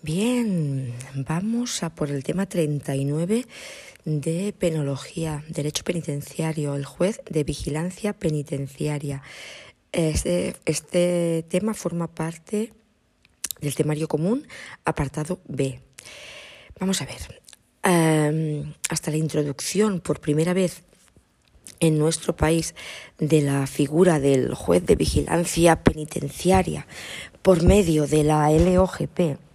Bien, 0.00 0.94
vamos 1.16 1.82
a 1.82 1.90
por 1.90 2.10
el 2.10 2.22
tema 2.22 2.46
39 2.46 3.46
de 4.04 4.54
penología, 4.56 5.42
derecho 5.48 5.82
penitenciario, 5.82 6.76
el 6.76 6.84
juez 6.84 7.20
de 7.28 7.42
vigilancia 7.42 8.12
penitenciaria. 8.12 9.22
Este, 9.90 10.54
este 10.66 11.44
tema 11.48 11.74
forma 11.74 12.06
parte 12.06 12.72
del 13.60 13.74
temario 13.74 14.06
común, 14.06 14.46
apartado 14.84 15.40
B. 15.48 15.80
Vamos 16.78 17.02
a 17.02 17.06
ver. 17.06 17.42
Em, 17.82 18.74
hasta 18.90 19.10
la 19.10 19.16
introducción 19.16 19.98
por 19.98 20.20
primera 20.20 20.52
vez 20.52 20.84
en 21.80 21.98
nuestro 21.98 22.36
país 22.36 22.76
de 23.18 23.42
la 23.42 23.66
figura 23.66 24.20
del 24.20 24.54
juez 24.54 24.86
de 24.86 24.94
vigilancia 24.94 25.82
penitenciaria 25.82 26.86
por 27.42 27.64
medio 27.64 28.06
de 28.06 28.22
la 28.22 28.48
LOGP, 28.48 29.47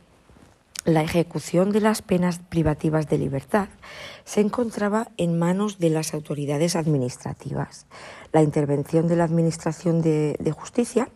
la 0.85 1.01
ejecución 1.01 1.71
de 1.71 1.79
las 1.79 2.01
penas 2.01 2.39
privativas 2.39 3.07
de 3.07 3.17
libertad 3.17 3.69
se 4.25 4.41
encontraba 4.41 5.07
en 5.17 5.39
manos 5.39 5.79
de 5.79 5.89
las 5.89 6.13
autoridades 6.13 6.75
administrativas. 6.75 7.85
La 8.33 8.43
intervención 8.43 9.07
de 9.07 9.15
la 9.15 9.23
Administración 9.23 10.01
de, 10.01 10.35
Justicia 10.51 11.07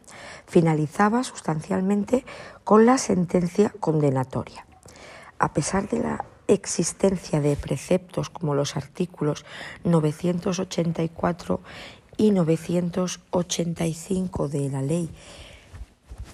finalizaba 0.46 1.22
sustancialmente 1.24 2.24
con 2.64 2.86
la 2.86 2.98
sentencia 2.98 3.74
condenatoria. 3.80 4.66
A 5.38 5.52
pesar 5.54 5.90
de 5.90 6.00
la 6.00 6.24
existencia 6.48 7.42
de 7.42 7.58
preceptos 7.58 8.30
como 8.30 8.56
los 8.56 8.78
artículos 8.78 9.44
984 9.84 11.60
y 12.16 12.32
985 12.32 14.48
de 14.48 14.70
la 14.70 14.82
Ley 14.82 15.10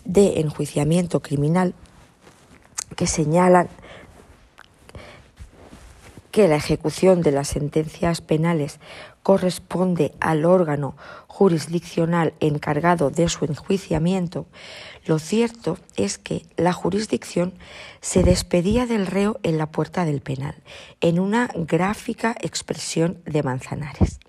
de 0.06 0.40
Enjuiciamiento 0.40 1.20
Criminal, 1.22 1.74
que 2.96 3.08
señalan 3.08 3.68
que 6.32 6.48
la 6.48 6.56
ejecución 6.56 7.22
de 7.22 7.32
las 7.32 7.50
sentencias 7.50 8.22
penales 8.22 8.80
corresponde 9.22 10.14
al 10.20 10.46
órgano 10.46 10.96
jurisdiccional 11.28 12.34
encargado 12.40 13.12
de 13.12 13.30
su 13.30 13.46
enjuiciamiento, 13.46 14.48
lo 15.06 15.20
cierto 15.20 15.78
es 15.96 16.18
que 16.18 16.44
la 16.58 16.74
jurisdicción 16.74 17.54
se 18.02 18.24
despedía 18.24 18.86
del 18.86 19.06
reo 19.06 19.40
en 19.44 19.58
la 19.58 19.68
puerta 19.68 20.06
del 20.06 20.22
penal, 20.22 20.56
en 21.02 21.20
una 21.20 21.50
gráfica 21.56 22.36
expresión 22.42 23.22
de 23.26 23.44
Manzanares. 23.44 24.20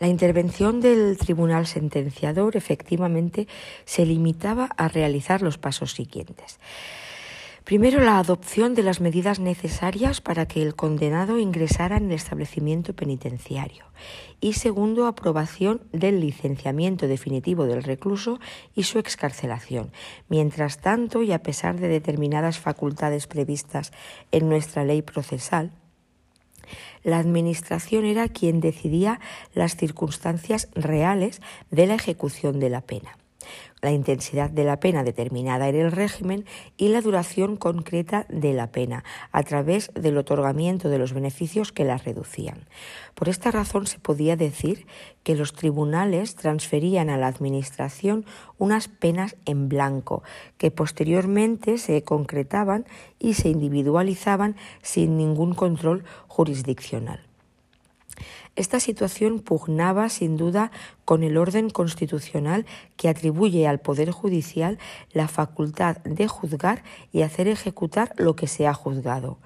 La 0.00 0.08
intervención 0.08 0.80
del 0.80 1.18
tribunal 1.18 1.66
sentenciador 1.66 2.56
efectivamente 2.56 3.46
se 3.84 4.06
limitaba 4.06 4.70
a 4.78 4.88
realizar 4.88 5.42
los 5.42 5.58
pasos 5.58 5.92
siguientes. 5.92 6.58
Primero, 7.64 8.00
la 8.00 8.18
adopción 8.18 8.74
de 8.74 8.82
las 8.82 9.02
medidas 9.02 9.40
necesarias 9.40 10.22
para 10.22 10.46
que 10.46 10.62
el 10.62 10.74
condenado 10.74 11.38
ingresara 11.38 11.98
en 11.98 12.06
el 12.06 12.12
establecimiento 12.12 12.94
penitenciario. 12.94 13.84
Y 14.40 14.54
segundo, 14.54 15.06
aprobación 15.06 15.82
del 15.92 16.20
licenciamiento 16.20 17.06
definitivo 17.06 17.66
del 17.66 17.82
recluso 17.82 18.40
y 18.74 18.84
su 18.84 18.98
excarcelación. 18.98 19.92
Mientras 20.30 20.80
tanto, 20.80 21.22
y 21.22 21.32
a 21.32 21.42
pesar 21.42 21.78
de 21.78 21.88
determinadas 21.88 22.58
facultades 22.58 23.26
previstas 23.26 23.92
en 24.32 24.48
nuestra 24.48 24.84
ley 24.84 25.02
procesal, 25.02 25.72
la 27.02 27.18
Administración 27.18 28.04
era 28.04 28.28
quien 28.28 28.60
decidía 28.60 29.20
las 29.54 29.76
circunstancias 29.76 30.68
reales 30.74 31.40
de 31.70 31.86
la 31.86 31.94
ejecución 31.94 32.60
de 32.60 32.70
la 32.70 32.80
pena 32.80 33.19
la 33.82 33.92
intensidad 33.92 34.50
de 34.50 34.64
la 34.64 34.80
pena 34.80 35.04
determinada 35.04 35.68
en 35.68 35.76
el 35.76 35.92
régimen 35.92 36.44
y 36.76 36.88
la 36.88 37.00
duración 37.00 37.56
concreta 37.56 38.26
de 38.28 38.52
la 38.52 38.68
pena 38.68 39.04
a 39.32 39.42
través 39.42 39.90
del 39.94 40.18
otorgamiento 40.18 40.88
de 40.88 40.98
los 40.98 41.12
beneficios 41.12 41.72
que 41.72 41.84
la 41.84 41.96
reducían. 41.96 42.66
Por 43.14 43.28
esta 43.28 43.50
razón 43.50 43.86
se 43.86 43.98
podía 43.98 44.36
decir 44.36 44.86
que 45.22 45.34
los 45.34 45.52
tribunales 45.52 46.34
transferían 46.34 47.10
a 47.10 47.16
la 47.16 47.26
Administración 47.26 48.24
unas 48.58 48.88
penas 48.88 49.36
en 49.46 49.68
blanco 49.68 50.22
que 50.58 50.70
posteriormente 50.70 51.78
se 51.78 52.02
concretaban 52.02 52.86
y 53.18 53.34
se 53.34 53.48
individualizaban 53.48 54.56
sin 54.82 55.16
ningún 55.16 55.54
control 55.54 56.04
jurisdiccional. 56.28 57.29
Esta 58.56 58.80
situación 58.80 59.38
pugnaba 59.38 60.08
sin 60.08 60.36
duda 60.36 60.72
con 61.04 61.22
el 61.22 61.36
orden 61.36 61.70
constitucional 61.70 62.66
que 62.96 63.08
atribuye 63.08 63.66
al 63.66 63.80
Poder 63.80 64.10
Judicial 64.10 64.78
la 65.12 65.28
facultad 65.28 65.98
de 65.98 66.26
juzgar 66.26 66.82
y 67.12 67.22
hacer 67.22 67.48
ejecutar 67.48 68.12
lo 68.16 68.36
que 68.36 68.48
se 68.48 68.66
ha 68.66 68.74
juzgado. 68.74 69.38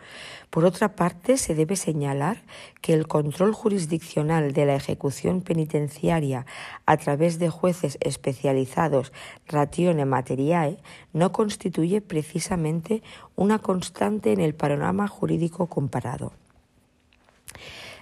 Por 0.49 0.65
otra 0.65 0.97
parte, 0.97 1.37
se 1.37 1.55
debe 1.55 1.77
señalar 1.77 2.43
que 2.81 2.95
el 2.95 3.07
control 3.07 3.53
jurisdiccional 3.53 4.53
de 4.53 4.67
la 4.67 4.75
ejecución 4.75 5.43
penitenciaria 5.43 6.47
a 6.87 6.97
través 6.97 7.39
de 7.39 7.51
jueces 7.51 7.99
especializados 8.01 9.13
ratione 9.47 10.07
materiae 10.07 10.79
no 11.13 11.33
constituye 11.33 12.01
precisamente 12.01 13.03
una 13.37 13.59
constante 13.59 14.33
en 14.33 14.41
el 14.41 14.55
panorama 14.55 15.09
jurídico 15.09 15.67
comparado. 15.67 16.33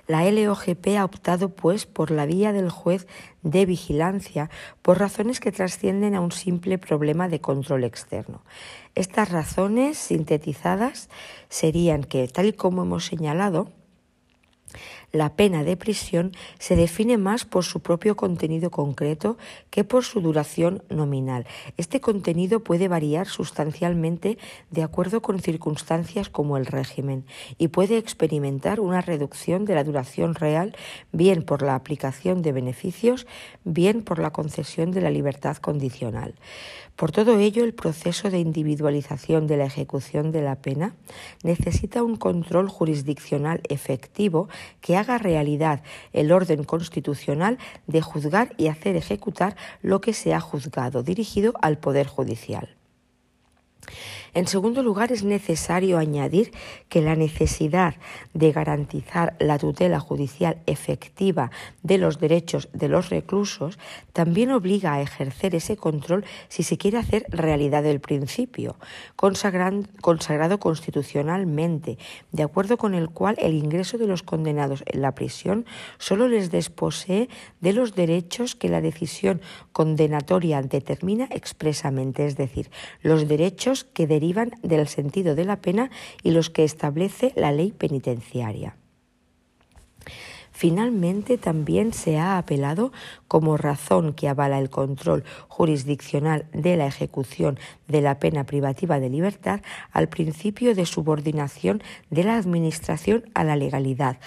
La 0.07 0.29
LOGP 0.29 0.99
ha 0.99 1.05
optado, 1.05 1.51
pues, 1.51 1.87
por 1.87 2.11
la 2.11 2.27
vía 2.27 2.53
del 2.53 2.71
juez 2.71 3.07
de 3.43 3.67
vigilancia 3.67 4.51
por 4.83 4.99
razones 4.99 5.39
que 5.39 5.53
trascienden 5.53 6.15
a 6.15 6.21
un 6.21 6.33
simple 6.33 6.79
problema 6.79 7.29
de 7.29 7.41
control 7.41 7.85
externo. 7.85 8.43
Estas 8.95 9.31
razones 9.31 9.99
sintetizadas 9.99 11.09
serían 11.49 12.05
que, 12.05 12.27
tal 12.29 12.47
y 12.47 12.53
como 12.53 12.83
hemos 12.83 13.07
señalado, 13.07 13.71
la 15.13 15.37
pena 15.37 15.63
de 15.63 15.77
prisión 15.77 16.33
se 16.59 16.75
define 16.75 17.19
más 17.19 17.45
por 17.45 17.65
su 17.65 17.81
propio 17.81 18.17
contenido 18.17 18.71
concreto 18.71 19.37
que 19.71 19.85
por 19.85 20.05
su 20.05 20.21
duración 20.21 20.83
nominal. 20.89 21.47
Este 21.77 22.01
contenido 22.01 22.61
puede 22.61 22.89
variar 22.89 23.29
sustancialmente 23.29 24.39
de 24.71 24.83
acuerdo 24.83 25.23
con 25.23 25.41
circunstancias 25.41 26.29
como 26.29 26.57
el 26.57 26.67
régimen 26.67 27.25
y 27.59 27.69
puede 27.69 27.99
experimentar 27.99 28.81
una 28.81 29.03
reducción 29.03 29.65
de 29.65 29.75
la 29.75 29.85
duración 29.85 30.35
real 30.35 30.75
bien 31.13 31.43
por 31.43 31.63
la 31.63 31.75
aplicación 31.75 32.43
de 32.43 32.53
beneficios, 32.53 33.27
bien 33.65 34.03
por 34.03 34.19
la 34.19 34.33
concesión 34.33 34.93
de 34.93 35.03
la 35.03 35.11
libertad 35.11 35.57
condicional. 35.59 36.35
Por 36.97 37.11
todo 37.11 37.39
ello, 37.39 37.65
el 37.65 37.75
proceso 37.75 38.31
de 38.31 38.39
individualización 38.39 39.47
de 39.47 39.57
la 39.57 39.65
ejecución 39.65 40.31
de 40.31 40.43
la 40.43 40.57
pena 40.57 40.95
necesita 41.43 42.03
un 42.03 42.17
control 42.17 42.69
jurisdiccional 42.69 43.61
efectivo 43.69 44.49
que 44.81 44.97
haga 45.03 45.19
realidad 45.19 45.83
el 46.13 46.33
orden 46.33 46.65
constitucional 46.65 47.59
de 47.87 48.01
juzgar 48.01 48.55
y 48.57 48.69
hacer 48.69 48.97
ejecutar 48.97 49.57
lo 49.83 50.01
que 50.01 50.15
se 50.15 50.35
ha 50.35 50.41
juzgado, 50.41 51.03
dirigido 51.03 51.53
al 51.61 51.79
Poder 51.79 52.07
Judicial. 52.07 52.77
En 54.35 54.47
segundo 54.47 54.83
lugar, 54.83 55.13
es 55.13 55.25
necesario 55.25 55.99
añadir 55.99 56.53
que 56.89 57.03
la 57.03 57.15
necesidad 57.17 57.97
de 58.33 58.51
garantizar 58.51 59.37
la 59.39 59.59
tutela 59.59 60.01
judicial 60.01 60.57
efectiva 60.65 61.51
de 61.83 61.99
los 61.99 62.19
derechos 62.19 62.71
de 62.73 62.89
los 62.89 63.11
reclusos 63.11 63.79
también 64.15 64.51
obliga 64.51 64.95
a 64.95 65.03
ejercer 65.03 65.55
ese 65.55 65.77
control 65.77 66.25
si 66.49 66.63
se 66.63 66.79
quiere 66.79 66.97
hacer 66.97 67.27
realidad 67.29 67.85
el 67.85 68.01
principio, 68.01 68.77
consagrado 69.17 70.59
constitucionalmente, 70.59 71.99
de 72.31 72.43
acuerdo 72.43 72.79
con 72.79 72.95
el 72.95 73.11
cual 73.11 73.37
el 73.39 73.53
ingreso 73.53 73.99
de 73.99 74.07
los 74.07 74.23
condenados 74.23 74.83
en 74.87 75.03
la 75.03 75.15
prisión 75.15 75.67
solo 75.99 76.27
les 76.27 76.51
desposee 76.51 77.29
de 77.61 77.75
los 77.75 77.95
derechos 77.95 78.55
que 78.55 78.71
la 78.71 78.81
decisión 78.81 79.43
condenatoria 79.73 80.63
determina 80.63 81.29
expresamente, 81.31 82.25
es 82.25 82.39
decir, 82.39 82.71
los 83.03 83.29
derechos 83.29 83.85
que 83.85 84.07
derivan 84.07 84.22
del 84.63 84.89
sentido 84.89 85.35
de 85.35 85.45
la 85.45 85.57
pena 85.57 85.91
y 86.23 86.31
los 86.31 86.51
que 86.51 86.65
establece 86.65 87.33
la 87.37 87.53
ley 87.53 87.73
penitenciaria. 87.73 88.77
Finalmente, 90.53 91.39
también 91.39 91.93
se 91.93 92.19
ha 92.19 92.39
apelado 92.39 92.93
como 93.27 93.57
razón 93.57 94.13
que 94.13 94.29
avala 94.29 94.59
el 94.59 94.71
control 94.71 95.25
jurisdiccional 95.49 96.47
de 96.53 96.77
la 96.77 96.87
ejecución 96.87 97.59
de 97.89 98.03
la 98.03 98.19
pena 98.19 98.45
privativa 98.45 99.01
de 99.01 99.09
libertad 99.09 99.61
al 99.91 100.09
principio 100.09 100.75
de 100.75 100.87
subordinación 100.87 101.83
de 102.11 102.25
la 102.25 102.37
Administración 102.37 103.25
a 103.35 103.45
la 103.45 103.57
legalidad 103.57 104.19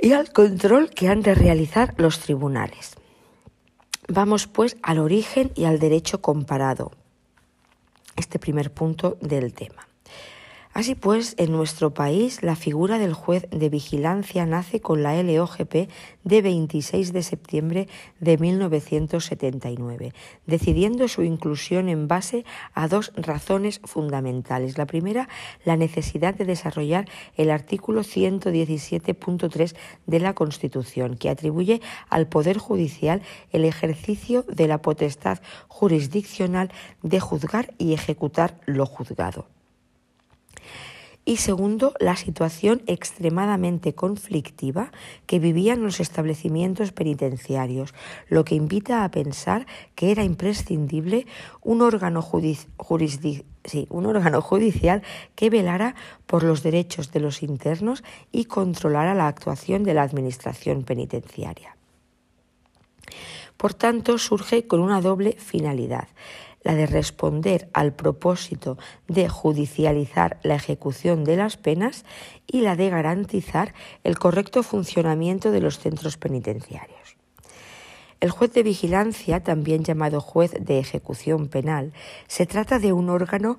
y 0.00 0.12
al 0.12 0.32
control 0.32 0.90
que 0.90 1.08
han 1.08 1.22
de 1.22 1.34
realizar 1.34 1.94
los 1.98 2.20
tribunales. 2.20 2.96
Vamos 4.08 4.46
pues 4.46 4.78
al 4.82 4.98
origen 4.98 5.52
y 5.54 5.64
al 5.64 5.78
derecho 5.78 6.22
comparado, 6.22 6.92
este 8.18 8.38
primer 8.38 8.70
punto 8.70 9.16
del 9.20 9.54
tema. 9.54 9.87
Así 10.78 10.94
pues, 10.94 11.34
en 11.38 11.50
nuestro 11.50 11.92
país 11.92 12.44
la 12.44 12.54
figura 12.54 13.00
del 13.00 13.12
juez 13.12 13.48
de 13.50 13.68
vigilancia 13.68 14.46
nace 14.46 14.78
con 14.80 15.02
la 15.02 15.20
LOGP 15.20 15.90
de 16.22 16.40
26 16.40 17.12
de 17.12 17.24
septiembre 17.24 17.88
de 18.20 18.38
1979, 18.38 20.12
decidiendo 20.46 21.08
su 21.08 21.24
inclusión 21.24 21.88
en 21.88 22.06
base 22.06 22.44
a 22.74 22.86
dos 22.86 23.12
razones 23.16 23.80
fundamentales. 23.82 24.78
La 24.78 24.86
primera, 24.86 25.28
la 25.64 25.76
necesidad 25.76 26.36
de 26.36 26.44
desarrollar 26.44 27.08
el 27.34 27.50
artículo 27.50 28.02
117.3 28.02 29.74
de 30.06 30.20
la 30.20 30.34
Constitución, 30.34 31.16
que 31.16 31.28
atribuye 31.28 31.80
al 32.08 32.28
Poder 32.28 32.58
Judicial 32.58 33.22
el 33.50 33.64
ejercicio 33.64 34.44
de 34.44 34.68
la 34.68 34.80
potestad 34.80 35.40
jurisdiccional 35.66 36.70
de 37.02 37.18
juzgar 37.18 37.74
y 37.78 37.94
ejecutar 37.94 38.60
lo 38.64 38.86
juzgado 38.86 39.57
y 41.28 41.36
segundo, 41.36 41.92
la 42.00 42.16
situación 42.16 42.80
extremadamente 42.86 43.94
conflictiva 43.94 44.92
que 45.26 45.38
vivían 45.38 45.82
los 45.82 46.00
establecimientos 46.00 46.92
penitenciarios, 46.92 47.92
lo 48.30 48.46
que 48.46 48.54
invita 48.54 49.04
a 49.04 49.10
pensar 49.10 49.66
que 49.94 50.10
era 50.10 50.24
imprescindible 50.24 51.26
un 51.60 51.82
órgano, 51.82 52.22
judicial 52.22 53.42
que 55.34 55.50
velara 55.50 55.94
por 56.26 56.44
los 56.44 56.62
derechos 56.62 57.12
de 57.12 57.20
los 57.20 57.42
internos 57.42 58.02
y 58.32 58.46
controlara 58.46 59.12
la 59.12 59.28
actuación 59.28 59.84
de 59.84 59.92
la 59.92 60.04
Administración 60.04 60.82
penitenciaria. 60.82 61.76
Por 63.58 63.74
tanto, 63.74 64.16
surge 64.16 64.66
con 64.66 64.80
una 64.80 65.02
doble 65.02 65.32
finalidad 65.32 66.08
la 66.68 66.74
de 66.74 66.86
responder 66.86 67.70
al 67.72 67.94
propósito 67.94 68.76
de 69.06 69.26
judicializar 69.30 70.38
la 70.42 70.54
ejecución 70.54 71.24
de 71.24 71.36
las 71.36 71.56
penas 71.56 72.04
y 72.46 72.60
la 72.60 72.76
de 72.76 72.90
garantizar 72.90 73.72
el 74.04 74.18
correcto 74.18 74.62
funcionamiento 74.62 75.50
de 75.50 75.62
los 75.62 75.78
centros 75.78 76.18
penitenciarios. 76.18 77.16
El 78.20 78.30
juez 78.30 78.52
de 78.52 78.62
vigilancia, 78.62 79.42
también 79.42 79.82
llamado 79.82 80.20
juez 80.20 80.52
de 80.60 80.78
ejecución 80.78 81.48
penal, 81.48 81.94
se 82.26 82.44
trata 82.44 82.78
de 82.78 82.92
un 82.92 83.08
órgano 83.08 83.58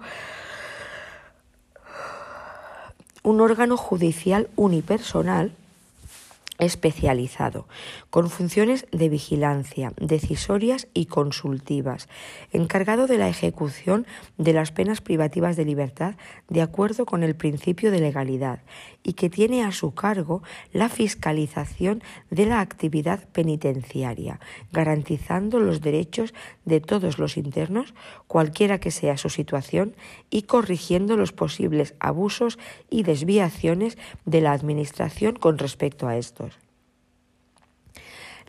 un 3.24 3.42
órgano 3.42 3.76
judicial 3.76 4.50
unipersonal 4.56 5.52
especializado, 6.60 7.68
con 8.10 8.30
funciones 8.30 8.86
de 8.92 9.10
vigilancia, 9.10 9.94
decisorias 9.98 10.88
y 10.94 11.08
consultivas, 11.08 12.08
encargado 12.52 13.08
de 13.08 13.18
la 13.18 13.30
ejecución 13.30 14.06
de 14.38 14.54
las 14.54 14.72
penas 14.72 15.02
privativas 15.02 15.56
de 15.56 15.66
libertad 15.66 16.16
de 16.50 16.62
acuerdo 16.62 17.06
con 17.06 17.24
el 17.24 17.36
principio 17.36 17.92
de 17.92 18.00
legalidad 18.00 18.62
y 19.04 19.14
que 19.14 19.30
tiene 19.30 19.64
a 19.64 19.72
su 19.72 19.94
cargo 19.94 20.44
la 20.74 20.90
fiscalización 20.90 22.04
de 22.30 22.46
la 22.46 22.60
actividad 22.60 23.28
penitenciaria, 23.30 24.40
garantizando 24.72 25.60
los 25.60 25.82
derechos 25.82 26.34
de 26.66 26.82
todos 26.82 27.18
los 27.18 27.38
internos, 27.38 27.94
cualquiera 28.28 28.80
que 28.80 28.92
sea 28.92 29.18
su 29.18 29.30
situación, 29.30 29.96
y 30.30 30.44
corrigiendo 30.44 31.18
los 31.18 31.32
posibles 31.32 31.96
abusos 32.00 32.60
y 32.90 33.04
desviaciones 33.04 33.98
de 34.26 34.42
la 34.42 34.52
Administración 34.52 35.36
con 35.36 35.58
respecto 35.58 36.08
a 36.08 36.18
estos. 36.18 36.49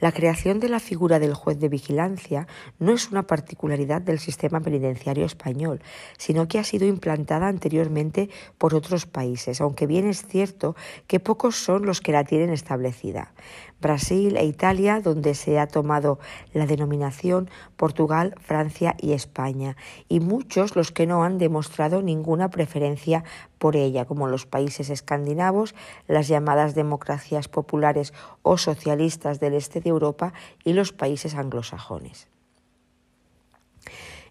La 0.01 0.13
creación 0.13 0.61
de 0.61 0.71
la 0.71 0.81
figura 0.81 1.19
del 1.19 1.35
juez 1.35 1.61
de 1.61 1.69
vigilancia 1.69 2.47
no 2.79 2.93
es 2.93 3.11
una 3.11 3.27
particularidad 3.27 4.01
del 4.01 4.19
sistema 4.19 4.61
penitenciario 4.61 5.27
español, 5.27 5.83
sino 6.17 6.49
que 6.49 6.59
ha 6.59 6.65
sido 6.65 6.87
implantada 6.87 7.49
anteriormente 7.49 8.31
por 8.57 8.75
otros 8.75 9.05
países, 9.05 9.61
aunque 9.61 9.87
bien 9.87 10.09
es 10.09 10.27
cierto 10.27 10.75
que 11.07 11.21
pocos 11.21 11.57
son 11.57 11.85
los 11.85 12.01
que 12.01 12.13
la 12.13 12.25
tienen 12.25 12.51
establecida. 12.51 13.33
Brasil 13.81 14.37
e 14.37 14.45
Italia, 14.45 15.01
donde 15.01 15.35
se 15.35 15.59
ha 15.59 15.67
tomado 15.67 16.19
la 16.53 16.67
denominación 16.67 17.49
Portugal, 17.77 18.35
Francia 18.41 18.95
y 19.01 19.13
España, 19.13 19.77
y 20.09 20.21
muchos 20.21 20.77
los 20.77 20.93
que 20.93 21.07
no 21.07 21.25
han 21.25 21.39
demostrado 21.39 22.03
ninguna 22.03 22.51
preferencia 22.51 23.25
por 23.59 23.77
ella, 23.77 24.05
como 24.05 24.29
los 24.29 24.47
países 24.47 24.91
escandinavos, 24.91 25.75
las 26.07 26.29
llamadas 26.29 26.75
democracias 26.75 27.49
populares 27.49 28.13
o 28.43 28.59
socialistas 28.59 29.41
del 29.41 29.55
este 29.55 29.81
de 29.81 29.91
Europa 29.91 30.33
y 30.65 30.73
los 30.73 30.93
países 30.93 31.35
anglosajones. 31.35 32.29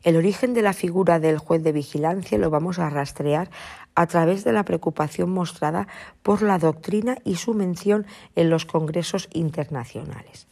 El 0.01 0.16
origen 0.16 0.54
de 0.54 0.62
la 0.62 0.72
figura 0.72 1.19
del 1.19 1.38
juez 1.40 1.62
de 1.62 1.74
vigilancia 1.74 2.38
lo 2.38 2.50
vamos 2.50 2.80
a 2.80 2.90
rastrear 2.90 3.50
a 4.00 4.07
través 4.07 4.46
de 4.46 4.54
la 4.54 4.63
preocupación 4.63 5.30
mostrada 5.30 5.90
por 6.24 6.42
la 6.42 6.57
doctrina 6.57 7.18
y 7.25 7.36
su 7.36 7.54
mención 7.54 8.07
en 8.38 8.50
los 8.50 8.63
congresos 8.63 9.28
internacionales. 9.34 10.48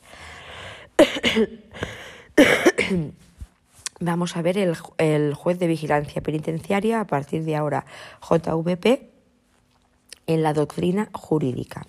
Vamos 4.01 4.35
a 4.35 4.41
ver 4.41 4.57
el, 4.57 5.33
juez 5.33 5.59
de 5.59 5.67
vigilancia 5.67 6.21
penitenciaria, 6.21 6.99
a 6.99 7.07
partir 7.07 7.45
de 7.45 7.55
ahora 7.55 7.85
JVP, 8.21 9.11
en 10.27 10.43
la 10.43 10.51
doctrina 10.51 11.07
jurídica. 11.13 11.87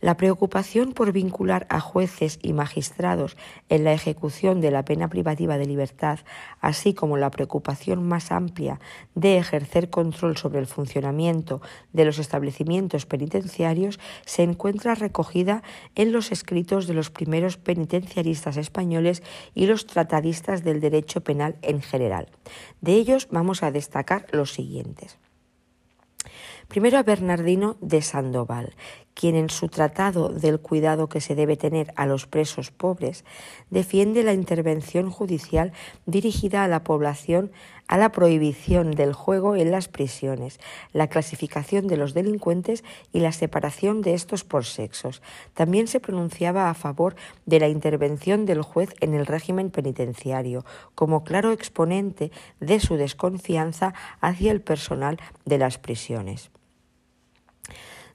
La 0.00 0.16
preocupación 0.16 0.92
por 0.92 1.12
vincular 1.12 1.66
a 1.68 1.78
jueces 1.78 2.38
y 2.42 2.54
magistrados 2.54 3.36
en 3.68 3.84
la 3.84 3.92
ejecución 3.92 4.62
de 4.62 4.70
la 4.70 4.84
pena 4.84 5.08
privativa 5.08 5.58
de 5.58 5.66
libertad, 5.66 6.20
así 6.60 6.94
como 6.94 7.18
la 7.18 7.30
preocupación 7.30 8.08
más 8.08 8.32
amplia 8.32 8.80
de 9.14 9.36
ejercer 9.36 9.90
control 9.90 10.38
sobre 10.38 10.58
el 10.58 10.66
funcionamiento 10.66 11.60
de 11.92 12.06
los 12.06 12.18
establecimientos 12.18 13.04
penitenciarios, 13.04 14.00
se 14.24 14.42
encuentra 14.42 14.94
recogida 14.94 15.62
en 15.94 16.12
los 16.12 16.32
escritos 16.32 16.86
de 16.86 16.94
los 16.94 17.10
primeros 17.10 17.58
penitenciaristas 17.58 18.56
españoles 18.56 19.22
y 19.54 19.66
los 19.66 19.86
tratadistas 19.86 20.64
del 20.64 20.80
derecho 20.80 21.20
penal 21.20 21.56
en 21.60 21.82
general. 21.82 22.28
De 22.80 22.94
ellos 22.94 23.28
vamos 23.30 23.62
a 23.62 23.70
destacar 23.70 24.26
los 24.32 24.54
siguientes. 24.54 25.18
Primero 26.70 26.98
a 26.98 27.02
Bernardino 27.02 27.76
de 27.80 28.00
Sandoval, 28.00 28.76
quien 29.14 29.34
en 29.34 29.50
su 29.50 29.66
tratado 29.66 30.28
del 30.28 30.60
cuidado 30.60 31.08
que 31.08 31.20
se 31.20 31.34
debe 31.34 31.56
tener 31.56 31.92
a 31.96 32.06
los 32.06 32.28
presos 32.28 32.70
pobres 32.70 33.24
defiende 33.70 34.22
la 34.22 34.34
intervención 34.34 35.10
judicial 35.10 35.72
dirigida 36.06 36.62
a 36.62 36.68
la 36.68 36.84
población 36.84 37.50
a 37.88 37.98
la 37.98 38.12
prohibición 38.12 38.92
del 38.92 39.14
juego 39.14 39.56
en 39.56 39.72
las 39.72 39.88
prisiones, 39.88 40.60
la 40.92 41.08
clasificación 41.08 41.88
de 41.88 41.96
los 41.96 42.14
delincuentes 42.14 42.84
y 43.12 43.18
la 43.18 43.32
separación 43.32 44.00
de 44.00 44.14
estos 44.14 44.44
por 44.44 44.64
sexos. 44.64 45.22
También 45.54 45.88
se 45.88 45.98
pronunciaba 45.98 46.70
a 46.70 46.74
favor 46.74 47.16
de 47.46 47.58
la 47.58 47.66
intervención 47.66 48.46
del 48.46 48.62
juez 48.62 48.94
en 49.00 49.14
el 49.14 49.26
régimen 49.26 49.70
penitenciario, 49.70 50.64
como 50.94 51.24
claro 51.24 51.50
exponente 51.50 52.30
de 52.60 52.78
su 52.78 52.94
desconfianza 52.94 53.92
hacia 54.20 54.52
el 54.52 54.60
personal 54.60 55.18
de 55.44 55.58
las 55.58 55.76
prisiones. 55.76 56.52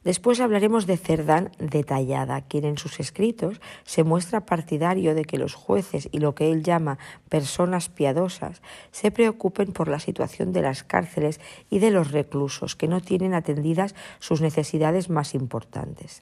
Después 0.05 0.39
hablaremos 0.39 0.85
de 0.85 0.97
Cerdán 0.97 1.51
detallada, 1.57 2.41
quien 2.41 2.63
en 2.63 2.77
sus 2.77 3.00
escritos 3.00 3.59
se 3.85 4.03
muestra 4.03 4.45
partidario 4.45 5.15
de 5.15 5.25
que 5.25 5.39
los 5.39 5.55
jueces 5.55 6.07
y 6.12 6.19
lo 6.19 6.35
que 6.35 6.51
él 6.51 6.62
llama 6.62 7.00
personas 7.27 7.89
piadosas 7.89 8.62
se 8.91 9.09
preocupen 9.09 9.74
por 9.74 9.88
la 9.88 10.00
situación 10.00 10.53
de 10.53 10.62
las 10.62 10.83
cárceles 10.83 11.41
y 11.71 11.79
de 11.79 11.89
los 11.89 12.12
reclusos 12.12 12.75
que 12.75 12.88
no 12.88 13.01
tienen 13.01 13.33
atendidas 13.33 13.95
sus 14.19 14.41
necesidades 14.41 15.09
más 15.09 15.33
importantes. 15.33 16.21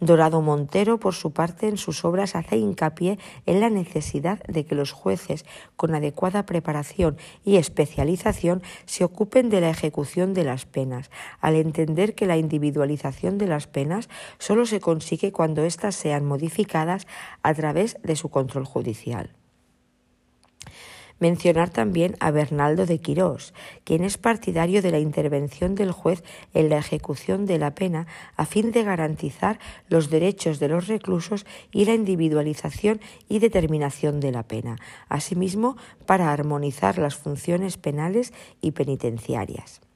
Dorado 0.00 0.42
Montero, 0.42 0.98
por 0.98 1.14
su 1.14 1.32
parte, 1.32 1.68
en 1.68 1.76
sus 1.76 2.04
obras 2.04 2.36
hace 2.36 2.56
hincapié 2.56 3.18
en 3.46 3.60
la 3.60 3.70
necesidad 3.70 4.42
de 4.44 4.64
que 4.64 4.74
los 4.74 4.92
jueces, 4.92 5.44
con 5.76 5.94
adecuada 5.94 6.46
preparación 6.46 7.16
y 7.44 7.56
especialización, 7.56 8.62
se 8.86 9.04
ocupen 9.04 9.50
de 9.50 9.60
la 9.60 9.70
ejecución 9.70 10.34
de 10.34 10.44
las 10.44 10.66
penas, 10.66 11.10
al 11.40 11.56
entender 11.56 12.14
que 12.14 12.26
la 12.26 12.36
individualización 12.36 13.38
de 13.38 13.48
las 13.48 13.66
penas 13.66 14.08
solo 14.38 14.66
se 14.66 14.80
consigue 14.80 15.32
cuando 15.32 15.64
éstas 15.64 15.94
sean 15.94 16.24
modificadas 16.24 17.06
a 17.42 17.54
través 17.54 17.96
de 18.02 18.16
su 18.16 18.28
control 18.28 18.64
judicial. 18.64 19.37
Mencionar 21.20 21.70
también 21.70 22.16
a 22.20 22.30
Bernaldo 22.30 22.86
de 22.86 22.98
Quirós, 22.98 23.54
quien 23.84 24.04
es 24.04 24.18
partidario 24.18 24.82
de 24.82 24.90
la 24.90 25.00
intervención 25.00 25.74
del 25.74 25.92
juez 25.92 26.22
en 26.54 26.68
la 26.68 26.78
ejecución 26.78 27.46
de 27.46 27.58
la 27.58 27.74
pena 27.74 28.06
a 28.36 28.46
fin 28.46 28.70
de 28.70 28.84
garantizar 28.84 29.58
los 29.88 30.10
derechos 30.10 30.58
de 30.60 30.68
los 30.68 30.86
reclusos 30.86 31.46
y 31.72 31.86
la 31.86 31.94
individualización 31.94 33.00
y 33.28 33.40
determinación 33.40 34.20
de 34.20 34.32
la 34.32 34.44
pena, 34.44 34.76
asimismo 35.08 35.76
para 36.06 36.32
armonizar 36.32 36.98
las 36.98 37.16
funciones 37.16 37.76
penales 37.76 38.32
y 38.60 38.72
penitenciarias. 38.72 39.87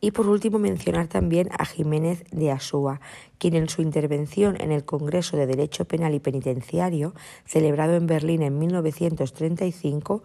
Y 0.00 0.10
por 0.10 0.28
último 0.28 0.58
mencionar 0.58 1.08
también 1.08 1.48
a 1.58 1.64
Jiménez 1.64 2.24
de 2.30 2.50
Asúa, 2.50 3.00
quien 3.38 3.54
en 3.54 3.68
su 3.68 3.82
intervención 3.82 4.60
en 4.60 4.70
el 4.70 4.84
Congreso 4.84 5.36
de 5.36 5.46
Derecho 5.46 5.86
Penal 5.86 6.14
y 6.14 6.20
Penitenciario, 6.20 7.14
celebrado 7.46 7.94
en 7.94 8.06
Berlín 8.06 8.42
en 8.42 8.58
1935, 8.58 10.22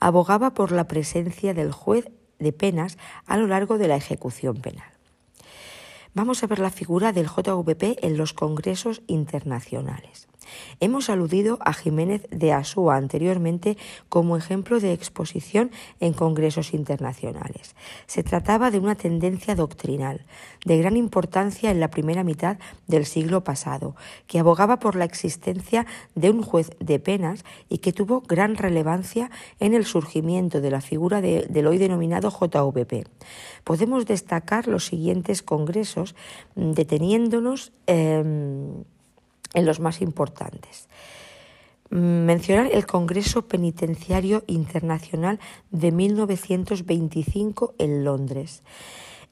abogaba 0.00 0.52
por 0.52 0.72
la 0.72 0.88
presencia 0.88 1.54
del 1.54 1.72
juez 1.72 2.10
de 2.38 2.52
penas 2.52 2.98
a 3.26 3.36
lo 3.36 3.46
largo 3.46 3.78
de 3.78 3.88
la 3.88 3.96
ejecución 3.96 4.56
penal. 4.56 4.90
Vamos 6.12 6.42
a 6.42 6.46
ver 6.46 6.60
la 6.60 6.70
figura 6.70 7.12
del 7.12 7.26
JVP 7.26 8.06
en 8.06 8.16
los 8.16 8.32
congresos 8.32 9.02
internacionales. 9.06 10.28
Hemos 10.80 11.10
aludido 11.10 11.58
a 11.60 11.72
Jiménez 11.72 12.26
de 12.30 12.52
Asúa 12.52 12.96
anteriormente 12.96 13.76
como 14.08 14.36
ejemplo 14.36 14.80
de 14.80 14.92
exposición 14.92 15.70
en 16.00 16.12
congresos 16.12 16.74
internacionales. 16.74 17.74
Se 18.06 18.22
trataba 18.22 18.70
de 18.70 18.78
una 18.78 18.94
tendencia 18.94 19.54
doctrinal 19.54 20.24
de 20.64 20.78
gran 20.78 20.96
importancia 20.96 21.70
en 21.70 21.80
la 21.80 21.90
primera 21.90 22.24
mitad 22.24 22.58
del 22.86 23.06
siglo 23.06 23.44
pasado, 23.44 23.94
que 24.26 24.38
abogaba 24.38 24.78
por 24.78 24.96
la 24.96 25.04
existencia 25.04 25.86
de 26.14 26.30
un 26.30 26.42
juez 26.42 26.70
de 26.80 26.98
penas 26.98 27.44
y 27.68 27.78
que 27.78 27.92
tuvo 27.92 28.20
gran 28.20 28.56
relevancia 28.56 29.30
en 29.60 29.74
el 29.74 29.84
surgimiento 29.84 30.60
de 30.60 30.70
la 30.70 30.80
figura 30.80 31.20
del 31.20 31.66
hoy 31.66 31.78
denominado 31.78 32.30
JVP. 32.30 33.04
Podemos 33.64 34.06
destacar 34.06 34.68
los 34.68 34.86
siguientes 34.86 35.42
congresos 35.42 36.14
deteniéndonos 36.54 37.72
em, 37.86 38.84
en 39.54 39.64
los 39.64 39.80
más 39.80 40.02
importantes. 40.02 40.88
Mencionar 41.90 42.70
el 42.72 42.86
Congreso 42.86 43.46
Penitenciario 43.46 44.42
Internacional 44.46 45.38
de 45.70 45.92
1925 45.92 47.74
en 47.78 48.04
Londres. 48.04 48.62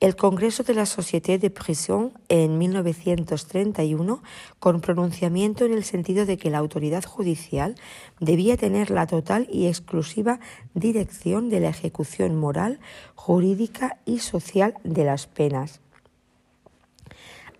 El 0.00 0.16
Congreso 0.16 0.64
de 0.64 0.74
la 0.74 0.84
Société 0.86 1.38
de 1.38 1.50
Prison 1.50 2.12
en 2.28 2.58
1931, 2.58 4.22
con 4.58 4.80
pronunciamiento 4.80 5.64
en 5.64 5.72
el 5.72 5.84
sentido 5.84 6.26
de 6.26 6.36
que 6.38 6.50
la 6.50 6.58
autoridad 6.58 7.04
judicial 7.04 7.76
debía 8.18 8.56
tener 8.56 8.90
la 8.90 9.06
total 9.06 9.46
y 9.50 9.68
exclusiva 9.68 10.40
dirección 10.74 11.50
de 11.50 11.60
la 11.60 11.68
ejecución 11.68 12.36
moral, 12.36 12.80
jurídica 13.14 13.98
y 14.04 14.18
social 14.18 14.74
de 14.82 15.04
las 15.04 15.26
penas 15.26 15.80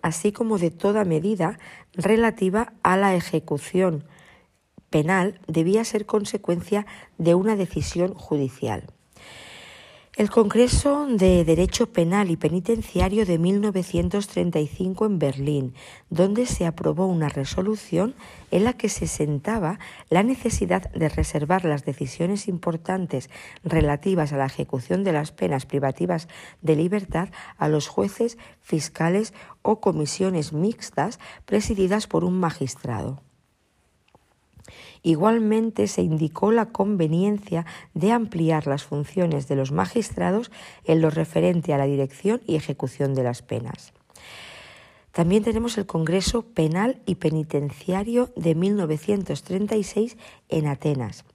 así 0.03 0.33
como 0.33 0.59
de 0.59 0.69
toda 0.69 1.05
medida 1.05 1.57
relativa 1.93 2.73
a 2.83 2.97
la 2.97 3.15
ejecución 3.15 4.05
penal 4.89 5.39
debía 5.47 5.83
ser 5.85 6.05
consecuencia 6.05 6.85
de 7.17 7.35
una 7.35 7.55
decisión 7.55 8.13
judicial. 8.13 8.85
El 10.15 10.29
Congreso 10.29 11.07
de 11.07 11.43
Derecho 11.43 11.91
Penal 11.91 12.29
y 12.29 12.37
Penitenciario 12.37 13.25
de 13.25 13.39
1935 13.39 15.07
en 15.07 15.17
Berlín, 15.17 15.73
donde 16.11 16.45
se 16.45 16.67
aprobó 16.67 17.07
una 17.07 17.29
resolución 17.29 18.13
en 18.51 18.63
la 18.63 18.73
que 18.73 18.89
se 18.89 19.07
sentaba 19.07 19.79
la 20.11 20.21
necesidad 20.21 20.91
de 20.91 21.09
reservar 21.09 21.65
las 21.65 21.83
decisiones 21.83 22.47
importantes 22.47 23.31
relativas 23.63 24.33
a 24.33 24.37
la 24.37 24.45
ejecución 24.45 25.03
de 25.03 25.13
las 25.13 25.31
penas 25.31 25.65
privativas 25.65 26.27
de 26.61 26.75
libertad 26.75 27.29
a 27.57 27.67
los 27.67 27.87
jueces, 27.87 28.37
fiscales 28.61 29.33
o 29.63 29.81
comisiones 29.81 30.53
mixtas 30.53 31.17
presididas 31.47 32.05
por 32.05 32.23
un 32.23 32.39
magistrado. 32.39 33.23
Igualmente 35.03 35.87
se 35.87 36.01
indicó 36.01 36.51
la 36.51 36.67
conveniencia 36.67 37.65
de 37.93 38.13
ampliar 38.13 38.67
las 38.67 38.83
funciones 38.83 39.49
de 39.49 39.57
los 39.57 39.73
magistrados 39.73 40.49
en 40.85 41.01
lo 41.01 41.09
referente 41.09 41.73
a 41.73 41.77
la 41.77 41.85
dirección 41.85 42.41
y 42.47 42.55
ejecución 42.55 43.13
de 43.13 43.23
las 43.23 43.41
penas. 43.41 43.93
También 45.11 45.43
tenemos 45.43 45.77
el 45.77 45.85
Congreso 45.85 46.41
Penal 46.41 46.99
y 47.05 47.15
Penitenciario 47.15 48.31
de 48.35 48.55
1936 48.55 50.17
en 50.53 50.67
Atenas, 50.67 51.25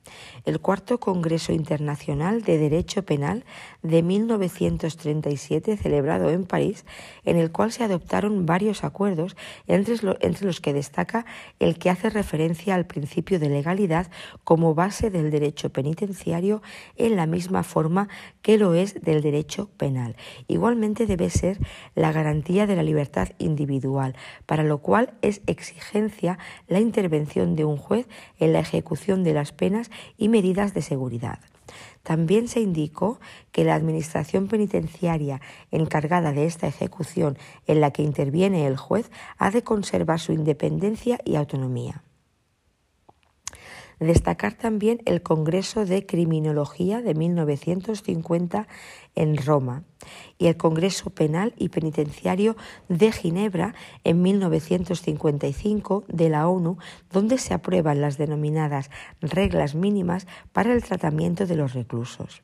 el 0.44 0.60
Cuarto 0.60 1.00
Congreso 1.00 1.52
Internacional 1.52 2.42
de 2.42 2.56
Derecho 2.56 3.04
Penal 3.04 3.44
de 3.82 4.02
1937 4.02 5.76
celebrado 5.76 6.30
en 6.30 6.44
París, 6.44 6.84
en 7.24 7.36
el 7.36 7.50
cual 7.50 7.72
se 7.72 7.82
adoptaron 7.82 8.46
varios 8.46 8.84
acuerdos, 8.84 9.36
entre, 9.66 9.96
los 10.46 10.60
que 10.60 10.72
destaca 10.72 11.26
el 11.58 11.78
que 11.78 11.90
hace 11.90 12.10
referencia 12.10 12.76
al 12.76 12.86
principio 12.86 13.40
de 13.40 13.48
legalidad 13.48 14.08
como 14.44 14.74
base 14.74 15.10
del 15.10 15.30
derecho 15.30 15.70
penitenciario 15.70 16.62
en 16.96 17.16
la 17.16 17.26
misma 17.26 17.64
forma 17.64 18.08
que 18.40 18.56
lo 18.56 18.74
es 18.74 19.02
del 19.02 19.20
derecho 19.20 19.68
penal. 19.76 20.16
Igualmente 20.46 21.06
debe 21.06 21.28
ser 21.28 21.58
la 21.96 22.12
garantía 22.12 22.66
de 22.66 22.76
la 22.76 22.84
libertad 22.84 23.30
individual, 23.38 24.14
para 24.46 24.62
lo 24.62 24.78
cual 24.78 25.14
es 25.22 25.42
exigencia 25.46 26.38
la 26.68 26.78
intervención 26.78 27.56
de 27.56 27.64
un 27.64 27.76
juez 27.76 28.06
en 28.38 28.52
la 28.52 28.60
ejecución 28.60 29.07
de 29.16 29.32
las 29.32 29.52
penas 29.52 29.90
y 30.16 30.28
medidas 30.28 30.74
de 30.74 30.82
seguridad. 30.82 31.38
También 32.02 32.48
se 32.48 32.60
indicó 32.60 33.20
que 33.52 33.64
la 33.64 33.74
Administración 33.74 34.48
penitenciaria 34.48 35.40
encargada 35.70 36.32
de 36.32 36.46
esta 36.46 36.66
ejecución 36.66 37.36
en 37.66 37.80
la 37.80 37.90
que 37.90 38.02
interviene 38.02 38.66
el 38.66 38.76
juez 38.76 39.10
ha 39.38 39.50
de 39.50 39.62
conservar 39.62 40.20
su 40.20 40.32
independencia 40.32 41.18
y 41.24 41.36
autonomía. 41.36 42.02
Destacar 44.00 44.54
también 44.54 45.00
el 45.06 45.22
Congreso 45.22 45.84
de 45.84 46.06
Criminología 46.06 47.02
de 47.02 47.14
1950 47.14 48.68
en 49.14 49.36
Roma 49.36 49.82
y 50.38 50.46
el 50.46 50.56
Congreso 50.56 51.10
Penal 51.10 51.52
y 51.56 51.70
Penitenciario 51.70 52.56
de 52.88 53.10
Ginebra 53.10 53.74
en 54.04 54.22
1955 54.22 56.04
de 56.06 56.28
la 56.28 56.48
ONU, 56.48 56.78
donde 57.10 57.38
se 57.38 57.54
aprueban 57.54 58.00
las 58.00 58.18
denominadas 58.18 58.90
reglas 59.20 59.74
mínimas 59.74 60.26
para 60.52 60.72
el 60.72 60.84
tratamiento 60.84 61.46
de 61.46 61.56
los 61.56 61.74
reclusos 61.74 62.42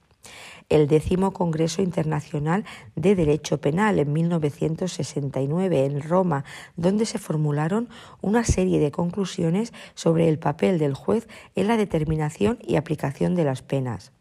el 0.68 0.88
décimo 0.88 1.33
Congreso 1.33 1.83
Internacional 1.83 2.64
de 2.97 3.14
Derecho 3.14 3.61
Penal 3.61 3.99
en 3.99 4.12
1969 4.12 5.85
en 5.85 6.02
Roma, 6.02 6.44
donde 6.76 7.06
se 7.06 7.18
formularon 7.18 7.88
una 8.21 8.44
serie 8.44 8.78
de 8.80 8.90
conclusiones 8.90 9.73
sobre 9.94 10.28
el 10.28 10.38
papel 10.38 10.78
del 10.78 10.94
juez 10.94 11.28
en 11.54 11.68
la 11.68 11.76
determinación 11.76 12.59
y 12.62 12.76
aplicación 12.76 13.35
de 13.35 13.44
las 13.44 13.62
penas. 13.62 14.12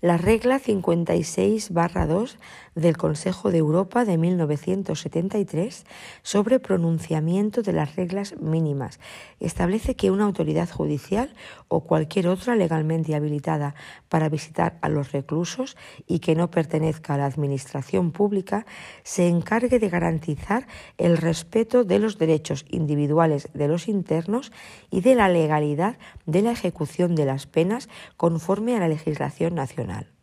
La 0.00 0.18
regla 0.18 0.60
56-2 0.60 2.36
del 2.76 2.96
Consejo 2.96 3.50
de 3.50 3.58
Europa 3.58 4.04
de 4.04 4.18
1973 4.18 5.84
sobre 6.22 6.60
pronunciamiento 6.60 7.62
de 7.62 7.72
las 7.72 7.96
reglas 7.96 8.38
mínimas 8.38 9.00
establece 9.40 9.96
que 9.96 10.10
una 10.10 10.24
autoridad 10.24 10.70
judicial 10.70 11.34
o 11.68 11.80
cualquier 11.80 12.28
otra 12.28 12.54
legalmente 12.54 13.16
habilitada 13.16 13.74
para 14.08 14.28
visitar 14.28 14.78
a 14.82 14.88
los 14.88 15.10
reclusos 15.10 15.76
y 16.06 16.20
que 16.20 16.36
no 16.36 16.50
pertenezca 16.50 17.14
a 17.14 17.18
la 17.18 17.26
administración 17.26 18.12
pública 18.12 18.66
se 19.02 19.26
encargue 19.26 19.78
de 19.78 19.88
garantizar 19.88 20.68
el 20.98 21.16
respeto 21.16 21.82
de 21.82 21.98
los 21.98 22.18
derechos 22.18 22.66
individuales 22.68 23.48
de 23.54 23.68
los 23.68 23.88
internos 23.88 24.52
y 24.90 25.00
de 25.00 25.14
la 25.14 25.28
legalidad 25.28 25.98
de 26.26 26.42
la 26.42 26.52
ejecución 26.52 27.14
de 27.14 27.24
las 27.24 27.46
penas 27.46 27.88
conforme 28.18 28.76
a 28.76 28.80
la 28.80 28.88
legislación 28.88 29.54
nacional. 29.54 30.15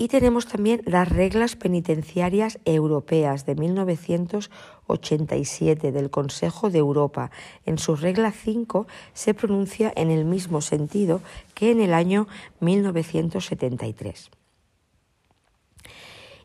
Y 0.00 0.08
tenemos 0.08 0.46
también 0.46 0.82
las 0.86 1.08
reglas 1.10 1.56
penitenciarias 1.56 2.58
europeas 2.64 3.44
de 3.44 3.54
1987 3.54 5.92
del 5.92 6.08
Consejo 6.08 6.70
de 6.70 6.78
Europa. 6.78 7.30
En 7.66 7.76
su 7.76 7.96
regla 7.96 8.32
5 8.32 8.86
se 9.12 9.34
pronuncia 9.34 9.92
en 9.94 10.10
el 10.10 10.24
mismo 10.24 10.62
sentido 10.62 11.20
que 11.52 11.70
en 11.70 11.82
el 11.82 11.92
año 11.92 12.28
1973. 12.60 14.30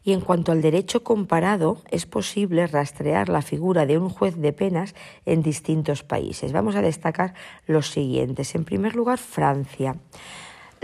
Y 0.04 0.12
en 0.12 0.20
cuanto 0.20 0.52
al 0.52 0.62
derecho 0.62 1.06
comparado, 1.06 1.78
es 1.90 2.06
posible 2.06 2.68
rastrear 2.68 3.30
la 3.30 3.42
figura 3.42 3.86
de 3.86 3.98
un 3.98 4.10
juez 4.10 4.36
de 4.36 4.52
penas 4.52 4.96
en 5.26 5.42
distintos 5.42 6.04
países. 6.04 6.52
Vamos 6.52 6.76
a 6.76 6.82
destacar 6.82 7.36
los 7.68 7.90
siguientes. 7.90 8.54
En 8.54 8.66
primer 8.66 8.98
lugar, 8.98 9.18
Francia. 9.18 9.96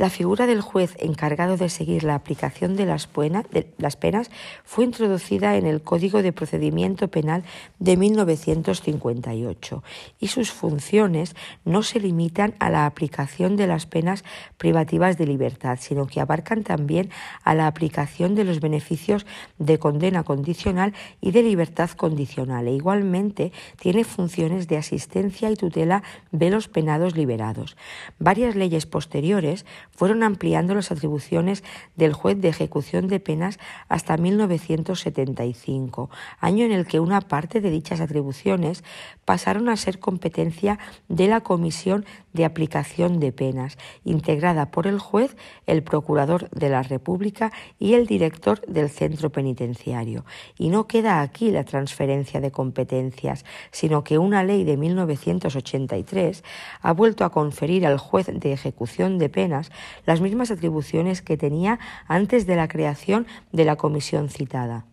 La 0.01 0.09
figura 0.09 0.47
del 0.47 0.61
juez 0.61 0.95
encargado 0.97 1.57
de 1.57 1.69
seguir 1.69 2.03
la 2.03 2.15
aplicación 2.15 2.75
de 2.75 2.87
las, 2.87 3.05
penas 3.97 4.31
fue 4.63 4.83
introducida 4.83 5.57
en 5.57 5.67
el 5.67 5.83
Código 5.83 6.23
de 6.23 6.33
Procedimiento 6.33 7.09
Penal 7.09 7.43
de 7.77 7.97
1958 7.97 9.83
y 10.19 10.27
sus 10.29 10.49
funciones 10.49 11.35
no 11.65 11.83
se 11.83 11.99
limitan 11.99 12.55
a 12.57 12.71
la 12.71 12.87
aplicación 12.87 13.55
de 13.57 13.67
las 13.67 13.85
penas 13.85 14.23
privativas 14.57 15.19
de 15.19 15.27
libertad, 15.27 15.77
sino 15.79 16.07
que 16.07 16.19
abarcan 16.19 16.63
también 16.63 17.11
a 17.43 17.53
la 17.53 17.67
aplicación 17.67 18.33
de 18.33 18.43
los 18.43 18.59
beneficios 18.59 19.27
de 19.59 19.77
condena 19.77 20.23
condicional 20.23 20.95
y 21.21 21.29
de 21.29 21.43
libertad 21.43 21.91
condicional. 21.91 22.67
E 22.67 22.73
igualmente 22.73 23.51
tiene 23.79 24.03
funciones 24.03 24.67
de 24.67 24.77
asistencia 24.77 25.51
y 25.51 25.55
tutela 25.55 26.01
de 26.31 26.49
los 26.49 26.69
penados 26.69 27.15
liberados. 27.15 27.77
Varias 28.17 28.55
leyes 28.55 28.87
posteriores 28.87 29.63
fueron 29.95 30.23
ampliando 30.23 30.73
las 30.73 30.91
atribuciones 30.91 31.63
del 31.95 32.13
juez 32.13 32.39
de 32.39 32.49
ejecución 32.49 33.07
de 33.07 33.19
penas 33.19 33.59
hasta 33.87 34.17
1975, 34.17 36.09
año 36.39 36.65
en 36.65 36.71
el 36.71 36.85
que 36.87 36.99
una 36.99 37.21
parte 37.21 37.61
de 37.61 37.69
dichas 37.69 38.01
atribuciones 38.01 38.83
pasaron 39.25 39.69
a 39.69 39.77
ser 39.77 39.99
competencia 39.99 40.79
de 41.07 41.27
la 41.27 41.41
Comisión 41.41 42.05
de 42.33 42.45
aplicación 42.45 43.19
de 43.19 43.31
penas, 43.31 43.77
integrada 44.03 44.71
por 44.71 44.87
el 44.87 44.99
juez, 44.99 45.35
el 45.65 45.83
procurador 45.83 46.49
de 46.51 46.69
la 46.69 46.83
República 46.83 47.51
y 47.79 47.93
el 47.93 48.07
director 48.07 48.61
del 48.67 48.89
centro 48.89 49.31
penitenciario. 49.31 50.25
Y 50.57 50.69
no 50.69 50.87
queda 50.87 51.21
aquí 51.21 51.51
la 51.51 51.63
transferencia 51.63 52.39
de 52.39 52.51
competencias, 52.51 53.45
sino 53.71 54.03
que 54.03 54.17
una 54.17 54.43
ley 54.43 54.63
de 54.63 54.77
1983 54.77 56.43
ha 56.81 56.93
vuelto 56.93 57.25
a 57.25 57.31
conferir 57.31 57.85
al 57.85 57.97
juez 57.97 58.27
de 58.31 58.53
ejecución 58.53 59.17
de 59.17 59.29
penas 59.29 59.71
las 60.05 60.21
mismas 60.21 60.51
atribuciones 60.51 61.21
que 61.21 61.37
tenía 61.37 61.79
antes 62.07 62.45
de 62.47 62.55
la 62.55 62.67
creación 62.67 63.27
de 63.51 63.65
la 63.65 63.75
comisión 63.75 64.29
citada. 64.29 64.85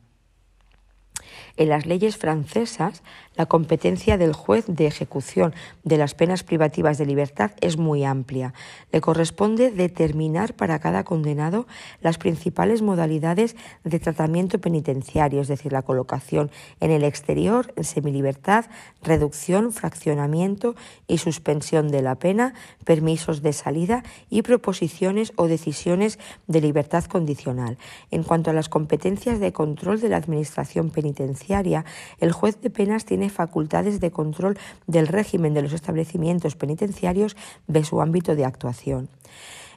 En 1.56 1.70
las 1.70 1.86
leyes 1.86 2.16
francesas, 2.16 3.02
la 3.38 3.46
competencia 3.46 4.18
del 4.18 4.32
juez 4.32 4.64
de 4.66 4.86
ejecución 4.86 5.54
de 5.84 5.96
las 5.96 6.14
penas 6.14 6.42
privativas 6.42 6.98
de 6.98 7.06
libertad 7.06 7.52
es 7.60 7.78
muy 7.78 8.04
amplia. 8.04 8.52
Le 8.90 9.00
corresponde 9.00 9.70
determinar 9.70 10.54
para 10.54 10.80
cada 10.80 11.04
condenado 11.04 11.68
las 12.02 12.18
principales 12.18 12.82
modalidades 12.82 13.54
de 13.84 14.00
tratamiento 14.00 14.60
penitenciario, 14.60 15.40
es 15.40 15.46
decir, 15.46 15.72
la 15.72 15.82
colocación 15.82 16.50
en 16.80 16.90
el 16.90 17.04
exterior, 17.04 17.72
en 17.76 17.84
semilibertad, 17.84 18.66
reducción, 19.04 19.72
fraccionamiento 19.72 20.74
y 21.06 21.18
suspensión 21.18 21.92
de 21.92 22.02
la 22.02 22.16
pena, 22.16 22.54
permisos 22.84 23.40
de 23.40 23.52
salida 23.52 24.02
y 24.30 24.42
proposiciones 24.42 25.32
o 25.36 25.46
decisiones 25.46 26.18
de 26.48 26.60
libertad 26.60 27.04
condicional. 27.04 27.78
En 28.10 28.24
cuanto 28.24 28.50
a 28.50 28.52
las 28.52 28.68
competencias 28.68 29.38
de 29.38 29.52
control 29.52 30.00
de 30.00 30.08
la 30.08 30.16
Administración 30.16 30.90
penitenciaria, 30.90 31.84
el 32.18 32.32
juez 32.32 32.60
de 32.60 32.70
penas 32.70 33.04
tiene 33.04 33.27
facultades 33.28 34.00
de 34.00 34.10
control 34.10 34.58
del 34.86 35.06
régimen 35.06 35.54
de 35.54 35.62
los 35.62 35.72
establecimientos 35.72 36.56
penitenciarios 36.56 37.36
de 37.66 37.84
su 37.84 38.00
ámbito 38.00 38.34
de 38.36 38.44
actuación. 38.44 39.08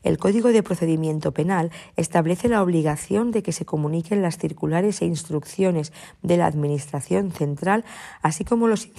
El 0.03 0.17
Código 0.17 0.49
de 0.49 0.63
Procedimiento 0.63 1.31
Penal 1.31 1.71
establece 1.95 2.49
la 2.49 2.63
obligación 2.63 3.29
de 3.31 3.43
que 3.43 3.51
se 3.51 3.65
comuniquen 3.65 4.23
las 4.23 4.37
circulares 4.37 5.01
e 5.01 5.05
instrucciones 5.05 5.93
de 6.23 6.37
la 6.37 6.47
Administración 6.47 7.31
Central, 7.31 7.85
así 8.21 8.43
como 8.43 8.67
los 8.67 8.89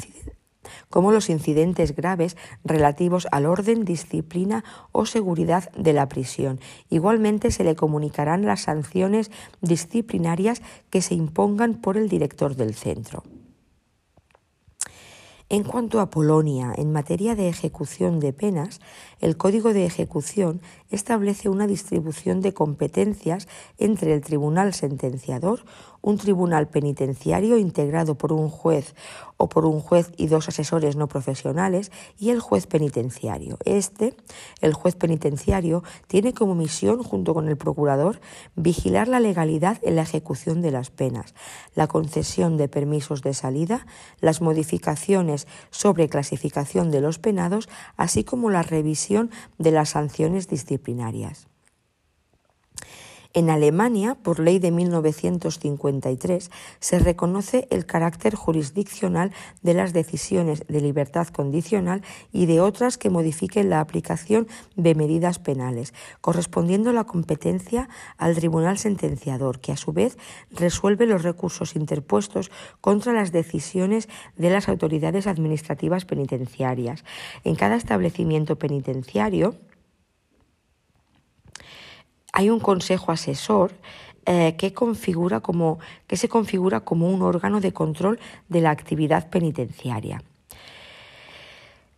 como 0.90 1.10
los 1.10 1.28
incidentes 1.28 1.96
graves 1.96 2.36
relativos 2.64 3.26
al 3.32 3.46
orden, 3.46 3.84
disciplina 3.84 4.64
o 4.92 5.06
seguridad 5.06 5.72
de 5.72 5.92
la 5.92 6.08
prisión. 6.08 6.60
Igualmente 6.88 7.50
se 7.50 7.64
le 7.64 7.74
comunicarán 7.74 8.44
las 8.44 8.62
sanciones 8.62 9.32
disciplinarias 9.60 10.62
que 10.88 11.02
se 11.02 11.14
impongan 11.14 11.80
por 11.80 11.96
el 11.96 12.08
director 12.08 12.54
del 12.54 12.74
centro. 12.74 13.24
En 15.52 15.64
cuanto 15.64 16.00
a 16.00 16.08
Polonia, 16.08 16.72
en 16.74 16.92
materia 16.92 17.34
de 17.34 17.50
ejecución 17.50 18.20
de 18.20 18.32
penas, 18.32 18.80
el 19.22 19.36
Código 19.36 19.72
de 19.72 19.86
Ejecución 19.86 20.60
establece 20.90 21.48
una 21.48 21.68
distribución 21.68 22.40
de 22.40 22.52
competencias 22.52 23.46
entre 23.78 24.12
el 24.12 24.20
tribunal 24.20 24.74
sentenciador, 24.74 25.64
un 26.02 26.18
tribunal 26.18 26.68
penitenciario 26.68 27.56
integrado 27.56 28.16
por 28.16 28.32
un 28.32 28.48
juez 28.48 28.96
o 29.36 29.48
por 29.48 29.64
un 29.64 29.80
juez 29.80 30.10
y 30.16 30.26
dos 30.26 30.48
asesores 30.48 30.96
no 30.96 31.06
profesionales 31.06 31.92
y 32.18 32.30
el 32.30 32.40
juez 32.40 32.66
penitenciario. 32.66 33.58
Este, 33.64 34.16
el 34.60 34.74
juez 34.74 34.96
penitenciario, 34.96 35.84
tiene 36.08 36.34
como 36.34 36.56
misión, 36.56 37.04
junto 37.04 37.32
con 37.32 37.48
el 37.48 37.56
procurador, 37.56 38.20
vigilar 38.56 39.06
la 39.06 39.20
legalidad 39.20 39.78
en 39.82 39.94
la 39.94 40.02
ejecución 40.02 40.62
de 40.62 40.72
las 40.72 40.90
penas, 40.90 41.34
la 41.76 41.86
concesión 41.86 42.56
de 42.56 42.68
permisos 42.68 43.22
de 43.22 43.34
salida, 43.34 43.86
las 44.20 44.40
modificaciones 44.40 45.46
sobre 45.70 46.08
clasificación 46.08 46.90
de 46.90 47.00
los 47.00 47.20
penados, 47.20 47.68
así 47.96 48.24
como 48.24 48.50
la 48.50 48.62
revisión 48.62 49.11
de 49.58 49.70
las 49.70 49.90
sanciones 49.90 50.48
disciplinarias. 50.48 51.48
En 53.34 53.48
Alemania, 53.48 54.14
por 54.14 54.40
ley 54.40 54.58
de 54.58 54.70
1953, 54.70 56.50
se 56.80 56.98
reconoce 56.98 57.66
el 57.70 57.86
carácter 57.86 58.34
jurisdiccional 58.34 59.32
de 59.62 59.72
las 59.72 59.94
decisiones 59.94 60.66
de 60.68 60.82
libertad 60.82 61.28
condicional 61.28 62.02
y 62.30 62.44
de 62.44 62.60
otras 62.60 62.98
que 62.98 63.08
modifiquen 63.08 63.70
la 63.70 63.80
aplicación 63.80 64.48
de 64.76 64.94
medidas 64.94 65.38
penales, 65.38 65.94
correspondiendo 66.20 66.92
la 66.92 67.04
competencia 67.04 67.88
al 68.18 68.34
tribunal 68.34 68.76
sentenciador, 68.76 69.60
que 69.60 69.72
a 69.72 69.78
su 69.78 69.94
vez 69.94 70.18
resuelve 70.50 71.06
los 71.06 71.22
recursos 71.22 71.74
interpuestos 71.74 72.50
contra 72.82 73.14
las 73.14 73.32
decisiones 73.32 74.10
de 74.36 74.50
las 74.50 74.68
autoridades 74.68 75.26
administrativas 75.26 76.04
penitenciarias. 76.04 77.02
En 77.44 77.54
cada 77.54 77.76
establecimiento 77.76 78.56
penitenciario, 78.56 79.54
hay 82.32 82.50
un 82.50 82.60
consejo 82.60 83.12
asesor 83.12 83.72
eh, 84.26 84.56
que, 84.56 84.68
se 84.68 86.28
configura 86.28 86.80
como 86.80 87.10
un 87.10 87.22
órgano 87.22 87.60
de 87.60 87.72
control 87.72 88.18
de 88.48 88.60
la 88.60 88.70
actividad 88.70 89.28
penitenciaria. 89.30 90.22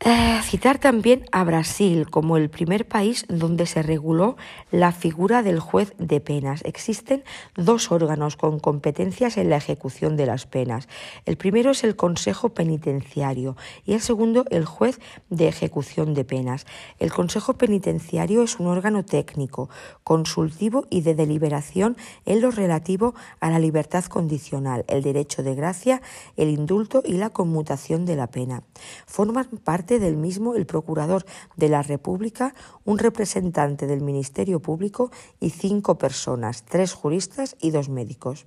Eh, 0.07 0.39
citar 0.43 0.79
también 0.79 1.25
a 1.33 1.45
Brasil 1.45 2.11
como 2.11 2.37
el 2.37 2.51
primer 2.51 2.87
país 2.87 3.25
donde 3.31 3.65
se 3.65 3.83
reguló 3.83 4.37
la 4.71 4.93
figura 4.93 5.43
del 5.43 5.61
juez 5.61 5.95
de 5.97 6.21
penas. 6.21 6.61
Existen 6.67 7.25
dos 7.57 7.91
órganos 7.91 8.37
con 8.37 8.61
competencias 8.61 9.39
en 9.39 9.49
la 9.49 9.57
ejecución 9.57 10.19
de 10.19 10.27
las 10.27 10.45
penas. 10.45 10.89
El 11.25 11.39
primero 11.39 11.71
es 11.71 11.85
el 11.85 11.97
Consejo 11.97 12.51
Penitenciario 12.51 13.57
y 13.87 13.95
el 13.95 14.03
segundo 14.03 14.45
el 14.51 14.67
juez 14.67 15.01
de 15.31 15.49
ejecución 15.49 16.13
de 16.13 16.27
penas. 16.27 16.67
El 16.99 17.11
Consejo 17.11 17.55
Penitenciario 17.55 18.43
es 18.43 18.61
un 18.61 18.67
órgano 18.67 19.07
técnico, 19.07 19.71
consultivo 20.03 20.85
y 20.91 21.01
de 21.01 21.15
deliberación 21.15 21.97
en 22.27 22.43
lo 22.43 22.51
relativo 22.51 23.15
a 23.41 23.49
la 23.49 23.59
libertad 23.59 24.05
condicional, 24.05 24.85
el 24.87 25.03
derecho 25.03 25.43
de 25.43 25.55
gracia, 25.55 26.03
el 26.37 26.51
indulto 26.51 27.03
y 27.03 27.15
la 27.15 27.31
conmutación 27.31 28.05
de 28.05 28.17
la 28.17 28.27
pena. 28.27 28.65
Forman 29.07 29.47
parte 29.65 29.94
del 29.99 30.17
mismo 30.17 30.55
el 30.55 30.67
Procurador 30.67 31.25
de 31.57 31.69
la 31.69 31.83
República, 31.83 32.55
un 32.85 32.99
representante 32.99 33.87
del 33.87 34.01
Ministerio 34.01 34.61
Público 34.61 35.11
y 35.41 35.51
cinco 35.51 35.97
personas, 35.97 36.65
tres 36.65 36.93
juristas 36.93 37.57
y 37.61 37.71
dos 37.71 37.89
médicos. 37.89 38.47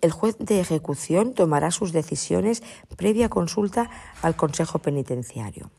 El 0.00 0.10
juez 0.10 0.36
de 0.38 0.60
ejecución 0.60 1.32
tomará 1.32 1.70
sus 1.70 1.92
decisiones 1.92 2.62
previa 2.96 3.28
consulta 3.28 3.88
al 4.20 4.34
Consejo 4.34 4.80
Penitenciario. 4.80 5.70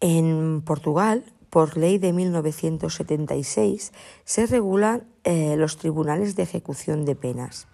En 0.00 0.62
Portugal, 0.64 1.24
por 1.50 1.76
ley 1.76 1.98
de 1.98 2.12
1976, 2.12 3.92
se 4.24 4.46
regulan 4.46 5.04
eh, 5.24 5.56
los 5.56 5.76
tribunales 5.76 6.36
de 6.36 6.42
ejecución 6.42 7.04
de 7.04 7.16
penas. 7.16 7.68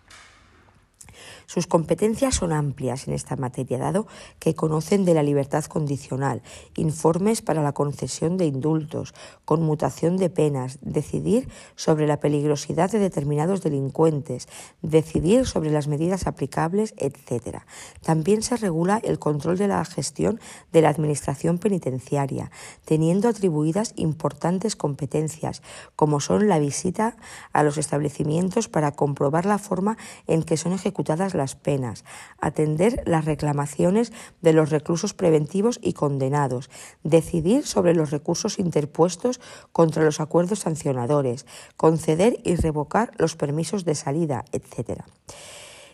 Sus 1.46 1.66
competencias 1.66 2.36
son 2.36 2.52
amplias 2.52 3.06
en 3.08 3.14
esta 3.14 3.36
materia, 3.36 3.78
dado 3.78 4.06
que 4.38 4.54
conocen 4.54 5.04
de 5.04 5.14
la 5.14 5.22
libertad 5.22 5.64
condicional, 5.64 6.42
informes 6.76 7.42
para 7.42 7.62
la 7.62 7.72
concesión 7.72 8.36
de 8.36 8.46
indultos, 8.46 9.14
conmutación 9.44 10.16
de 10.16 10.30
penas, 10.30 10.78
decidir 10.80 11.48
sobre 11.76 12.06
la 12.06 12.20
peligrosidad 12.20 12.90
de 12.90 12.98
determinados 12.98 13.62
delincuentes, 13.62 14.48
decidir 14.82 15.46
sobre 15.46 15.70
las 15.70 15.88
medidas 15.88 16.26
aplicables, 16.26 16.94
etc. 16.96 17.58
También 18.02 18.42
se 18.42 18.56
regula 18.56 19.00
el 19.02 19.18
control 19.18 19.58
de 19.58 19.68
la 19.68 19.84
gestión 19.84 20.40
de 20.72 20.82
la 20.82 20.88
Administración 20.88 21.58
penitenciaria, 21.58 22.50
teniendo 22.84 23.28
atribuidas 23.28 23.92
importantes 23.96 24.76
competencias, 24.76 25.62
como 25.96 26.20
son 26.20 26.48
la 26.48 26.58
visita 26.58 27.16
a 27.52 27.62
los 27.62 27.78
establecimientos 27.78 28.68
para 28.68 28.92
comprobar 28.92 29.46
la 29.46 29.58
forma 29.58 29.96
en 30.26 30.42
que 30.42 30.56
son 30.56 30.72
ejecutadas 30.72 31.33
las 31.34 31.56
penas, 31.56 32.04
atender 32.40 33.02
las 33.06 33.24
reclamaciones 33.24 34.12
de 34.42 34.52
los 34.52 34.70
reclusos 34.70 35.14
preventivos 35.14 35.78
y 35.82 35.92
condenados, 35.92 36.70
decidir 37.02 37.66
sobre 37.66 37.94
los 37.94 38.10
recursos 38.10 38.58
interpuestos 38.58 39.40
contra 39.72 40.04
los 40.04 40.20
acuerdos 40.20 40.60
sancionadores, 40.60 41.46
conceder 41.76 42.38
y 42.44 42.56
revocar 42.56 43.12
los 43.18 43.36
permisos 43.36 43.84
de 43.84 43.94
salida, 43.94 44.44
etc. 44.52 45.02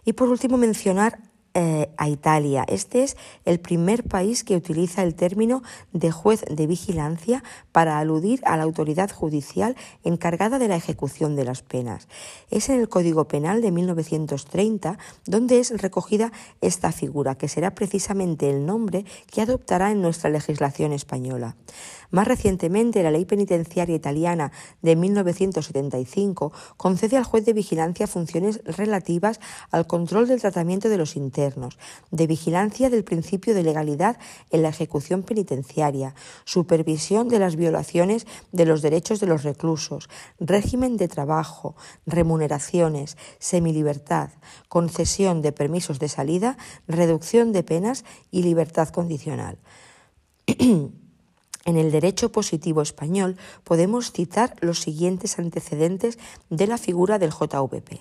Y 0.04 0.12
por 0.14 0.28
último 0.28 0.56
mencionar 0.56 1.29
eh, 1.54 1.90
a 1.96 2.08
Italia. 2.08 2.64
Este 2.68 3.02
es 3.02 3.16
el 3.44 3.58
primer 3.58 4.04
país 4.04 4.44
que 4.44 4.54
utiliza 4.54 5.02
el 5.02 5.16
término 5.16 5.62
de 5.92 6.12
juez 6.12 6.44
de 6.48 6.66
vigilancia 6.68 7.42
para 7.72 7.98
aludir 7.98 8.40
a 8.44 8.56
la 8.56 8.62
autoridad 8.62 9.10
judicial 9.10 9.74
encargada 10.04 10.60
de 10.60 10.68
la 10.68 10.76
ejecución 10.76 11.34
de 11.34 11.44
las 11.44 11.62
penas. 11.62 12.06
Es 12.50 12.68
en 12.68 12.78
el 12.78 12.88
Código 12.88 13.26
Penal 13.26 13.62
de 13.62 13.72
1930 13.72 14.96
donde 15.26 15.58
es 15.58 15.82
recogida 15.82 16.32
esta 16.60 16.92
figura, 16.92 17.34
que 17.34 17.48
será 17.48 17.74
precisamente 17.74 18.48
el 18.48 18.64
nombre 18.64 19.04
que 19.30 19.42
adoptará 19.42 19.90
en 19.90 20.02
nuestra 20.02 20.30
legislación 20.30 20.92
española. 20.92 21.56
Más 22.10 22.26
recientemente, 22.26 23.02
la 23.02 23.10
ley 23.10 23.24
penitenciaria 23.24 23.94
italiana 23.94 24.52
de 24.82 24.96
1975 24.96 26.52
concede 26.76 27.16
al 27.16 27.24
juez 27.24 27.44
de 27.44 27.52
vigilancia 27.52 28.06
funciones 28.06 28.60
relativas 28.64 29.40
al 29.70 29.86
control 29.86 30.26
del 30.26 30.40
tratamiento 30.40 30.88
de 30.88 30.98
los 30.98 31.16
internos 31.16 31.78
de 32.10 32.26
vigilancia 32.26 32.90
del 32.90 33.04
principio 33.04 33.54
de 33.54 33.62
legalidad 33.62 34.18
en 34.50 34.62
la 34.62 34.68
ejecución 34.68 35.22
penitenciaria, 35.22 36.14
supervisión 36.44 37.28
de 37.28 37.38
las 37.38 37.56
violaciones 37.56 38.26
de 38.52 38.66
los 38.66 38.82
derechos 38.82 39.20
de 39.20 39.26
los 39.26 39.42
reclusos, 39.42 40.08
régimen 40.38 40.96
de 40.96 41.08
trabajo, 41.08 41.76
remuneraciones, 42.06 43.16
semilibertad, 43.38 44.30
concesión 44.68 45.42
de 45.42 45.52
permisos 45.52 45.98
de 45.98 46.08
salida, 46.08 46.56
reducción 46.86 47.52
de 47.52 47.62
penas 47.62 48.04
y 48.30 48.42
libertad 48.42 48.88
condicional. 48.88 49.58
En 51.64 51.76
el 51.76 51.90
derecho 51.90 52.32
positivo 52.32 52.82
español 52.82 53.36
podemos 53.64 54.12
citar 54.12 54.56
los 54.60 54.80
siguientes 54.80 55.38
antecedentes 55.38 56.18
de 56.48 56.66
la 56.66 56.78
figura 56.78 57.18
del 57.18 57.30
JVP. 57.30 58.00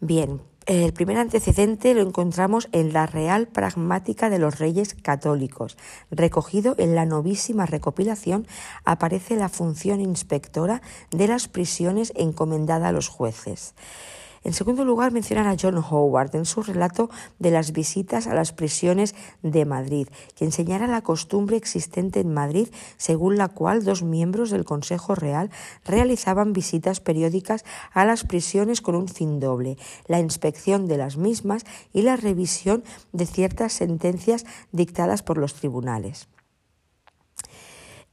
Bien, 0.00 0.40
el 0.66 0.92
primer 0.92 1.18
antecedente 1.18 1.94
lo 1.94 2.02
encontramos 2.02 2.68
en 2.72 2.92
la 2.92 3.06
Real 3.06 3.48
Pragmática 3.48 4.30
de 4.30 4.38
los 4.38 4.58
Reyes 4.58 4.94
Católicos. 4.94 5.76
Recogido 6.10 6.74
en 6.78 6.94
la 6.94 7.06
novísima 7.06 7.66
recopilación 7.66 8.46
aparece 8.84 9.36
la 9.36 9.48
función 9.48 10.00
inspectora 10.00 10.80
de 11.10 11.28
las 11.28 11.48
prisiones 11.48 12.12
encomendada 12.14 12.88
a 12.88 12.92
los 12.92 13.08
jueces. 13.08 13.74
En 14.42 14.54
segundo 14.54 14.86
lugar, 14.86 15.12
mencionan 15.12 15.46
a 15.46 15.56
John 15.60 15.76
Howard 15.76 16.34
en 16.34 16.46
su 16.46 16.62
relato 16.62 17.10
de 17.38 17.50
las 17.50 17.72
visitas 17.72 18.26
a 18.26 18.34
las 18.34 18.52
prisiones 18.52 19.14
de 19.42 19.66
Madrid, 19.66 20.08
que 20.34 20.46
enseñara 20.46 20.86
la 20.86 21.02
costumbre 21.02 21.58
existente 21.58 22.20
en 22.20 22.32
Madrid, 22.32 22.68
según 22.96 23.36
la 23.36 23.48
cual 23.48 23.84
dos 23.84 24.02
miembros 24.02 24.48
del 24.48 24.64
Consejo 24.64 25.14
Real 25.14 25.50
realizaban 25.84 26.54
visitas 26.54 27.00
periódicas 27.00 27.66
a 27.92 28.06
las 28.06 28.24
prisiones 28.24 28.80
con 28.80 28.94
un 28.94 29.08
fin 29.08 29.40
doble, 29.40 29.76
la 30.06 30.20
inspección 30.20 30.88
de 30.88 30.96
las 30.96 31.18
mismas 31.18 31.64
y 31.92 32.00
la 32.02 32.16
revisión 32.16 32.82
de 33.12 33.26
ciertas 33.26 33.74
sentencias 33.74 34.46
dictadas 34.72 35.22
por 35.22 35.36
los 35.36 35.52
tribunales. 35.52 36.28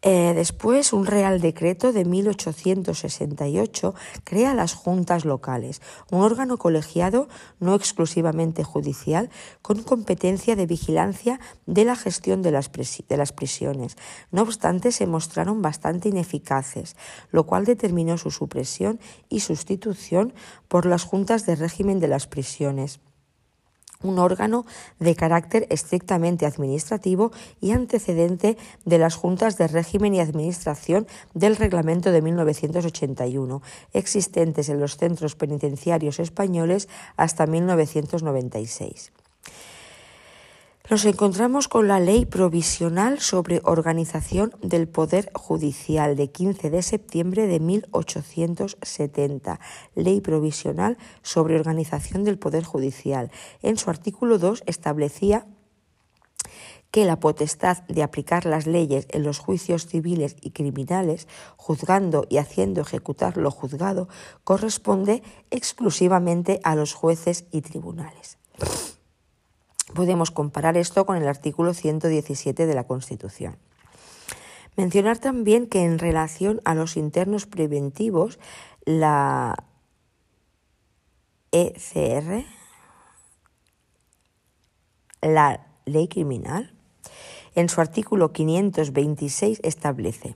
Eh, 0.03 0.33
después, 0.35 0.93
un 0.93 1.07
Real 1.07 1.41
Decreto 1.41 1.91
de 1.91 2.05
1868 2.05 3.95
crea 4.23 4.53
las 4.53 4.75
juntas 4.75 5.25
locales, 5.25 5.81
un 6.11 6.21
órgano 6.21 6.57
colegiado 6.57 7.27
no 7.59 7.73
exclusivamente 7.73 8.63
judicial, 8.63 9.31
con 9.63 9.81
competencia 9.81 10.55
de 10.55 10.67
vigilancia 10.67 11.39
de 11.65 11.83
la 11.83 11.95
gestión 11.95 12.43
de 12.43 12.51
las, 12.51 12.71
de 12.71 13.17
las 13.17 13.31
prisiones. 13.31 13.97
No 14.31 14.43
obstante, 14.43 14.91
se 14.91 15.07
mostraron 15.07 15.63
bastante 15.63 16.09
ineficaces, 16.09 16.95
lo 17.31 17.47
cual 17.47 17.65
determinó 17.65 18.19
su 18.19 18.29
supresión 18.29 18.99
y 19.29 19.39
sustitución 19.39 20.33
por 20.67 20.85
las 20.85 21.05
juntas 21.05 21.47
de 21.47 21.55
régimen 21.55 21.99
de 21.99 22.07
las 22.07 22.27
prisiones 22.27 22.99
un 24.03 24.19
órgano 24.19 24.65
de 24.99 25.15
carácter 25.15 25.67
estrictamente 25.69 26.45
administrativo 26.45 27.31
y 27.61 27.71
antecedente 27.71 28.57
de 28.85 28.97
las 28.97 29.15
juntas 29.15 29.57
de 29.57 29.67
régimen 29.67 30.13
y 30.13 30.19
administración 30.19 31.07
del 31.33 31.55
reglamento 31.55 32.11
de 32.11 32.21
1981, 32.21 33.61
existentes 33.93 34.69
en 34.69 34.79
los 34.79 34.97
centros 34.97 35.35
penitenciarios 35.35 36.19
españoles 36.19 36.89
hasta 37.15 37.47
1996. 37.47 39.11
Nos 40.89 41.03
encontramos 41.03 41.67
con 41.67 41.89
la 41.89 41.99
Ley 41.99 42.25
Provisional 42.25 43.19
sobre 43.19 43.59
Organización 43.65 44.55
del 44.61 44.87
Poder 44.87 45.29
Judicial 45.35 46.15
de 46.15 46.31
15 46.31 46.69
de 46.69 46.81
septiembre 46.81 47.45
de 47.45 47.59
1870, 47.59 49.59
Ley 49.95 50.21
Provisional 50.21 50.97
sobre 51.23 51.59
Organización 51.59 52.23
del 52.23 52.39
Poder 52.39 52.63
Judicial. 52.63 53.31
En 53.61 53.75
su 53.75 53.89
artículo 53.89 54.37
2 54.37 54.63
establecía 54.65 55.45
que 56.89 57.03
la 57.03 57.19
potestad 57.19 57.83
de 57.89 58.01
aplicar 58.01 58.45
las 58.45 58.65
leyes 58.65 59.07
en 59.09 59.23
los 59.23 59.39
juicios 59.39 59.87
civiles 59.87 60.37
y 60.39 60.51
criminales, 60.51 61.27
juzgando 61.57 62.25
y 62.29 62.37
haciendo 62.37 62.79
ejecutar 62.79 63.35
lo 63.35 63.51
juzgado, 63.51 64.07
corresponde 64.45 65.21
exclusivamente 65.51 66.61
a 66.63 66.75
los 66.75 66.93
jueces 66.93 67.43
y 67.51 67.59
tribunales. 67.59 68.37
Podemos 69.93 70.31
comparar 70.31 70.77
esto 70.77 71.05
con 71.05 71.17
el 71.17 71.27
artículo 71.27 71.73
117 71.73 72.65
de 72.65 72.75
la 72.75 72.85
Constitución. 72.85 73.57
Mencionar 74.75 75.17
también 75.17 75.67
que 75.67 75.83
en 75.83 75.97
relación 75.97 76.61
a 76.65 76.75
los 76.75 76.97
internos 76.97 77.45
preventivos, 77.45 78.37
la 78.85 79.55
ECR, 81.51 82.45
la 85.21 85.65
ley 85.85 86.07
criminal, 86.07 86.73
en 87.55 87.69
su 87.69 87.81
artículo 87.81 88.33
526 88.33 89.61
establece 89.63 90.35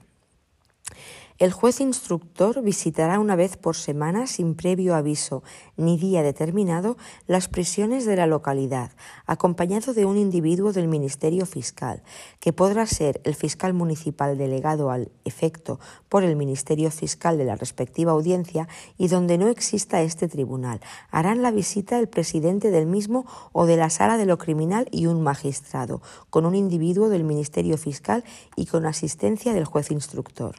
el 1.42 1.54
juez 1.54 1.82
instructor 1.82 2.62
visitará 2.62 3.18
una 3.18 3.36
vez 3.36 3.58
por 3.58 3.76
semana, 3.76 4.28
sin 4.28 4.54
previo 4.54 4.94
aviso 4.94 5.42
ni 5.76 5.98
día 5.98 6.22
determinado, 6.22 6.98
las 7.26 7.48
prisiones 7.48 8.06
de 8.06 8.16
la 8.16 8.28
localidad, 8.28 8.92
acompañado 9.26 9.96
de 9.96 10.06
un 10.06 10.18
individuo 10.18 10.72
del 10.72 10.88
Ministerio 10.88 11.48
Fiscal, 11.48 12.04
que 12.40 12.54
podrá 12.54 12.86
ser 12.86 13.22
el 13.24 13.34
fiscal 13.34 13.74
municipal 13.74 14.38
delegado 14.38 14.92
al 14.92 15.10
efecto 15.26 15.80
por 16.10 16.24
el 16.24 16.36
Ministerio 16.36 16.92
Fiscal 16.92 17.40
de 17.40 17.46
la 17.46 17.56
respectiva 17.56 18.12
audiencia 18.12 18.68
y 19.00 19.08
donde 19.08 19.40
no 19.40 19.48
exista 19.48 20.04
este 20.04 20.28
tribunal. 20.28 20.80
Harán 21.10 21.42
la 21.42 21.50
visita 21.50 21.98
el 21.98 22.08
presidente 22.08 22.70
del 22.70 22.86
mismo 22.86 23.26
o 23.52 23.66
de 23.66 23.78
la 23.78 23.90
sala 23.90 24.18
de 24.18 24.28
lo 24.28 24.38
criminal 24.38 24.88
y 24.92 25.08
un 25.08 25.24
magistrado, 25.24 26.04
con 26.30 26.46
un 26.46 26.54
individuo 26.54 27.10
del 27.10 27.24
Ministerio 27.24 27.80
Fiscal 27.80 28.24
y 28.56 28.68
con 28.68 28.86
asistencia 28.86 29.54
del 29.54 29.66
juez 29.66 29.90
instructor. 29.90 30.54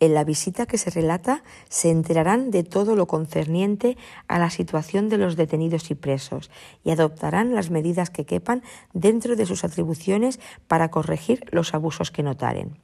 En 0.00 0.14
la 0.14 0.24
visita 0.24 0.64
que 0.64 0.78
se 0.78 0.88
relata 0.88 1.44
se 1.68 1.90
enterarán 1.90 2.50
de 2.50 2.62
todo 2.64 2.96
lo 2.96 3.06
concerniente 3.06 3.98
a 4.28 4.38
la 4.38 4.48
situación 4.48 5.10
de 5.10 5.18
los 5.18 5.36
detenidos 5.36 5.90
y 5.90 5.94
presos 5.94 6.50
y 6.82 6.90
adoptarán 6.90 7.54
las 7.54 7.70
medidas 7.70 8.08
que 8.08 8.24
quepan 8.24 8.62
dentro 8.94 9.36
de 9.36 9.44
sus 9.44 9.62
atribuciones 9.62 10.40
para 10.66 10.90
corregir 10.90 11.44
los 11.52 11.74
abusos 11.74 12.10
que 12.10 12.22
notaren. 12.22 12.78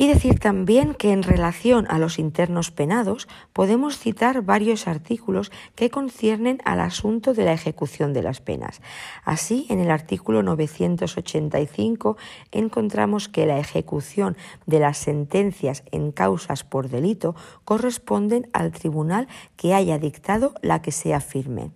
Y 0.00 0.08
decir 0.08 0.38
también 0.38 0.94
que 0.94 1.12
en 1.12 1.22
relación 1.22 1.86
a 1.90 1.98
los 1.98 2.18
internos 2.18 2.70
penados 2.70 3.28
podemos 3.52 3.98
citar 3.98 4.40
varios 4.40 4.88
artículos 4.88 5.52
que 5.74 5.90
conciernen 5.90 6.62
al 6.64 6.80
asunto 6.80 7.34
de 7.34 7.44
la 7.44 7.52
ejecución 7.52 8.14
de 8.14 8.22
las 8.22 8.40
penas. 8.40 8.80
Así, 9.26 9.66
en 9.68 9.78
el 9.78 9.90
artículo 9.90 10.42
985 10.42 12.16
encontramos 12.50 13.28
que 13.28 13.44
la 13.44 13.58
ejecución 13.58 14.38
de 14.64 14.80
las 14.80 14.96
sentencias 14.96 15.82
en 15.92 16.12
causas 16.12 16.64
por 16.64 16.88
delito 16.88 17.36
corresponden 17.66 18.48
al 18.54 18.72
tribunal 18.72 19.28
que 19.56 19.74
haya 19.74 19.98
dictado 19.98 20.54
la 20.62 20.80
que 20.80 20.92
sea 20.92 21.20
firme. 21.20 21.72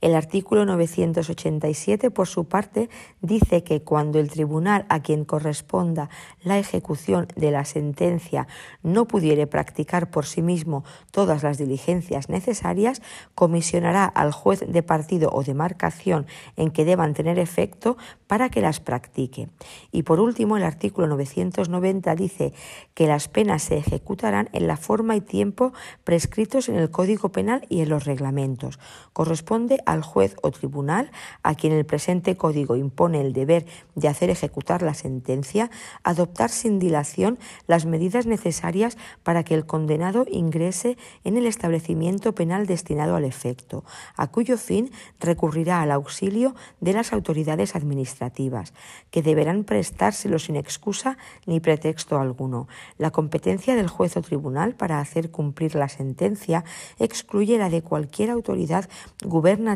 El 0.00 0.14
artículo 0.14 0.64
987, 0.66 2.10
por 2.10 2.26
su 2.26 2.44
parte, 2.46 2.90
dice 3.20 3.64
que 3.64 3.82
cuando 3.82 4.18
el 4.18 4.30
tribunal 4.30 4.84
a 4.88 5.00
quien 5.00 5.24
corresponda 5.24 6.10
la 6.42 6.58
ejecución 6.58 7.28
de 7.36 7.50
la 7.50 7.64
sentencia 7.64 8.46
no 8.82 9.06
pudiere 9.06 9.46
practicar 9.46 10.10
por 10.10 10.26
sí 10.26 10.42
mismo 10.42 10.84
todas 11.10 11.42
las 11.42 11.58
diligencias 11.58 12.28
necesarias, 12.28 13.00
comisionará 13.34 14.04
al 14.04 14.32
juez 14.32 14.64
de 14.66 14.82
partido 14.82 15.30
o 15.32 15.42
de 15.42 15.54
marcación 15.54 16.26
en 16.56 16.70
que 16.70 16.84
deban 16.84 17.14
tener 17.14 17.38
efecto 17.38 17.96
para 18.26 18.48
que 18.50 18.60
las 18.60 18.80
practique. 18.80 19.48
Y 19.92 20.02
por 20.02 20.20
último, 20.20 20.56
el 20.56 20.64
artículo 20.64 21.06
990 21.06 22.14
dice 22.14 22.52
que 22.94 23.06
las 23.06 23.28
penas 23.28 23.62
se 23.62 23.78
ejecutarán 23.78 24.48
en 24.52 24.66
la 24.66 24.76
forma 24.76 25.16
y 25.16 25.20
tiempo 25.20 25.72
prescritos 26.04 26.68
en 26.68 26.76
el 26.76 26.90
Código 26.90 27.30
Penal 27.30 27.66
y 27.68 27.80
en 27.80 27.88
los 27.88 28.04
reglamentos. 28.04 28.78
Corresponde 29.12 29.80
al 29.86 30.02
juez 30.02 30.36
o 30.42 30.50
tribunal 30.50 31.10
a 31.42 31.54
quien 31.54 31.72
el 31.72 31.86
presente 31.86 32.36
código 32.36 32.76
impone 32.76 33.20
el 33.22 33.32
deber 33.32 33.64
de 33.94 34.08
hacer 34.08 34.28
ejecutar 34.28 34.82
la 34.82 34.92
sentencia, 34.92 35.70
adoptar 36.02 36.50
sin 36.50 36.78
dilación 36.78 37.38
las 37.66 37.86
medidas 37.86 38.26
necesarias 38.26 38.98
para 39.22 39.44
que 39.44 39.54
el 39.54 39.64
condenado 39.64 40.26
ingrese 40.30 40.98
en 41.24 41.36
el 41.36 41.46
establecimiento 41.46 42.34
penal 42.34 42.66
destinado 42.66 43.16
al 43.16 43.24
efecto, 43.24 43.84
a 44.16 44.26
cuyo 44.26 44.58
fin 44.58 44.90
recurrirá 45.20 45.80
al 45.80 45.92
auxilio 45.92 46.54
de 46.80 46.92
las 46.92 47.12
autoridades 47.12 47.76
administrativas, 47.76 48.74
que 49.10 49.22
deberán 49.22 49.64
prestárselo 49.64 50.38
sin 50.38 50.56
excusa 50.56 51.16
ni 51.46 51.60
pretexto 51.60 52.18
alguno. 52.18 52.66
La 52.98 53.12
competencia 53.12 53.76
del 53.76 53.88
juez 53.88 54.16
o 54.16 54.22
tribunal 54.22 54.74
para 54.74 54.98
hacer 54.98 55.30
cumplir 55.30 55.76
la 55.76 55.88
sentencia 55.88 56.64
excluye 56.98 57.56
la 57.56 57.70
de 57.70 57.82
cualquier 57.82 58.30
autoridad 58.30 58.88
gubernativa 59.24 59.75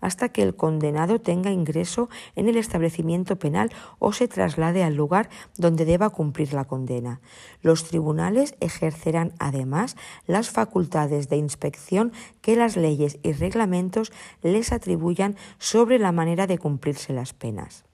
hasta 0.00 0.28
que 0.28 0.42
el 0.42 0.54
condenado 0.54 1.20
tenga 1.20 1.50
ingreso 1.50 2.08
en 2.36 2.48
el 2.48 2.56
establecimiento 2.56 3.36
penal 3.36 3.70
o 3.98 4.12
se 4.12 4.28
traslade 4.28 4.84
al 4.84 4.94
lugar 4.94 5.28
donde 5.56 5.84
deba 5.84 6.10
cumplir 6.10 6.52
la 6.52 6.64
condena. 6.64 7.20
Los 7.62 7.84
tribunales 7.84 8.54
ejercerán 8.60 9.32
además 9.38 9.96
las 10.26 10.50
facultades 10.50 11.28
de 11.28 11.36
inspección 11.36 12.12
que 12.40 12.56
las 12.56 12.76
leyes 12.76 13.18
y 13.22 13.32
reglamentos 13.32 14.12
les 14.42 14.72
atribuyan 14.72 15.36
sobre 15.58 15.98
la 15.98 16.12
manera 16.12 16.46
de 16.46 16.58
cumplirse 16.58 17.12
las 17.12 17.32
penas. 17.32 17.84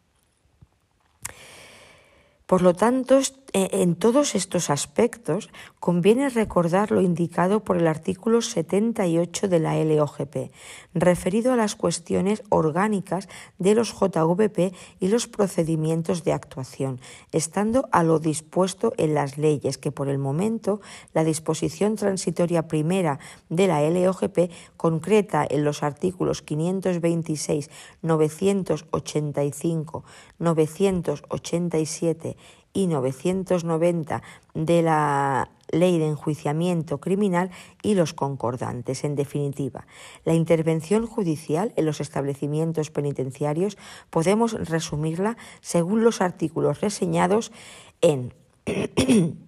Por 2.47 2.63
lo 2.63 2.75
tanto, 2.75 3.19
en 3.57 3.95
todos 3.95 4.35
estos 4.35 4.69
aspectos 4.69 5.49
conviene 5.79 6.29
recordar 6.29 6.91
lo 6.91 7.01
indicado 7.01 7.63
por 7.63 7.77
el 7.77 7.87
artículo 7.87 8.43
78 8.43 9.47
de 9.47 9.61
la 9.61 9.77
LOGP, 9.77 10.51
referido 10.93 11.53
a 11.53 11.57
las 11.57 11.77
cuestiones 11.77 12.43
orgánicas 12.49 13.29
de 13.61 13.77
los 13.77 13.95
JVP 13.95 14.73
y 14.99 15.07
los 15.07 15.29
procedimientos 15.29 16.25
de 16.25 16.33
actuación, 16.33 16.99
estando 17.31 17.89
a 17.93 18.03
lo 18.03 18.19
dispuesto 18.19 18.93
en 18.97 19.15
las 19.15 19.39
leyes 19.39 19.79
que 19.79 19.93
por 19.93 20.09
el 20.09 20.19
momento 20.19 20.81
la 21.13 21.23
disposición 21.23 21.95
transitoria 21.95 22.67
primera 22.67 23.21
de 23.51 23.69
la 23.69 23.89
LOGP 23.89 24.51
concreta 24.77 25.47
en 25.49 25.63
los 25.63 25.85
artículos 25.85 26.43
526, 26.43 27.71
985, 28.03 30.05
987 30.41 32.37
y 32.75 32.89
990 32.89 34.23
de 34.53 34.83
la 34.83 35.49
Ley 35.71 35.99
de 35.99 36.09
Enjuiciamiento 36.09 36.99
Criminal 36.99 37.51
y 37.83 37.95
los 37.95 38.13
concordantes. 38.13 39.05
En 39.05 39.17
definitiva, 39.17 39.87
la 40.25 40.35
intervención 40.35 41.07
judicial 41.07 41.73
en 41.77 41.87
los 41.87 42.01
establecimientos 42.01 42.91
penitenciarios 42.91 43.79
podemos 44.11 44.53
resumirla 44.69 45.39
según 45.61 46.05
los 46.05 46.21
artículos 46.21 46.81
reseñados 46.81 47.53
en 48.03 48.35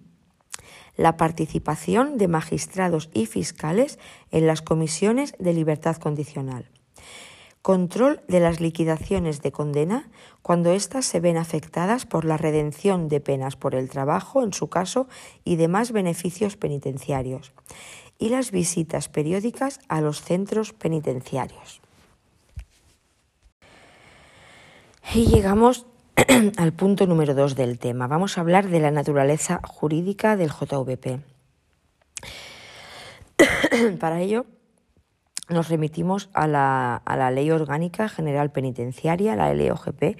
la 0.97 1.17
participación 1.17 2.17
de 2.17 2.27
magistrados 2.27 3.09
y 3.13 3.27
fiscales 3.27 3.99
en 4.31 4.47
las 4.47 4.61
comisiones 4.61 5.35
de 5.37 5.53
libertad 5.53 5.97
condicional 5.97 6.69
Control 7.67 8.21
de 8.29 8.39
las 8.39 8.61
liquidaciones 8.61 9.41
de 9.41 9.51
condena 9.51 10.07
cuando 10.41 10.71
éstas 10.71 11.05
se 11.05 11.19
ven 11.19 11.35
afectadas 11.35 12.05
por 12.05 12.23
la 12.23 12.37
redención 12.37 13.09
de 13.09 13.19
penas 13.19 13.57
por 13.57 13.75
el 13.75 13.89
trabajo, 13.89 14.41
en 14.41 14.53
su 14.53 14.69
caso, 14.69 15.09
y 15.43 15.57
demás 15.57 15.91
beneficios 15.91 16.55
penitenciarios. 16.55 17.51
Y 18.17 18.29
las 18.29 18.51
visitas 18.51 19.09
periódicas 19.09 19.81
a 19.89 19.99
los 19.99 20.21
centros 20.21 20.71
penitenciarios. 20.71 21.81
Y 25.13 25.25
llegamos 25.25 25.87
al 26.55 26.71
punto 26.71 27.05
número 27.05 27.33
dos 27.33 27.57
del 27.57 27.79
tema. 27.79 28.07
Vamos 28.07 28.37
a 28.37 28.41
hablar 28.41 28.69
de 28.69 28.79
la 28.79 28.91
naturaleza 28.91 29.59
jurídica 29.67 30.37
del 30.37 30.51
JVP. 30.51 31.19
Para 33.99 34.21
ello, 34.21 34.45
nos 35.49 35.69
remitimos 35.69 36.29
a 36.33 36.47
la, 36.47 36.95
a 36.95 37.17
la 37.17 37.31
Ley 37.31 37.51
Orgánica 37.51 38.09
General 38.09 38.51
Penitenciaria, 38.51 39.35
la 39.35 39.53
LOGP, 39.53 40.17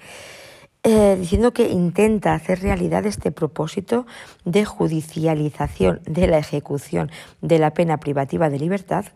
eh, 0.84 1.16
diciendo 1.18 1.52
que 1.52 1.68
intenta 1.68 2.34
hacer 2.34 2.60
realidad 2.60 3.04
este 3.04 3.32
propósito 3.32 4.06
de 4.44 4.64
judicialización 4.64 6.00
de 6.06 6.28
la 6.28 6.38
ejecución 6.38 7.10
de 7.42 7.58
la 7.58 7.74
pena 7.74 7.98
privativa 7.98 8.48
de 8.48 8.58
libertad 8.58 9.06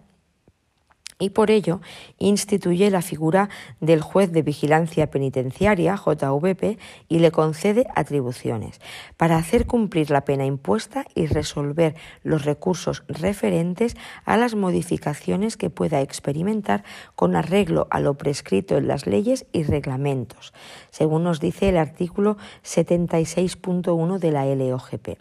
y 1.18 1.30
por 1.30 1.50
ello 1.50 1.80
instituye 2.18 2.90
la 2.90 3.02
figura 3.02 3.48
del 3.80 4.00
juez 4.00 4.32
de 4.32 4.42
vigilancia 4.42 5.10
penitenciaria, 5.10 5.96
JVP, 5.96 6.78
y 7.08 7.18
le 7.18 7.30
concede 7.30 7.86
atribuciones 7.94 8.80
para 9.16 9.36
hacer 9.36 9.66
cumplir 9.66 10.10
la 10.10 10.24
pena 10.24 10.44
impuesta 10.44 11.04
y 11.14 11.26
resolver 11.26 11.94
los 12.22 12.44
recursos 12.44 13.04
referentes 13.08 13.96
a 14.24 14.36
las 14.36 14.54
modificaciones 14.54 15.56
que 15.56 15.70
pueda 15.70 16.00
experimentar 16.00 16.84
con 17.14 17.36
arreglo 17.36 17.86
a 17.90 18.00
lo 18.00 18.14
prescrito 18.14 18.76
en 18.76 18.88
las 18.88 19.06
leyes 19.06 19.46
y 19.52 19.62
reglamentos, 19.62 20.52
según 20.90 21.24
nos 21.24 21.40
dice 21.40 21.68
el 21.68 21.76
artículo 21.76 22.36
76.1 22.64 24.18
de 24.18 24.30
la 24.30 24.44
LOGP. 24.46 25.18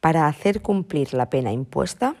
Para 0.00 0.26
hacer 0.26 0.62
cumplir 0.62 1.14
la 1.14 1.30
pena 1.30 1.52
impuesta, 1.52 2.16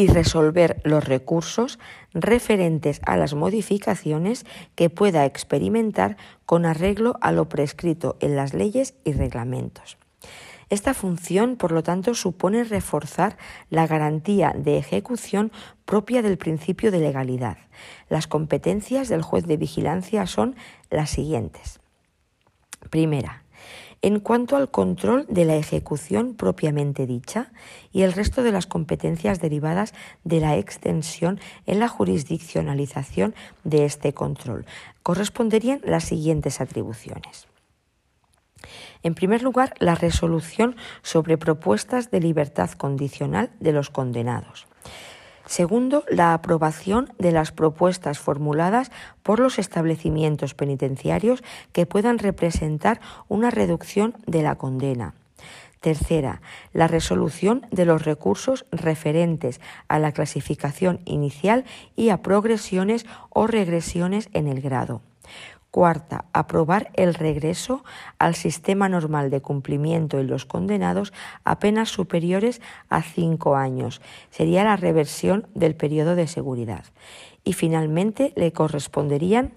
y 0.00 0.06
resolver 0.06 0.80
los 0.82 1.04
recursos 1.04 1.78
referentes 2.14 3.02
a 3.04 3.18
las 3.18 3.34
modificaciones 3.34 4.46
que 4.74 4.88
pueda 4.88 5.26
experimentar 5.26 6.16
con 6.46 6.64
arreglo 6.64 7.16
a 7.20 7.32
lo 7.32 7.50
prescrito 7.50 8.16
en 8.20 8.34
las 8.34 8.54
leyes 8.54 8.94
y 9.04 9.12
reglamentos. 9.12 9.98
Esta 10.70 10.94
función, 10.94 11.56
por 11.56 11.70
lo 11.70 11.82
tanto, 11.82 12.14
supone 12.14 12.64
reforzar 12.64 13.36
la 13.68 13.86
garantía 13.86 14.54
de 14.56 14.78
ejecución 14.78 15.52
propia 15.84 16.22
del 16.22 16.38
principio 16.38 16.90
de 16.90 17.00
legalidad. 17.00 17.58
Las 18.08 18.26
competencias 18.26 19.10
del 19.10 19.20
juez 19.20 19.44
de 19.46 19.58
vigilancia 19.58 20.26
son 20.26 20.56
las 20.88 21.10
siguientes. 21.10 21.78
Primera, 22.88 23.39
en 24.02 24.20
cuanto 24.20 24.56
al 24.56 24.70
control 24.70 25.26
de 25.28 25.44
la 25.44 25.56
ejecución 25.56 26.34
propiamente 26.34 27.06
dicha 27.06 27.52
y 27.92 28.02
el 28.02 28.12
resto 28.12 28.42
de 28.42 28.52
las 28.52 28.66
competencias 28.66 29.40
derivadas 29.40 29.94
de 30.24 30.40
la 30.40 30.56
extensión 30.56 31.38
en 31.66 31.80
la 31.80 31.88
jurisdiccionalización 31.88 33.34
de 33.64 33.84
este 33.84 34.14
control. 34.14 34.64
Corresponderían 35.02 35.80
las 35.84 36.04
siguientes 36.04 36.60
atribuciones. 36.60 37.46
En 39.02 39.14
primer 39.14 39.42
lugar, 39.42 39.74
la 39.78 39.94
resolución 39.94 40.76
sobre 41.02 41.38
propuestas 41.38 42.10
de 42.10 42.20
libertad 42.20 42.70
condicional 42.72 43.50
de 43.58 43.72
los 43.72 43.90
condenados. 43.90 44.66
Segundo, 45.50 46.04
la 46.08 46.32
aprobación 46.32 47.12
de 47.18 47.32
las 47.32 47.50
propuestas 47.50 48.20
formuladas 48.20 48.92
por 49.24 49.40
los 49.40 49.58
establecimientos 49.58 50.54
penitenciarios 50.54 51.42
que 51.72 51.86
puedan 51.86 52.20
representar 52.20 53.00
una 53.26 53.50
reducción 53.50 54.14
de 54.28 54.42
la 54.42 54.54
condena. 54.54 55.14
Tercera, 55.80 56.40
la 56.72 56.86
resolución 56.86 57.66
de 57.72 57.84
los 57.84 58.04
recursos 58.04 58.64
referentes 58.70 59.60
a 59.88 59.98
la 59.98 60.12
clasificación 60.12 61.00
inicial 61.04 61.64
y 61.96 62.10
a 62.10 62.22
progresiones 62.22 63.04
o 63.30 63.48
regresiones 63.48 64.28
en 64.32 64.46
el 64.46 64.60
grado. 64.60 65.02
Cuarta, 65.70 66.24
aprobar 66.32 66.90
el 66.94 67.14
regreso 67.14 67.84
al 68.18 68.34
sistema 68.34 68.88
normal 68.88 69.30
de 69.30 69.40
cumplimiento 69.40 70.18
en 70.18 70.26
los 70.26 70.44
condenados 70.44 71.12
a 71.44 71.60
penas 71.60 71.90
superiores 71.90 72.60
a 72.88 73.02
cinco 73.02 73.54
años. 73.54 74.00
Sería 74.30 74.64
la 74.64 74.76
reversión 74.76 75.46
del 75.54 75.76
periodo 75.76 76.16
de 76.16 76.26
seguridad. 76.26 76.84
Y 77.44 77.52
finalmente 77.52 78.32
le 78.34 78.52
corresponderían 78.52 79.52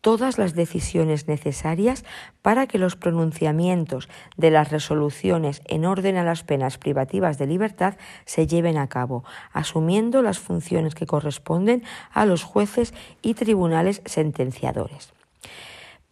todas 0.00 0.38
las 0.38 0.54
decisiones 0.54 1.28
necesarias 1.28 2.04
para 2.42 2.66
que 2.66 2.78
los 2.78 2.96
pronunciamientos 2.96 4.08
de 4.36 4.50
las 4.50 4.70
resoluciones 4.70 5.62
en 5.66 5.84
orden 5.84 6.16
a 6.16 6.24
las 6.24 6.42
penas 6.42 6.78
privativas 6.78 7.38
de 7.38 7.46
libertad 7.46 7.96
se 8.24 8.46
lleven 8.46 8.78
a 8.78 8.88
cabo, 8.88 9.24
asumiendo 9.52 10.22
las 10.22 10.38
funciones 10.38 10.94
que 10.94 11.06
corresponden 11.06 11.82
a 12.12 12.24
los 12.24 12.42
jueces 12.42 12.94
y 13.22 13.34
tribunales 13.34 14.02
sentenciadores. 14.04 15.12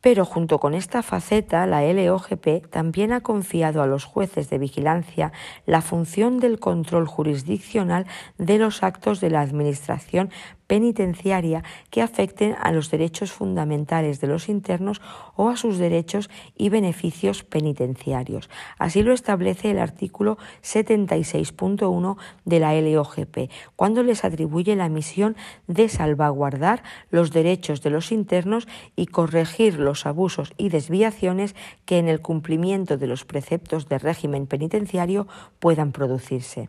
Pero 0.01 0.25
junto 0.25 0.61
con 0.61 0.75
esta 0.75 1.03
faceta, 1.03 1.67
la 1.67 1.83
LOGP 1.83 2.69
también 2.71 3.13
ha 3.13 3.21
confiado 3.21 3.83
a 3.83 3.87
los 3.87 4.05
jueces 4.05 4.49
de 4.49 4.59
vigilancia 4.59 5.33
la 5.67 5.83
función 5.83 6.39
del 6.39 6.61
control 6.61 7.09
jurisdiccional 7.09 8.07
de 8.39 8.59
los 8.59 8.85
actos 8.85 9.21
de 9.21 9.31
la 9.31 9.41
Administración 9.41 10.31
penitenciaria 10.69 11.65
que 11.91 12.03
afecten 12.03 12.55
a 12.61 12.71
los 12.71 12.93
derechos 12.93 13.33
fundamentales 13.33 14.21
de 14.21 14.29
los 14.29 14.49
internos 14.49 15.01
o 15.35 15.49
a 15.49 15.57
sus 15.57 15.79
derechos 15.79 16.31
y 16.57 16.69
beneficios 16.69 17.43
penitenciarios. 17.43 18.49
Así 18.79 19.03
lo 19.03 19.13
establece 19.13 19.73
el 19.73 19.81
artículo 19.81 20.39
76.1 20.63 22.17
de 22.45 22.61
la 22.61 22.81
LOGP, 22.81 23.51
cuando 23.75 24.05
les 24.05 24.25
atribuye 24.25 24.77
la 24.77 24.89
misión 24.89 25.37
de 25.67 25.89
salvaguardar 25.89 26.85
los 27.11 27.33
derechos 27.33 27.83
de 27.83 27.91
los 27.91 28.13
internos 28.13 28.69
y 28.95 29.07
corregir 29.07 29.79
los 29.79 30.07
abusos 30.07 30.53
y 30.59 30.69
desviaciones 30.69 31.57
que 31.87 31.99
en 31.99 32.09
el 32.09 32.21
cumplimiento 32.21 32.99
de 32.99 33.07
los 33.07 33.25
preceptos 33.25 33.89
de 33.89 33.99
régimen 33.99 34.47
penitenciario 34.47 35.27
puedan 35.59 35.93
producirse. 35.93 36.69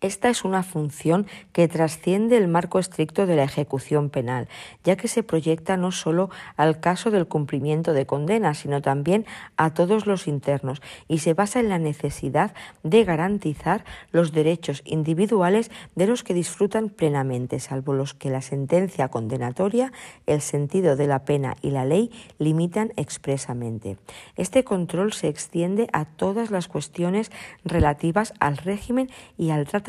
Esta 0.00 0.28
es 0.28 0.44
una 0.44 0.62
función 0.62 1.26
que 1.52 1.66
trasciende 1.66 2.36
el 2.36 2.46
marco 2.46 2.78
estricto 2.78 3.26
de 3.26 3.34
la 3.34 3.42
ejecución 3.42 4.10
penal, 4.10 4.46
ya 4.84 4.94
que 4.94 5.08
se 5.08 5.24
proyecta 5.24 5.76
no 5.76 5.90
solo 5.90 6.30
al 6.56 6.78
caso 6.78 7.10
del 7.10 7.26
cumplimiento 7.26 7.92
de 7.92 8.06
condena, 8.06 8.54
sino 8.54 8.80
también 8.80 9.26
a 9.56 9.74
todos 9.74 10.06
los 10.06 10.28
internos 10.28 10.82
y 11.08 11.18
se 11.18 11.34
basa 11.34 11.58
en 11.58 11.68
la 11.68 11.80
necesidad 11.80 12.54
de 12.84 13.02
garantizar 13.02 13.84
los 14.12 14.30
derechos 14.30 14.82
individuales 14.84 15.68
de 15.96 16.06
los 16.06 16.22
que 16.22 16.32
disfrutan 16.32 16.90
plenamente, 16.90 17.58
salvo 17.58 17.92
los 17.92 18.14
que 18.14 18.30
la 18.30 18.40
sentencia 18.40 19.08
condenatoria, 19.08 19.92
el 20.26 20.42
sentido 20.42 20.94
de 20.94 21.08
la 21.08 21.24
pena 21.24 21.56
y 21.60 21.70
la 21.70 21.84
ley 21.84 22.12
limitan 22.38 22.92
expresamente. 22.94 23.96
Este 24.36 24.62
control 24.62 25.12
se 25.12 25.26
extiende 25.26 25.88
a 25.92 26.04
todas 26.04 26.52
las 26.52 26.68
cuestiones 26.68 27.32
relativas 27.64 28.32
al 28.38 28.58
régimen 28.58 29.10
y 29.36 29.50
al 29.50 29.66
tratamiento 29.66 29.87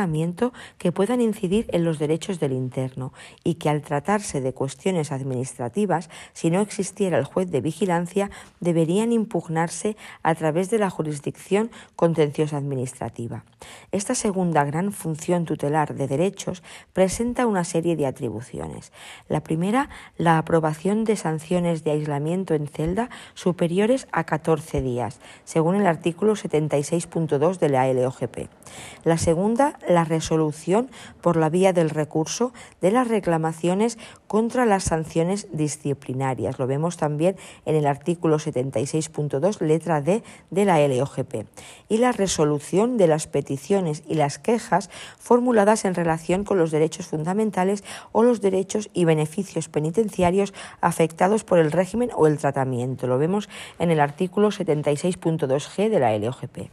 que 0.78 0.92
puedan 0.92 1.22
incidir 1.22 1.66
en 1.70 1.84
los 1.84 2.00
derechos 2.00 2.40
del 2.40 2.54
interno 2.54 3.14
y 3.44 3.56
que 3.56 3.70
al 3.70 3.82
tratarse 3.82 4.42
de 4.42 4.54
cuestiones 4.54 5.12
administrativas, 5.12 6.10
si 6.34 6.50
no 6.50 6.62
existiera 6.62 7.18
el 7.18 7.26
juez 7.26 7.52
de 7.52 7.62
vigilancia, 7.62 8.30
deberían 8.60 9.12
impugnarse 9.12 9.98
a 10.24 10.36
través 10.36 10.70
de 10.70 10.80
la 10.80 10.90
jurisdicción 10.90 11.72
contenciosa 11.96 12.58
administrativa. 12.58 13.44
Esta 13.92 14.16
segunda 14.16 14.64
gran 14.64 14.92
función 14.92 15.46
tutelar 15.46 15.96
de 15.96 16.08
derechos 16.08 16.64
presenta 16.94 17.48
una 17.48 17.64
serie 17.64 17.96
de 17.96 18.06
atribuciones. 18.06 18.92
La 19.28 19.42
primera, 19.42 19.90
la 20.18 20.38
aprobación 20.38 21.04
de 21.04 21.16
sanciones 21.16 21.84
de 21.84 21.92
aislamiento 21.92 22.54
en 22.54 22.68
celda 22.68 23.10
superiores 23.34 24.08
a 24.12 24.24
14 24.24 24.82
días, 24.82 25.20
según 25.44 25.76
el 25.76 25.88
artículo 25.88 26.34
76.2 26.34 27.60
de 27.60 27.70
la 27.70 27.92
LOGP. 27.92 28.50
La 29.04 29.18
segunda, 29.18 29.78
la 29.89 30.06
resolución 30.06 30.89
por 31.21 31.36
la 31.36 31.49
vía 31.49 31.73
del 31.73 31.89
recurso 31.89 32.54
de 32.80 32.91
las 32.91 33.08
reclamaciones 33.08 33.97
contra 34.28 34.65
las 34.65 34.84
sanciones 34.84 35.47
disciplinarias. 35.52 36.60
Lo 36.60 36.67
vemos 36.67 36.95
también 36.95 37.36
en 37.65 37.75
el 37.75 37.88
artículo 37.88 38.38
76.2, 38.38 39.60
letra 39.62 40.02
D 40.02 40.23
de 40.52 40.65
la 40.65 40.88
LOGP. 40.88 41.47
Y 41.89 41.97
la 41.97 42.12
resolución 42.12 42.97
de 42.97 43.08
las 43.08 43.28
peticiones 43.28 44.04
y 44.08 44.13
las 44.13 44.38
quejas 44.38 44.89
formuladas 45.17 45.86
en 45.86 45.95
relación 45.95 46.43
con 46.43 46.58
los 46.58 46.71
derechos 46.71 47.08
fundamentales 47.08 47.84
o 48.12 48.23
los 48.23 48.41
derechos 48.41 48.89
y 48.93 49.06
beneficios 49.06 49.69
penitenciarios 49.69 50.54
afectados 50.82 51.43
por 51.43 51.60
el 51.60 51.71
régimen 51.71 52.12
o 52.15 52.28
el 52.28 52.38
tratamiento. 52.38 53.08
Lo 53.08 53.17
vemos 53.17 53.49
en 53.80 53.89
el 53.89 53.99
artículo 53.99 54.49
76.2G 54.49 55.89
de 55.89 55.99
la 55.99 56.17
LOGP. 56.17 56.69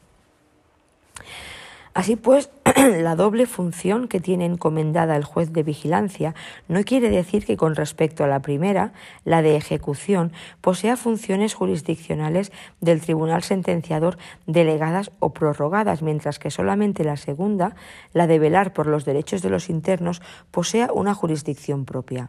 Así 1.97 2.15
pues, 2.15 2.51
la 2.77 3.17
doble 3.17 3.47
función 3.47 4.07
que 4.07 4.21
tiene 4.21 4.45
encomendada 4.45 5.17
el 5.17 5.25
juez 5.25 5.55
de 5.55 5.63
vigilancia 5.63 6.35
no 6.69 6.85
quiere 6.85 7.09
decir 7.09 7.47
que 7.47 7.57
con 7.57 7.75
respecto 7.75 8.23
a 8.23 8.27
la 8.27 8.41
primera, 8.41 8.93
la 9.25 9.41
de 9.41 9.57
ejecución, 9.57 10.31
posea 10.61 10.99
funciones 10.99 11.55
jurisdiccionales 11.55 12.53
del 12.83 13.01
tribunal 13.01 13.45
sentenciador 13.45 14.19
delegadas 14.47 15.11
o 15.21 15.33
prorrogadas, 15.33 16.03
mientras 16.03 16.39
que 16.39 16.51
solamente 16.51 17.03
la 17.03 17.17
segunda, 17.17 17.75
la 18.13 18.27
de 18.27 18.41
velar 18.41 18.75
por 18.75 18.89
los 18.89 19.07
derechos 19.07 19.41
de 19.41 19.49
los 19.49 19.71
internos, 19.71 20.21
posea 20.51 20.91
una 20.93 21.15
jurisdicción 21.15 21.87
propia. 21.87 22.29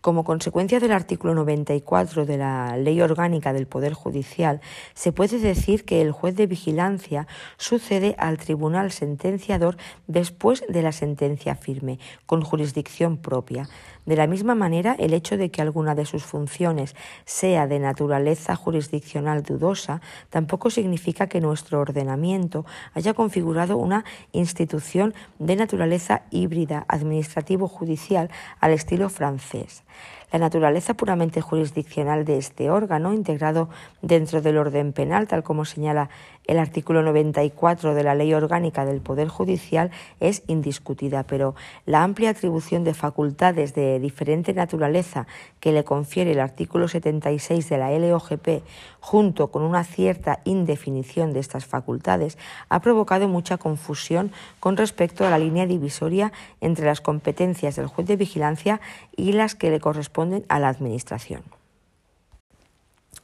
Como 0.00 0.24
consecuencia 0.24 0.80
del 0.80 0.92
artículo 0.92 1.34
94 1.34 2.24
de 2.24 2.38
la 2.38 2.78
Ley 2.78 3.02
Orgánica 3.02 3.52
del 3.52 3.66
Poder 3.66 3.92
Judicial, 3.92 4.62
se 4.94 5.12
puede 5.12 5.38
decir 5.38 5.84
que 5.84 6.00
el 6.00 6.10
juez 6.10 6.34
de 6.36 6.46
vigilancia 6.46 7.26
sucede 7.58 8.14
al 8.16 8.38
tribunal 8.38 8.92
sentenciador 8.92 9.76
después 10.06 10.64
de 10.66 10.80
la 10.80 10.92
sentencia 10.92 11.54
firme, 11.54 11.98
con 12.24 12.40
jurisdicción 12.40 13.18
propia. 13.18 13.68
De 14.06 14.16
la 14.16 14.26
misma 14.26 14.54
manera, 14.54 14.96
el 14.98 15.12
hecho 15.12 15.36
de 15.36 15.50
que 15.50 15.60
alguna 15.60 15.94
de 15.94 16.06
sus 16.06 16.24
funciones 16.24 16.96
sea 17.26 17.66
de 17.66 17.78
naturaleza 17.78 18.56
jurisdiccional 18.56 19.42
dudosa 19.42 20.00
tampoco 20.30 20.70
significa 20.70 21.26
que 21.26 21.42
nuestro 21.42 21.78
ordenamiento 21.78 22.64
haya 22.94 23.12
configurado 23.12 23.76
una 23.76 24.06
institución 24.32 25.12
de 25.38 25.56
naturaleza 25.56 26.22
híbrida 26.30 26.86
administrativo-judicial 26.88 28.30
al 28.60 28.72
estilo 28.72 29.10
francés. 29.10 29.84
La 30.32 30.38
naturaleza 30.38 30.94
puramente 30.94 31.40
jurisdiccional 31.40 32.24
de 32.24 32.38
este 32.38 32.70
órgano, 32.70 33.12
integrado 33.12 33.68
dentro 34.00 34.40
del 34.40 34.58
orden 34.58 34.92
penal, 34.92 35.26
tal 35.26 35.42
como 35.42 35.64
señala 35.64 36.08
el 36.50 36.58
artículo 36.58 37.04
94 37.04 37.94
de 37.94 38.02
la 38.02 38.16
Ley 38.16 38.34
Orgánica 38.34 38.84
del 38.84 39.00
Poder 39.00 39.28
Judicial 39.28 39.92
es 40.18 40.42
indiscutida, 40.48 41.22
pero 41.22 41.54
la 41.86 42.02
amplia 42.02 42.30
atribución 42.30 42.82
de 42.82 42.92
facultades 42.92 43.72
de 43.72 44.00
diferente 44.00 44.52
naturaleza 44.52 45.28
que 45.60 45.70
le 45.70 45.84
confiere 45.84 46.32
el 46.32 46.40
artículo 46.40 46.88
76 46.88 47.68
de 47.68 47.78
la 47.78 47.96
LOGP, 47.96 48.64
junto 48.98 49.52
con 49.52 49.62
una 49.62 49.84
cierta 49.84 50.40
indefinición 50.44 51.32
de 51.32 51.38
estas 51.38 51.66
facultades, 51.66 52.36
ha 52.68 52.80
provocado 52.80 53.28
mucha 53.28 53.56
confusión 53.56 54.32
con 54.58 54.76
respecto 54.76 55.24
a 55.24 55.30
la 55.30 55.38
línea 55.38 55.66
divisoria 55.66 56.32
entre 56.60 56.84
las 56.84 57.00
competencias 57.00 57.76
del 57.76 57.86
juez 57.86 58.08
de 58.08 58.16
vigilancia 58.16 58.80
y 59.16 59.34
las 59.34 59.54
que 59.54 59.70
le 59.70 59.78
corresponden 59.78 60.44
a 60.48 60.58
la 60.58 60.68
Administración. 60.68 61.59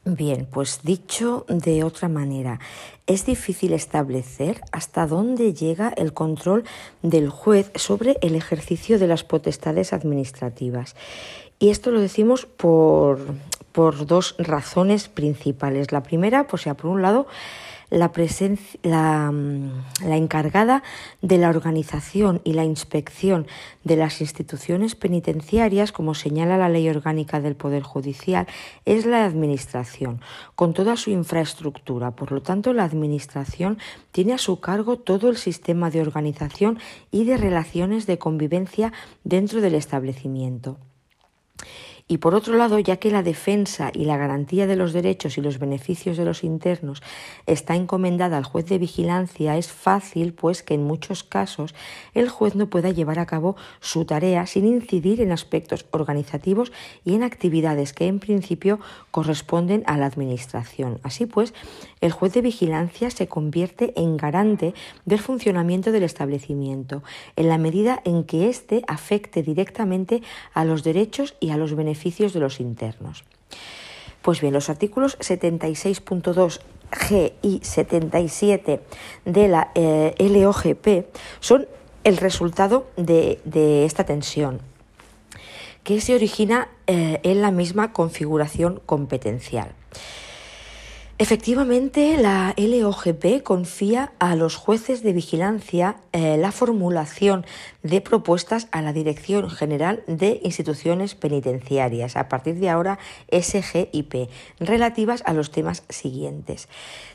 Bien, 0.08 0.46
pues 0.48 0.82
dicho 0.84 1.44
de 1.48 1.82
otra 1.82 2.08
manera, 2.08 2.60
es 3.08 3.26
difícil 3.26 3.72
establecer 3.72 4.60
hasta 4.70 5.04
dónde 5.04 5.52
llega 5.52 5.88
el 5.88 6.12
control 6.12 6.62
del 7.02 7.28
juez 7.28 7.72
sobre 7.74 8.16
el 8.20 8.36
ejercicio 8.36 9.00
de 9.00 9.08
las 9.08 9.24
potestades 9.24 9.92
administrativas. 9.92 10.94
Y 11.58 11.70
esto 11.70 11.90
lo 11.90 12.00
decimos 12.00 12.46
por, 12.46 13.18
por 13.72 14.06
dos 14.06 14.36
razones 14.38 15.08
principales. 15.08 15.90
La 15.90 16.04
primera, 16.04 16.46
pues 16.46 16.62
sea, 16.62 16.74
por 16.74 16.88
un 16.88 17.02
lado, 17.02 17.26
la, 17.90 18.10
la, 18.82 19.30
mm, 19.32 20.06
la, 20.06 20.16
encargada 20.16 20.82
de 21.22 21.38
la 21.38 21.50
organización 21.50 22.40
y 22.44 22.52
la 22.52 22.64
inspección 22.64 23.46
de 23.84 23.96
las 23.96 24.20
instituciones 24.20 24.94
penitenciarias, 24.94 25.92
como 25.92 26.14
señala 26.14 26.58
la 26.58 26.68
Ley 26.68 26.88
Orgánica 26.88 27.40
del 27.40 27.56
Poder 27.56 27.82
Judicial, 27.82 28.46
es 28.84 29.06
la 29.06 29.24
Administración, 29.24 30.20
con 30.54 30.74
toda 30.74 30.96
su 30.96 31.10
infraestructura. 31.10 32.10
Por 32.10 32.32
lo 32.32 32.42
tanto, 32.42 32.72
la 32.72 32.84
Administración 32.84 33.78
tiene 34.12 34.34
a 34.34 34.38
su 34.38 34.60
cargo 34.60 34.98
todo 34.98 35.28
el 35.28 35.36
sistema 35.36 35.90
de 35.90 36.00
organización 36.00 36.78
y 37.10 37.24
de 37.24 37.36
relaciones 37.36 38.06
de 38.06 38.18
convivencia 38.18 38.92
dentro 39.24 39.60
del 39.60 39.74
establecimiento. 39.74 40.78
Y 42.08 42.18
por 42.18 42.36
otro 42.36 42.56
lado, 42.56 42.78
ya 42.78 42.98
que 42.98 43.10
la 43.10 43.24
defensa 43.24 43.90
y 43.92 44.04
la 44.04 44.16
garantía 44.16 44.68
de 44.68 44.76
los 44.76 44.92
derechos 44.92 45.38
y 45.38 45.40
los 45.40 45.58
beneficios 45.58 46.16
de 46.16 46.24
los 46.24 46.44
internos 46.44 47.02
está 47.46 47.74
encomendada 47.74 48.36
al 48.36 48.44
juez 48.44 48.66
de 48.66 48.78
vigilancia, 48.78 49.56
es 49.56 49.72
fácil, 49.72 50.32
pues, 50.32 50.62
que 50.62 50.74
en 50.74 50.84
muchos 50.84 51.24
casos 51.24 51.74
el 52.14 52.28
juez 52.28 52.54
no 52.54 52.68
pueda 52.68 52.90
llevar 52.90 53.18
a 53.18 53.26
cabo 53.26 53.56
su 53.80 54.04
tarea 54.04 54.46
sin 54.46 54.68
incidir 54.68 55.20
en 55.20 55.32
aspectos 55.32 55.84
organizativos 55.90 56.70
y 57.04 57.14
en 57.14 57.24
actividades 57.24 57.92
que 57.92 58.06
en 58.06 58.20
principio 58.20 58.78
corresponden 59.10 59.82
a 59.86 59.96
la 59.96 60.06
Administración. 60.06 61.00
Así 61.02 61.26
pues, 61.26 61.54
el 62.00 62.12
juez 62.12 62.32
de 62.34 62.42
vigilancia 62.42 63.10
se 63.10 63.26
convierte 63.26 63.92
en 63.96 64.16
garante 64.16 64.74
del 65.06 65.18
funcionamiento 65.18 65.90
del 65.90 66.04
establecimiento, 66.04 67.02
en 67.34 67.48
la 67.48 67.58
medida 67.58 68.00
en 68.04 68.22
que 68.22 68.48
éste 68.48 68.82
afecte 68.86 69.42
directamente 69.42 70.22
a 70.54 70.64
los 70.64 70.84
derechos 70.84 71.34
y 71.40 71.50
a 71.50 71.56
los 71.56 71.74
beneficios 71.74 71.95
de 72.04 72.40
los 72.40 72.60
internos. 72.60 73.24
Pues 74.22 74.40
bien, 74.40 74.54
los 74.54 74.70
artículos 74.70 75.18
76.2 75.18 76.60
G 76.90 77.32
y 77.42 77.60
77 77.62 78.80
de 79.24 79.48
la 79.48 79.70
eh, 79.74 80.14
LOGP 80.18 81.06
son 81.40 81.66
el 82.04 82.16
resultado 82.16 82.86
de, 82.96 83.84
esta 83.84 84.04
tensión 84.04 84.60
que 85.82 86.00
se 86.00 86.14
origina 86.14 86.68
eh, 86.86 87.20
en 87.22 87.42
la 87.42 87.50
misma 87.52 87.92
configuración 87.92 88.80
competencial. 88.86 89.72
Efectivamente, 91.18 92.18
la 92.18 92.54
LOGP 92.58 93.42
confía 93.42 94.12
a 94.18 94.36
los 94.36 94.56
jueces 94.56 95.02
de 95.02 95.14
vigilancia 95.14 95.96
eh, 96.12 96.36
la 96.36 96.52
formulación 96.52 97.46
de 97.86 98.00
propuestas 98.00 98.66
a 98.72 98.82
la 98.82 98.92
Dirección 98.92 99.48
General 99.48 100.02
de 100.08 100.40
Instituciones 100.42 101.14
Penitenciarias, 101.14 102.16
a 102.16 102.28
partir 102.28 102.56
de 102.56 102.68
ahora 102.68 102.98
SGIP, 103.30 104.28
relativas 104.58 105.22
a 105.24 105.32
los 105.32 105.52
temas 105.52 105.84
siguientes. 105.88 106.68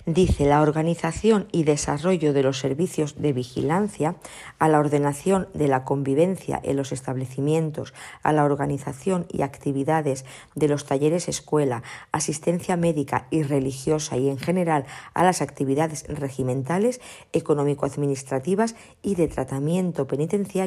Dice 0.05 0.45
la 0.45 0.61
organización 0.61 1.47
y 1.51 1.63
desarrollo 1.63 2.31
de 2.33 2.43
los 2.43 2.59
servicios 2.59 3.21
de 3.21 3.33
vigilancia, 3.33 4.15
a 4.59 4.69
la 4.69 4.79
ordenación 4.79 5.49
de 5.53 5.67
la 5.67 5.83
convivencia 5.83 6.59
en 6.63 6.77
los 6.77 6.91
establecimientos, 6.91 7.93
a 8.23 8.31
la 8.31 8.45
organización 8.45 9.27
y 9.29 9.41
actividades 9.41 10.25
de 10.55 10.69
los 10.69 10.85
talleres 10.85 11.27
escuela, 11.27 11.83
asistencia 12.11 12.77
médica 12.77 13.27
y 13.29 13.43
religiosa 13.43 14.17
y 14.17 14.29
en 14.29 14.37
general 14.37 14.85
a 15.13 15.23
las 15.23 15.41
actividades 15.41 16.05
regimentales, 16.07 17.01
económico-administrativas 17.33 18.75
y 19.01 19.15
de 19.15 19.27
tratamiento 19.27 20.07
penitenciario 20.07 20.60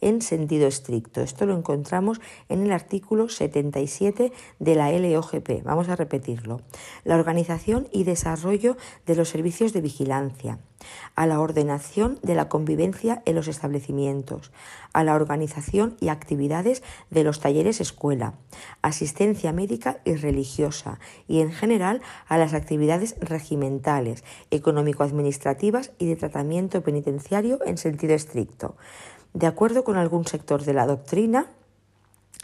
en 0.00 0.20
sentido 0.20 0.66
estricto. 0.66 1.22
Esto 1.22 1.46
lo 1.46 1.56
encontramos 1.56 2.20
en 2.48 2.62
el 2.62 2.72
artículo 2.72 3.28
77 3.28 4.32
de 4.58 4.74
la 4.74 4.92
LOGP. 4.92 5.62
Vamos 5.64 5.88
a 5.88 5.96
repetirlo. 5.96 6.60
La 7.04 7.14
organización 7.14 7.88
y 7.92 8.04
desarrollo 8.04 8.76
de 9.06 9.14
los 9.14 9.30
servicios 9.30 9.72
de 9.72 9.80
vigilancia, 9.80 10.58
a 11.14 11.26
la 11.26 11.40
ordenación 11.40 12.18
de 12.22 12.34
la 12.34 12.48
convivencia 12.48 13.22
en 13.24 13.34
los 13.34 13.48
establecimientos, 13.48 14.52
a 14.92 15.04
la 15.04 15.14
organización 15.14 15.96
y 16.00 16.08
actividades 16.08 16.82
de 17.10 17.24
los 17.24 17.40
talleres 17.40 17.80
escuela, 17.80 18.34
asistencia 18.82 19.52
médica 19.52 20.00
y 20.04 20.14
religiosa 20.14 20.98
y 21.26 21.40
en 21.40 21.52
general 21.52 22.02
a 22.26 22.38
las 22.38 22.54
actividades 22.54 23.16
regimentales, 23.20 24.24
económico-administrativas 24.50 25.92
y 25.98 26.06
de 26.06 26.16
tratamiento 26.16 26.82
penitenciario 26.82 27.58
en 27.64 27.78
sentido 27.78 28.14
estricto. 28.14 28.76
De 29.38 29.46
acuerdo 29.46 29.84
con 29.84 29.96
algún 29.96 30.26
sector 30.26 30.64
de 30.64 30.72
la 30.72 30.84
doctrina, 30.84 31.46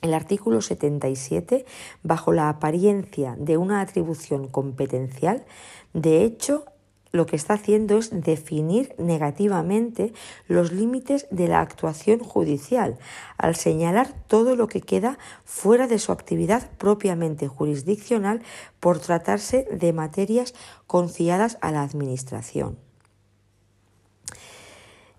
el 0.00 0.14
artículo 0.14 0.60
77, 0.60 1.64
bajo 2.04 2.32
la 2.32 2.48
apariencia 2.48 3.34
de 3.36 3.56
una 3.56 3.80
atribución 3.80 4.46
competencial, 4.46 5.44
de 5.92 6.22
hecho, 6.22 6.66
lo 7.10 7.26
que 7.26 7.34
está 7.34 7.54
haciendo 7.54 7.98
es 7.98 8.10
definir 8.12 8.94
negativamente 8.96 10.12
los 10.46 10.70
límites 10.70 11.26
de 11.32 11.48
la 11.48 11.62
actuación 11.62 12.20
judicial, 12.20 12.96
al 13.38 13.56
señalar 13.56 14.14
todo 14.28 14.54
lo 14.54 14.68
que 14.68 14.80
queda 14.80 15.18
fuera 15.44 15.88
de 15.88 15.98
su 15.98 16.12
actividad 16.12 16.70
propiamente 16.78 17.48
jurisdiccional 17.48 18.40
por 18.78 19.00
tratarse 19.00 19.66
de 19.72 19.92
materias 19.92 20.54
confiadas 20.86 21.58
a 21.60 21.72
la 21.72 21.82
Administración. 21.82 22.83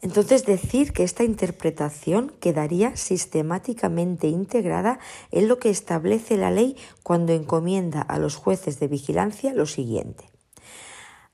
Entonces 0.06 0.46
decir 0.46 0.94
que 0.94 1.02
esta 1.02 1.24
interpretación 1.24 2.32
quedaría 2.40 2.96
sistemáticamente 2.96 4.28
integrada 4.28 5.00
en 5.32 5.48
lo 5.48 5.58
que 5.58 5.72
establece 5.72 6.38
la 6.38 6.52
ley 6.52 6.78
cuando 7.02 7.34
encomienda 7.34 8.04
a 8.04 8.20
los 8.20 8.36
jueces 8.36 8.80
de 8.80 8.88
vigilancia 8.88 9.56
lo 9.56 9.66
siguiente. 9.66 10.30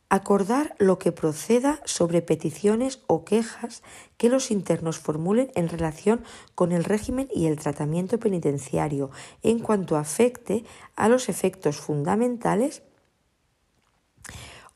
Acordar 0.08 0.74
lo 0.78 1.00
que 1.00 1.12
proceda 1.12 1.82
sobre 1.84 2.22
peticiones 2.22 3.02
o 3.08 3.26
quejas 3.26 3.84
que 4.16 4.30
los 4.30 4.52
internos 4.52 5.00
formulen 5.00 5.52
en 5.56 5.68
relación 5.68 6.24
con 6.56 6.72
el 6.72 6.86
régimen 6.86 7.28
y 7.36 7.48
el 7.48 7.60
tratamiento 7.60 8.20
penitenciario 8.20 9.12
en 9.44 9.60
cuanto 9.60 9.98
afecte 9.98 10.64
a 10.96 11.10
los 11.10 11.28
efectos 11.28 11.76
fundamentales 11.76 12.84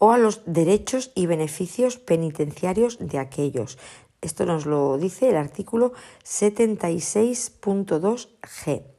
o 0.06 0.12
a 0.12 0.20
los 0.20 0.44
derechos 0.46 1.12
y 1.16 1.26
beneficios 1.26 1.98
penitenciarios 1.98 3.00
de 3.00 3.18
aquellos. 3.18 3.80
Esto 4.22 4.46
nos 4.46 4.68
lo 4.68 5.00
dice 5.00 5.30
el 5.30 5.36
artículo 5.36 5.94
76.2g. 6.24 8.95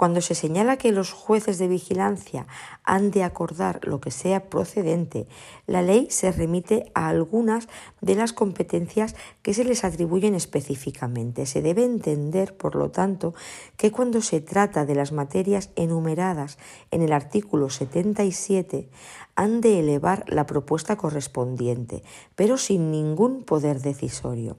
Cuando 0.00 0.22
se 0.22 0.34
señala 0.34 0.78
que 0.78 0.92
los 0.92 1.12
jueces 1.12 1.58
de 1.58 1.68
vigilancia 1.68 2.46
han 2.84 3.10
de 3.10 3.22
acordar 3.22 3.86
lo 3.86 4.00
que 4.00 4.10
sea 4.10 4.48
procedente, 4.48 5.26
la 5.66 5.82
ley 5.82 6.06
se 6.08 6.32
remite 6.32 6.90
a 6.94 7.08
algunas 7.08 7.68
de 8.00 8.14
las 8.14 8.32
competencias 8.32 9.14
que 9.42 9.52
se 9.52 9.62
les 9.62 9.84
atribuyen 9.84 10.34
específicamente. 10.34 11.44
Se 11.44 11.60
debe 11.60 11.84
entender, 11.84 12.56
por 12.56 12.76
lo 12.76 12.90
tanto, 12.90 13.34
que 13.76 13.92
cuando 13.92 14.22
se 14.22 14.40
trata 14.40 14.86
de 14.86 14.94
las 14.94 15.12
materias 15.12 15.68
enumeradas 15.76 16.56
en 16.90 17.02
el 17.02 17.12
artículo 17.12 17.68
77, 17.68 18.88
han 19.34 19.60
de 19.60 19.80
elevar 19.80 20.24
la 20.28 20.46
propuesta 20.46 20.96
correspondiente, 20.96 22.02
pero 22.36 22.56
sin 22.56 22.90
ningún 22.90 23.44
poder 23.44 23.82
decisorio. 23.82 24.56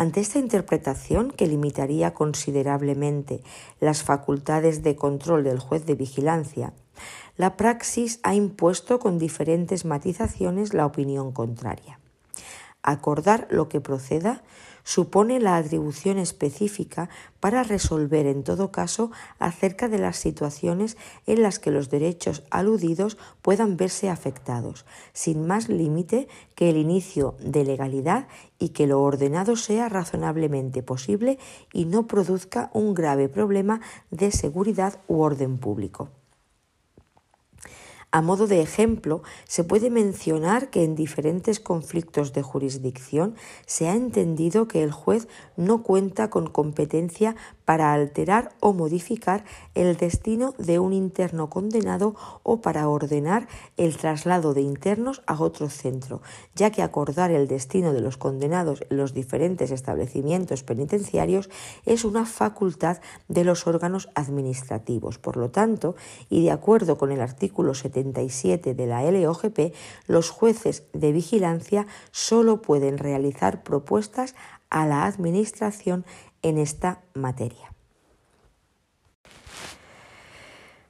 Ante 0.00 0.20
esta 0.20 0.38
interpretación, 0.38 1.30
que 1.30 1.46
limitaría 1.46 2.14
considerablemente 2.14 3.42
las 3.80 4.02
facultades 4.02 4.82
de 4.82 4.96
control 4.96 5.44
del 5.44 5.58
juez 5.58 5.84
de 5.84 5.94
vigilancia, 5.94 6.72
la 7.36 7.58
praxis 7.58 8.18
ha 8.22 8.34
impuesto 8.34 8.98
con 8.98 9.18
diferentes 9.18 9.84
matizaciones 9.84 10.72
la 10.72 10.86
opinión 10.86 11.32
contraria. 11.32 12.00
Acordar 12.82 13.46
lo 13.50 13.68
que 13.68 13.82
proceda 13.82 14.42
supone 14.84 15.40
la 15.40 15.56
atribución 15.56 16.18
específica 16.18 17.08
para 17.40 17.62
resolver 17.62 18.26
en 18.26 18.44
todo 18.44 18.70
caso 18.70 19.10
acerca 19.38 19.88
de 19.88 19.98
las 19.98 20.16
situaciones 20.16 20.96
en 21.26 21.42
las 21.42 21.58
que 21.58 21.70
los 21.70 21.90
derechos 21.90 22.44
aludidos 22.50 23.16
puedan 23.42 23.76
verse 23.76 24.10
afectados, 24.10 24.84
sin 25.12 25.46
más 25.46 25.68
límite 25.68 26.28
que 26.54 26.70
el 26.70 26.76
inicio 26.76 27.34
de 27.40 27.64
legalidad 27.64 28.28
y 28.58 28.70
que 28.70 28.86
lo 28.86 29.02
ordenado 29.02 29.56
sea 29.56 29.88
razonablemente 29.88 30.82
posible 30.82 31.38
y 31.72 31.86
no 31.86 32.06
produzca 32.06 32.70
un 32.74 32.94
grave 32.94 33.28
problema 33.28 33.80
de 34.10 34.30
seguridad 34.30 35.00
u 35.08 35.20
orden 35.20 35.58
público. 35.58 36.19
A 38.12 38.22
modo 38.22 38.48
de 38.48 38.60
ejemplo, 38.60 39.22
se 39.46 39.62
puede 39.62 39.88
mencionar 39.88 40.70
que 40.70 40.82
en 40.82 40.96
diferentes 40.96 41.60
conflictos 41.60 42.32
de 42.32 42.42
jurisdicción 42.42 43.36
se 43.66 43.88
ha 43.88 43.94
entendido 43.94 44.66
que 44.66 44.82
el 44.82 44.90
juez 44.90 45.28
no 45.56 45.84
cuenta 45.84 46.28
con 46.28 46.48
competencia 46.48 47.36
para 47.70 47.92
alterar 47.92 48.50
o 48.58 48.72
modificar 48.72 49.44
el 49.76 49.96
destino 49.96 50.54
de 50.58 50.80
un 50.80 50.92
interno 50.92 51.50
condenado 51.50 52.16
o 52.42 52.60
para 52.60 52.88
ordenar 52.88 53.46
el 53.76 53.96
traslado 53.96 54.54
de 54.54 54.62
internos 54.62 55.22
a 55.28 55.40
otro 55.40 55.68
centro, 55.70 56.20
ya 56.56 56.72
que 56.72 56.82
acordar 56.82 57.30
el 57.30 57.46
destino 57.46 57.92
de 57.92 58.00
los 58.00 58.16
condenados 58.16 58.82
en 58.90 58.96
los 58.96 59.14
diferentes 59.14 59.70
establecimientos 59.70 60.64
penitenciarios 60.64 61.48
es 61.86 62.04
una 62.04 62.26
facultad 62.26 62.98
de 63.28 63.44
los 63.44 63.68
órganos 63.68 64.08
administrativos. 64.16 65.18
Por 65.18 65.36
lo 65.36 65.52
tanto, 65.52 65.94
y 66.28 66.42
de 66.42 66.50
acuerdo 66.50 66.98
con 66.98 67.12
el 67.12 67.20
artículo 67.20 67.74
77 67.74 68.74
de 68.74 68.86
la 68.88 69.08
LOGP, 69.08 69.72
los 70.08 70.30
jueces 70.30 70.82
de 70.92 71.12
vigilancia 71.12 71.86
solo 72.10 72.62
pueden 72.62 72.98
realizar 72.98 73.62
propuestas 73.62 74.34
a 74.70 74.86
la 74.86 75.04
Administración 75.04 76.04
en 76.42 76.58
esta 76.58 77.00
materia. 77.14 77.72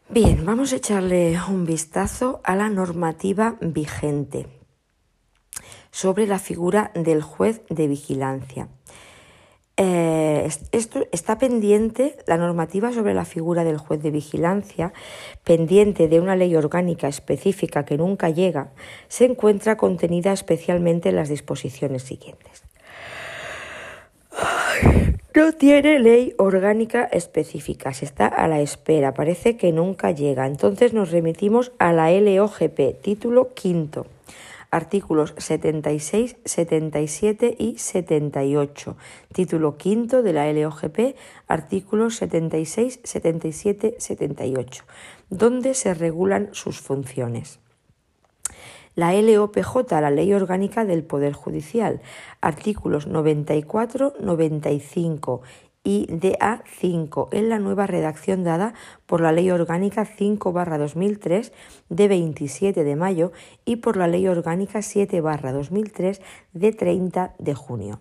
Bien, 0.09 0.44
vamos 0.44 0.72
a 0.72 0.76
echarle 0.76 1.38
un 1.48 1.64
vistazo 1.64 2.40
a 2.42 2.57
la 2.57 2.68
normativa 2.68 3.57
vigente 3.61 4.48
sobre 5.92 6.26
la 6.26 6.38
figura 6.38 6.90
del 6.94 7.22
juez 7.22 7.62
de 7.68 7.86
vigilancia. 7.86 8.68
Eh, 9.76 10.51
esto 10.72 11.07
está 11.12 11.38
pendiente, 11.38 12.18
la 12.26 12.36
normativa 12.36 12.92
sobre 12.92 13.14
la 13.14 13.24
figura 13.24 13.64
del 13.64 13.78
juez 13.78 14.03
de 14.03 14.11
vigilancia, 14.11 14.92
pendiente 15.44 16.09
de 16.09 16.20
una 16.20 16.36
ley 16.36 16.55
orgánica 16.55 17.09
específica 17.09 17.84
que 17.84 17.96
nunca 17.96 18.28
llega, 18.30 18.72
se 19.09 19.24
encuentra 19.24 19.76
contenida 19.76 20.32
especialmente 20.32 21.11
en 21.11 21.16
las 21.16 21.28
disposiciones 21.28 22.03
siguientes. 22.03 22.64
No 25.33 25.53
tiene 25.53 26.01
ley 26.01 26.35
orgánica 26.39 27.05
específica, 27.05 27.95
se 27.95 28.05
está 28.05 28.26
a 28.26 28.49
la 28.49 28.61
espera, 28.61 29.14
parece 29.14 29.57
que 29.57 29.70
nunca 29.70 30.11
llega. 30.11 30.45
Entonces 30.45 30.93
nos 30.93 31.12
remitimos 31.12 31.70
a 31.78 31.93
la 31.93 32.11
LOGP, 32.11 33.01
título 33.01 33.55
quinto, 33.55 34.09
artículos 34.72 35.35
76, 35.39 36.37
77 36.45 37.55
y 37.57 37.78
78. 37.78 38.97
Título 39.33 39.76
quinto 39.76 40.24
de 40.24 40.33
la 40.33 40.53
LOGP, 40.53 41.14
artículos 41.47 42.16
76, 42.16 42.99
77, 43.05 43.95
78, 43.99 44.85
donde 45.28 45.74
se 45.74 45.95
regulan 45.95 46.49
sus 46.51 46.81
funciones. 46.81 47.61
La 48.95 49.12
LOPJ, 49.14 49.91
la 49.91 50.11
Ley 50.11 50.32
Orgánica 50.32 50.84
del 50.84 51.05
Poder 51.05 51.32
Judicial, 51.32 52.01
artículos 52.41 53.07
94, 53.07 54.14
95 54.20 55.43
y 55.82 56.07
DA5 56.09 57.28
en 57.32 57.49
la 57.49 57.59
nueva 57.59 57.86
redacción 57.86 58.45
dada 58.45 58.74
por 59.07 59.20
la 59.20 59.32
Ley 59.32 59.51
Orgánica 59.51 60.05
5-2003 60.05 61.53
de 61.88 62.09
27 62.09 62.84
de 62.84 62.97
mayo 62.97 63.32
y 63.64 63.76
por 63.76 63.97
la 63.97 64.09
Ley 64.09 64.26
Orgánica 64.26 64.80
7-2003 64.80 66.20
de 66.53 66.72
30 66.72 67.34
de 67.38 67.55
junio. 67.55 68.01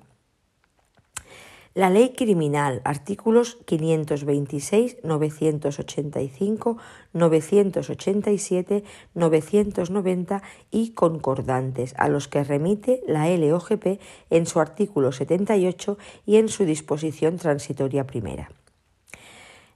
La 1.75 1.91
ley 1.91 2.13
criminal, 2.15 2.81
artículos 2.83 3.59
526, 3.65 4.97
985, 5.03 6.77
987, 7.13 8.83
990 9.13 10.41
y 10.71 10.91
concordantes, 10.93 11.93
a 11.97 12.09
los 12.09 12.27
que 12.27 12.43
remite 12.43 13.01
la 13.07 13.29
LOGP 13.29 13.99
en 14.31 14.47
su 14.47 14.59
artículo 14.59 15.11
78 15.11 15.97
y 16.25 16.37
en 16.37 16.49
su 16.49 16.65
disposición 16.65 17.37
transitoria 17.37 18.07
primera. 18.07 18.49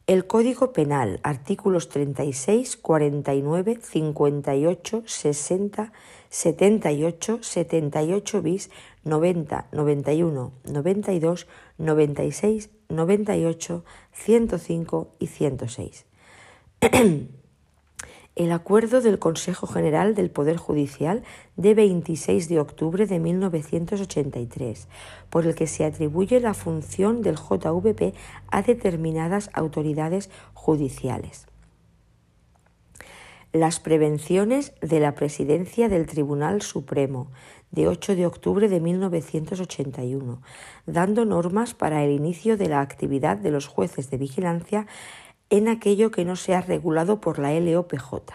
El 0.05 0.27
Código 0.27 0.73
Penal, 0.73 1.21
artículos 1.23 1.87
36, 1.87 2.75
49, 2.75 3.79
58, 3.81 5.03
60, 5.05 5.93
78, 6.29 7.39
78 7.41 8.41
bis, 8.41 8.69
90, 9.05 9.67
91, 9.71 10.51
92, 10.65 11.47
96, 11.77 12.69
98, 12.89 13.85
105 14.11 15.15
y 15.19 15.27
106. 15.27 16.05
el 18.35 18.51
acuerdo 18.51 19.01
del 19.01 19.19
Consejo 19.19 19.67
General 19.67 20.15
del 20.15 20.31
Poder 20.31 20.57
Judicial 20.57 21.23
de 21.55 21.75
26 21.75 22.49
de 22.49 22.59
octubre 22.59 23.05
de 23.05 23.19
1983, 23.19 24.87
por 25.29 25.45
el 25.45 25.53
que 25.53 25.67
se 25.67 25.85
atribuye 25.85 26.39
la 26.39 26.53
función 26.53 27.21
del 27.21 27.35
JVP 27.35 28.13
a 28.49 28.61
determinadas 28.63 29.49
autoridades 29.53 30.29
judiciales. 30.53 31.45
Las 33.51 33.79
prevenciones 33.79 34.73
de 34.81 34.99
la 34.99 35.13
presidencia 35.13 35.87
del 35.87 36.07
Tribunal 36.07 36.63
Supremo 36.63 37.27
de 37.69 37.87
8 37.87 38.15
de 38.15 38.25
octubre 38.25 38.67
de 38.67 38.79
1981, 38.79 40.41
dando 40.87 41.25
normas 41.25 41.75
para 41.75 42.03
el 42.03 42.11
inicio 42.11 42.57
de 42.57 42.67
la 42.69 42.81
actividad 42.81 43.37
de 43.37 43.51
los 43.51 43.67
jueces 43.67 44.09
de 44.09 44.17
vigilancia 44.17 44.87
en 45.53 45.67
aquello 45.67 46.09
que 46.09 46.25
no 46.25 46.35
sea 46.35 46.61
regulado 46.61 47.21
por 47.21 47.37
la 47.37 47.53
LOPJ. 47.53 48.33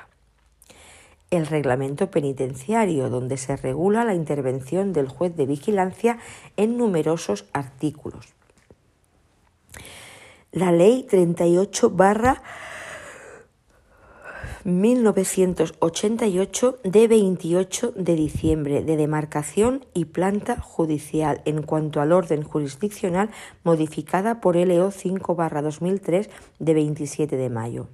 El 1.33 1.49
reglamento 1.49 2.13
penitenciario, 2.13 3.11
donde 3.11 3.39
se 3.39 3.57
regula 3.57 4.05
la 4.05 4.15
intervención 4.15 4.93
del 4.93 5.09
juez 5.09 5.35
de 5.35 5.45
vigilancia 5.45 6.19
en 6.57 6.79
numerosos 6.79 7.47
artículos. 7.53 8.35
La 10.53 10.71
ley 10.71 11.07
38 11.11 11.91
barra 11.91 12.41
1988 14.65 16.79
de 16.85 17.09
28 17.09 17.93
de 17.97 18.15
diciembre 18.15 18.83
de 18.83 18.97
demarcación 18.97 19.85
y 19.95 20.05
planta 20.07 20.61
judicial 20.61 21.43
en 21.45 21.63
cuanto 21.63 22.01
al 22.01 22.13
orden 22.13 22.43
jurisdiccional 22.43 23.31
modificada 23.65 24.41
por 24.41 24.57
LO 24.57 24.91
5-2003 24.91 26.29
de 26.59 26.75
27 26.75 27.37
de 27.37 27.51
mayo 27.51 27.89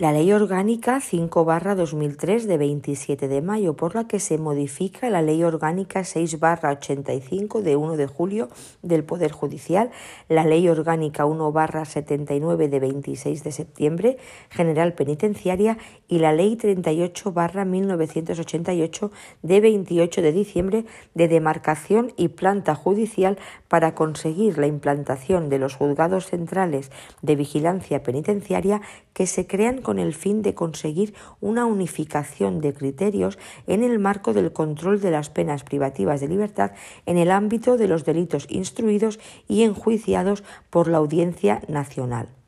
la 0.00 0.10
Ley 0.12 0.32
Orgánica 0.32 0.98
5-2003 0.98 2.44
de 2.44 2.56
27 2.56 3.28
de 3.28 3.42
mayo, 3.42 3.76
por 3.76 3.94
la 3.94 4.08
que 4.08 4.18
se 4.18 4.38
modifica 4.38 5.10
la 5.10 5.20
Ley 5.20 5.44
Orgánica 5.44 6.00
6-85 6.00 7.60
de 7.60 7.76
1 7.76 7.98
de 7.98 8.06
julio 8.06 8.48
del 8.80 9.04
Poder 9.04 9.30
Judicial, 9.30 9.90
la 10.30 10.46
Ley 10.46 10.66
Orgánica 10.70 11.26
1-79 11.26 12.70
de 12.70 12.80
26 12.80 13.44
de 13.44 13.52
septiembre 13.52 14.16
General 14.48 14.94
Penitenciaria 14.94 15.76
y 16.08 16.20
la 16.20 16.32
Ley 16.32 16.56
38-1988 16.56 19.10
de 19.42 19.60
28 19.60 20.22
de 20.22 20.32
diciembre 20.32 20.86
de 21.12 21.28
demarcación 21.28 22.14
y 22.16 22.28
planta 22.28 22.74
judicial 22.74 23.36
para 23.68 23.94
conseguir 23.94 24.56
la 24.56 24.66
implantación 24.66 25.50
de 25.50 25.58
los 25.58 25.74
juzgados 25.74 26.24
centrales 26.24 26.90
de 27.20 27.36
vigilancia 27.36 28.02
penitenciaria 28.02 28.80
que 29.12 29.26
se 29.26 29.46
crean 29.46 29.82
con 29.82 29.89
el 29.98 30.14
fin 30.14 30.42
de 30.42 30.54
conseguir 30.54 31.14
una 31.40 31.66
unificación 31.66 32.60
de 32.60 32.72
criterios 32.72 33.38
en 33.66 33.82
el 33.82 33.98
marco 33.98 34.32
del 34.32 34.52
control 34.52 35.00
de 35.00 35.10
las 35.10 35.30
penas 35.30 35.64
privativas 35.64 36.20
de 36.20 36.28
libertad 36.28 36.72
en 37.06 37.18
el 37.18 37.30
ámbito 37.30 37.76
de 37.76 37.88
los 37.88 38.04
delitos 38.04 38.46
instruidos 38.48 39.18
y 39.48 39.62
enjuiciados 39.62 40.44
por 40.70 40.88
la 40.88 40.98
Audiencia 40.98 41.62
Nacional. 41.68 42.39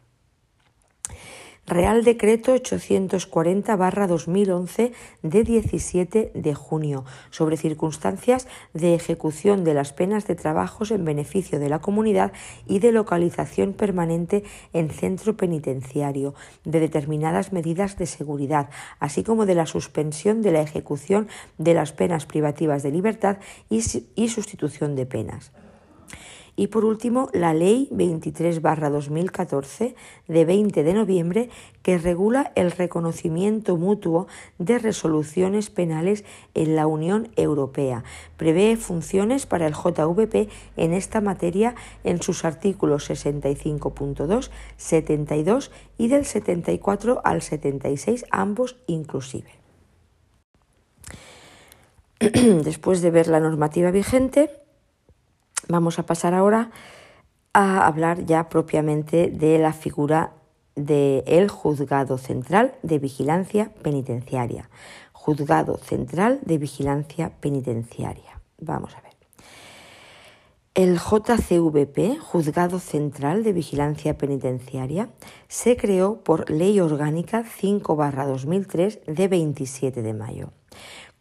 Real 1.66 2.02
Decreto 2.02 2.56
840-2011 2.56 4.92
de 5.22 5.44
17 5.44 6.32
de 6.34 6.54
junio 6.54 7.04
sobre 7.30 7.56
circunstancias 7.56 8.48
de 8.74 8.96
ejecución 8.96 9.62
de 9.62 9.72
las 9.72 9.92
penas 9.92 10.26
de 10.26 10.34
trabajos 10.34 10.90
en 10.90 11.04
beneficio 11.04 11.60
de 11.60 11.68
la 11.68 11.78
comunidad 11.78 12.32
y 12.66 12.80
de 12.80 12.90
localización 12.90 13.74
permanente 13.74 14.42
en 14.72 14.90
centro 14.90 15.36
penitenciario, 15.36 16.34
de 16.64 16.80
determinadas 16.80 17.52
medidas 17.52 17.96
de 17.96 18.06
seguridad, 18.06 18.68
así 18.98 19.22
como 19.22 19.46
de 19.46 19.54
la 19.54 19.66
suspensión 19.66 20.42
de 20.42 20.50
la 20.50 20.62
ejecución 20.62 21.28
de 21.58 21.74
las 21.74 21.92
penas 21.92 22.26
privativas 22.26 22.82
de 22.82 22.90
libertad 22.90 23.38
y, 23.70 23.84
y 24.16 24.30
sustitución 24.30 24.96
de 24.96 25.06
penas. 25.06 25.52
Y 26.55 26.66
por 26.66 26.84
último, 26.84 27.30
la 27.32 27.55
Ley 27.55 27.88
23-2014 27.92 29.94
de 30.28 30.44
20 30.44 30.84
de 30.84 30.92
noviembre 30.92 31.48
que 31.82 31.96
regula 31.96 32.53
el 32.55 32.70
reconocimiento 32.70 33.78
mutuo 33.78 34.26
de 34.59 34.78
resoluciones 34.78 35.70
penales 35.70 36.26
en 36.53 36.76
la 36.76 36.86
Unión 36.86 37.30
Europea. 37.36 38.05
Prevé 38.36 38.76
funciones 38.76 39.46
para 39.46 39.66
el 39.66 39.72
JVP 39.72 40.50
en 40.76 40.92
esta 40.92 41.22
materia 41.22 41.74
en 42.05 42.20
sus 42.20 42.44
artículos 42.44 43.09
65.2, 43.09 44.50
72 44.76 45.70
y 45.96 46.09
del 46.09 46.26
74 46.26 47.22
al 47.24 47.40
76, 47.40 48.26
ambos 48.30 48.76
inclusive. 48.86 49.48
Después 52.20 53.00
de 53.00 53.11
ver 53.11 53.28
la 53.28 53.40
normativa 53.40 53.90
vigente, 53.90 54.61
Vamos 55.68 55.98
a 55.98 56.06
pasar 56.06 56.34
ahora 56.34 56.70
a 57.52 57.86
hablar 57.86 58.24
ya 58.24 58.48
propiamente 58.48 59.30
de 59.30 59.58
la 59.58 59.72
figura 59.72 60.32
del 60.74 61.48
juzgado 61.48 62.18
central 62.18 62.74
de 62.82 62.98
vigilancia 62.98 63.72
penitenciaria. 63.82 64.70
Juzgado 65.12 65.76
central 65.78 66.40
de 66.44 66.58
vigilancia 66.58 67.30
penitenciaria. 67.40 68.40
Vamos 68.58 68.96
a 68.96 69.00
ver. 69.02 69.12
El 70.74 70.98
JCVP, 70.98 72.16
Juzgado 72.18 72.78
Central 72.78 73.44
de 73.44 73.52
Vigilancia 73.52 74.16
Penitenciaria, 74.16 75.10
se 75.46 75.76
creó 75.76 76.24
por 76.24 76.50
Ley 76.50 76.80
Orgánica 76.80 77.44
5-2003 77.44 79.04
de 79.04 79.28
27 79.28 80.00
de 80.00 80.14
mayo. 80.14 80.48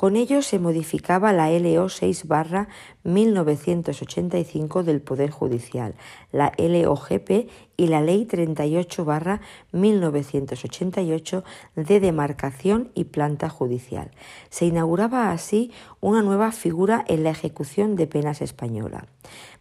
Con 0.02 0.16
ello 0.16 0.42
se 0.42 0.58
modificaba 0.58 1.32
la 1.32 1.52
LO 1.52 1.88
6 1.88 2.26
barra 2.26 2.70
1985 3.04 4.82
del 4.82 5.00
Poder 5.00 5.30
Judicial, 5.30 5.94
la 6.32 6.54
LOGP 6.58 7.48
y 7.78 7.86
la 7.86 8.02
Ley 8.02 8.26
38 8.26 9.06
barra 9.06 9.42
1988 9.74 11.44
de 11.76 12.00
demarcación 12.00 12.90
y 12.96 13.04
planta 13.04 13.48
judicial. 13.48 14.10
Se 14.50 14.66
inauguraba 14.66 15.32
así 15.32 15.72
una 16.00 16.24
nueva 16.24 16.52
figura 16.52 17.06
en 17.08 17.24
la 17.24 17.30
ejecución 17.30 17.96
de 17.96 18.08
penas 18.08 18.42
española. 18.42 19.06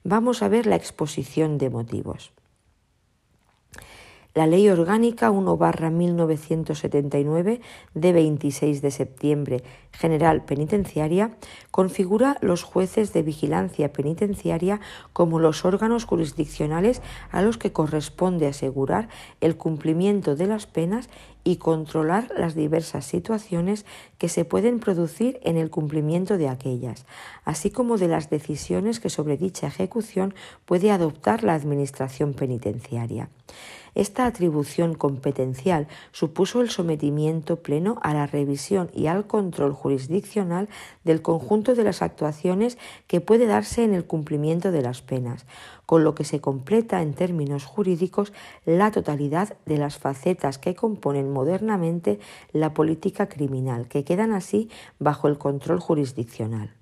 Vamos 0.04 0.42
a 0.42 0.48
ver 0.48 0.64
la 0.64 0.76
exposición 0.76 1.58
de 1.58 1.68
motivos. 1.68 2.32
La 4.40 4.46
Ley 4.46 4.70
Orgánica 4.70 5.30
1-1979 5.30 7.60
de 7.92 8.12
26 8.14 8.80
de 8.80 8.90
septiembre 8.90 9.62
General 9.92 10.46
Penitenciaria 10.46 11.36
configura 11.70 12.38
los 12.40 12.62
jueces 12.62 13.12
de 13.12 13.22
vigilancia 13.22 13.92
penitenciaria 13.92 14.80
como 15.12 15.40
los 15.40 15.66
órganos 15.66 16.06
jurisdiccionales 16.06 17.02
a 17.30 17.42
los 17.42 17.58
que 17.58 17.74
corresponde 17.74 18.46
asegurar 18.46 19.10
el 19.42 19.58
cumplimiento 19.58 20.36
de 20.36 20.46
las 20.46 20.66
penas 20.66 21.10
y 21.44 21.56
controlar 21.56 22.30
las 22.36 22.54
diversas 22.54 23.04
situaciones 23.04 23.86
que 24.18 24.28
se 24.28 24.44
pueden 24.44 24.80
producir 24.80 25.40
en 25.42 25.56
el 25.56 25.70
cumplimiento 25.70 26.38
de 26.38 26.48
aquellas, 26.48 27.06
así 27.44 27.70
como 27.70 27.98
de 27.98 28.08
las 28.08 28.30
decisiones 28.30 29.00
que 29.00 29.10
sobre 29.10 29.36
dicha 29.36 29.66
ejecución 29.66 30.34
puede 30.64 30.90
adoptar 30.90 31.44
la 31.44 31.54
Administración 31.54 32.34
penitenciaria. 32.34 33.28
Esta 33.94 34.26
atribución 34.26 34.94
competencial 34.94 35.88
supuso 36.12 36.60
el 36.60 36.70
sometimiento 36.70 37.56
pleno 37.56 37.98
a 38.02 38.14
la 38.14 38.26
revisión 38.26 38.90
y 38.94 39.08
al 39.08 39.26
control 39.26 39.72
jurisdiccional 39.72 40.68
del 41.04 41.22
conjunto 41.22 41.74
de 41.74 41.84
las 41.84 42.02
actuaciones 42.02 42.78
que 43.06 43.20
puede 43.20 43.46
darse 43.46 43.82
en 43.82 43.94
el 43.94 44.04
cumplimiento 44.04 44.70
de 44.70 44.82
las 44.82 45.02
penas, 45.02 45.44
con 45.90 46.04
lo 46.04 46.14
que 46.14 46.22
se 46.22 46.40
completa 46.40 47.02
en 47.02 47.14
términos 47.14 47.64
jurídicos 47.64 48.32
la 48.64 48.92
totalidad 48.92 49.56
de 49.66 49.76
las 49.76 49.98
facetas 49.98 50.56
que 50.56 50.76
componen 50.76 51.32
modernamente 51.32 52.20
la 52.52 52.72
política 52.74 53.28
criminal, 53.28 53.88
que 53.88 54.04
quedan 54.04 54.30
así 54.32 54.70
bajo 55.00 55.26
el 55.26 55.36
control 55.36 55.80
jurisdiccional. 55.80 56.79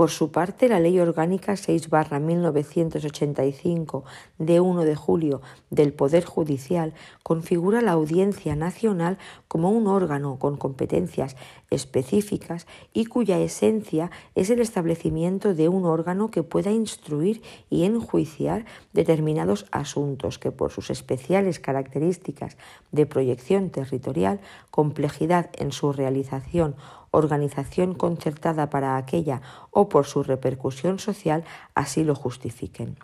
Por 0.00 0.08
su 0.08 0.32
parte, 0.32 0.70
la 0.70 0.80
Ley 0.80 0.98
Orgánica 0.98 1.52
6-1985 1.52 4.02
de 4.38 4.58
1 4.58 4.84
de 4.84 4.96
julio 4.96 5.42
del 5.68 5.92
Poder 5.92 6.24
Judicial 6.24 6.94
configura 7.22 7.82
la 7.82 7.92
Audiencia 7.92 8.56
Nacional 8.56 9.18
como 9.46 9.68
un 9.68 9.86
órgano 9.86 10.38
con 10.38 10.56
competencias 10.56 11.36
específicas 11.68 12.66
y 12.94 13.04
cuya 13.04 13.40
esencia 13.40 14.10
es 14.34 14.48
el 14.48 14.60
establecimiento 14.60 15.52
de 15.52 15.68
un 15.68 15.84
órgano 15.84 16.30
que 16.30 16.42
pueda 16.42 16.70
instruir 16.70 17.42
y 17.68 17.84
enjuiciar 17.84 18.64
determinados 18.94 19.66
asuntos 19.70 20.38
que 20.38 20.50
por 20.50 20.70
sus 20.70 20.88
especiales 20.88 21.60
características 21.60 22.56
de 22.90 23.04
proyección 23.04 23.68
territorial, 23.68 24.40
complejidad 24.70 25.50
en 25.58 25.72
su 25.72 25.92
realización 25.92 26.74
organización 27.10 27.94
concertada 27.94 28.70
para 28.70 28.96
aquella 28.96 29.42
o 29.70 29.88
por 29.88 30.06
su 30.06 30.22
repercusión 30.22 30.98
social 30.98 31.44
así 31.74 32.04
lo 32.04 32.14
justifiquen. 32.14 32.96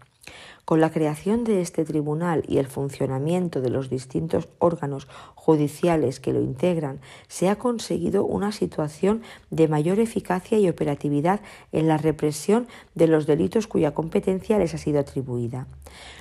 Con 0.64 0.80
la 0.80 0.90
creación 0.90 1.44
de 1.44 1.60
este 1.60 1.84
tribunal 1.84 2.42
y 2.48 2.58
el 2.58 2.66
funcionamiento 2.66 3.60
de 3.60 3.70
los 3.70 3.88
distintos 3.88 4.48
órganos 4.58 5.06
judiciales 5.36 6.18
que 6.18 6.32
lo 6.32 6.40
integran, 6.40 6.98
se 7.28 7.48
ha 7.48 7.54
conseguido 7.54 8.24
una 8.24 8.50
situación 8.50 9.22
de 9.50 9.68
mayor 9.68 10.00
eficacia 10.00 10.58
y 10.58 10.68
operatividad 10.68 11.40
en 11.70 11.86
la 11.86 11.98
represión 11.98 12.66
de 12.96 13.06
los 13.06 13.26
delitos 13.26 13.68
cuya 13.68 13.94
competencia 13.94 14.58
les 14.58 14.74
ha 14.74 14.78
sido 14.78 14.98
atribuida. 14.98 15.68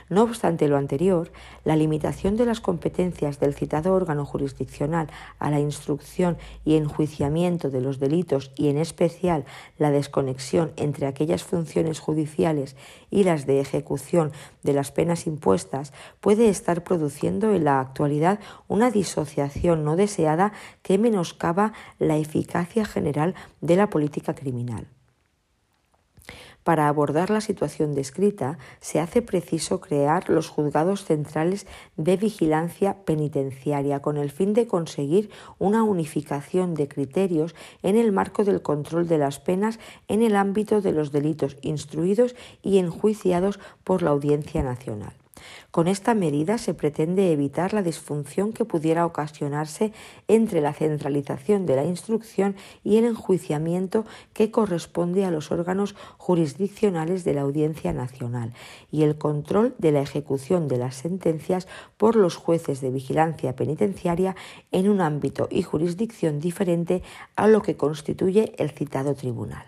No 0.07 0.21
obstante 0.21 0.67
lo 0.67 0.77
anterior, 0.77 1.31
la 1.63 1.75
limitación 1.75 2.35
de 2.35 2.45
las 2.45 2.61
competencias 2.61 3.39
del 3.39 3.55
citado 3.55 3.93
órgano 3.93 4.23
jurisdiccional 4.23 5.07
a 5.39 5.49
la 5.49 5.59
instrucción 5.59 6.37
y 6.63 6.75
enjuiciamiento 6.75 7.71
de 7.71 7.81
los 7.81 7.99
delitos 7.99 8.51
y 8.55 8.69
en 8.69 8.77
especial 8.77 9.45
la 9.79 9.89
desconexión 9.89 10.73
entre 10.75 11.07
aquellas 11.07 11.43
funciones 11.43 11.99
judiciales 11.99 12.75
y 13.09 13.23
las 13.23 13.47
de 13.47 13.59
ejecución 13.59 14.31
de 14.61 14.73
las 14.73 14.91
penas 14.91 15.25
impuestas 15.25 15.91
puede 16.19 16.49
estar 16.49 16.83
produciendo 16.83 17.55
en 17.55 17.63
la 17.63 17.79
actualidad 17.79 18.39
una 18.67 18.91
disociación 18.91 19.83
no 19.83 19.95
deseada 19.95 20.53
que 20.83 20.99
menoscaba 20.99 21.73
la 21.97 22.17
eficacia 22.17 22.85
general 22.85 23.33
de 23.61 23.75
la 23.75 23.89
política 23.89 24.35
criminal. 24.35 24.87
Para 26.65 26.87
abordar 26.87 27.29
la 27.29 27.41
situación 27.41 27.93
descrita, 27.93 28.57
se 28.81 28.99
hace 28.99 29.21
preciso 29.21 29.81
crear 29.81 30.31
los 30.31 30.49
juzgados 30.49 31.05
centrales 31.05 31.67
de 31.95 32.17
vigilancia 32.17 33.05
penitenciaria 33.05 34.01
con 34.01 34.17
el 34.17 34.31
fin 34.31 34.55
de 34.55 34.65
conseguir 34.65 35.29
una 35.59 35.83
unificación 35.83 36.73
de 36.73 36.87
criterios 36.87 37.53
en 37.83 37.97
el 37.97 38.11
marco 38.11 38.43
del 38.43 38.63
control 38.63 39.07
de 39.07 39.19
las 39.19 39.39
penas 39.39 39.77
en 40.07 40.23
el 40.23 40.35
ámbito 40.35 40.81
de 40.81 40.91
los 40.91 41.11
delitos 41.11 41.55
instruidos 41.61 42.35
y 42.63 42.79
enjuiciados 42.79 43.59
por 43.83 44.01
la 44.01 44.09
Audiencia 44.09 44.63
Nacional. 44.63 45.13
Con 45.71 45.87
esta 45.87 46.13
medida 46.13 46.57
se 46.57 46.73
pretende 46.73 47.31
evitar 47.31 47.73
la 47.73 47.83
disfunción 47.83 48.53
que 48.53 48.65
pudiera 48.65 49.05
ocasionarse 49.05 49.91
entre 50.27 50.61
la 50.61 50.73
centralización 50.73 51.65
de 51.65 51.75
la 51.75 51.83
instrucción 51.83 52.55
y 52.83 52.97
el 52.97 53.05
enjuiciamiento 53.05 54.05
que 54.33 54.51
corresponde 54.51 55.25
a 55.25 55.31
los 55.31 55.51
órganos 55.51 55.95
jurisdiccionales 56.17 57.23
de 57.23 57.33
la 57.33 57.41
Audiencia 57.41 57.93
Nacional 57.93 58.53
y 58.91 59.03
el 59.03 59.17
control 59.17 59.75
de 59.77 59.91
la 59.91 60.01
ejecución 60.01 60.67
de 60.67 60.77
las 60.77 60.95
sentencias 60.95 61.67
por 61.97 62.15
los 62.15 62.35
jueces 62.35 62.81
de 62.81 62.91
vigilancia 62.91 63.55
penitenciaria 63.55 64.35
en 64.71 64.89
un 64.89 65.01
ámbito 65.01 65.47
y 65.51 65.63
jurisdicción 65.63 66.39
diferente 66.39 67.03
a 67.35 67.47
lo 67.47 67.61
que 67.61 67.75
constituye 67.75 68.53
el 68.57 68.71
citado 68.71 69.15
tribunal. 69.15 69.65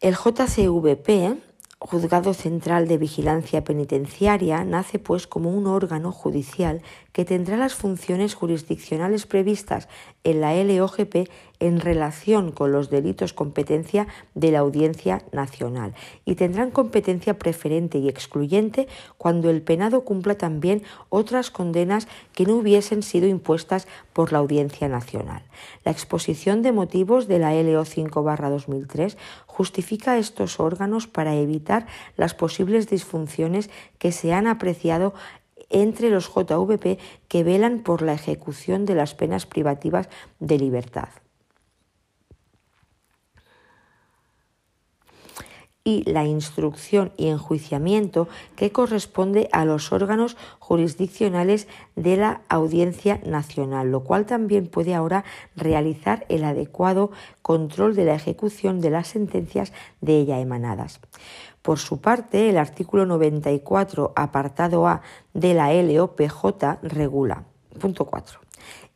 El 0.00 0.16
JCVP 0.16 1.51
Juzgado 1.84 2.32
Central 2.32 2.86
de 2.86 2.96
Vigilancia 2.96 3.64
Penitenciaria 3.64 4.62
nace 4.62 5.00
pues 5.00 5.26
como 5.26 5.50
un 5.50 5.66
órgano 5.66 6.12
judicial 6.12 6.80
que 7.10 7.24
tendrá 7.24 7.56
las 7.56 7.74
funciones 7.74 8.34
jurisdiccionales 8.34 9.26
previstas 9.26 9.88
en 10.24 10.40
la 10.40 10.54
LOGP 10.62 11.28
en 11.58 11.80
relación 11.80 12.50
con 12.50 12.72
los 12.72 12.90
delitos 12.90 13.32
competencia 13.32 14.08
de 14.34 14.50
la 14.50 14.58
Audiencia 14.60 15.22
Nacional 15.30 15.94
y 16.24 16.34
tendrán 16.34 16.72
competencia 16.72 17.38
preferente 17.38 17.98
y 17.98 18.08
excluyente 18.08 18.88
cuando 19.16 19.48
el 19.48 19.62
penado 19.62 20.04
cumpla 20.04 20.34
también 20.34 20.82
otras 21.08 21.50
condenas 21.50 22.08
que 22.34 22.46
no 22.46 22.56
hubiesen 22.56 23.04
sido 23.04 23.28
impuestas 23.28 23.86
por 24.12 24.32
la 24.32 24.38
Audiencia 24.38 24.88
Nacional. 24.88 25.42
La 25.84 25.92
exposición 25.92 26.62
de 26.62 26.72
motivos 26.72 27.28
de 27.28 27.38
la 27.38 27.52
LO 27.54 27.84
5-2003 27.84 29.16
justifica 29.46 30.18
estos 30.18 30.58
órganos 30.58 31.06
para 31.06 31.36
evitar 31.36 31.86
las 32.16 32.34
posibles 32.34 32.88
disfunciones 32.88 33.70
que 33.98 34.10
se 34.10 34.32
han 34.32 34.48
apreciado 34.48 35.14
entre 35.72 36.10
los 36.10 36.28
JVP 36.28 36.98
que 37.28 37.44
velan 37.44 37.80
por 37.80 38.02
la 38.02 38.14
ejecución 38.14 38.86
de 38.86 38.94
las 38.94 39.14
penas 39.14 39.46
privativas 39.46 40.08
de 40.38 40.58
libertad. 40.58 41.08
y 45.84 46.08
la 46.10 46.24
instrucción 46.24 47.12
y 47.16 47.28
enjuiciamiento 47.28 48.28
que 48.56 48.70
corresponde 48.70 49.48
a 49.52 49.64
los 49.64 49.92
órganos 49.92 50.36
jurisdiccionales 50.58 51.66
de 51.96 52.16
la 52.16 52.42
Audiencia 52.48 53.20
Nacional, 53.24 53.90
lo 53.90 54.04
cual 54.04 54.26
también 54.26 54.68
puede 54.68 54.94
ahora 54.94 55.24
realizar 55.56 56.24
el 56.28 56.44
adecuado 56.44 57.10
control 57.42 57.96
de 57.96 58.04
la 58.04 58.14
ejecución 58.14 58.80
de 58.80 58.90
las 58.90 59.08
sentencias 59.08 59.72
de 60.00 60.18
ella 60.18 60.38
emanadas. 60.38 61.00
Por 61.62 61.78
su 61.78 62.00
parte, 62.00 62.50
el 62.50 62.58
artículo 62.58 63.06
94, 63.06 64.12
apartado 64.16 64.86
A 64.86 65.02
de 65.32 65.54
la 65.54 65.72
LOPJ 65.72 66.82
regula. 66.82 67.44
Punto 67.78 68.04
4. 68.04 68.40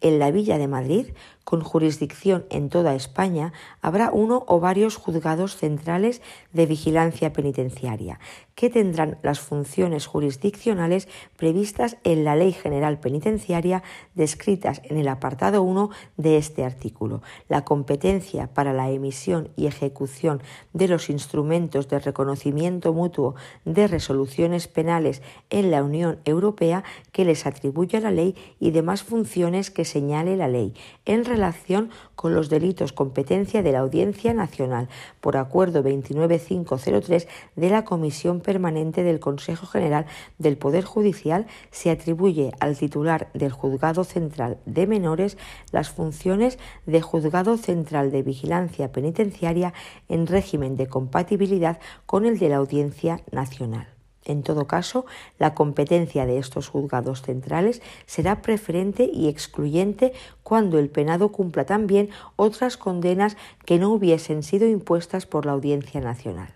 En 0.01 0.19
la 0.19 0.31
Villa 0.31 0.59
de 0.59 0.69
Madrid 0.69 1.07
con 1.47 1.63
jurisdicción 1.63 2.45
en 2.51 2.71
toda 2.71 2.97
España, 2.97 3.53
habrá 3.81 4.11
uno 4.11 4.45
o 4.49 4.59
varios 4.59 4.97
juzgados 4.97 5.57
centrales 5.57 6.21
de 6.53 6.67
vigilancia 6.67 7.33
penitenciaria, 7.33 8.19
que 8.57 8.71
tendrán 8.71 9.19
las 9.23 9.39
funciones 9.39 10.07
jurisdiccionales 10.07 11.09
previstas 11.37 11.99
en 12.05 12.25
la 12.25 12.35
Ley 12.35 12.53
General 12.53 12.99
Penitenciaria 12.99 13.83
descritas 14.15 14.81
en 14.85 14.97
el 14.97 15.09
apartado 15.09 15.63
1 15.63 15.91
de 16.17 16.39
este 16.39 16.65
artículo. 16.65 17.23
La 17.49 17.65
competencia 17.65 18.49
para 18.49 18.73
la 18.73 18.91
emisión 18.91 19.51
y 19.57 19.67
ejecución 19.67 20.43
de 20.73 20.89
los 20.89 21.11
instrumentos 21.11 21.89
de 21.89 21.99
reconocimiento 21.99 22.95
mutuo 22.95 23.35
de 23.67 23.87
resoluciones 23.87 24.69
penales 24.69 25.21
en 25.51 25.71
la 25.71 25.85
Unión 25.85 26.19
Europea 26.25 26.83
que 27.13 27.27
les 27.27 27.47
atribuya 27.47 28.01
la 28.01 28.11
ley 28.11 28.35
y 28.59 28.71
demás 28.71 29.03
funciones 29.03 29.71
que 29.71 29.85
señale 29.85 30.35
la 30.35 30.49
ley 30.49 30.73
en 31.05 31.27
relación 31.27 31.91
con 32.15 32.35
los 32.35 32.49
delitos 32.49 32.95
competencia 32.95 33.63
de 33.63 33.73
la 33.73 33.81
Audiencia 33.81 34.33
Nacional 34.33 34.89
por 35.21 35.37
acuerdo 35.37 35.83
29503 35.83 37.29
de 37.55 37.71
la 37.71 37.85
Comisión 37.85 38.41
Permanente 38.47 39.03
del 39.03 39.19
Consejo 39.19 39.67
General 39.67 40.07
del 40.39 40.57
Poder 40.57 40.85
Judicial 40.85 41.47
se 41.73 41.91
atribuye 41.91 42.53
al 42.61 42.79
titular 42.79 43.29
del 43.35 43.51
Juzgado 43.51 44.05
Central 44.05 44.59
de 44.67 44.87
Menores 44.87 45.37
las 45.73 45.91
funciones 45.91 46.59
de 46.87 47.03
Juzgado 47.03 47.57
Central 47.57 48.13
de 48.13 48.23
Vigilancia 48.23 48.93
Penitenciaria 48.93 49.75
en 50.09 50.29
régimen 50.29 50.77
de 50.77 50.87
compatibilidad 50.87 51.81
con 52.07 52.25
el 52.25 52.39
de 52.39 52.49
la 52.49 52.57
Audiencia 52.57 53.21
Nacional. 53.33 53.89
En 54.25 54.43
todo 54.43 54.67
caso, 54.67 55.07
la 55.39 55.55
competencia 55.55 56.25
de 56.25 56.39
estos 56.39 56.69
juzgados 56.69 57.23
centrales 57.23 57.83
será 58.07 58.43
preferente 58.43 59.11
y 59.13 59.29
excluyente 59.29 60.13
cuando 60.45 60.79
el 60.79 60.89
penado 60.89 61.33
cumpla 61.33 61.65
también 61.65 62.11
otras 62.37 62.77
condenas 62.77 63.37
que 63.65 63.79
no 63.79 63.91
hubiesen 63.91 64.45
sido 64.45 64.69
impuestas 64.69 65.27
por 65.27 65.47
la 65.47 65.53
Audiencia 65.53 66.01
Nacional. 66.01 66.55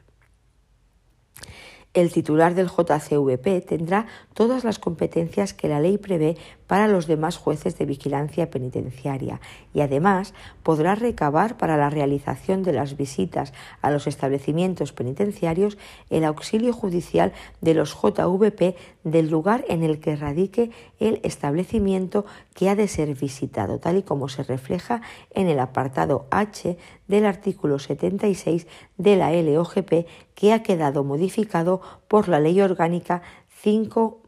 El 1.92 2.12
titular 2.12 2.54
del 2.54 2.68
JCVP 2.68 3.60
tendrá 3.62 4.06
todas 4.32 4.62
las 4.62 4.78
competencias 4.78 5.54
que 5.54 5.68
la 5.68 5.80
ley 5.80 5.98
prevé 5.98 6.36
para 6.70 6.86
los 6.86 7.08
demás 7.08 7.36
jueces 7.36 7.76
de 7.78 7.84
vigilancia 7.84 8.48
penitenciaria 8.48 9.40
y 9.74 9.80
además 9.80 10.34
podrá 10.62 10.94
recabar 10.94 11.56
para 11.56 11.76
la 11.76 11.90
realización 11.90 12.62
de 12.62 12.72
las 12.72 12.96
visitas 12.96 13.52
a 13.82 13.90
los 13.90 14.06
establecimientos 14.06 14.92
penitenciarios 14.92 15.78
el 16.10 16.22
auxilio 16.22 16.72
judicial 16.72 17.32
de 17.60 17.74
los 17.74 17.92
JVP 18.00 18.76
del 19.02 19.30
lugar 19.30 19.64
en 19.68 19.82
el 19.82 19.98
que 19.98 20.14
radique 20.14 20.70
el 21.00 21.18
establecimiento 21.24 22.24
que 22.54 22.68
ha 22.68 22.76
de 22.76 22.86
ser 22.86 23.16
visitado, 23.16 23.80
tal 23.80 23.96
y 23.96 24.04
como 24.04 24.28
se 24.28 24.44
refleja 24.44 25.02
en 25.32 25.48
el 25.48 25.58
apartado 25.58 26.28
H 26.30 26.78
del 27.08 27.26
artículo 27.26 27.80
76 27.80 28.68
de 28.96 29.16
la 29.16 29.32
LOGP 29.32 30.06
que 30.36 30.52
ha 30.52 30.62
quedado 30.62 31.02
modificado 31.02 31.80
por 32.06 32.28
la 32.28 32.38
Ley 32.38 32.60
Orgánica 32.60 33.22
5 33.48 34.22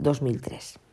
2003. 0.00 0.87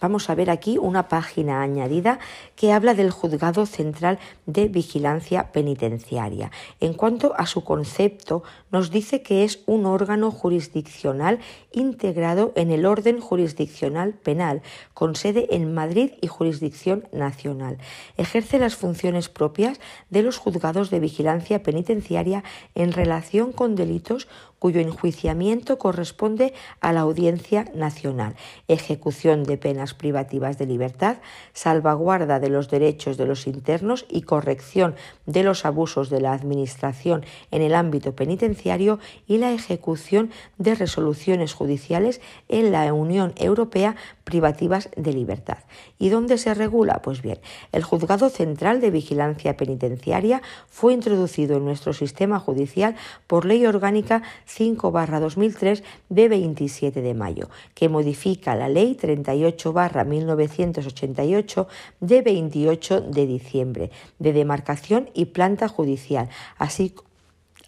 Vamos 0.00 0.30
a 0.30 0.34
ver 0.34 0.50
aquí 0.50 0.78
una 0.78 1.08
página 1.08 1.62
añadida 1.62 2.18
que 2.56 2.72
habla 2.72 2.94
del 2.94 3.10
Juzgado 3.10 3.66
Central 3.66 4.18
de 4.46 4.68
Vigilancia 4.68 5.52
Penitenciaria. 5.52 6.50
En 6.80 6.94
cuanto 6.94 7.34
a 7.36 7.46
su 7.46 7.62
concepto, 7.64 8.42
nos 8.70 8.90
dice 8.90 9.22
que 9.22 9.44
es 9.44 9.60
un 9.66 9.86
órgano 9.86 10.30
jurisdiccional 10.30 11.38
integrado 11.72 12.52
en 12.56 12.70
el 12.70 12.86
orden 12.86 13.20
jurisdiccional 13.20 14.14
penal, 14.14 14.62
con 14.94 15.14
sede 15.14 15.54
en 15.54 15.72
Madrid 15.74 16.12
y 16.20 16.26
jurisdicción 16.26 17.08
nacional. 17.12 17.78
Ejerce 18.16 18.58
las 18.58 18.76
funciones 18.76 19.28
propias 19.28 19.80
de 20.08 20.22
los 20.22 20.38
juzgados 20.38 20.90
de 20.90 21.00
vigilancia 21.00 21.62
penitenciaria 21.62 22.42
en 22.74 22.92
relación 22.92 23.52
con 23.52 23.76
delitos 23.76 24.28
cuyo 24.60 24.80
enjuiciamiento 24.80 25.78
corresponde 25.78 26.54
a 26.80 26.92
la 26.92 27.00
Audiencia 27.00 27.64
Nacional, 27.74 28.36
ejecución 28.68 29.42
de 29.42 29.58
penas 29.58 29.94
privativas 29.94 30.58
de 30.58 30.66
libertad, 30.66 31.16
salvaguarda 31.52 32.38
de 32.38 32.50
los 32.50 32.70
derechos 32.70 33.16
de 33.16 33.26
los 33.26 33.48
internos 33.48 34.06
y 34.08 34.22
corrección 34.22 34.94
de 35.26 35.42
los 35.42 35.64
abusos 35.64 36.10
de 36.10 36.20
la 36.20 36.34
Administración 36.34 37.24
en 37.50 37.62
el 37.62 37.74
ámbito 37.74 38.14
penitenciario 38.14 39.00
y 39.26 39.38
la 39.38 39.50
ejecución 39.50 40.30
de 40.58 40.74
resoluciones 40.74 41.54
judiciales 41.54 42.20
en 42.48 42.70
la 42.70 42.92
Unión 42.92 43.32
Europea 43.36 43.96
privativas 44.30 44.88
de 44.96 45.12
libertad. 45.12 45.58
¿Y 45.98 46.08
dónde 46.08 46.38
se 46.38 46.54
regula? 46.54 47.02
Pues 47.02 47.20
bien, 47.20 47.40
el 47.72 47.82
Juzgado 47.82 48.30
Central 48.30 48.80
de 48.80 48.92
Vigilancia 48.92 49.56
Penitenciaria 49.56 50.40
fue 50.68 50.92
introducido 50.92 51.56
en 51.56 51.64
nuestro 51.64 51.92
sistema 51.92 52.38
judicial 52.38 52.94
por 53.26 53.44
Ley 53.44 53.66
Orgánica 53.66 54.22
5-2003 54.48 55.82
de 56.08 56.28
27 56.28 57.02
de 57.02 57.14
mayo, 57.14 57.48
que 57.74 57.88
modifica 57.88 58.54
la 58.54 58.68
Ley 58.68 58.96
38-1988 58.96 61.66
de 61.98 62.22
28 62.22 63.00
de 63.00 63.26
diciembre 63.26 63.90
de 64.20 64.32
demarcación 64.32 65.10
y 65.12 65.24
planta 65.26 65.66
judicial, 65.66 66.28
así, 66.56 66.94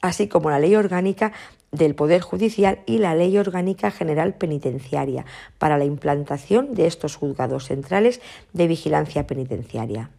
así 0.01 0.29
como 0.29 0.51
la 0.51 0.61
Ley 0.61 0.77
Orgánica 0.77 1.33
del 1.73 1.95
Poder 1.95 2.21
Judicial 2.21 2.81
y 2.87 2.99
la 2.99 3.15
Ley 3.15 3.37
Orgánica 3.39 3.91
General 3.91 4.35
Penitenciaria 4.35 5.25
para 5.59 5.79
la 5.79 5.87
implantación 5.87 6.75
de 6.75 6.87
estos 6.87 7.17
juzgados 7.17 7.67
centrales 7.67 8.21
de 8.53 8.67
vigilancia 8.67 9.27
penitenciaria. 9.27 10.11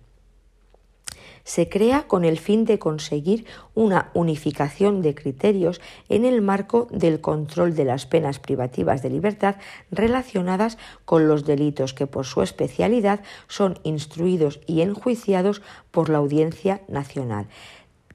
Se 1.44 1.68
crea 1.68 2.08
con 2.08 2.24
el 2.24 2.40
fin 2.40 2.64
de 2.64 2.80
conseguir 2.80 3.46
una 3.76 4.12
unificación 4.14 5.02
de 5.02 5.14
criterios 5.14 5.82
en 6.08 6.24
el 6.24 6.42
marco 6.42 6.88
del 6.90 7.20
control 7.20 7.76
de 7.76 7.84
las 7.84 8.06
penas 8.06 8.40
privativas 8.40 9.04
de 9.04 9.10
libertad 9.10 9.58
relacionadas 9.92 10.78
con 11.04 11.28
los 11.28 11.46
delitos 11.46 11.94
que 11.94 12.08
por 12.08 12.26
su 12.26 12.42
especialidad 12.42 13.22
son 13.48 13.78
instruidos 13.84 14.62
y 14.68 14.82
enjuiciados 14.82 15.62
por 15.92 16.10
la 16.10 16.20
Audiencia 16.20 16.82
Nacional 16.88 17.48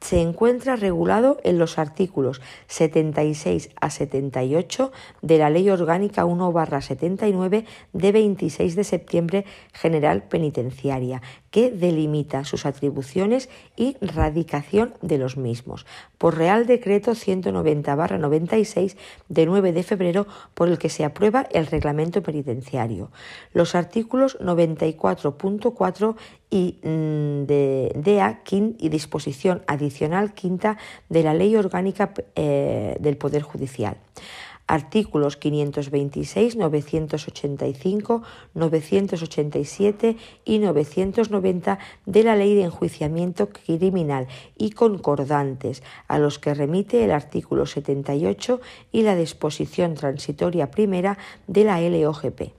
se 0.01 0.21
encuentra 0.21 0.77
regulado 0.77 1.39
en 1.45 1.59
los 1.59 1.79
artículos 1.79 2.41
76 2.67 3.71
a 3.81 3.91
78 3.91 4.93
de 5.23 5.39
la 5.39 5.51
Ley 5.51 5.69
Orgánica 5.71 6.25
1-79 6.25 7.65
de 7.93 8.13
26 8.13 8.77
de 8.77 8.85
septiembre 8.85 9.45
General 9.73 10.23
Penitenciaria, 10.23 11.23
que 11.51 11.71
delimita 11.71 12.45
sus 12.45 12.67
atribuciones 12.67 13.49
y 13.77 13.97
radicación 14.01 14.95
de 15.03 15.19
los 15.19 15.37
mismos, 15.37 15.87
por 16.19 16.37
Real 16.37 16.67
Decreto 16.67 17.13
190-96 17.13 18.97
de 19.29 19.47
9 19.47 19.73
de 19.73 19.83
febrero 19.83 20.27
por 20.55 20.69
el 20.69 20.79
que 20.79 20.89
se 20.89 21.05
aprueba 21.05 21.47
el 21.53 21.67
reglamento 21.67 22.23
penitenciario. 22.23 23.11
Los 23.53 23.75
artículos 23.75 24.39
94.4 24.41 26.17
y 26.51 26.79
mm, 26.83 27.47
de 27.47 27.93
DEA 27.95 28.43
y 28.51 28.89
disposición 28.89 29.63
adicional 29.67 30.35
quinta 30.35 30.79
de 31.09 31.23
la 31.23 31.35
Ley 31.35 31.57
Orgánica 31.57 32.13
eh, 32.37 32.97
del 33.01 33.17
Poder 33.17 33.43
Judicial 33.43 33.97
artículos 34.69 35.39
526, 35.39 36.57
985, 36.57 38.23
987 38.55 40.17
y 40.45 40.59
990 40.59 41.79
de 42.07 42.23
la 42.23 42.37
Ley 42.37 42.55
de 42.55 42.65
Enjuiciamiento 42.65 43.49
Criminal 43.49 44.29
y 44.57 44.71
concordantes, 44.71 45.83
a 46.07 46.19
los 46.19 46.39
que 46.39 46.55
remite 46.55 47.03
el 47.03 47.11
artículo 47.11 47.67
78 47.67 48.61
y 48.93 49.03
la 49.03 49.17
disposición 49.17 49.95
transitoria 49.95 50.71
primera 50.71 51.19
de 51.47 51.65
la 51.65 51.81
LOGP. 51.81 52.53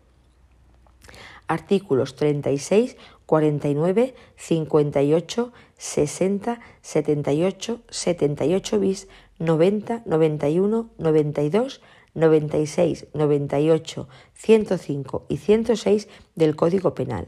Artículos 1.47 2.15
36, 2.15 2.97
49, 3.29 4.15
58, 4.37 5.53
60, 5.77 6.59
78, 6.81 7.79
78 7.87 8.79
bis, 8.79 9.07
90, 9.37 10.01
91, 10.07 10.89
92, 10.97 11.81
96, 12.15 13.07
98, 13.13 14.07
105 14.33 15.25
y 15.29 15.37
106 15.37 16.07
del 16.33 16.55
Código 16.55 16.95
Penal. 16.95 17.27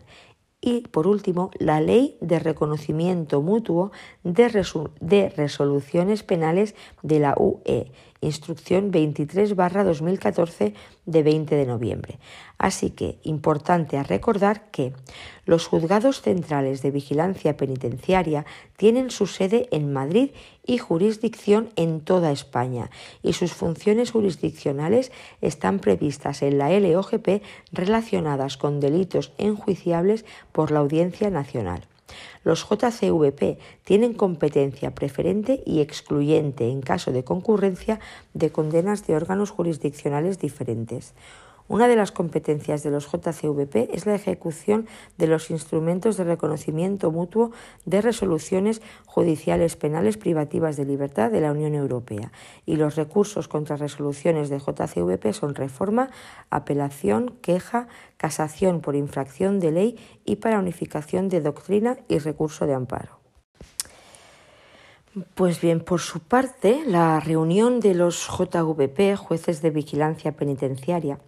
Y, 0.60 0.88
por 0.88 1.06
último, 1.06 1.52
la 1.60 1.82
Ley 1.82 2.18
de 2.20 2.40
Reconocimiento 2.40 3.44
Mutuo 3.44 3.92
de, 4.24 4.50
Resoluciones 4.50 6.24
Penales 6.24 6.74
de 7.04 7.20
la 7.20 7.36
UE 7.38 7.92
instrucción 8.22 8.92
23 8.92 9.56
2014 9.56 10.74
de 11.06 11.24
20 11.24 11.56
de 11.56 11.66
noviembre. 11.66 12.20
Así 12.58 12.92
que, 12.92 13.18
importante 13.24 13.98
a 13.98 14.04
recordar 14.04 14.70
que 14.70 14.94
los 15.46 15.66
juzgados 15.66 16.22
centrales 16.22 16.82
de 16.84 16.92
vigilancia 16.92 17.58
penitenciaria 17.58 18.46
tienen 18.78 19.10
su 19.10 19.26
sede 19.26 19.68
en 19.72 19.92
Madrid 19.92 20.32
y 20.66 20.78
jurisdicción 20.78 21.70
en 21.76 22.02
toda 22.02 22.32
España 22.32 22.92
y 23.24 23.34
sus 23.34 23.54
funciones 23.54 24.12
jurisdiccionales 24.12 25.12
están 25.42 25.80
previstas 25.80 26.44
en 26.44 26.60
la 26.60 26.70
LOGP 26.80 27.42
relacionadas 27.72 28.58
con 28.58 28.80
delitos 28.80 29.34
enjuiciables 29.40 30.26
por 30.52 30.72
la 30.72 30.80
Audiencia 30.80 31.32
Nacional. 31.32 31.91
Los 32.44 32.68
JCVP 32.68 33.60
tienen 33.84 34.14
competencia 34.14 34.96
preferente 34.96 35.64
y 35.66 35.82
excluyente 35.82 36.70
en 36.70 36.82
caso 36.82 37.12
de 37.12 37.24
concurrencia 37.24 38.00
de 38.34 38.52
condenas 38.52 39.06
de 39.08 39.16
órganos 39.16 39.52
jurisdiccionales 39.52 40.40
diferentes. 40.40 41.14
Una 41.72 41.88
de 41.88 41.96
las 41.96 42.12
competencias 42.12 42.84
de 42.84 42.92
los 42.92 43.10
JCVP 43.10 43.96
es 43.96 44.06
la 44.06 44.14
ejecución 44.14 44.88
de 45.18 45.28
los 45.28 45.50
instrumentos 45.52 46.18
de 46.18 46.26
reconocimiento 46.26 47.12
mutuo 47.12 47.52
de 47.86 48.02
resoluciones 48.02 48.82
judiciales 49.06 49.78
penales 49.78 50.18
privativas 50.18 50.76
de 50.76 50.84
libertad 50.84 51.32
de 51.32 51.40
la 51.40 51.54
Unión 51.54 51.74
Europea 51.74 52.34
y 52.66 52.76
los 52.76 52.98
recursos 52.98 53.48
contra 53.48 53.78
resoluciones 53.78 54.50
de 54.50 54.60
JCVP 54.60 55.32
son 55.32 55.56
reforma, 55.56 56.10
apelación, 56.50 57.38
queja, 57.42 57.88
casación 58.18 58.82
por 58.82 58.98
infracción 58.98 59.62
de 59.62 59.72
ley 59.72 60.00
y 60.26 60.36
para 60.36 60.60
unificación 60.60 61.30
de 61.30 61.40
doctrina 61.40 61.96
y 62.10 62.20
recurso 62.20 62.68
de 62.68 62.74
amparo. 62.74 63.22
Pues 65.36 65.62
bien, 65.62 65.80
por 65.80 66.02
su 66.02 66.20
parte, 66.20 66.84
la 66.86 67.22
reunión 67.22 67.80
de 67.80 67.94
los 67.94 68.28
JVP, 68.28 69.16
jueces 69.16 69.62
de 69.62 69.70
vigilancia 69.70 70.34
penitenciaria, 70.34 71.20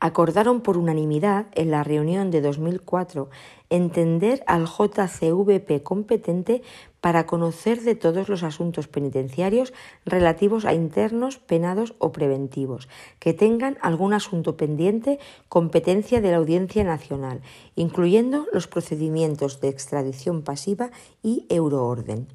acordaron 0.00 0.62
por 0.62 0.78
unanimidad 0.78 1.46
en 1.52 1.70
la 1.70 1.84
reunión 1.84 2.30
de 2.30 2.40
2004 2.40 3.28
entender 3.68 4.42
al 4.46 4.66
JCVP 4.66 5.82
competente 5.82 6.62
para 7.00 7.24
conocer 7.26 7.82
de 7.82 7.94
todos 7.94 8.28
los 8.28 8.42
asuntos 8.42 8.88
penitenciarios 8.88 9.72
relativos 10.04 10.64
a 10.64 10.74
internos, 10.74 11.38
penados 11.38 11.94
o 11.98 12.12
preventivos, 12.12 12.88
que 13.20 13.32
tengan 13.32 13.78
algún 13.80 14.12
asunto 14.12 14.56
pendiente 14.56 15.18
competencia 15.48 16.20
de 16.20 16.30
la 16.30 16.38
Audiencia 16.38 16.82
Nacional, 16.82 17.40
incluyendo 17.76 18.46
los 18.52 18.66
procedimientos 18.66 19.60
de 19.60 19.68
extradición 19.68 20.42
pasiva 20.42 20.90
y 21.22 21.46
euroorden. 21.48 22.26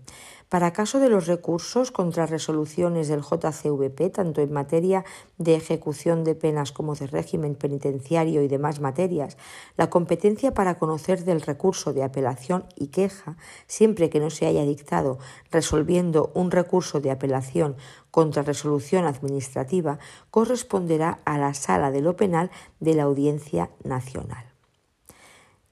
Para 0.55 0.71
caso 0.71 1.01
de 1.01 1.09
los 1.09 1.27
recursos 1.27 1.91
contra 1.91 2.27
resoluciones 2.27 3.09
del 3.09 3.23
JCVP, 3.23 4.09
tanto 4.09 4.39
en 4.39 4.53
materia 4.53 5.03
de 5.37 5.53
ejecución 5.53 6.23
de 6.23 6.33
penas 6.33 6.71
como 6.71 6.95
de 6.95 7.07
régimen 7.07 7.55
penitenciario 7.55 8.41
y 8.41 8.47
demás 8.47 8.79
materias, 8.79 9.35
la 9.75 9.89
competencia 9.89 10.53
para 10.53 10.79
conocer 10.79 11.25
del 11.25 11.41
recurso 11.41 11.91
de 11.91 12.03
apelación 12.03 12.63
y 12.77 12.87
queja, 12.87 13.35
siempre 13.67 14.09
que 14.09 14.21
no 14.21 14.29
se 14.29 14.45
haya 14.45 14.63
dictado 14.63 15.19
resolviendo 15.51 16.31
un 16.33 16.51
recurso 16.51 17.01
de 17.01 17.11
apelación 17.11 17.75
contra 18.09 18.41
resolución 18.41 19.03
administrativa, 19.03 19.99
corresponderá 20.31 21.19
a 21.25 21.37
la 21.37 21.53
Sala 21.53 21.91
de 21.91 21.99
lo 21.99 22.15
Penal 22.15 22.49
de 22.79 22.93
la 22.93 23.03
Audiencia 23.03 23.71
Nacional. 23.83 24.45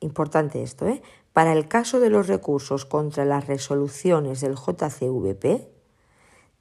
Importante 0.02 0.62
esto, 0.62 0.86
¿eh? 0.90 1.02
Para 1.34 1.54
el 1.54 1.68
caso 1.68 2.00
de 2.00 2.12
los 2.12 2.28
recursos 2.28 2.86
contra 2.86 3.26
las 3.26 3.48
resoluciones 3.48 4.40
del 4.40 4.56
JCVP, 4.56 5.74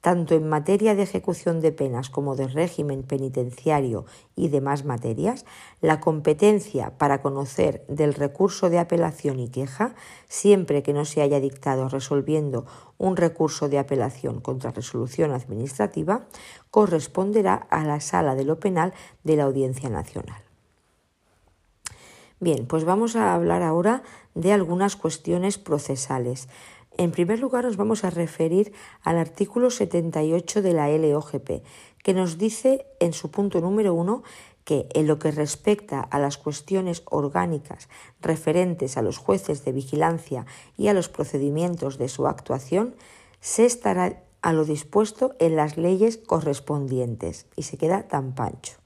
tanto 0.01 0.35
en 0.35 0.49
materia 0.49 0.95
de 0.95 1.03
ejecución 1.03 1.61
de 1.61 1.71
penas 1.71 2.09
como 2.09 2.35
de 2.35 2.49
régimen 2.49 3.03
penitenciario 3.03 4.05
y 4.35 4.49
demás 4.49 4.83
materias, 4.83 5.45
la 5.79 6.01
competencia 6.01 6.97
para 6.97 7.21
conocer 7.21 7.85
del 7.87 8.13
recurso 8.13 8.69
de 8.69 8.79
apelación 8.79 9.39
y 9.39 9.47
queja, 9.47 9.95
siempre 10.27 10.83
que 10.83 10.91
no 10.91 11.05
se 11.05 11.21
haya 11.21 11.39
dictado 11.39 11.87
resolviendo 11.87 12.65
un 12.97 13.15
recurso 13.15 13.69
de 13.69 13.79
apelación 13.79 14.41
contra 14.41 14.71
resolución 14.71 15.31
administrativa, 15.31 16.27
corresponderá 16.69 17.55
a 17.55 17.85
la 17.85 18.01
sala 18.01 18.35
de 18.35 18.43
lo 18.43 18.59
penal 18.59 18.93
de 19.23 19.37
la 19.37 19.43
Audiencia 19.43 19.87
Nacional. 19.87 20.43
Bien, 22.41 22.67
pues 22.67 22.83
vamos 22.83 23.15
a 23.15 23.33
hablar 23.33 23.63
ahora 23.63 24.03
de 24.35 24.53
algunas 24.53 24.95
cuestiones 24.95 25.57
procesales. 25.57 26.47
En 26.97 27.11
primer 27.11 27.39
lugar, 27.39 27.65
nos 27.65 27.77
vamos 27.77 28.03
a 28.03 28.09
referir 28.09 28.73
al 29.01 29.17
artículo 29.17 29.69
78 29.69 30.61
de 30.61 30.73
la 30.73 30.89
LOGP, 30.89 31.63
que 32.03 32.13
nos 32.13 32.37
dice 32.37 32.85
en 32.99 33.13
su 33.13 33.31
punto 33.31 33.61
número 33.61 33.93
uno 33.93 34.23
que 34.63 34.87
en 34.93 35.07
lo 35.07 35.19
que 35.19 35.31
respecta 35.31 35.99
a 35.99 36.19
las 36.19 36.37
cuestiones 36.37 37.03
orgánicas 37.05 37.89
referentes 38.21 38.95
a 38.95 39.01
los 39.01 39.17
jueces 39.17 39.65
de 39.65 39.71
vigilancia 39.71 40.45
y 40.77 40.87
a 40.87 40.93
los 40.93 41.09
procedimientos 41.09 41.97
de 41.97 42.07
su 42.07 42.27
actuación, 42.27 42.95
se 43.41 43.65
estará 43.65 44.23
a 44.41 44.53
lo 44.53 44.63
dispuesto 44.63 45.35
en 45.39 45.55
las 45.55 45.77
leyes 45.77 46.17
correspondientes 46.17 47.47
y 47.55 47.63
se 47.63 47.77
queda 47.77 48.07
tan 48.07 48.35
pancho 48.35 48.82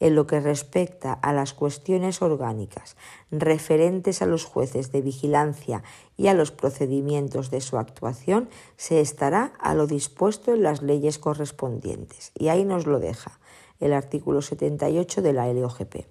en 0.00 0.14
lo 0.14 0.26
que 0.26 0.40
respecta 0.40 1.12
a 1.12 1.32
las 1.32 1.52
cuestiones 1.52 2.22
orgánicas 2.22 2.96
referentes 3.30 4.22
a 4.22 4.26
los 4.26 4.44
jueces 4.44 4.92
de 4.92 5.02
vigilancia 5.02 5.82
y 6.16 6.28
a 6.28 6.34
los 6.34 6.50
procedimientos 6.50 7.50
de 7.50 7.60
su 7.60 7.78
actuación, 7.78 8.48
se 8.76 9.00
estará 9.00 9.52
a 9.58 9.74
lo 9.74 9.86
dispuesto 9.86 10.54
en 10.54 10.62
las 10.62 10.82
leyes 10.82 11.18
correspondientes. 11.18 12.32
Y 12.34 12.48
ahí 12.48 12.64
nos 12.64 12.86
lo 12.86 12.98
deja 12.98 13.38
el 13.80 13.92
artículo 13.92 14.42
78 14.42 15.22
de 15.22 15.32
la 15.32 15.52
LOGP. 15.52 16.06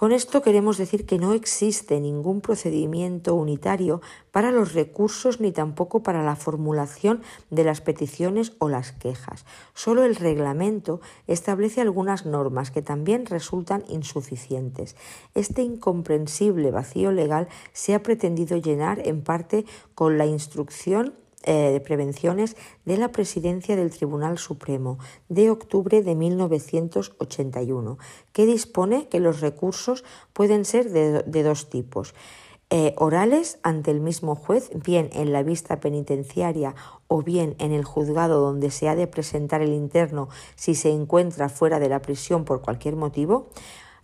Con 0.00 0.12
esto 0.12 0.40
queremos 0.40 0.78
decir 0.78 1.04
que 1.04 1.18
no 1.18 1.34
existe 1.34 2.00
ningún 2.00 2.40
procedimiento 2.40 3.34
unitario 3.34 4.00
para 4.30 4.50
los 4.50 4.72
recursos 4.72 5.42
ni 5.42 5.52
tampoco 5.52 6.02
para 6.02 6.22
la 6.24 6.36
formulación 6.36 7.20
de 7.50 7.64
las 7.64 7.82
peticiones 7.82 8.54
o 8.60 8.70
las 8.70 8.92
quejas. 8.92 9.44
Solo 9.74 10.02
el 10.04 10.16
reglamento 10.16 11.02
establece 11.26 11.82
algunas 11.82 12.24
normas 12.24 12.70
que 12.70 12.80
también 12.80 13.26
resultan 13.26 13.84
insuficientes. 13.90 14.96
Este 15.34 15.60
incomprensible 15.60 16.70
vacío 16.70 17.12
legal 17.12 17.48
se 17.74 17.94
ha 17.94 18.02
pretendido 18.02 18.56
llenar 18.56 19.06
en 19.06 19.20
parte 19.20 19.66
con 19.94 20.16
la 20.16 20.24
instrucción 20.24 21.12
eh, 21.44 21.70
de 21.72 21.80
prevenciones 21.80 22.54
de 22.84 22.98
la 22.98 23.12
Presidencia 23.12 23.74
del 23.74 23.90
Tribunal 23.90 24.36
Supremo 24.36 24.98
de 25.30 25.48
octubre 25.48 26.02
de 26.02 26.14
1981, 26.14 27.98
que 28.34 28.44
dispone 28.44 29.08
que 29.08 29.20
los 29.20 29.40
recursos 29.40 30.04
pueden 30.34 30.66
ser 30.66 30.90
de, 30.90 31.42
dos 31.42 31.70
tipos. 31.70 32.14
Eh, 32.68 32.94
orales 32.98 33.58
ante 33.62 33.90
el 33.90 34.00
mismo 34.00 34.34
juez, 34.34 34.70
bien 34.74 35.08
en 35.14 35.32
la 35.32 35.42
vista 35.42 35.80
penitenciaria 35.80 36.74
o 37.08 37.22
bien 37.22 37.56
en 37.58 37.72
el 37.72 37.84
juzgado 37.84 38.40
donde 38.40 38.70
se 38.70 38.90
ha 38.90 38.94
de 38.94 39.06
presentar 39.06 39.62
el 39.62 39.72
interno 39.72 40.28
si 40.56 40.74
se 40.74 40.90
encuentra 40.90 41.48
fuera 41.48 41.80
de 41.80 41.88
la 41.88 42.02
prisión 42.02 42.44
por 42.44 42.60
cualquier 42.60 42.96
motivo, 42.96 43.48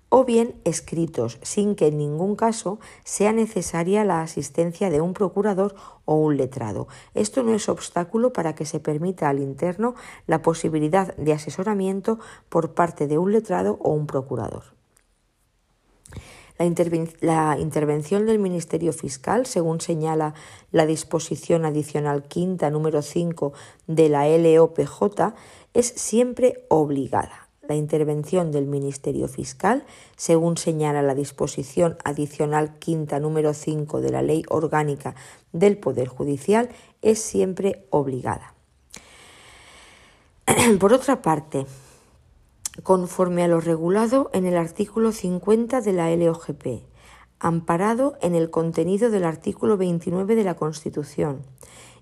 o 0.09 0.25
bien 0.25 0.55
escritos, 0.65 1.39
sin 1.43 1.75
que 1.75 1.89
en 1.89 1.99
ningún 1.99 2.37
caso 2.37 2.79
sea 3.05 3.33
necesaria 3.33 4.05
la 4.05 4.23
asistencia 4.23 4.91
de 4.91 5.01
un 5.01 5.15
procurador 5.15 5.75
o 6.05 6.15
un 6.15 6.37
letrado. 6.37 6.89
Esto 7.15 7.43
no 7.43 7.55
es 7.55 7.69
obstáculo 7.69 8.33
para 8.33 8.55
que 8.55 8.67
se 8.67 8.81
permita 8.81 9.29
al 9.29 9.41
interno 9.41 9.95
la 10.27 10.43
posibilidad 10.43 11.15
de 11.17 11.33
asesoramiento 11.33 12.19
por 12.49 12.75
parte 12.75 13.07
de 13.07 13.19
un 13.19 13.33
letrado 13.33 13.79
o 13.83 13.91
un 13.91 14.07
procurador. 14.07 14.77
La, 17.21 17.59
intervención 17.59 18.25
del 18.25 18.39
Ministerio 18.39 18.95
Fiscal, 18.95 19.45
según 19.45 19.83
señala 19.83 20.33
la 20.73 20.87
disposición 20.87 21.67
adicional 21.67 22.23
quinta 22.23 22.71
número 22.71 23.03
5 23.03 23.53
de 23.87 24.09
la 24.09 24.27
LOPJ, 24.27 25.35
es 25.75 25.87
siempre 25.87 26.65
obligada 26.69 27.46
la 27.69 27.75
intervención 27.75 28.53
del 28.53 28.67
Ministerio 28.67 29.29
Fiscal, 29.29 29.85
según 30.17 30.57
señala 30.57 31.03
la 31.03 31.15
disposición 31.15 31.97
adicional 32.05 32.79
quinta 32.79 33.21
número 33.21 33.55
5 33.55 34.01
de 34.01 34.11
la 34.11 34.23
Ley 34.23 34.45
Orgánica 34.49 35.15
del 35.53 35.79
Poder 35.79 36.09
Judicial, 36.09 36.69
es 37.03 37.21
siempre 37.21 37.87
obligada. 37.91 38.55
Por 40.79 40.93
otra 40.93 41.23
parte, 41.23 41.67
conforme 42.83 43.43
a 43.43 43.49
lo 43.49 43.61
regulado 43.61 44.31
en 44.33 44.47
el 44.47 44.57
artículo 44.57 45.13
50 45.13 45.81
de 45.81 45.93
la 45.93 46.15
LOGP, 46.15 46.83
amparado 47.39 48.17
en 48.23 48.35
el 48.35 48.51
contenido 48.51 49.11
del 49.11 49.25
artículo 49.25 49.77
29 49.77 50.35
de 50.37 50.45
la 50.45 50.55
Constitución 50.55 51.43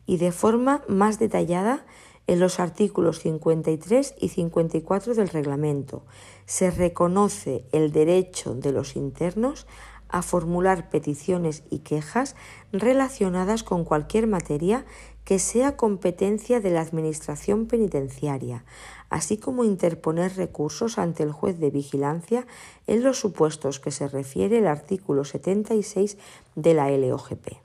y 0.07 0.19
de 0.19 0.33
forma 0.33 0.83
más 0.89 1.19
detallada 1.19 1.85
en 2.27 2.41
los 2.41 2.61
artículos 2.61 3.21
53 3.21 4.15
y 4.19 4.29
54 4.29 5.15
del 5.15 5.29
reglamento 5.29 6.03
se 6.47 6.71
reconoce 6.71 7.65
el 7.73 7.93
derecho 7.93 8.55
de 8.55 8.73
los 8.73 8.97
internos 8.97 9.67
a 10.09 10.23
formular 10.23 10.91
peticiones 10.91 11.65
y 11.71 11.81
quejas 11.81 12.37
relacionadas 12.73 13.63
con 13.63 13.85
cualquier 13.85 14.27
materia 14.27 14.85
que 15.25 15.39
sea 15.39 15.77
competencia 15.77 16.61
de 16.61 16.71
la 16.71 16.83
Administración 16.83 17.67
penitenciaria, 17.67 18.65
así 19.09 19.39
como 19.39 19.65
interponer 19.65 20.37
recursos 20.37 20.99
ante 20.99 21.23
el 21.23 21.33
juez 21.33 21.59
de 21.59 21.71
vigilancia 21.71 22.47
en 22.87 23.03
los 23.03 23.19
supuestos 23.19 23.81
que 23.81 23.91
se 23.91 24.07
refiere 24.07 24.59
el 24.59 24.67
artículo 24.67 25.25
76 25.25 26.19
de 26.55 26.75
la 26.75 26.91
LOGP. 26.91 27.64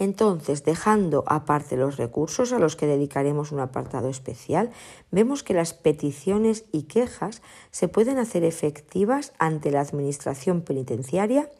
Entonces, 0.00 0.64
dejando 0.64 1.22
aparte 1.26 1.76
los 1.76 1.98
recursos 1.98 2.54
a 2.54 2.58
los 2.58 2.74
que 2.74 2.86
dedicaremos 2.86 3.52
un 3.52 3.60
apartado 3.60 4.08
especial, 4.08 4.70
vemos 5.10 5.42
que 5.42 5.52
las 5.52 5.74
peticiones 5.74 6.64
y 6.72 6.84
quejas 6.84 7.42
se 7.70 7.86
pueden 7.86 8.16
hacer 8.16 8.42
efectivas 8.42 9.34
ante 9.38 9.70
la 9.70 9.82
Administración 9.82 10.62
Penitenciaria, 10.62 11.50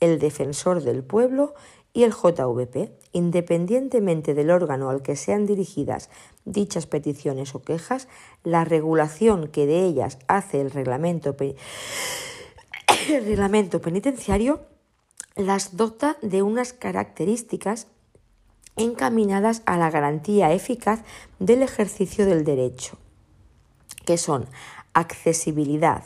el 0.00 0.18
Defensor 0.18 0.82
del 0.82 1.04
Pueblo 1.04 1.54
y 1.92 2.02
el 2.02 2.10
JVP, 2.10 2.90
independientemente 3.12 4.34
del 4.34 4.50
órgano 4.50 4.90
al 4.90 5.02
que 5.02 5.14
sean 5.14 5.46
dirigidas 5.46 6.10
dichas 6.44 6.88
peticiones 6.88 7.54
o 7.54 7.62
quejas, 7.62 8.08
la 8.42 8.64
regulación 8.64 9.46
que 9.46 9.66
de 9.66 9.84
ellas 9.84 10.18
hace 10.26 10.60
el 10.60 10.72
reglamento, 10.72 11.36
penitenciario 13.80 14.73
las 15.36 15.76
dota 15.76 16.16
de 16.22 16.42
unas 16.42 16.72
características 16.72 17.88
encaminadas 18.76 19.62
a 19.66 19.76
la 19.76 19.90
garantía 19.90 20.52
eficaz 20.52 21.02
del 21.40 21.62
ejercicio 21.62 22.24
del 22.24 22.44
derecho, 22.44 22.98
que 24.04 24.16
son 24.16 24.46
accesibilidad, 24.92 26.04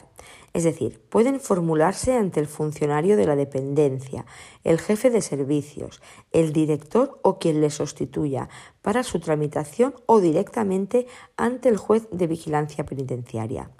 es 0.54 0.64
decir, 0.64 0.98
pueden 1.10 1.40
formularse 1.40 2.14
ante 2.14 2.40
el 2.40 2.46
funcionario 2.46 3.18
de 3.18 3.26
la 3.26 3.36
dependencia, 3.36 4.24
el 4.64 4.78
jefe 4.78 5.10
de 5.10 5.20
servicios, 5.20 6.00
el 6.32 6.54
director 6.54 7.20
o 7.22 7.38
quien 7.38 7.60
le 7.60 7.68
sustituya 7.68 8.48
para 8.80 9.02
su 9.02 9.20
tramitación 9.20 9.94
o 10.06 10.20
directamente 10.20 11.06
ante 11.36 11.68
el 11.68 11.76
juez 11.76 12.08
de 12.10 12.26
vigilancia 12.26 12.86
penitenciaria 12.86 13.70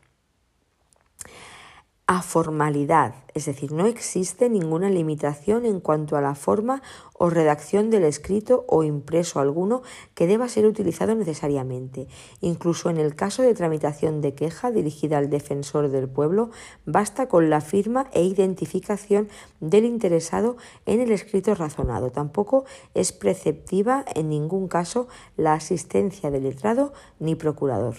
a 2.10 2.22
formalidad, 2.22 3.16
es 3.34 3.44
decir, 3.44 3.70
no 3.70 3.86
existe 3.86 4.48
ninguna 4.48 4.88
limitación 4.88 5.66
en 5.66 5.78
cuanto 5.78 6.16
a 6.16 6.22
la 6.22 6.34
forma 6.34 6.80
o 7.12 7.28
redacción 7.28 7.90
del 7.90 8.04
escrito 8.04 8.64
o 8.66 8.82
impreso 8.82 9.40
alguno 9.40 9.82
que 10.14 10.26
deba 10.26 10.48
ser 10.48 10.64
utilizado 10.64 11.14
necesariamente. 11.14 12.08
Incluso 12.40 12.88
en 12.88 12.96
el 12.96 13.14
caso 13.14 13.42
de 13.42 13.52
tramitación 13.52 14.22
de 14.22 14.32
queja 14.32 14.70
dirigida 14.70 15.18
al 15.18 15.28
defensor 15.28 15.90
del 15.90 16.08
pueblo, 16.08 16.50
basta 16.86 17.28
con 17.28 17.50
la 17.50 17.60
firma 17.60 18.08
e 18.14 18.24
identificación 18.24 19.28
del 19.60 19.84
interesado 19.84 20.56
en 20.86 21.02
el 21.02 21.12
escrito 21.12 21.54
razonado. 21.54 22.10
Tampoco 22.10 22.64
es 22.94 23.12
preceptiva 23.12 24.06
en 24.14 24.30
ningún 24.30 24.68
caso 24.68 25.08
la 25.36 25.52
asistencia 25.52 26.30
del 26.30 26.44
letrado 26.44 26.94
ni 27.20 27.34
procurador. 27.34 27.96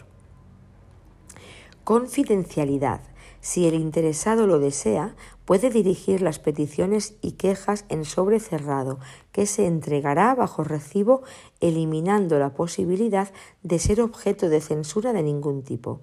Confidencialidad 1.84 3.02
si 3.42 3.68
el 3.68 3.76
interesado 3.76 4.48
lo 4.48 4.60
desea, 4.60 5.16
puede 5.46 5.70
dirigir 5.70 6.22
las 6.22 6.40
peticiones 6.40 7.16
y 7.22 7.34
quejas 7.34 7.86
en 7.90 8.06
sobre 8.06 8.40
cerrado, 8.40 9.00
que 9.32 9.46
se 9.46 9.66
entregará 9.66 10.36
bajo 10.36 10.64
recibo, 10.64 11.24
eliminando 11.60 12.40
la 12.40 12.54
posibilidad 12.54 13.32
de 13.64 13.80
ser 13.80 14.02
objeto 14.02 14.50
de 14.50 14.62
censura 14.62 15.14
de 15.14 15.24
ningún 15.24 15.64
tipo. 15.64 16.02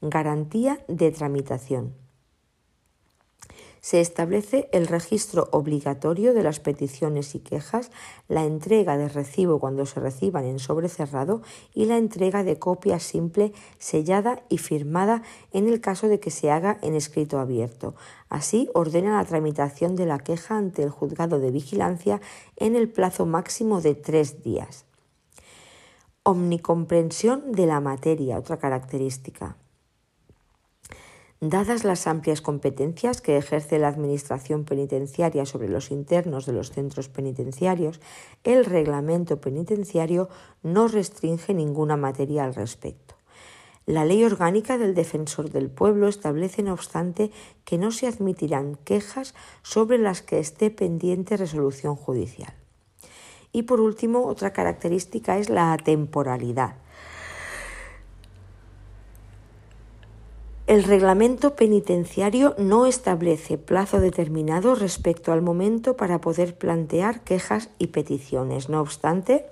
Garantía 0.00 0.84
de 0.88 1.10
tramitación. 1.10 2.03
Se 3.84 4.00
establece 4.00 4.70
el 4.72 4.86
registro 4.86 5.46
obligatorio 5.50 6.32
de 6.32 6.42
las 6.42 6.58
peticiones 6.58 7.34
y 7.34 7.40
quejas, 7.40 7.90
la 8.28 8.46
entrega 8.46 8.96
de 8.96 9.10
recibo 9.10 9.58
cuando 9.58 9.84
se 9.84 10.00
reciban 10.00 10.46
en 10.46 10.58
sobre 10.58 10.88
cerrado 10.88 11.42
y 11.74 11.84
la 11.84 11.98
entrega 11.98 12.44
de 12.44 12.58
copia 12.58 12.98
simple 12.98 13.52
sellada 13.76 14.42
y 14.48 14.56
firmada 14.56 15.22
en 15.52 15.68
el 15.68 15.82
caso 15.82 16.08
de 16.08 16.18
que 16.18 16.30
se 16.30 16.50
haga 16.50 16.78
en 16.80 16.94
escrito 16.94 17.38
abierto. 17.38 17.94
Así, 18.30 18.70
ordena 18.72 19.18
la 19.18 19.26
tramitación 19.26 19.96
de 19.96 20.06
la 20.06 20.18
queja 20.18 20.56
ante 20.56 20.82
el 20.82 20.88
juzgado 20.88 21.38
de 21.38 21.50
vigilancia 21.50 22.22
en 22.56 22.76
el 22.76 22.88
plazo 22.88 23.26
máximo 23.26 23.82
de 23.82 23.94
tres 23.94 24.42
días. 24.42 24.86
Omnicomprensión 26.22 27.52
de 27.52 27.66
la 27.66 27.80
materia, 27.80 28.38
otra 28.38 28.56
característica. 28.56 29.58
Dadas 31.40 31.84
las 31.84 32.06
amplias 32.06 32.40
competencias 32.40 33.20
que 33.20 33.36
ejerce 33.36 33.78
la 33.78 33.88
Administración 33.88 34.64
penitenciaria 34.64 35.44
sobre 35.44 35.68
los 35.68 35.90
internos 35.90 36.46
de 36.46 36.52
los 36.52 36.70
centros 36.70 37.08
penitenciarios, 37.08 38.00
el 38.44 38.64
reglamento 38.64 39.40
penitenciario 39.40 40.28
no 40.62 40.88
restringe 40.88 41.52
ninguna 41.52 41.96
materia 41.96 42.44
al 42.44 42.54
respecto. 42.54 43.14
La 43.86 44.06
Ley 44.06 44.24
Orgánica 44.24 44.78
del 44.78 44.94
Defensor 44.94 45.50
del 45.50 45.68
Pueblo 45.68 46.08
establece, 46.08 46.62
no 46.62 46.72
obstante, 46.72 47.30
que 47.66 47.76
no 47.76 47.90
se 47.90 48.06
admitirán 48.06 48.76
quejas 48.76 49.34
sobre 49.62 49.98
las 49.98 50.22
que 50.22 50.38
esté 50.38 50.70
pendiente 50.70 51.36
resolución 51.36 51.94
judicial. 51.94 52.54
Y 53.52 53.64
por 53.64 53.82
último, 53.82 54.26
otra 54.26 54.54
característica 54.54 55.36
es 55.36 55.50
la 55.50 55.74
atemporalidad. 55.74 56.76
El 60.74 60.82
reglamento 60.82 61.54
penitenciario 61.54 62.56
no 62.58 62.86
establece 62.86 63.58
plazo 63.58 64.00
determinado 64.00 64.74
respecto 64.74 65.30
al 65.30 65.40
momento 65.40 65.96
para 65.96 66.20
poder 66.20 66.56
plantear 66.58 67.22
quejas 67.22 67.70
y 67.78 67.86
peticiones. 67.86 68.68
No 68.68 68.80
obstante, 68.80 69.46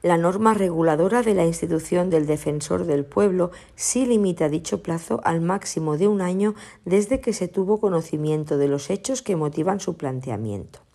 la 0.00 0.16
norma 0.16 0.54
reguladora 0.54 1.22
de 1.22 1.34
la 1.34 1.44
institución 1.44 2.08
del 2.08 2.24
defensor 2.24 2.86
del 2.86 3.04
pueblo 3.04 3.50
sí 3.74 4.06
limita 4.06 4.48
dicho 4.48 4.82
plazo 4.82 5.20
al 5.24 5.42
máximo 5.42 5.98
de 5.98 6.08
un 6.08 6.22
año 6.22 6.54
desde 6.86 7.20
que 7.20 7.34
se 7.34 7.46
tuvo 7.46 7.78
conocimiento 7.78 8.56
de 8.56 8.68
los 8.68 8.88
hechos 8.88 9.20
que 9.20 9.36
motivan 9.36 9.78
su 9.80 9.98
planteamiento 9.98 10.85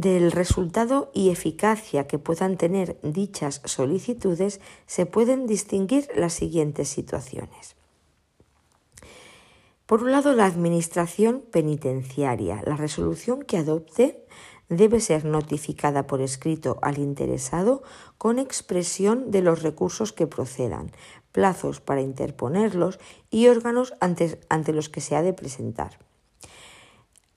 del 0.00 0.32
resultado 0.32 1.10
y 1.14 1.30
eficacia 1.30 2.06
que 2.06 2.18
puedan 2.18 2.56
tener 2.56 2.98
dichas 3.02 3.62
solicitudes 3.64 4.60
se 4.86 5.06
pueden 5.06 5.46
distinguir 5.46 6.08
las 6.14 6.32
siguientes 6.32 6.88
situaciones. 6.88 7.76
Por 9.86 10.02
un 10.02 10.12
lado, 10.12 10.34
la 10.34 10.44
Administración 10.44 11.42
penitenciaria. 11.50 12.62
La 12.66 12.76
resolución 12.76 13.42
que 13.42 13.56
adopte 13.56 14.26
debe 14.68 15.00
ser 15.00 15.24
notificada 15.24 16.06
por 16.06 16.20
escrito 16.20 16.78
al 16.82 16.98
interesado 16.98 17.82
con 18.18 18.38
expresión 18.38 19.30
de 19.30 19.40
los 19.40 19.62
recursos 19.62 20.12
que 20.12 20.26
procedan, 20.26 20.92
plazos 21.32 21.80
para 21.80 22.02
interponerlos 22.02 22.98
y 23.30 23.48
órganos 23.48 23.94
ante, 24.00 24.72
los 24.72 24.88
que 24.88 25.00
se 25.00 25.16
ha 25.16 25.22
de 25.22 25.32
presentar. 25.32 25.98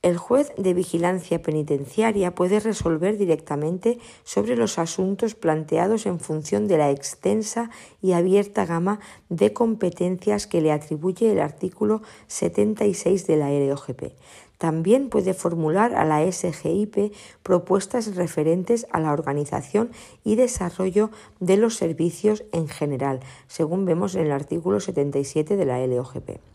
El 0.03 0.17
juez 0.17 0.51
de 0.57 0.73
vigilancia 0.73 1.43
penitenciaria 1.43 2.33
puede 2.33 2.59
resolver 2.59 3.19
directamente 3.19 3.99
sobre 4.23 4.55
los 4.55 4.79
asuntos 4.79 5.35
planteados 5.35 6.07
en 6.07 6.19
función 6.19 6.67
de 6.67 6.79
la 6.79 6.89
extensa 6.89 7.69
y 8.01 8.13
abierta 8.13 8.65
gama 8.65 8.99
de 9.29 9.53
competencias 9.53 10.47
que 10.47 10.59
le 10.59 10.71
atribuye 10.71 11.31
el 11.31 11.39
artículo 11.39 12.01
76 12.29 13.27
de 13.27 13.37
la 13.37 13.51
LOGP. 13.51 14.13
También 14.57 15.09
puede 15.09 15.35
formular 15.35 15.93
a 15.93 16.03
la 16.03 16.31
SGIP 16.31 17.13
propuestas 17.43 18.15
referentes 18.15 18.87
a 18.91 18.99
la 18.99 19.13
organización 19.13 19.91
y 20.23 20.33
desarrollo 20.33 21.11
de 21.39 21.57
los 21.57 21.75
servicios 21.75 22.43
en 22.53 22.67
general, 22.67 23.19
según 23.47 23.85
vemos 23.85 24.15
en 24.15 24.25
el 24.25 24.31
artículo 24.31 24.79
77 24.79 25.57
de 25.57 25.65
la 25.65 25.85
LOGP 25.85 26.50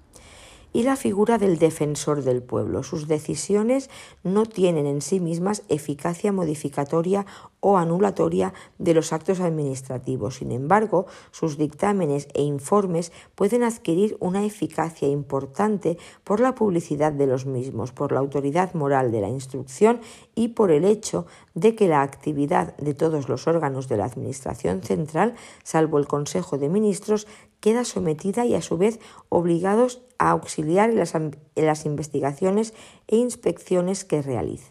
y 0.72 0.82
la 0.82 0.96
figura 0.96 1.38
del 1.38 1.58
defensor 1.58 2.22
del 2.22 2.42
pueblo. 2.42 2.82
Sus 2.82 3.08
decisiones 3.08 3.90
no 4.22 4.46
tienen 4.46 4.86
en 4.86 5.00
sí 5.00 5.20
mismas 5.20 5.62
eficacia 5.68 6.32
modificatoria 6.32 7.26
o 7.60 7.78
anulatoria 7.78 8.54
de 8.78 8.94
los 8.94 9.12
actos 9.12 9.40
administrativos. 9.40 10.36
Sin 10.36 10.52
embargo, 10.52 11.06
sus 11.32 11.56
dictámenes 11.58 12.28
e 12.34 12.42
informes 12.42 13.12
pueden 13.34 13.62
adquirir 13.62 14.16
una 14.20 14.44
eficacia 14.44 15.08
importante 15.08 15.98
por 16.22 16.40
la 16.40 16.54
publicidad 16.54 17.12
de 17.12 17.26
los 17.26 17.46
mismos, 17.46 17.92
por 17.92 18.12
la 18.12 18.20
autoridad 18.20 18.74
moral 18.74 19.10
de 19.10 19.20
la 19.20 19.28
instrucción 19.28 20.00
y 20.34 20.48
por 20.48 20.70
el 20.70 20.84
hecho 20.84 21.26
de 21.54 21.74
que 21.74 21.88
la 21.88 22.02
actividad 22.02 22.76
de 22.76 22.94
todos 22.94 23.28
los 23.28 23.46
órganos 23.46 23.88
de 23.88 23.96
la 23.96 24.04
Administración 24.04 24.82
central, 24.82 25.34
salvo 25.64 25.98
el 25.98 26.06
Consejo 26.06 26.58
de 26.58 26.68
Ministros, 26.68 27.26
queda 27.66 27.84
sometida 27.84 28.46
y 28.46 28.54
a 28.54 28.62
su 28.62 28.78
vez 28.78 29.00
obligados 29.28 30.00
a 30.20 30.30
auxiliar 30.30 30.88
en 30.88 31.66
las, 31.66 31.84
investigaciones 31.84 32.74
e 33.08 33.16
inspecciones 33.16 34.04
que 34.04 34.22
realice. 34.22 34.70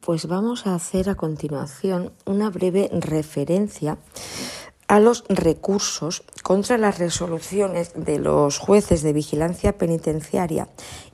Pues 0.00 0.28
vamos 0.28 0.68
a 0.68 0.76
hacer 0.76 1.10
a 1.10 1.16
continuación 1.16 2.12
una 2.26 2.48
breve 2.48 2.88
referencia 2.92 3.98
a 4.88 5.00
los 5.00 5.24
recursos 5.28 6.22
contra 6.42 6.78
las 6.78 6.98
resoluciones 6.98 7.92
de 7.94 8.18
los 8.18 8.58
jueces 8.58 9.02
de 9.02 9.12
vigilancia 9.12 9.76
penitenciaria 9.78 10.68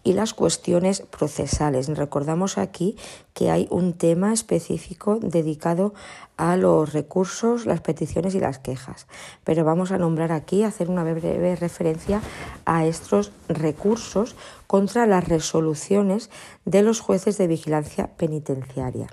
y 0.05 0.13
las 0.13 0.35
cuestiones 0.35 1.03
procesales. 1.03 1.89
Recordamos 1.89 2.59
aquí 2.59 2.97
que 3.33 3.51
hay 3.51 3.67
un 3.71 3.95
tema 3.95 4.33
específico 4.33 5.19
dedicado 5.23 5.95
a 6.37 6.57
los 6.57 6.93
recursos, 6.93 7.65
las 7.65 7.81
peticiones 7.81 8.35
y 8.35 8.41
las 8.41 8.59
quejas, 8.59 9.07
pero 9.45 9.65
vamos 9.65 9.91
a 9.91 9.99
nombrar 9.99 10.33
aquí, 10.33 10.65
hacer 10.65 10.91
una 10.91 11.05
breve 11.05 11.57
referencia 11.57 12.21
a 12.67 12.85
estos 12.85 13.33
recursos 13.49 14.37
contra 14.67 15.07
las 15.07 15.27
resoluciones 15.29 16.31
de 16.65 16.83
los 16.83 17.01
jueces 17.01 17.39
de 17.39 17.47
vigilancia 17.47 18.09
penitenciaria. 18.17 19.09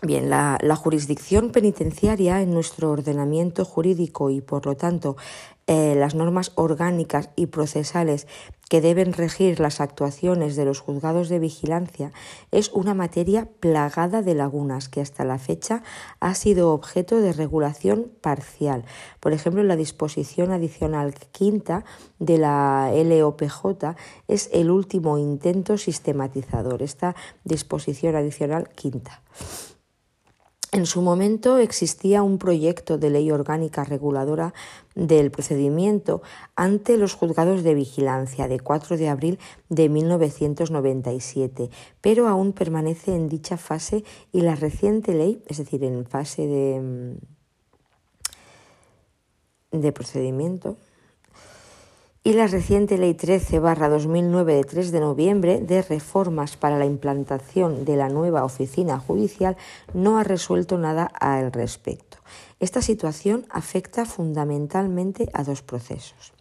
Bien, 0.00 0.30
la, 0.30 0.76
jurisdicción 0.76 1.50
penitenciaria 1.50 2.40
en 2.40 2.54
nuestro 2.54 2.92
ordenamiento 2.92 3.64
jurídico 3.64 4.30
y, 4.30 4.40
por 4.40 4.64
lo 4.64 4.76
tanto, 4.76 5.16
eh, 5.66 5.96
las 5.96 6.14
normas 6.14 6.52
orgánicas 6.54 7.30
y 7.34 7.46
procesales 7.46 8.28
que 8.70 8.80
deben 8.80 9.12
regir 9.12 9.58
las 9.58 9.80
actuaciones 9.80 10.54
de 10.54 10.64
los 10.64 10.78
juzgados 10.78 11.28
de 11.28 11.40
vigilancia 11.40 12.12
es 12.52 12.70
una 12.72 12.94
materia 12.94 13.48
plagada 13.58 14.22
de 14.22 14.36
lagunas 14.36 14.88
que 14.88 15.00
hasta 15.00 15.24
la 15.24 15.38
fecha 15.38 15.82
ha 16.20 16.34
sido 16.36 16.72
objeto 16.72 17.16
de 17.20 17.32
regulación 17.32 18.12
parcial. 18.20 18.84
Por 19.18 19.32
ejemplo, 19.32 19.64
la 19.64 19.74
disposición 19.74 20.52
adicional 20.52 21.14
quinta 21.32 21.84
de 22.20 22.38
la 22.38 22.92
LOPJ 22.94 23.96
es 24.28 24.48
el 24.52 24.70
último 24.70 25.18
intento 25.18 25.76
sistematizador, 25.76 26.82
esta 26.82 27.16
disposición 27.42 28.14
adicional 28.14 28.68
quinta. 28.68 29.22
En 30.78 30.86
su 30.86 31.02
momento 31.02 31.58
existía 31.58 32.22
un 32.22 32.38
proyecto 32.38 32.98
de 32.98 33.10
ley 33.10 33.32
orgánica 33.32 33.82
reguladora 33.82 34.54
del 34.94 35.32
procedimiento 35.32 36.22
ante 36.54 36.96
los 36.96 37.14
juzgados 37.14 37.64
de 37.64 37.74
vigilancia 37.74 38.46
de 38.46 38.60
4 38.60 38.96
de 38.96 39.08
abril 39.08 39.40
de 39.70 39.88
1997, 39.88 41.70
pero 42.00 42.28
aún 42.28 42.52
permanece 42.52 43.12
en 43.12 43.28
dicha 43.28 43.56
fase 43.56 44.04
y 44.30 44.42
la 44.42 44.54
reciente 44.54 45.14
ley, 45.14 45.42
es 45.48 45.58
decir, 45.58 45.82
en 45.82 46.06
fase 46.06 46.46
de, 46.46 47.16
de 49.72 49.90
procedimiento, 49.90 50.76
y 52.28 52.34
la 52.34 52.46
reciente 52.46 52.98
Ley 52.98 53.14
13-2009 53.14 54.44
de 54.44 54.62
3 54.62 54.92
de 54.92 55.00
noviembre 55.00 55.60
de 55.62 55.80
reformas 55.80 56.58
para 56.58 56.78
la 56.78 56.84
implantación 56.84 57.86
de 57.86 57.96
la 57.96 58.10
nueva 58.10 58.44
oficina 58.44 58.98
judicial 58.98 59.56
no 59.94 60.18
ha 60.18 60.24
resuelto 60.24 60.76
nada 60.76 61.04
al 61.04 61.52
respecto. 61.52 62.18
Esta 62.60 62.82
situación 62.82 63.46
afecta 63.48 64.04
fundamentalmente 64.04 65.30
a 65.32 65.42
dos 65.42 65.62
procesos. 65.62 66.34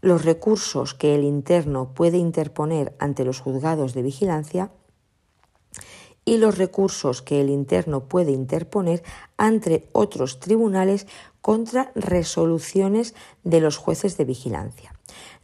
Los 0.00 0.24
recursos 0.24 0.94
que 0.94 1.16
el 1.16 1.24
interno 1.24 1.92
puede 1.92 2.18
interponer 2.18 2.94
ante 3.00 3.24
los 3.24 3.40
juzgados 3.40 3.94
de 3.94 4.02
vigilancia 4.02 4.70
y 6.24 6.36
los 6.36 6.56
recursos 6.56 7.20
que 7.20 7.40
el 7.40 7.50
interno 7.50 8.04
puede 8.04 8.30
interponer 8.30 9.02
ante 9.36 9.88
otros 9.90 10.38
tribunales 10.38 11.08
contra 11.40 11.90
resoluciones 11.96 13.16
de 13.42 13.60
los 13.60 13.76
jueces 13.76 14.16
de 14.16 14.24
vigilancia. 14.24 14.89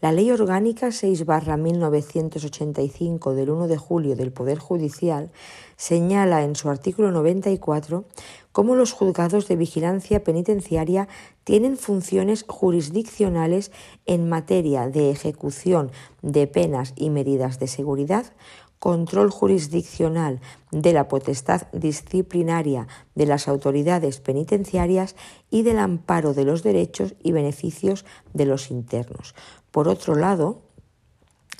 La 0.00 0.12
Ley 0.12 0.30
Orgánica 0.30 0.86
6-1985 0.88 3.34
del 3.34 3.50
1 3.50 3.68
de 3.68 3.76
julio 3.76 4.16
del 4.16 4.32
Poder 4.32 4.58
Judicial 4.58 5.30
señala 5.76 6.42
en 6.42 6.56
su 6.56 6.70
artículo 6.70 7.12
94 7.12 8.06
cómo 8.52 8.74
los 8.74 8.92
juzgados 8.92 9.48
de 9.48 9.56
vigilancia 9.56 10.24
penitenciaria 10.24 11.08
tienen 11.44 11.76
funciones 11.76 12.46
jurisdiccionales 12.48 13.70
en 14.06 14.26
materia 14.28 14.88
de 14.88 15.10
ejecución 15.10 15.90
de 16.22 16.46
penas 16.46 16.94
y 16.96 17.10
medidas 17.10 17.58
de 17.58 17.68
seguridad, 17.68 18.32
control 18.78 19.30
jurisdiccional 19.30 20.40
de 20.70 20.92
la 20.92 21.08
potestad 21.08 21.62
disciplinaria 21.72 22.86
de 23.14 23.26
las 23.26 23.48
autoridades 23.48 24.20
penitenciarias 24.20 25.16
y 25.50 25.62
del 25.62 25.78
amparo 25.78 26.34
de 26.34 26.44
los 26.44 26.62
derechos 26.62 27.14
y 27.22 27.32
beneficios 27.32 28.04
de 28.34 28.46
los 28.46 28.70
internos. 28.70 29.34
Por 29.70 29.88
otro 29.88 30.14
lado, 30.14 30.65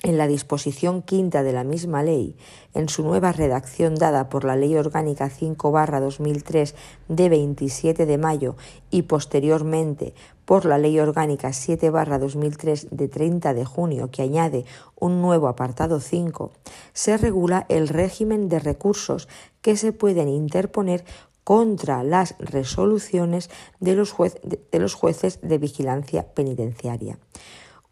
en 0.03 0.17
la 0.17 0.27
disposición 0.27 1.01
quinta 1.01 1.43
de 1.43 1.53
la 1.53 1.63
misma 1.63 2.03
ley, 2.03 2.35
en 2.73 2.87
su 2.87 3.03
nueva 3.03 3.31
redacción 3.31 3.95
dada 3.95 4.29
por 4.29 4.43
la 4.43 4.55
Ley 4.55 4.75
Orgánica 4.75 5.29
5-2003 5.29 6.75
de 7.07 7.29
27 7.29 8.05
de 8.05 8.17
mayo 8.17 8.55
y 8.91 9.03
posteriormente 9.03 10.13
por 10.45 10.65
la 10.65 10.77
Ley 10.77 10.99
Orgánica 10.99 11.49
7-2003 11.49 12.89
de 12.89 13.07
30 13.07 13.53
de 13.53 13.65
junio, 13.65 14.11
que 14.11 14.21
añade 14.21 14.65
un 14.95 15.21
nuevo 15.21 15.47
apartado 15.47 15.99
5, 15.99 16.51
se 16.93 17.17
regula 17.17 17.65
el 17.67 17.87
régimen 17.87 18.47
de 18.49 18.59
recursos 18.59 19.27
que 19.61 19.75
se 19.75 19.91
pueden 19.91 20.29
interponer 20.29 21.03
contra 21.43 22.03
las 22.03 22.35
resoluciones 22.39 23.49
de 23.79 23.95
los, 23.95 24.13
de 24.43 24.79
los 24.79 24.93
jueces 24.93 25.39
de 25.41 25.57
vigilancia 25.57 26.33
penitenciaria. 26.33 27.17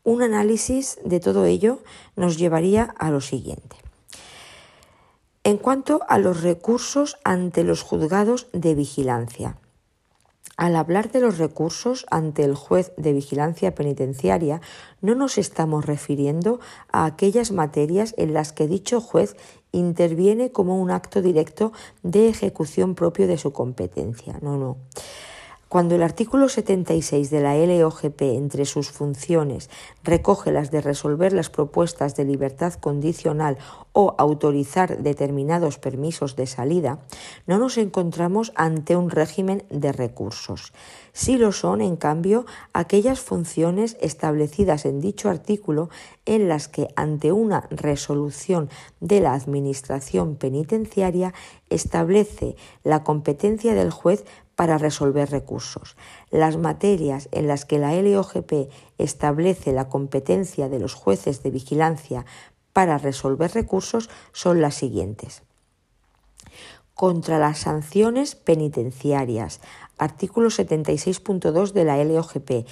Un 0.05 0.21
análisis 0.21 0.99
de 1.03 1.19
todo 1.19 1.45
ello 1.45 1.79
nos 2.15 2.37
llevaría 2.37 2.83
a 2.99 3.09
lo 3.09 3.21
siguiente. 3.21 3.75
En 5.43 5.57
cuanto 5.57 6.01
a 6.07 6.19
los 6.19 6.43
recursos 6.43 7.17
ante 7.23 7.63
los 7.63 7.81
juzgados 7.81 8.45
de 8.53 8.75
vigilancia, 8.75 9.57
al 10.57 10.75
hablar 10.75 11.11
de 11.11 11.21
los 11.21 11.39
recursos 11.39 12.05
ante 12.11 12.43
el 12.43 12.53
juez 12.53 12.93
de 12.97 13.13
vigilancia 13.13 13.73
penitenciaria, 13.73 14.61
no 15.01 15.15
nos 15.15 15.39
estamos 15.39 15.85
refiriendo 15.85 16.59
a 16.91 17.05
aquellas 17.05 17.51
materias 17.51 18.13
en 18.17 18.33
las 18.33 18.53
que 18.53 18.67
dicho 18.67 19.01
juez 19.01 19.35
interviene 19.71 20.51
como 20.51 20.79
un 20.79 20.91
acto 20.91 21.23
directo 21.23 21.73
de 22.03 22.29
ejecución 22.29 22.93
propio 22.93 23.27
de 23.27 23.39
su 23.39 23.51
competencia. 23.53 24.37
No, 24.43 24.55
no. 24.55 24.77
Cuando 25.67 25.95
el 25.95 26.03
artículo 26.03 26.47
76 26.47 27.31
de 27.31 27.41
la 27.41 27.55
LOGP, 27.55 28.21
entre 28.21 28.65
sus 28.65 28.91
funciones, 28.91 29.71
recoge 30.03 30.51
las 30.51 30.69
de 30.69 30.79
resolver 30.79 31.33
las 31.33 31.49
propuestas 31.49 32.15
de 32.15 32.23
libertad 32.23 32.73
condicional 32.73 33.57
o 33.91 34.13
autorizar 34.19 35.01
determinados 35.01 35.79
permisos 35.79 36.35
de 36.35 36.45
salida, 36.45 36.99
no 37.47 37.57
nos 37.57 37.79
encontramos 37.79 38.53
ante 38.55 38.95
un 38.95 39.09
régimen 39.09 39.63
de 39.69 39.91
recursos. 39.91 40.71
Sí 41.13 41.37
lo 41.37 41.51
son, 41.51 41.81
en 41.81 41.95
cambio, 41.95 42.45
aquellas 42.73 43.19
funciones 43.19 43.97
establecidas 44.01 44.85
en 44.85 45.01
dicho 45.01 45.29
artículo 45.29 45.89
en 46.25 46.47
las 46.47 46.67
que, 46.67 46.89
ante 46.95 47.31
una 47.31 47.67
resolución 47.71 48.69
de 48.99 49.19
la 49.21 49.33
Administración 49.33 50.35
penitenciaria, 50.35 51.33
establece 51.69 52.55
la 52.83 53.03
competencia 53.03 53.73
del 53.73 53.91
juez 53.91 54.25
para 54.55 54.77
resolver 54.77 55.29
recursos. 55.29 55.95
Las 56.31 56.57
materias 56.57 57.29
en 57.31 57.47
las 57.47 57.65
que 57.65 57.79
la 57.79 57.93
LOGP 57.93 58.71
establece 58.97 59.73
la 59.73 59.89
competencia 59.89 60.69
de 60.69 60.79
los 60.79 60.93
jueces 60.93 61.43
de 61.43 61.51
vigilancia 61.51 62.25
para 62.73 62.97
resolver 62.97 63.51
recursos 63.53 64.09
son 64.31 64.61
las 64.61 64.75
siguientes. 64.75 65.43
Contra 66.93 67.39
las 67.39 67.59
sanciones 67.59 68.35
penitenciarias. 68.35 69.59
Artículo 69.97 70.49
76.2 70.49 71.71
de 71.73 71.83
la 71.83 72.03
LOGP. 72.03 72.67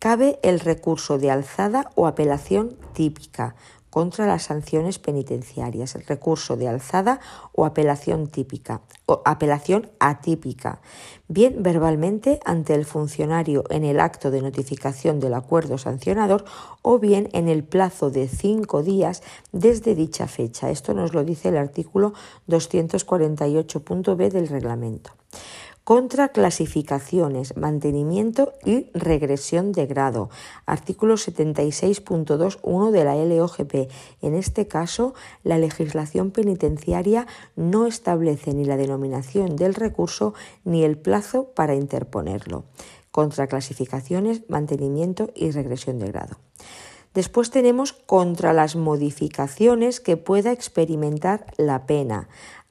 Cabe 0.00 0.38
el 0.42 0.60
recurso 0.60 1.18
de 1.18 1.30
alzada 1.30 1.90
o 1.94 2.06
apelación 2.06 2.76
típica 2.94 3.54
contra 3.90 4.26
las 4.26 4.44
sanciones 4.44 4.98
penitenciarias, 4.98 5.94
el 5.94 6.06
recurso 6.06 6.56
de 6.56 6.68
alzada 6.68 7.20
o 7.52 7.66
apelación 7.66 8.28
típica 8.28 8.80
o 9.06 9.20
apelación 9.24 9.90
atípica, 9.98 10.80
bien 11.28 11.62
verbalmente 11.62 12.40
ante 12.44 12.74
el 12.74 12.84
funcionario 12.84 13.64
en 13.68 13.84
el 13.84 14.00
acto 14.00 14.30
de 14.30 14.40
notificación 14.40 15.20
del 15.20 15.34
acuerdo 15.34 15.78
sancionador 15.78 16.44
o 16.82 16.98
bien 16.98 17.28
en 17.32 17.48
el 17.48 17.64
plazo 17.64 18.10
de 18.10 18.28
cinco 18.28 18.82
días 18.82 19.22
desde 19.52 19.94
dicha 19.94 20.28
fecha. 20.28 20.70
Esto 20.70 20.94
nos 20.94 21.12
lo 21.12 21.24
dice 21.24 21.48
el 21.48 21.56
artículo 21.56 22.14
248.b 22.48 24.30
del 24.30 24.48
reglamento 24.48 25.10
contra 25.90 26.28
clasificaciones, 26.28 27.56
mantenimiento 27.56 28.52
y 28.64 28.86
regresión 28.94 29.72
de 29.72 29.86
grado. 29.86 30.30
Artículo 30.64 31.14
76.21 31.14 32.92
de 32.92 33.02
la 33.02 33.16
LOGP. 33.16 33.90
En 34.22 34.36
este 34.36 34.68
caso, 34.68 35.14
la 35.42 35.58
legislación 35.58 36.30
penitenciaria 36.30 37.26
no 37.56 37.88
establece 37.88 38.54
ni 38.54 38.64
la 38.66 38.76
denominación 38.76 39.56
del 39.56 39.74
recurso 39.74 40.32
ni 40.62 40.84
el 40.84 40.96
plazo 40.96 41.50
para 41.56 41.74
interponerlo. 41.74 42.62
Contra 43.10 43.48
clasificaciones, 43.48 44.48
mantenimiento 44.48 45.30
y 45.34 45.50
regresión 45.50 45.98
de 45.98 46.06
grado. 46.06 46.36
Después 47.14 47.50
tenemos 47.50 47.92
contra 47.92 48.52
las 48.52 48.76
modificaciones 48.76 49.98
que 49.98 50.16
pueda 50.16 50.52
experimentar 50.52 51.46
la 51.56 51.84
pena 51.84 52.28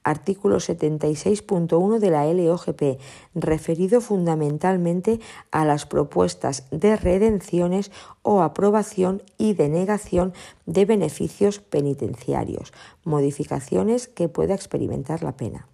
artículo 0.09 0.57
76.1 0.57 1.99
de 1.99 2.09
la 2.09 2.25
LOGP, 2.25 2.99
referido 3.35 4.01
fundamentalmente 4.01 5.19
a 5.51 5.65
las 5.65 5.85
propuestas 5.85 6.65
de 6.71 6.95
redenciones 6.95 7.91
o 8.21 8.41
aprobación 8.41 9.23
y 9.37 9.53
denegación 9.53 10.33
de 10.65 10.85
beneficios 10.85 11.59
penitenciarios, 11.59 12.73
modificaciones 13.03 14.07
que 14.07 14.29
pueda 14.29 14.55
experimentar 14.55 15.23
la 15.23 15.37
pena. 15.37 15.67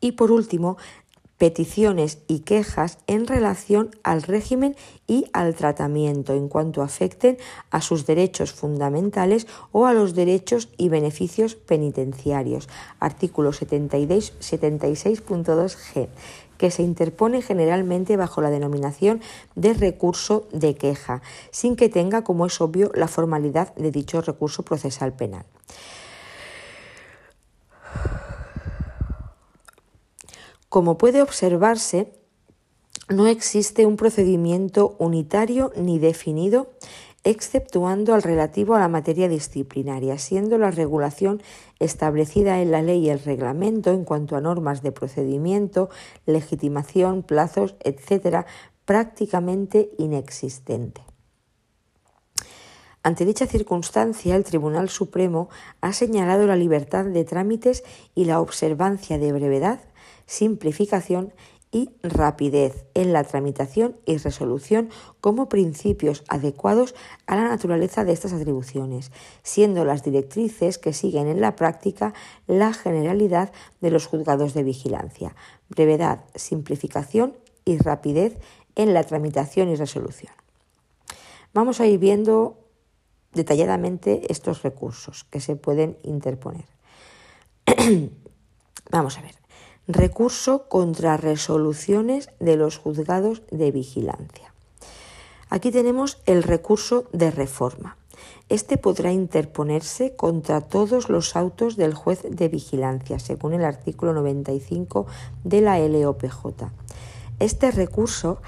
Y 0.00 0.12
por 0.12 0.30
último, 0.30 0.76
peticiones 1.44 2.16
y 2.26 2.38
quejas 2.38 2.96
en 3.06 3.26
relación 3.26 3.90
al 4.02 4.22
régimen 4.22 4.76
y 5.06 5.26
al 5.34 5.54
tratamiento 5.54 6.32
en 6.32 6.48
cuanto 6.48 6.80
afecten 6.80 7.36
a 7.70 7.82
sus 7.82 8.06
derechos 8.06 8.54
fundamentales 8.54 9.46
o 9.70 9.84
a 9.84 9.92
los 9.92 10.14
derechos 10.14 10.70
y 10.78 10.88
beneficios 10.88 11.54
penitenciarios. 11.54 12.70
Artículo 12.98 13.52
76.2g 13.52 16.08
que 16.56 16.70
se 16.70 16.82
interpone 16.82 17.42
generalmente 17.42 18.16
bajo 18.16 18.40
la 18.40 18.48
denominación 18.48 19.20
de 19.54 19.74
recurso 19.74 20.48
de 20.50 20.76
queja, 20.76 21.20
sin 21.50 21.76
que 21.76 21.90
tenga, 21.90 22.24
como 22.24 22.46
es 22.46 22.58
obvio, 22.62 22.90
la 22.94 23.08
formalidad 23.08 23.74
de 23.74 23.90
dicho 23.90 24.22
recurso 24.22 24.62
procesal 24.62 25.12
penal. 25.12 25.44
Como 30.74 30.98
puede 30.98 31.22
observarse, 31.22 32.12
no 33.08 33.28
existe 33.28 33.86
un 33.86 33.94
procedimiento 33.94 34.96
unitario 34.98 35.70
ni 35.76 36.00
definido, 36.00 36.72
exceptuando 37.22 38.12
al 38.12 38.24
relativo 38.24 38.74
a 38.74 38.80
la 38.80 38.88
materia 38.88 39.28
disciplinaria, 39.28 40.18
siendo 40.18 40.58
la 40.58 40.72
regulación 40.72 41.40
establecida 41.78 42.60
en 42.60 42.72
la 42.72 42.82
ley 42.82 43.06
y 43.06 43.10
el 43.10 43.20
reglamento 43.20 43.92
en 43.92 44.02
cuanto 44.02 44.34
a 44.34 44.40
normas 44.40 44.82
de 44.82 44.90
procedimiento, 44.90 45.90
legitimación, 46.26 47.22
plazos, 47.22 47.76
etc., 47.78 48.44
prácticamente 48.84 49.92
inexistente. 49.96 51.02
Ante 53.04 53.24
dicha 53.24 53.46
circunstancia, 53.46 54.34
el 54.34 54.42
Tribunal 54.42 54.88
Supremo 54.88 55.50
ha 55.82 55.92
señalado 55.92 56.48
la 56.48 56.56
libertad 56.56 57.04
de 57.04 57.24
trámites 57.24 57.84
y 58.16 58.24
la 58.24 58.40
observancia 58.40 59.18
de 59.18 59.32
brevedad 59.32 59.78
simplificación 60.26 61.32
y 61.74 61.90
rapidez 62.04 62.84
en 62.94 63.12
la 63.12 63.24
tramitación 63.24 63.96
y 64.06 64.16
resolución 64.16 64.90
como 65.20 65.48
principios 65.48 66.22
adecuados 66.28 66.94
a 67.26 67.34
la 67.34 67.48
naturaleza 67.48 68.04
de 68.04 68.12
estas 68.12 68.32
atribuciones, 68.32 69.10
siendo 69.42 69.84
las 69.84 70.04
directrices 70.04 70.78
que 70.78 70.92
siguen 70.92 71.26
en 71.26 71.40
la 71.40 71.56
práctica 71.56 72.14
la 72.46 72.72
generalidad 72.72 73.52
de 73.80 73.90
los 73.90 74.06
juzgados 74.06 74.54
de 74.54 74.62
vigilancia, 74.62 75.34
brevedad, 75.68 76.24
simplificación 76.36 77.36
y 77.64 77.76
rapidez 77.78 78.38
en 78.76 78.94
la 78.94 79.02
tramitación 79.02 79.68
y 79.68 79.74
resolución. 79.74 80.32
Vamos 81.54 81.80
a 81.80 81.86
ir 81.86 81.98
viendo 81.98 82.56
detalladamente 83.32 84.30
estos 84.30 84.62
recursos 84.62 85.24
que 85.24 85.40
se 85.40 85.56
pueden 85.56 85.98
interponer. 86.04 86.66
Vamos 88.92 89.18
a 89.18 89.22
ver 89.22 89.43
recurso 89.86 90.68
contra 90.68 91.16
resoluciones 91.16 92.30
de 92.40 92.56
los 92.56 92.78
juzgados 92.78 93.42
de 93.50 93.70
vigilancia. 93.70 94.54
Aquí 95.50 95.70
tenemos 95.70 96.18
el 96.26 96.42
recurso 96.42 97.04
de 97.12 97.30
reforma. 97.30 97.96
Este 98.48 98.76
podrá 98.76 99.12
interponerse 99.12 100.16
contra 100.16 100.60
todos 100.60 101.08
los 101.08 101.36
autos 101.36 101.76
del 101.76 101.94
juez 101.94 102.22
de 102.28 102.48
vigilancia, 102.48 103.18
según 103.18 103.54
el 103.54 103.64
artículo 103.64 104.12
95 104.12 105.06
de 105.44 105.60
la 105.60 105.78
LOPJ. 105.78 106.70
Este 107.38 107.70
recurso 107.70 108.40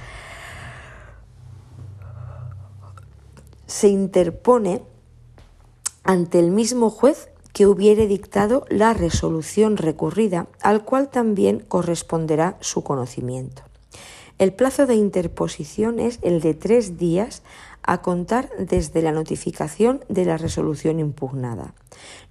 se 3.66 3.88
interpone 3.88 4.82
ante 6.04 6.38
el 6.38 6.50
mismo 6.50 6.88
juez 6.90 7.28
que 7.56 7.66
hubiere 7.66 8.06
dictado 8.06 8.66
la 8.68 8.92
resolución 8.92 9.78
recurrida, 9.78 10.46
al 10.60 10.84
cual 10.84 11.08
también 11.08 11.60
corresponderá 11.60 12.58
su 12.60 12.84
conocimiento. 12.84 13.62
El 14.36 14.52
plazo 14.52 14.84
de 14.84 14.96
interposición 14.96 15.98
es 15.98 16.18
el 16.20 16.42
de 16.42 16.52
tres 16.52 16.98
días 16.98 17.40
a 17.82 18.02
contar 18.02 18.50
desde 18.58 19.00
la 19.00 19.12
notificación 19.12 20.04
de 20.10 20.26
la 20.26 20.36
resolución 20.36 21.00
impugnada, 21.00 21.72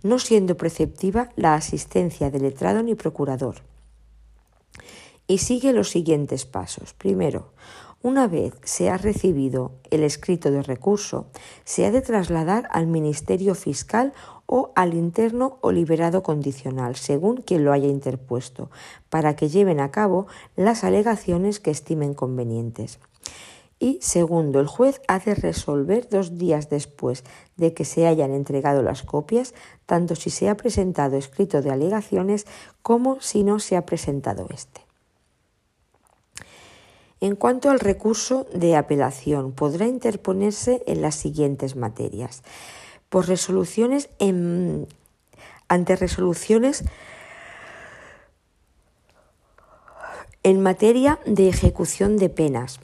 no 0.03 0.19
siendo 0.19 0.57
preceptiva 0.57 1.31
la 1.35 1.55
asistencia 1.55 2.29
de 2.29 2.41
letrado 2.41 2.83
ni 2.83 2.93
procurador. 2.93 3.55
Y 5.25 5.39
sigue 5.39 5.73
los 5.73 5.89
siguientes 5.89 6.45
pasos. 6.45 6.93
Primero, 6.93 7.49
una 8.05 8.27
vez 8.27 8.53
se 8.63 8.91
ha 8.91 8.99
recibido 8.99 9.71
el 9.89 10.03
escrito 10.03 10.51
de 10.51 10.61
recurso, 10.61 11.25
se 11.63 11.87
ha 11.87 11.91
de 11.91 12.03
trasladar 12.03 12.67
al 12.71 12.85
Ministerio 12.85 13.55
Fiscal 13.55 14.13
o 14.45 14.71
al 14.75 14.93
interno 14.93 15.57
o 15.61 15.71
liberado 15.71 16.21
condicional, 16.21 16.97
según 16.97 17.37
quien 17.37 17.65
lo 17.65 17.73
haya 17.73 17.87
interpuesto, 17.87 18.69
para 19.09 19.35
que 19.35 19.49
lleven 19.49 19.79
a 19.79 19.89
cabo 19.89 20.27
las 20.55 20.83
alegaciones 20.83 21.59
que 21.59 21.71
estimen 21.71 22.13
convenientes. 22.13 22.99
Y 23.79 23.97
segundo, 24.03 24.59
el 24.59 24.67
juez 24.67 25.01
ha 25.07 25.17
de 25.17 25.33
resolver 25.33 26.07
dos 26.07 26.37
días 26.37 26.69
después 26.69 27.23
de 27.57 27.73
que 27.73 27.85
se 27.85 28.05
hayan 28.05 28.33
entregado 28.33 28.83
las 28.83 29.01
copias, 29.01 29.55
tanto 29.87 30.13
si 30.13 30.29
se 30.29 30.47
ha 30.47 30.55
presentado 30.55 31.17
escrito 31.17 31.63
de 31.63 31.71
alegaciones 31.71 32.45
como 32.83 33.19
si 33.19 33.43
no 33.43 33.57
se 33.57 33.77
ha 33.77 33.85
presentado 33.87 34.45
este. 34.51 34.84
En 37.21 37.35
cuanto 37.35 37.69
al 37.69 37.79
recurso 37.79 38.45
de 38.53 38.75
apelación, 38.75 39.51
podrá 39.53 39.87
interponerse 39.87 40.83
en 40.85 41.01
las 41.01 41.15
siguientes 41.15 41.75
materias. 41.75 42.43
Por 43.09 43.27
resoluciones 43.27 44.09
ante 45.67 45.95
resoluciones 45.95 46.83
en 50.43 50.61
materia 50.61 51.19
de 51.25 51.49
ejecución 51.49 52.17
de 52.17 52.29
penas, 52.29 52.79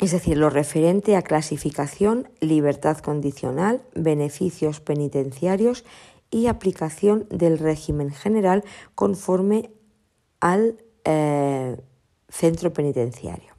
es 0.00 0.10
decir, 0.10 0.36
lo 0.36 0.50
referente 0.50 1.14
a 1.14 1.22
clasificación, 1.22 2.28
libertad 2.40 2.98
condicional, 2.98 3.82
beneficios 3.94 4.80
penitenciarios 4.80 5.84
y 6.30 6.48
aplicación 6.48 7.26
del 7.30 7.58
régimen 7.58 8.10
general 8.10 8.64
conforme 8.96 9.70
al 10.40 10.82
eh, 11.04 11.76
centro 12.34 12.72
penitenciario 12.72 13.54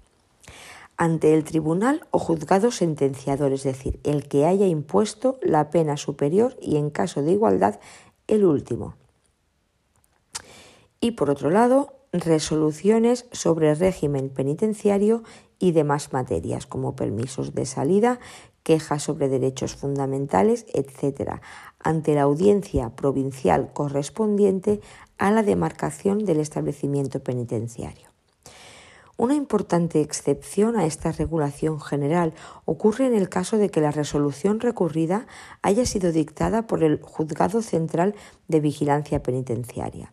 ante 0.98 1.34
el 1.34 1.44
tribunal 1.44 2.08
o 2.12 2.20
juzgado 2.20 2.72
sentenciador, 2.72 3.52
es 3.52 3.64
decir, 3.64 4.00
el 4.04 4.28
que 4.28 4.46
haya 4.46 4.68
impuesto 4.68 5.38
la 5.42 5.70
pena 5.70 5.98
superior 5.98 6.56
y 6.62 6.78
en 6.78 6.90
caso 6.90 7.22
de 7.22 7.34
igualdad 7.34 7.80
el 8.28 8.46
último. 8.46 8.96
Y 11.02 11.12
por 11.12 11.30
otro 11.30 11.50
lado, 11.50 11.94
resoluciones 12.14 13.26
sobre 13.32 13.76
régimen 13.76 14.30
penitenciario 14.30 15.24
y 15.60 15.74
demás 15.74 16.14
materias 16.14 16.66
como 16.66 16.96
permisos 16.96 17.54
de 17.54 17.66
salida, 17.66 18.20
quejas 18.64 19.04
sobre 19.04 19.28
derechos 19.28 19.76
fundamentales, 19.76 20.66
etc., 20.74 21.42
ante 21.80 22.16
la 22.16 22.24
audiencia 22.24 22.90
provincial 22.96 23.72
correspondiente 23.74 24.80
a 25.18 25.30
la 25.30 25.44
demarcación 25.44 26.26
del 26.26 26.40
establecimiento 26.40 27.20
penitenciario. 27.22 28.15
Una 29.18 29.34
importante 29.34 30.02
excepción 30.02 30.76
a 30.76 30.86
esta 30.86 31.14
regulación 31.14 31.80
general 31.80 32.34
ocurre 32.66 33.08
en 33.08 33.16
el 33.16 33.30
caso 33.30 33.58
de 33.58 33.70
que 33.70 33.80
la 33.80 33.92
resolución 33.92 34.60
recurrida 34.60 35.26
haya 35.62 35.86
sido 35.86 36.12
dictada 36.12 36.68
por 36.68 36.84
el 36.84 37.02
Juzgado 37.02 37.62
Central 37.62 38.14
de 38.50 38.60
Vigilancia 38.60 39.24
Penitenciaria. 39.24 40.12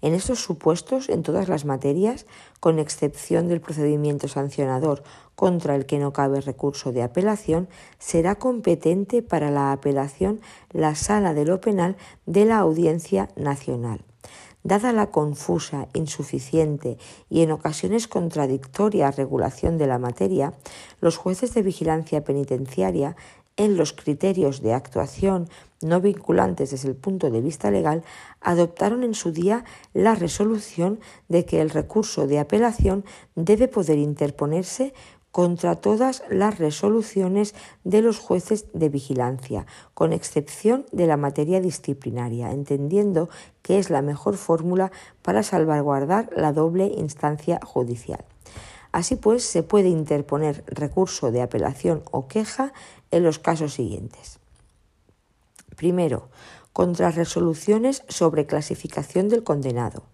En 0.00 0.14
estos 0.14 0.42
supuestos, 0.42 1.10
en 1.10 1.22
todas 1.22 1.48
las 1.48 1.66
materias, 1.66 2.24
con 2.58 2.78
excepción 2.78 3.48
del 3.48 3.60
procedimiento 3.60 4.28
sancionador 4.28 5.02
contra 5.34 5.74
el 5.74 5.84
que 5.84 5.98
no 5.98 6.14
cabe 6.14 6.40
recurso 6.40 6.90
de 6.90 7.02
apelación, 7.02 7.68
será 7.98 8.36
competente 8.36 9.20
para 9.22 9.50
la 9.50 9.72
apelación 9.72 10.40
la 10.70 10.94
Sala 10.94 11.34
de 11.34 11.44
lo 11.44 11.60
Penal 11.60 11.96
de 12.24 12.46
la 12.46 12.58
Audiencia 12.58 13.28
Nacional. 13.36 14.07
Dada 14.68 14.92
la 14.92 15.10
confusa, 15.10 15.88
insuficiente 15.94 16.98
y 17.30 17.40
en 17.40 17.52
ocasiones 17.52 18.06
contradictoria 18.06 19.10
regulación 19.10 19.78
de 19.78 19.86
la 19.86 19.98
materia, 19.98 20.52
los 21.00 21.16
jueces 21.16 21.54
de 21.54 21.62
vigilancia 21.62 22.22
penitenciaria, 22.22 23.16
en 23.56 23.78
los 23.78 23.94
criterios 23.94 24.60
de 24.60 24.74
actuación 24.74 25.48
no 25.80 26.02
vinculantes 26.02 26.70
desde 26.70 26.88
el 26.88 26.96
punto 26.96 27.30
de 27.30 27.40
vista 27.40 27.70
legal, 27.70 28.04
adoptaron 28.42 29.04
en 29.04 29.14
su 29.14 29.32
día 29.32 29.64
la 29.94 30.14
resolución 30.14 31.00
de 31.28 31.46
que 31.46 31.62
el 31.62 31.70
recurso 31.70 32.26
de 32.26 32.38
apelación 32.38 33.06
debe 33.36 33.68
poder 33.68 33.96
interponerse 33.96 34.92
contra 35.38 35.76
todas 35.76 36.24
las 36.28 36.58
resoluciones 36.58 37.54
de 37.84 38.02
los 38.02 38.18
jueces 38.18 38.66
de 38.72 38.88
vigilancia, 38.88 39.66
con 39.94 40.12
excepción 40.12 40.84
de 40.90 41.06
la 41.06 41.16
materia 41.16 41.60
disciplinaria, 41.60 42.50
entendiendo 42.50 43.28
que 43.62 43.78
es 43.78 43.88
la 43.88 44.02
mejor 44.02 44.36
fórmula 44.36 44.90
para 45.22 45.44
salvaguardar 45.44 46.28
la 46.34 46.52
doble 46.52 46.86
instancia 46.86 47.60
judicial. 47.64 48.24
Así 48.90 49.14
pues, 49.14 49.44
se 49.44 49.62
puede 49.62 49.90
interponer 49.90 50.64
recurso 50.66 51.30
de 51.30 51.40
apelación 51.40 52.02
o 52.10 52.26
queja 52.26 52.72
en 53.12 53.22
los 53.22 53.38
casos 53.38 53.74
siguientes. 53.74 54.40
Primero, 55.76 56.30
contra 56.78 57.10
resoluciones 57.10 58.04
sobre 58.06 58.46
clasificación 58.46 59.28
del 59.28 59.42
condenado. 59.42 60.04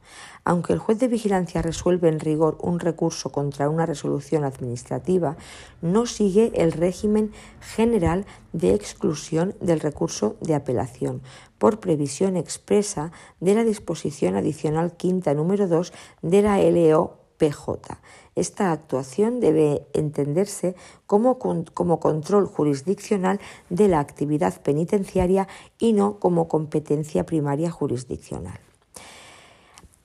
Aunque 0.47 0.73
el 0.73 0.79
juez 0.79 0.99
de 0.99 1.09
vigilancia 1.09 1.61
resuelve 1.61 2.09
en 2.09 2.21
rigor 2.21 2.57
un 2.59 2.81
recurso 2.81 3.31
contra 3.31 3.69
una 3.69 3.85
resolución 3.85 4.45
administrativa, 4.45 5.37
no 5.83 6.07
sigue 6.07 6.53
el 6.55 6.73
régimen 6.73 7.33
general 7.61 8.25
de 8.55 8.73
exclusión 8.73 9.55
del 9.61 9.79
recurso 9.79 10.37
de 10.41 10.55
apelación, 10.55 11.21
por 11.59 11.81
previsión 11.81 12.35
expresa 12.35 13.13
de 13.41 13.55
la 13.55 13.65
disposición 13.65 14.35
adicional 14.35 14.97
quinta 14.97 15.35
número 15.35 15.69
2 15.69 15.93
de 16.23 16.41
la 16.41 16.63
LOPJ. 16.63 17.99
Esta 18.37 18.73
actuación 18.73 19.41
debe 19.41 19.87
entenderse 19.93 20.75
como, 21.07 21.39
como, 21.39 22.01
control 22.01 22.47
jurisdiccional 22.47 23.41
de 23.71 23.89
la 23.89 24.01
actividad 24.01 24.61
penitenciaria 24.63 25.47
y 25.79 25.93
no 25.93 26.19
como 26.19 26.49
competencia 26.49 27.25
primaria 27.25 27.71
jurisdiccional. 27.71 28.59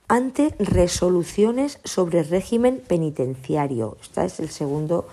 Ante 0.07 0.55
resoluciones 0.59 1.79
sobre 1.83 2.23
régimen 2.23 2.81
penitenciario. 2.87 3.97
Este 4.01 4.25
es 4.25 4.39
el 4.39 4.49
segundo 4.49 5.05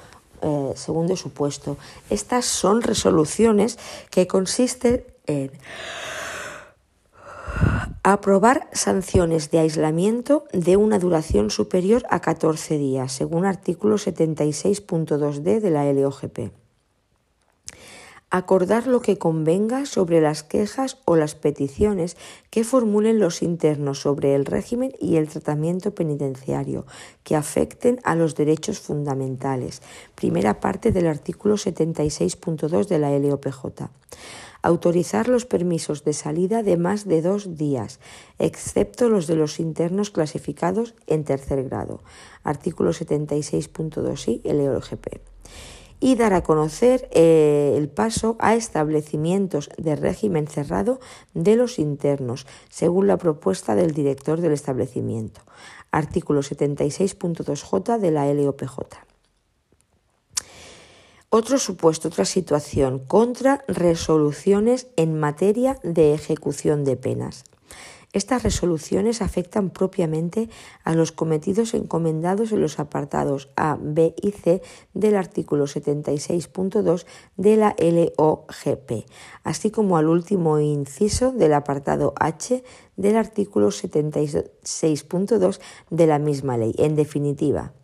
eh, 0.43 0.73
segundo 0.77 1.17
supuesto. 1.17 1.79
Estas 2.11 2.45
son 2.45 2.83
resoluciones 2.83 3.79
que 4.11 4.27
consisten 4.27 5.05
en 5.27 5.51
aprobar 8.13 8.69
sanciones 8.71 9.51
de 9.51 9.59
aislamiento 9.59 10.45
de 10.53 10.77
una 10.77 11.01
duración 11.01 11.51
superior 11.51 12.05
a 12.09 12.21
14 12.21 12.79
días, 12.79 13.11
según 13.11 13.45
artículo 13.45 13.97
76.2d 13.97 15.61
de 15.61 15.71
la 15.71 15.93
LOGP. 15.93 16.53
Acordar 18.31 18.87
lo 18.87 19.01
que 19.01 19.19
convenga 19.19 19.87
sobre 19.87 20.21
las 20.21 20.45
quejas 20.45 20.99
o 21.05 21.17
las 21.17 21.35
peticiones 21.35 22.17
que 22.51 22.63
formulen 22.63 23.19
los 23.19 23.43
internos 23.43 24.03
sobre 24.03 24.37
el 24.37 24.45
régimen 24.45 24.93
y 25.01 25.17
el 25.17 25.29
tratamiento 25.29 25.93
penitenciario 25.93 26.87
que 27.25 27.35
afecten 27.35 27.99
a 28.05 28.15
los 28.15 28.37
derechos 28.37 28.79
fundamentales. 28.79 29.83
Primera 30.15 30.61
parte 30.61 30.93
del 30.93 31.09
artículo 31.09 31.57
76.2 31.57 32.87
de 32.87 32.99
la 33.01 33.19
LOPJ 33.19 33.91
autorizar 34.63 35.29
los 35.29 35.47
permisos 35.47 36.05
de 36.05 36.13
salida 36.13 36.63
de 36.63 36.77
más 36.77 37.07
de 37.07 37.23
dos 37.23 37.57
días, 37.57 38.01
excepto 38.39 39.09
los 39.09 39.27
de 39.27 39.37
los 39.37 39.61
internos 39.61 40.11
clasificados 40.11 40.95
en 41.07 41.25
tercer 41.25 41.65
grado. 41.65 42.01
Artículo 42.43 42.91
76.2i 42.91 44.41
LOGP 44.45 45.21
y 46.01 46.15
dar 46.17 46.35
a 46.35 46.43
conocer 46.43 47.09
eh, 47.13 47.75
el 47.77 47.89
paso 47.89 48.37
a 48.39 48.55
establecimientos 48.55 49.71
de 49.79 49.97
régimen 49.97 50.47
cerrado 50.47 51.01
de 51.35 51.57
los 51.57 51.79
internos, 51.79 52.47
según 52.69 53.07
la 53.07 53.17
propuesta 53.17 53.75
del 53.75 53.93
director 53.93 54.41
del 54.41 54.53
establecimiento. 54.53 55.41
Artículo 55.91 56.43
76.2j 56.43 57.99
de 57.99 58.11
la 58.11 58.33
LOPJ. 58.33 59.16
Otro 61.29 61.59
supuesto, 61.59 62.09
otra 62.09 62.25
situación, 62.25 63.01
contra 63.01 63.65
resoluciones 63.69 64.87
en 64.97 65.19
materia 65.19 65.79
de 65.83 66.15
ejecución 66.15 66.85
de 66.85 66.97
penas. 66.97 67.45
Estas 68.13 68.45
resoluciones 68.45 69.21
afectan 69.21 69.69
propiamente 69.69 70.49
a 70.85 70.95
los 70.95 71.13
cometidos 71.13 71.75
encomendados 71.75 72.53
en 72.53 72.63
los 72.63 72.79
apartados 72.79 73.51
A, 73.57 73.77
B 73.79 74.15
y 74.23 74.31
C 74.31 74.63
del 74.95 75.17
artículo 75.17 75.67
76.2 75.67 77.05
de 77.37 77.57
la 77.57 77.77
LOGP, 77.79 79.05
así 79.43 79.71
como 79.71 79.99
al 79.99 80.09
último 80.09 80.61
inciso 80.61 81.33
del 81.33 81.53
apartado 81.53 82.15
H 82.19 82.65
del 82.97 83.17
artículo 83.17 83.69
76.2 83.69 85.61
de 85.91 86.07
la 86.07 86.19
misma 86.19 86.57
ley. 86.57 86.75
En 86.79 86.97
definitiva, 86.97 87.75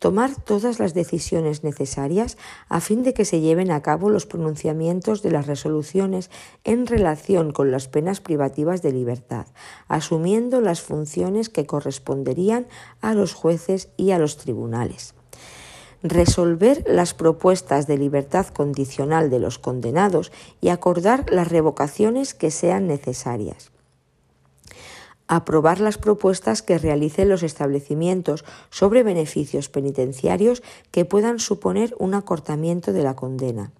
tomar 0.00 0.34
todas 0.34 0.80
las 0.80 0.94
decisiones 0.94 1.62
necesarias 1.62 2.38
a 2.68 2.80
fin 2.80 3.04
de 3.04 3.14
que 3.14 3.26
se 3.26 3.40
lleven 3.40 3.70
a 3.70 3.82
cabo 3.82 4.08
los 4.08 4.26
pronunciamientos 4.26 5.22
de 5.22 5.30
las 5.30 5.46
resoluciones 5.46 6.30
en 6.64 6.86
relación 6.86 7.52
con 7.52 7.70
las 7.70 7.86
penas 7.86 8.20
privativas 8.20 8.82
de 8.82 8.92
libertad, 8.92 9.46
asumiendo 9.88 10.62
las 10.62 10.80
funciones 10.80 11.50
que 11.50 11.66
corresponderían 11.66 12.66
a 13.02 13.14
los 13.14 13.34
jueces 13.34 13.90
y 13.98 14.10
a 14.12 14.18
los 14.18 14.38
tribunales. 14.38 15.14
Resolver 16.02 16.82
las 16.88 17.12
propuestas 17.12 17.86
de 17.86 17.98
libertad 17.98 18.46
condicional 18.46 19.28
de 19.28 19.38
los 19.38 19.58
condenados 19.58 20.32
y 20.62 20.70
acordar 20.70 21.30
las 21.30 21.48
revocaciones 21.48 22.32
que 22.32 22.50
sean 22.50 22.86
necesarias 22.86 23.69
aprobar 25.30 25.78
las 25.78 25.96
propuestas 25.96 26.60
que 26.60 26.76
realicen 26.76 27.28
los 27.28 27.44
establecimientos 27.44 28.44
sobre 28.68 29.04
beneficios 29.04 29.68
penitenciarios 29.68 30.60
que 30.90 31.04
puedan 31.04 31.38
suponer 31.38 31.94
un 32.00 32.14
acortamiento 32.14 32.92
de 32.92 33.04
la 33.04 33.14
condena. 33.14 33.70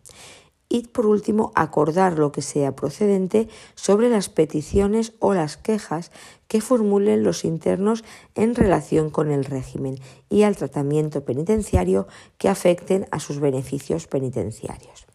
Y 0.68 0.86
por 0.86 1.06
último, 1.06 1.50
acordar 1.56 2.20
lo 2.20 2.30
que 2.30 2.40
sea 2.40 2.76
procedente 2.76 3.48
sobre 3.74 4.08
las 4.08 4.28
peticiones 4.28 5.12
o 5.18 5.34
las 5.34 5.56
quejas 5.56 6.12
que 6.46 6.60
formulen 6.60 7.24
los 7.24 7.44
internos 7.44 8.04
en 8.36 8.54
relación 8.54 9.10
con 9.10 9.32
el 9.32 9.44
régimen 9.44 9.98
y 10.28 10.44
al 10.44 10.54
tratamiento 10.54 11.24
penitenciario 11.24 12.06
que 12.38 12.48
afecten 12.48 13.08
a 13.10 13.18
sus 13.18 13.40
beneficios 13.40 14.06
penitenciarios. 14.06 15.09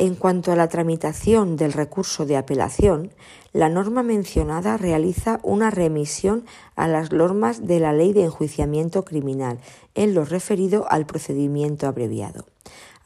En 0.00 0.14
cuanto 0.14 0.52
a 0.52 0.54
la 0.54 0.68
tramitación 0.68 1.56
del 1.56 1.72
recurso 1.72 2.24
de 2.24 2.36
apelación, 2.36 3.10
la 3.52 3.68
norma 3.68 4.04
mencionada 4.04 4.76
realiza 4.76 5.40
una 5.42 5.70
remisión 5.70 6.44
a 6.76 6.86
las 6.86 7.10
normas 7.10 7.66
de 7.66 7.80
la 7.80 7.92
Ley 7.92 8.12
de 8.12 8.22
Enjuiciamiento 8.22 9.04
Criminal 9.04 9.58
en 9.96 10.14
lo 10.14 10.24
referido 10.24 10.86
al 10.88 11.04
procedimiento 11.04 11.88
abreviado. 11.88 12.46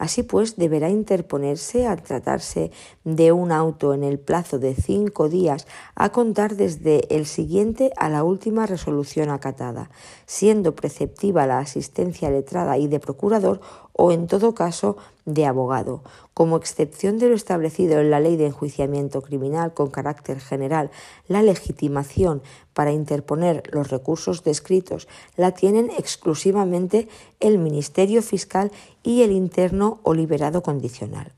Así 0.03 0.25
pues, 0.25 0.57
deberá 0.57 0.91
interponerse 0.91 1.87
al 1.87 2.03
tratarse 2.03 2.73
de 3.05 3.31
un 3.31 3.53
auto 3.53 3.95
en 3.95 4.03
el 4.03 4.19
plazo 4.19 4.59
de 4.59 4.75
cinco 4.75 5.29
días 5.29 5.69
a 5.95 6.11
contar 6.11 6.57
desde 6.57 7.15
el 7.15 7.25
siguiente 7.25 7.93
a 7.97 8.09
la 8.09 8.25
última 8.25 8.67
resolución 8.67 9.31
acatada, 9.31 9.93
siendo 10.27 10.75
preceptiva 10.75 11.47
la 11.47 11.61
asistencia 11.61 12.33
letrada 12.33 12.79
y 12.79 12.89
de 12.89 12.99
procurador 12.99 13.61
o, 13.93 14.11
en 14.11 14.27
todo 14.27 14.57
caso, 14.57 14.97
de 15.25 15.47
abogado, 15.47 16.03
como 16.35 16.57
excepción 16.57 17.19
de 17.19 17.29
lo 17.29 17.37
establecido 17.37 18.01
en 18.01 18.11
la 18.11 18.19
Ley 18.19 18.37
de 18.37 18.47
Enjuiciamiento 18.47 19.23
Criminal 19.23 19.73
con 19.73 19.91
carácter 19.91 20.41
general, 20.41 20.91
la 21.29 21.43
legitimación 21.43 22.43
para 22.73 22.91
interponer 22.91 23.63
los 23.73 23.91
recursos 23.91 24.43
descritos 24.43 25.07
la 25.37 25.53
tienen 25.53 25.91
exclusivamente 25.91 27.09
el 27.39 27.59
Ministerio 27.59 28.23
Fiscal 28.23 28.73
y 29.03 29.23
el 29.23 29.33
interno 29.33 30.01
o 30.03 30.15
liberado 30.15 30.63
condicional. 30.63 31.33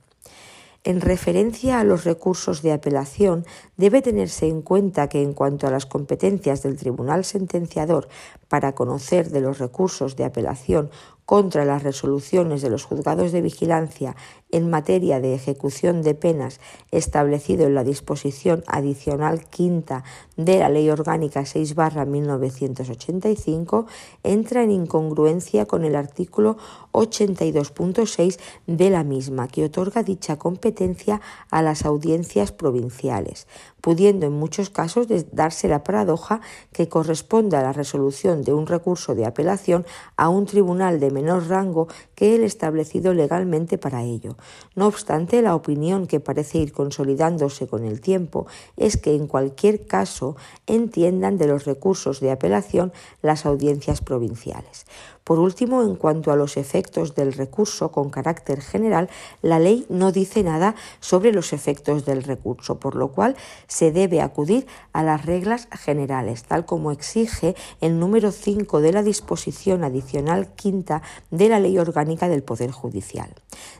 En 0.86 1.00
referencia 1.00 1.80
a 1.80 1.84
los 1.84 2.04
recursos 2.04 2.60
de 2.60 2.72
apelación, 2.72 3.46
debe 3.78 4.02
tenerse 4.02 4.48
en 4.48 4.60
cuenta 4.60 5.08
que 5.08 5.22
en 5.22 5.32
cuanto 5.32 5.66
a 5.66 5.70
las 5.70 5.86
competencias 5.86 6.62
del 6.62 6.76
tribunal 6.76 7.24
sentenciador 7.24 8.08
para 8.48 8.74
conocer 8.74 9.30
de 9.30 9.40
los 9.40 9.58
recursos 9.58 10.14
de 10.14 10.24
apelación 10.24 10.90
contra 11.24 11.64
las 11.64 11.82
resoluciones 11.82 12.60
de 12.60 12.68
los 12.68 12.84
juzgados 12.84 13.32
de 13.32 13.40
vigilancia 13.40 14.14
en 14.54 14.70
materia 14.70 15.18
de 15.18 15.34
ejecución 15.34 16.02
de 16.02 16.14
penas 16.14 16.60
establecido 16.92 17.66
en 17.66 17.74
la 17.74 17.82
disposición 17.82 18.62
adicional 18.68 19.44
quinta 19.46 20.04
de 20.36 20.60
la 20.60 20.68
Ley 20.68 20.88
Orgánica 20.90 21.44
6 21.44 21.74
1985 22.06 23.86
entra 24.22 24.62
en 24.62 24.70
incongruencia 24.70 25.66
con 25.66 25.84
el 25.84 25.96
artículo 25.96 26.56
82.6 26.92 28.38
de 28.68 28.90
la 28.90 29.02
misma, 29.02 29.48
que 29.48 29.64
otorga 29.64 30.04
dicha 30.04 30.38
competencia 30.38 31.20
a 31.50 31.60
las 31.60 31.84
audiencias 31.84 32.52
provinciales, 32.52 33.48
pudiendo 33.80 34.26
en 34.26 34.34
muchos 34.34 34.70
casos 34.70 35.08
darse 35.32 35.66
la 35.66 35.82
paradoja 35.82 36.40
que 36.72 36.88
corresponda 36.88 37.60
la 37.60 37.72
resolución 37.72 38.42
de 38.42 38.52
un 38.52 38.68
recurso 38.68 39.16
de 39.16 39.26
apelación 39.26 39.84
a 40.16 40.28
un 40.28 40.46
tribunal 40.46 41.00
de 41.00 41.10
menor 41.10 41.48
rango 41.48 41.88
que 42.14 42.36
el 42.36 42.44
establecido 42.44 43.14
legalmente 43.14 43.78
para 43.78 44.04
ello. 44.04 44.36
No 44.74 44.86
obstante, 44.86 45.42
la 45.42 45.54
opinión 45.54 46.06
que 46.06 46.20
parece 46.20 46.58
ir 46.58 46.72
consolidándose 46.72 47.66
con 47.66 47.84
el 47.84 48.00
tiempo 48.00 48.46
es 48.76 48.96
que 48.96 49.14
en 49.14 49.26
cualquier 49.26 49.86
caso 49.86 50.36
entiendan 50.66 51.38
de 51.38 51.46
los 51.46 51.64
recursos 51.64 52.20
de 52.20 52.30
apelación 52.30 52.92
las 53.22 53.46
audiencias 53.46 54.00
provinciales. 54.00 54.86
Por 55.24 55.38
último, 55.38 55.82
en 55.82 55.96
cuanto 55.96 56.32
a 56.32 56.36
los 56.36 56.58
efectos 56.58 57.14
del 57.14 57.32
recurso 57.32 57.90
con 57.90 58.10
carácter 58.10 58.60
general, 58.60 59.08
la 59.40 59.58
ley 59.58 59.86
no 59.88 60.12
dice 60.12 60.42
nada 60.42 60.74
sobre 61.00 61.32
los 61.32 61.54
efectos 61.54 62.04
del 62.04 62.22
recurso, 62.22 62.78
por 62.78 62.94
lo 62.94 63.08
cual 63.08 63.34
se 63.66 63.90
debe 63.90 64.20
acudir 64.20 64.66
a 64.92 65.02
las 65.02 65.24
reglas 65.24 65.66
generales, 65.72 66.44
tal 66.44 66.66
como 66.66 66.92
exige 66.92 67.56
el 67.80 67.98
número 67.98 68.32
5 68.32 68.82
de 68.82 68.92
la 68.92 69.02
disposición 69.02 69.82
adicional 69.82 70.54
quinta 70.54 71.00
de 71.30 71.48
la 71.48 71.58
Ley 71.58 71.78
Orgánica 71.78 72.28
del 72.28 72.42
Poder 72.42 72.70
Judicial. 72.70 73.34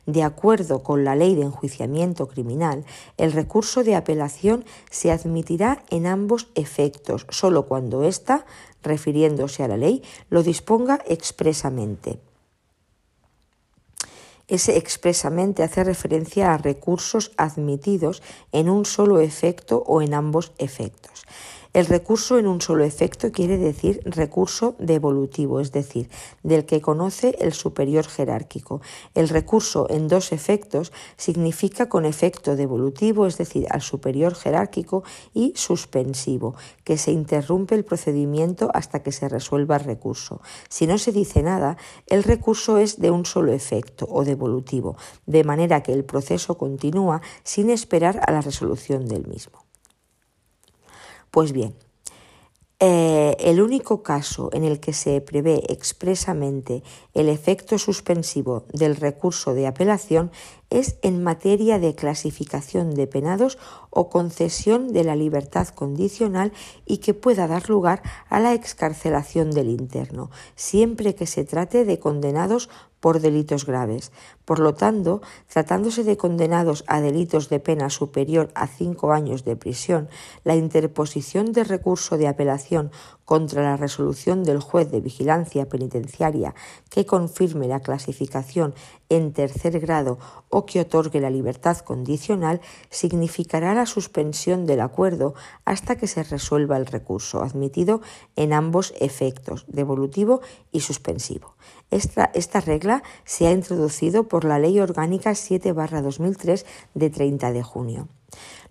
De 0.06 0.22
acuerdo 0.22 0.82
con 0.82 1.04
la 1.04 1.14
Ley 1.14 1.34
de 1.34 1.42
Enjuiciamiento 1.42 2.26
Criminal, 2.26 2.86
el 3.18 3.32
recurso 3.32 3.84
de 3.84 3.96
apelación 3.96 4.64
se 4.88 5.10
admitirá 5.10 5.82
en 5.90 6.06
ambos 6.06 6.48
efectos, 6.54 7.26
solo 7.28 7.66
cuando 7.66 8.02
ésta 8.02 8.46
refiriéndose 8.84 9.62
a 9.62 9.68
la 9.68 9.76
ley, 9.76 10.02
lo 10.30 10.42
disponga 10.42 11.00
expresamente. 11.06 12.18
Ese 14.46 14.76
expresamente 14.76 15.62
hace 15.62 15.84
referencia 15.84 16.52
a 16.52 16.58
recursos 16.58 17.32
admitidos 17.38 18.22
en 18.52 18.68
un 18.68 18.84
solo 18.84 19.20
efecto 19.20 19.82
o 19.86 20.02
en 20.02 20.12
ambos 20.12 20.52
efectos. 20.58 21.24
El 21.74 21.86
recurso 21.86 22.38
en 22.38 22.46
un 22.46 22.60
solo 22.60 22.84
efecto 22.84 23.32
quiere 23.32 23.58
decir 23.58 24.00
recurso 24.04 24.76
devolutivo, 24.78 25.58
es 25.58 25.72
decir, 25.72 26.08
del 26.44 26.66
que 26.66 26.80
conoce 26.80 27.36
el 27.40 27.52
superior 27.52 28.06
jerárquico. 28.06 28.80
El 29.16 29.28
recurso 29.28 29.90
en 29.90 30.06
dos 30.06 30.30
efectos 30.30 30.92
significa 31.16 31.88
con 31.88 32.04
efecto 32.04 32.54
devolutivo, 32.54 33.26
es 33.26 33.38
decir, 33.38 33.66
al 33.70 33.82
superior 33.82 34.36
jerárquico, 34.36 35.02
y 35.32 35.52
suspensivo, 35.56 36.54
que 36.84 36.96
se 36.96 37.10
interrumpe 37.10 37.74
el 37.74 37.84
procedimiento 37.84 38.70
hasta 38.72 39.02
que 39.02 39.10
se 39.10 39.28
resuelva 39.28 39.74
el 39.74 39.82
recurso. 39.82 40.40
Si 40.68 40.86
no 40.86 40.96
se 40.96 41.10
dice 41.10 41.42
nada, 41.42 41.76
el 42.06 42.22
recurso 42.22 42.78
es 42.78 43.00
de 43.00 43.10
un 43.10 43.26
solo 43.26 43.52
efecto 43.52 44.06
o 44.08 44.24
devolutivo, 44.24 44.96
de 45.26 45.42
manera 45.42 45.82
que 45.82 45.92
el 45.92 46.04
proceso 46.04 46.56
continúa 46.56 47.20
sin 47.42 47.68
esperar 47.68 48.20
a 48.24 48.30
la 48.30 48.42
resolución 48.42 49.06
del 49.06 49.26
mismo. 49.26 49.63
Pues 51.34 51.50
bien, 51.50 51.74
eh, 52.78 53.34
el 53.40 53.60
único 53.60 54.04
caso 54.04 54.50
en 54.52 54.62
el 54.62 54.78
que 54.78 54.92
se 54.92 55.20
prevé 55.20 55.64
expresamente 55.68 56.84
el 57.12 57.28
efecto 57.28 57.76
suspensivo 57.76 58.66
del 58.72 58.94
recurso 58.94 59.52
de 59.52 59.66
apelación 59.66 60.30
es 60.70 60.94
en 61.02 61.24
materia 61.24 61.80
de 61.80 61.96
clasificación 61.96 62.94
de 62.94 63.08
penados 63.08 63.58
o 63.90 64.10
concesión 64.10 64.92
de 64.92 65.02
la 65.02 65.16
libertad 65.16 65.66
condicional 65.66 66.52
y 66.86 66.98
que 66.98 67.14
pueda 67.14 67.48
dar 67.48 67.68
lugar 67.68 68.00
a 68.28 68.38
la 68.38 68.54
excarcelación 68.54 69.50
del 69.50 69.70
interno, 69.70 70.30
siempre 70.54 71.16
que 71.16 71.26
se 71.26 71.44
trate 71.44 71.84
de 71.84 71.98
condenados 71.98 72.70
por 73.04 73.20
delitos 73.20 73.66
graves. 73.66 74.12
Por 74.46 74.60
lo 74.60 74.72
tanto, 74.72 75.20
tratándose 75.52 76.04
de 76.04 76.16
condenados 76.16 76.84
a 76.86 77.02
delitos 77.02 77.50
de 77.50 77.60
pena 77.60 77.90
superior 77.90 78.48
a 78.54 78.66
cinco 78.66 79.12
años 79.12 79.44
de 79.44 79.56
prisión, 79.56 80.08
la 80.42 80.56
interposición 80.56 81.52
de 81.52 81.64
recurso 81.64 82.16
de 82.16 82.28
apelación 82.28 82.90
contra 83.26 83.62
la 83.62 83.76
resolución 83.76 84.42
del 84.42 84.58
juez 84.58 84.90
de 84.90 85.02
vigilancia 85.02 85.68
penitenciaria 85.68 86.54
que 86.88 87.04
confirme 87.04 87.68
la 87.68 87.80
clasificación 87.80 88.74
en 89.10 89.34
tercer 89.34 89.80
grado 89.80 90.18
o 90.48 90.64
que 90.64 90.80
otorgue 90.80 91.20
la 91.20 91.28
libertad 91.28 91.76
condicional 91.76 92.62
significará 92.88 93.74
la 93.74 93.84
suspensión 93.84 94.64
del 94.64 94.80
acuerdo 94.80 95.34
hasta 95.66 95.96
que 95.96 96.06
se 96.06 96.22
resuelva 96.22 96.78
el 96.78 96.86
recurso, 96.86 97.42
admitido 97.42 98.00
en 98.34 98.54
ambos 98.54 98.94
efectos, 98.98 99.66
devolutivo 99.68 100.40
y 100.72 100.80
suspensivo. 100.80 101.53
Esta, 101.90 102.30
esta 102.34 102.60
regla 102.60 103.02
se 103.24 103.46
ha 103.46 103.52
introducido 103.52 104.28
por 104.28 104.44
la 104.44 104.58
Ley 104.58 104.80
Orgánica 104.80 105.32
7-2003 105.32 106.64
de 106.94 107.10
30 107.10 107.52
de 107.52 107.62
junio. 107.62 108.08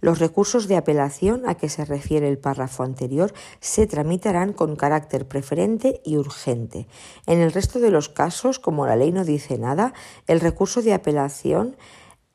Los 0.01 0.19
recursos 0.19 0.67
de 0.67 0.75
apelación 0.75 1.47
a 1.47 1.55
que 1.55 1.69
se 1.69 1.85
refiere 1.85 2.27
el 2.27 2.37
párrafo 2.37 2.83
anterior 2.83 3.33
se 3.61 3.87
tramitarán 3.87 4.51
con 4.51 4.75
carácter 4.75 5.27
preferente 5.27 6.01
y 6.03 6.17
urgente. 6.17 6.87
En 7.25 7.39
el 7.39 7.53
resto 7.53 7.79
de 7.79 7.91
los 7.91 8.09
casos, 8.09 8.59
como 8.59 8.85
la 8.85 8.97
ley 8.97 9.11
no 9.11 9.23
dice 9.23 9.57
nada, 9.57 9.93
el 10.27 10.41
recurso 10.41 10.81
de 10.81 10.93
apelación 10.93 11.77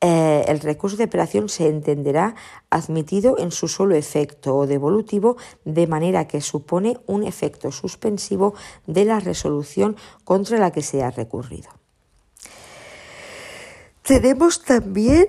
eh, 0.01 0.45
el 0.47 0.61
recurso 0.61 0.95
de 0.95 1.03
apelación 1.05 1.49
se 1.49 1.67
entenderá 1.67 2.35
admitido 2.69 3.37
en 3.37 3.51
su 3.51 3.67
solo 3.67 3.95
efecto 3.95 4.55
o 4.55 4.67
devolutivo, 4.67 5.35
de 5.65 5.87
manera 5.87 6.27
que 6.27 6.39
supone 6.39 6.97
un 7.05 7.23
efecto 7.23 7.71
suspensivo 7.71 8.53
de 8.87 9.03
la 9.03 9.19
resolución 9.19 9.97
contra 10.23 10.57
la 10.57 10.71
que 10.71 10.81
se 10.81 11.03
ha 11.03 11.11
recurrido. 11.11 11.69
Tenemos 14.03 14.63
también 14.63 15.27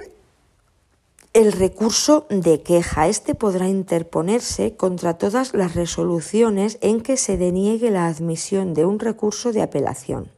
el 1.33 1.53
recurso 1.53 2.27
de 2.31 2.63
queja. 2.63 3.09
Este 3.09 3.35
podrá 3.35 3.69
interponerse 3.69 4.77
contra 4.77 5.19
todas 5.19 5.55
las 5.55 5.75
resoluciones 5.75 6.79
en 6.81 7.01
que 7.01 7.17
se 7.17 7.37
deniegue 7.37 7.91
la 7.91 8.07
admisión 8.07 8.75
de 8.75 8.85
un 8.85 8.99
recurso 8.99 9.53
de 9.53 9.63
apelación, 9.63 10.31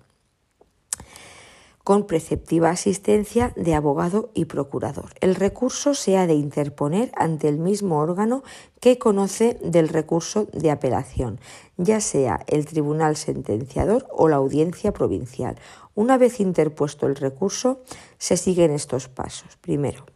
con 1.84 2.06
preceptiva 2.06 2.70
asistencia 2.70 3.52
de 3.56 3.74
abogado 3.74 4.30
y 4.34 4.44
procurador. 4.44 5.10
El 5.20 5.34
recurso 5.34 5.94
se 5.94 6.16
ha 6.16 6.26
de 6.26 6.34
interponer 6.34 7.10
ante 7.16 7.48
el 7.48 7.58
mismo 7.58 7.98
órgano 7.98 8.42
que 8.80 8.98
conoce 8.98 9.58
del 9.62 9.88
recurso 9.88 10.46
de 10.52 10.70
apelación, 10.70 11.40
ya 11.76 12.00
sea 12.00 12.44
el 12.46 12.66
tribunal 12.66 13.16
sentenciador 13.16 14.06
o 14.10 14.28
la 14.28 14.36
audiencia 14.36 14.92
provincial. 14.92 15.56
Una 15.94 16.18
vez 16.18 16.40
interpuesto 16.40 17.06
el 17.06 17.16
recurso, 17.16 17.82
se 18.18 18.36
siguen 18.36 18.70
estos 18.70 19.08
pasos. 19.08 19.56
Primero, 19.60 20.06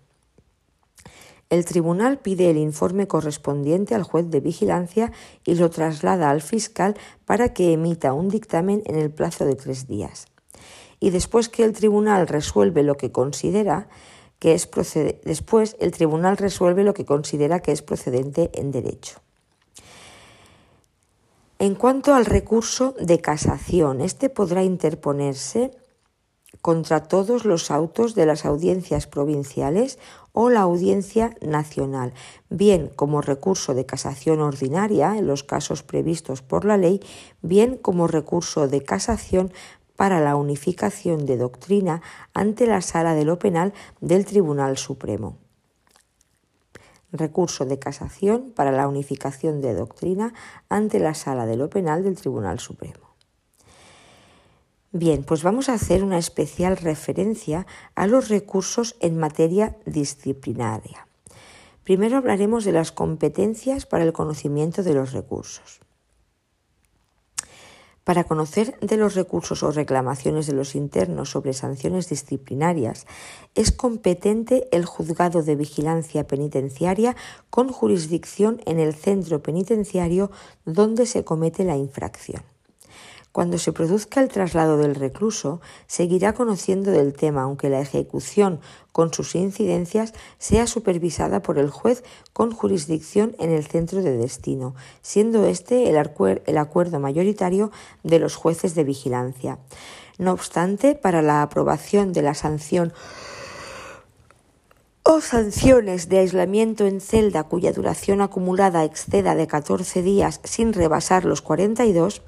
el 1.48 1.64
tribunal 1.64 2.18
pide 2.18 2.50
el 2.50 2.56
informe 2.56 3.06
correspondiente 3.06 3.94
al 3.94 4.02
juez 4.02 4.30
de 4.30 4.40
vigilancia 4.40 5.12
y 5.44 5.54
lo 5.54 5.70
traslada 5.70 6.30
al 6.30 6.42
fiscal 6.42 6.96
para 7.24 7.52
que 7.52 7.72
emita 7.72 8.12
un 8.12 8.28
dictamen 8.28 8.82
en 8.86 8.96
el 8.96 9.10
plazo 9.10 9.44
de 9.44 9.54
tres 9.54 9.86
días. 9.86 10.26
Y 11.00 11.10
después 11.10 11.48
que 11.48 11.64
el 11.64 11.72
tribunal 11.72 12.26
resuelve 12.26 12.82
lo 12.82 12.96
que 12.96 13.12
considera 13.12 13.88
que 14.38 14.54
es 14.54 14.68
después 15.24 15.76
el 15.80 15.92
tribunal 15.92 16.36
resuelve 16.36 16.84
lo 16.84 16.94
que 16.94 17.06
considera 17.06 17.60
que 17.60 17.72
es 17.72 17.82
procedente 17.82 18.50
en 18.54 18.70
derecho. 18.70 19.20
En 21.58 21.74
cuanto 21.74 22.14
al 22.14 22.26
recurso 22.26 22.94
de 23.00 23.20
casación, 23.20 24.02
este 24.02 24.28
podrá 24.28 24.62
interponerse 24.62 25.70
contra 26.60 27.04
todos 27.04 27.44
los 27.44 27.70
autos 27.70 28.14
de 28.14 28.26
las 28.26 28.44
audiencias 28.44 29.06
provinciales 29.06 29.98
o 30.32 30.50
la 30.50 30.60
audiencia 30.60 31.34
nacional, 31.40 32.12
bien 32.50 32.90
como 32.94 33.22
recurso 33.22 33.72
de 33.72 33.86
casación 33.86 34.40
ordinaria 34.40 35.16
en 35.16 35.26
los 35.26 35.44
casos 35.44 35.82
previstos 35.82 36.42
por 36.42 36.64
la 36.66 36.76
ley, 36.76 37.00
bien 37.40 37.78
como 37.78 38.06
recurso 38.06 38.68
de 38.68 38.82
casación 38.82 39.50
para 39.96 40.20
la 40.20 40.36
unificación 40.36 41.26
de 41.26 41.36
doctrina 41.36 42.02
ante 42.34 42.66
la 42.66 42.80
Sala 42.82 43.14
de 43.14 43.24
lo 43.24 43.38
Penal 43.38 43.72
del 44.00 44.24
Tribunal 44.24 44.76
Supremo. 44.76 45.38
Recurso 47.12 47.64
de 47.64 47.78
casación 47.78 48.52
para 48.54 48.72
la 48.72 48.88
unificación 48.88 49.60
de 49.60 49.74
doctrina 49.74 50.34
ante 50.68 50.98
la 50.98 51.14
Sala 51.14 51.46
de 51.46 51.56
lo 51.56 51.70
Penal 51.70 52.04
del 52.04 52.16
Tribunal 52.16 52.60
Supremo. 52.60 53.06
Bien, 54.92 55.24
pues 55.24 55.42
vamos 55.42 55.68
a 55.68 55.74
hacer 55.74 56.02
una 56.02 56.18
especial 56.18 56.76
referencia 56.76 57.66
a 57.94 58.06
los 58.06 58.28
recursos 58.28 58.96
en 59.00 59.18
materia 59.18 59.76
disciplinaria. 59.84 61.06
Primero 61.84 62.16
hablaremos 62.16 62.64
de 62.64 62.72
las 62.72 62.92
competencias 62.92 63.86
para 63.86 64.04
el 64.04 64.12
conocimiento 64.12 64.82
de 64.82 64.94
los 64.94 65.12
recursos. 65.12 65.80
Para 68.06 68.22
conocer 68.22 68.78
de 68.78 68.96
los 68.96 69.16
recursos 69.16 69.64
o 69.64 69.72
reclamaciones 69.72 70.46
de 70.46 70.52
los 70.52 70.76
internos 70.76 71.30
sobre 71.30 71.52
sanciones 71.52 72.08
disciplinarias, 72.08 73.04
es 73.56 73.72
competente 73.72 74.68
el 74.70 74.84
juzgado 74.84 75.42
de 75.42 75.56
vigilancia 75.56 76.24
penitenciaria 76.24 77.16
con 77.50 77.68
jurisdicción 77.68 78.62
en 78.64 78.78
el 78.78 78.94
centro 78.94 79.42
penitenciario 79.42 80.30
donde 80.64 81.04
se 81.06 81.24
comete 81.24 81.64
la 81.64 81.76
infracción. 81.76 82.44
Cuando 83.36 83.58
se 83.58 83.74
produzca 83.74 84.22
el 84.22 84.28
traslado 84.28 84.78
del 84.78 84.94
recluso, 84.94 85.60
seguirá 85.86 86.32
conociendo 86.32 86.90
del 86.90 87.12
tema, 87.12 87.42
aunque 87.42 87.68
la 87.68 87.80
ejecución 87.80 88.60
con 88.92 89.12
sus 89.12 89.34
incidencias 89.34 90.14
sea 90.38 90.66
supervisada 90.66 91.42
por 91.42 91.58
el 91.58 91.68
juez 91.68 92.02
con 92.32 92.50
jurisdicción 92.50 93.36
en 93.38 93.50
el 93.50 93.66
centro 93.66 94.02
de 94.02 94.16
destino, 94.16 94.74
siendo 95.02 95.44
este 95.44 95.90
el, 95.90 95.98
acuerdo 96.56 96.98
mayoritario 96.98 97.70
de 98.02 98.20
los 98.20 98.36
jueces 98.36 98.74
de 98.74 98.84
vigilancia. 98.84 99.58
No 100.16 100.32
obstante, 100.32 100.94
para 100.94 101.20
la 101.20 101.42
aprobación 101.42 102.14
de 102.14 102.22
la 102.22 102.32
sanción 102.32 102.94
o 105.02 105.20
sanciones 105.20 106.08
de 106.08 106.20
aislamiento 106.20 106.86
en 106.86 107.02
celda 107.02 107.44
cuya 107.44 107.74
duración 107.74 108.22
acumulada 108.22 108.84
exceda 108.84 109.34
de 109.34 109.46
14 109.46 110.00
días 110.00 110.40
sin 110.42 110.72
rebasar 110.72 111.26
los 111.26 111.42
42, 111.42 112.22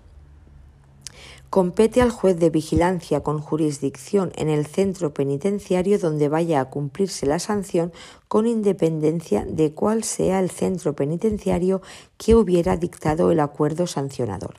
Compete 1.50 2.02
al 2.02 2.10
juez 2.10 2.38
de 2.38 2.50
vigilancia 2.50 3.22
con 3.22 3.40
jurisdicción 3.40 4.32
en 4.36 4.50
el 4.50 4.66
centro 4.66 5.14
penitenciario 5.14 5.98
donde 5.98 6.28
vaya 6.28 6.60
a 6.60 6.68
cumplirse 6.68 7.24
la 7.24 7.38
sanción 7.38 7.90
con 8.28 8.46
independencia 8.46 9.44
de 9.44 9.72
cuál 9.72 10.04
sea 10.04 10.38
el 10.40 10.50
centro 10.50 10.94
penitenciario 10.94 11.82
que 12.16 12.34
hubiera 12.34 12.76
dictado 12.76 13.32
el 13.32 13.40
acuerdo 13.40 13.86
sancionador 13.86 14.56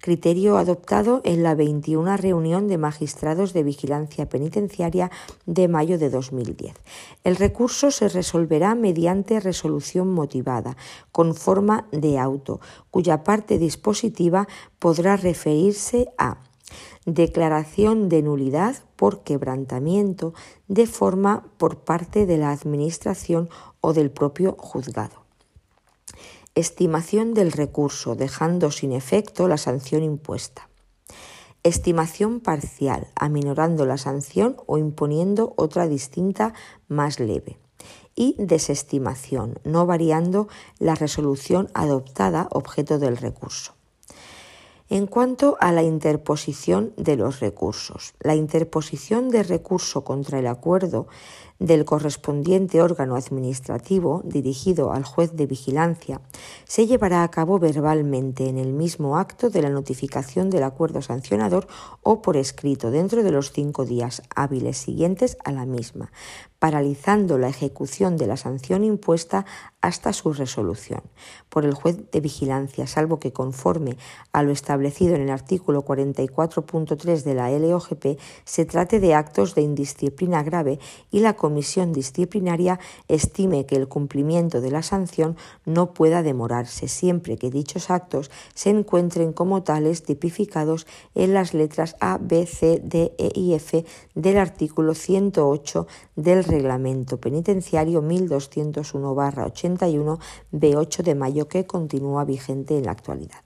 criterio 0.00 0.58
adoptado 0.58 1.20
en 1.24 1.42
la 1.42 1.54
21 1.54 2.16
reunión 2.16 2.68
de 2.68 2.78
magistrados 2.78 3.52
de 3.52 3.62
vigilancia 3.62 4.28
penitenciaria 4.28 5.10
de 5.46 5.68
mayo 5.68 5.98
de 5.98 6.10
2010. 6.10 6.74
El 7.24 7.36
recurso 7.36 7.90
se 7.90 8.08
resolverá 8.08 8.74
mediante 8.74 9.40
resolución 9.40 10.12
motivada, 10.12 10.76
con 11.12 11.34
forma 11.34 11.88
de 11.90 12.18
auto, 12.18 12.60
cuya 12.90 13.24
parte 13.24 13.58
dispositiva 13.58 14.46
podrá 14.78 15.16
referirse 15.16 16.08
a 16.16 16.38
declaración 17.14 18.08
de 18.08 18.22
nulidad 18.22 18.76
por 18.96 19.22
quebrantamiento 19.22 20.34
de 20.68 20.86
forma 20.86 21.44
por 21.56 21.80
parte 21.80 22.26
de 22.26 22.38
la 22.38 22.50
Administración 22.50 23.48
o 23.80 23.92
del 23.92 24.10
propio 24.10 24.56
juzgado 24.58 25.28
Estimación 26.58 27.34
del 27.34 27.52
recurso, 27.52 28.16
dejando 28.16 28.72
sin 28.72 28.90
efecto 28.90 29.46
la 29.46 29.58
sanción 29.58 30.02
impuesta. 30.02 30.68
Estimación 31.62 32.40
parcial, 32.40 33.06
aminorando 33.14 33.86
la 33.86 33.96
sanción 33.96 34.56
o 34.66 34.76
imponiendo 34.76 35.54
otra 35.56 35.86
distinta 35.86 36.54
más 36.88 37.20
leve. 37.20 37.60
Y 38.16 38.34
desestimación, 38.38 39.60
no 39.62 39.86
variando 39.86 40.48
la 40.80 40.96
resolución 40.96 41.68
adoptada 41.74 42.48
objeto 42.50 42.98
del 42.98 43.16
recurso. 43.16 43.77
En 44.90 45.06
cuanto 45.06 45.58
a 45.60 45.70
la 45.70 45.82
interposición 45.82 46.94
de 46.96 47.16
los 47.16 47.40
recursos, 47.40 48.14
la 48.20 48.34
interposición 48.34 49.28
de 49.28 49.42
recurso 49.42 50.02
contra 50.02 50.38
el 50.38 50.46
acuerdo 50.46 51.08
del 51.58 51.84
correspondiente 51.84 52.80
órgano 52.80 53.14
administrativo 53.16 54.22
dirigido 54.24 54.92
al 54.92 55.04
juez 55.04 55.32
de 55.34 55.46
vigilancia 55.46 56.22
se 56.64 56.86
llevará 56.86 57.22
a 57.22 57.30
cabo 57.30 57.58
verbalmente 57.58 58.48
en 58.48 58.56
el 58.56 58.72
mismo 58.72 59.18
acto 59.18 59.50
de 59.50 59.60
la 59.60 59.68
notificación 59.68 60.48
del 60.48 60.62
acuerdo 60.62 61.02
sancionador 61.02 61.66
o 62.02 62.22
por 62.22 62.38
escrito 62.38 62.90
dentro 62.90 63.22
de 63.22 63.32
los 63.32 63.52
cinco 63.52 63.84
días 63.84 64.22
hábiles 64.34 64.78
siguientes 64.78 65.36
a 65.44 65.52
la 65.52 65.66
misma, 65.66 66.12
paralizando 66.58 67.38
la 67.38 67.48
ejecución 67.48 68.16
de 68.16 68.26
la 68.26 68.36
sanción 68.36 68.84
impuesta 68.84 69.46
hasta 69.80 70.12
su 70.12 70.32
resolución. 70.32 71.02
Por 71.48 71.64
el 71.64 71.74
juez 71.74 72.10
de 72.10 72.20
vigilancia, 72.20 72.86
salvo 72.86 73.20
que 73.20 73.32
conforme 73.32 73.96
a 74.32 74.42
lo 74.42 74.50
establecido 74.50 75.14
en 75.14 75.22
el 75.22 75.30
artículo 75.30 75.84
44.3 75.84 77.22
de 77.22 77.34
la 77.34 77.50
LOGP 77.50 78.18
se 78.44 78.64
trate 78.64 78.98
de 78.98 79.14
actos 79.14 79.54
de 79.54 79.62
indisciplina 79.62 80.42
grave 80.42 80.80
y 81.10 81.20
la 81.20 81.34
comisión 81.34 81.92
disciplinaria 81.92 82.80
estime 83.06 83.66
que 83.66 83.76
el 83.76 83.86
cumplimiento 83.86 84.60
de 84.60 84.72
la 84.72 84.82
sanción 84.82 85.36
no 85.64 85.94
pueda 85.94 86.22
demorarse, 86.22 86.88
siempre 86.88 87.36
que 87.36 87.50
dichos 87.50 87.90
actos 87.90 88.30
se 88.54 88.70
encuentren 88.70 89.32
como 89.32 89.62
tales 89.62 90.02
tipificados 90.02 90.86
en 91.14 91.34
las 91.34 91.54
letras 91.54 91.94
A, 92.00 92.18
B, 92.20 92.46
C, 92.46 92.80
D, 92.82 93.14
E 93.18 93.30
y 93.34 93.54
F 93.54 93.84
del 94.14 94.38
artículo 94.38 94.94
108 94.94 95.86
del 96.16 96.47
Reglamento 96.48 97.20
Penitenciario 97.20 98.02
1201-81 98.02 100.18
de 100.50 100.76
8 100.76 101.02
de 101.04 101.14
mayo 101.14 101.46
que 101.46 101.66
continúa 101.66 102.24
vigente 102.24 102.76
en 102.76 102.86
la 102.86 102.92
actualidad. 102.92 103.38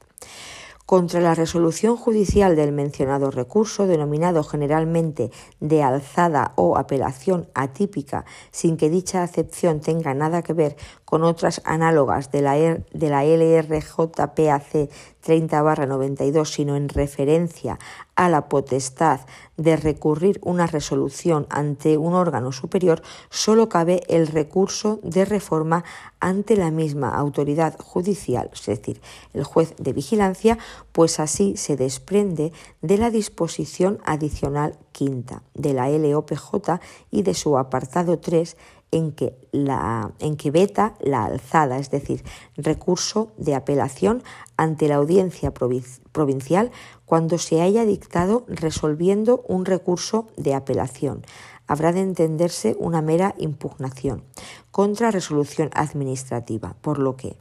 Contra 0.86 1.20
la 1.20 1.34
resolución 1.34 1.96
judicial 1.96 2.54
del 2.54 2.72
mencionado 2.72 3.30
recurso, 3.30 3.86
denominado 3.86 4.42
generalmente 4.42 5.30
de 5.58 5.82
alzada 5.82 6.52
o 6.56 6.76
apelación 6.76 7.48
atípica, 7.54 8.26
sin 8.50 8.76
que 8.76 8.90
dicha 8.90 9.22
acepción 9.22 9.80
tenga 9.80 10.12
nada 10.12 10.42
que 10.42 10.52
ver 10.52 10.76
con 11.12 11.24
otras 11.24 11.60
análogas 11.66 12.32
de 12.32 12.40
la, 12.40 12.56
e 12.56 12.86
de 12.94 13.10
la 13.10 13.22
LRJPAC 13.22 14.88
30-92, 15.22 16.46
sino 16.46 16.74
en 16.74 16.88
referencia 16.88 17.78
a 18.16 18.30
la 18.30 18.48
potestad 18.48 19.20
de 19.58 19.76
recurrir 19.76 20.40
una 20.42 20.66
resolución 20.66 21.46
ante 21.50 21.98
un 21.98 22.14
órgano 22.14 22.50
superior, 22.50 23.02
solo 23.28 23.68
cabe 23.68 24.00
el 24.08 24.26
recurso 24.26 25.00
de 25.02 25.26
reforma 25.26 25.84
ante 26.18 26.56
la 26.56 26.70
misma 26.70 27.10
autoridad 27.10 27.78
judicial, 27.78 28.48
es 28.50 28.64
decir, 28.64 29.02
el 29.34 29.44
juez 29.44 29.74
de 29.76 29.92
vigilancia, 29.92 30.56
pues 30.92 31.20
así 31.20 31.58
se 31.58 31.76
desprende 31.76 32.54
de 32.80 32.96
la 32.96 33.10
disposición 33.10 33.98
adicional 34.06 34.78
quinta 34.92 35.42
de 35.52 35.74
la 35.74 35.90
LOPJ 35.90 36.80
y 37.10 37.22
de 37.22 37.34
su 37.34 37.58
apartado 37.58 38.18
3 38.18 38.56
en 38.92 39.10
que, 39.12 39.36
la, 39.50 40.12
en 40.20 40.36
que 40.36 40.50
veta 40.50 40.94
la 41.00 41.24
alzada, 41.24 41.78
es 41.78 41.90
decir, 41.90 42.22
recurso 42.56 43.32
de 43.38 43.54
apelación 43.56 44.22
ante 44.56 44.86
la 44.86 44.96
audiencia 44.96 45.52
provincial 45.52 46.70
cuando 47.06 47.38
se 47.38 47.60
haya 47.62 47.84
dictado 47.84 48.44
resolviendo 48.46 49.42
un 49.48 49.64
recurso 49.64 50.28
de 50.36 50.54
apelación. 50.54 51.24
Habrá 51.66 51.92
de 51.92 52.00
entenderse 52.00 52.76
una 52.78 53.02
mera 53.02 53.34
impugnación 53.38 54.24
contra 54.70 55.10
resolución 55.10 55.70
administrativa, 55.72 56.76
por 56.82 56.98
lo 56.98 57.16
que 57.16 57.36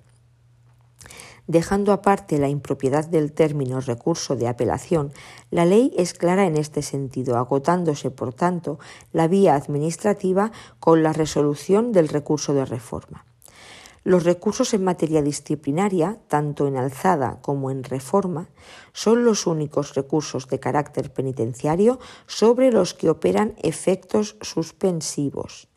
Dejando 1.51 1.91
aparte 1.91 2.37
la 2.37 2.47
impropiedad 2.47 3.05
del 3.05 3.33
término 3.33 3.81
recurso 3.81 4.37
de 4.37 4.47
apelación, 4.47 5.11
la 5.49 5.65
ley 5.65 5.93
es 5.97 6.13
clara 6.13 6.45
en 6.45 6.55
este 6.55 6.81
sentido, 6.81 7.35
agotándose, 7.35 8.09
por 8.09 8.33
tanto, 8.33 8.79
la 9.11 9.27
vía 9.27 9.55
administrativa 9.55 10.53
con 10.79 11.03
la 11.03 11.11
resolución 11.11 11.91
del 11.91 12.07
recurso 12.07 12.53
de 12.53 12.63
reforma. 12.63 13.25
Los 14.05 14.23
recursos 14.23 14.73
en 14.73 14.85
materia 14.85 15.21
disciplinaria, 15.21 16.19
tanto 16.29 16.67
en 16.67 16.77
alzada 16.77 17.39
como 17.41 17.69
en 17.69 17.83
reforma, 17.83 18.47
son 18.93 19.25
los 19.25 19.45
únicos 19.45 19.93
recursos 19.93 20.47
de 20.47 20.61
carácter 20.61 21.11
penitenciario 21.11 21.99
sobre 22.27 22.71
los 22.71 22.93
que 22.93 23.09
operan 23.09 23.55
efectos 23.61 24.37
suspensivos. 24.39 25.67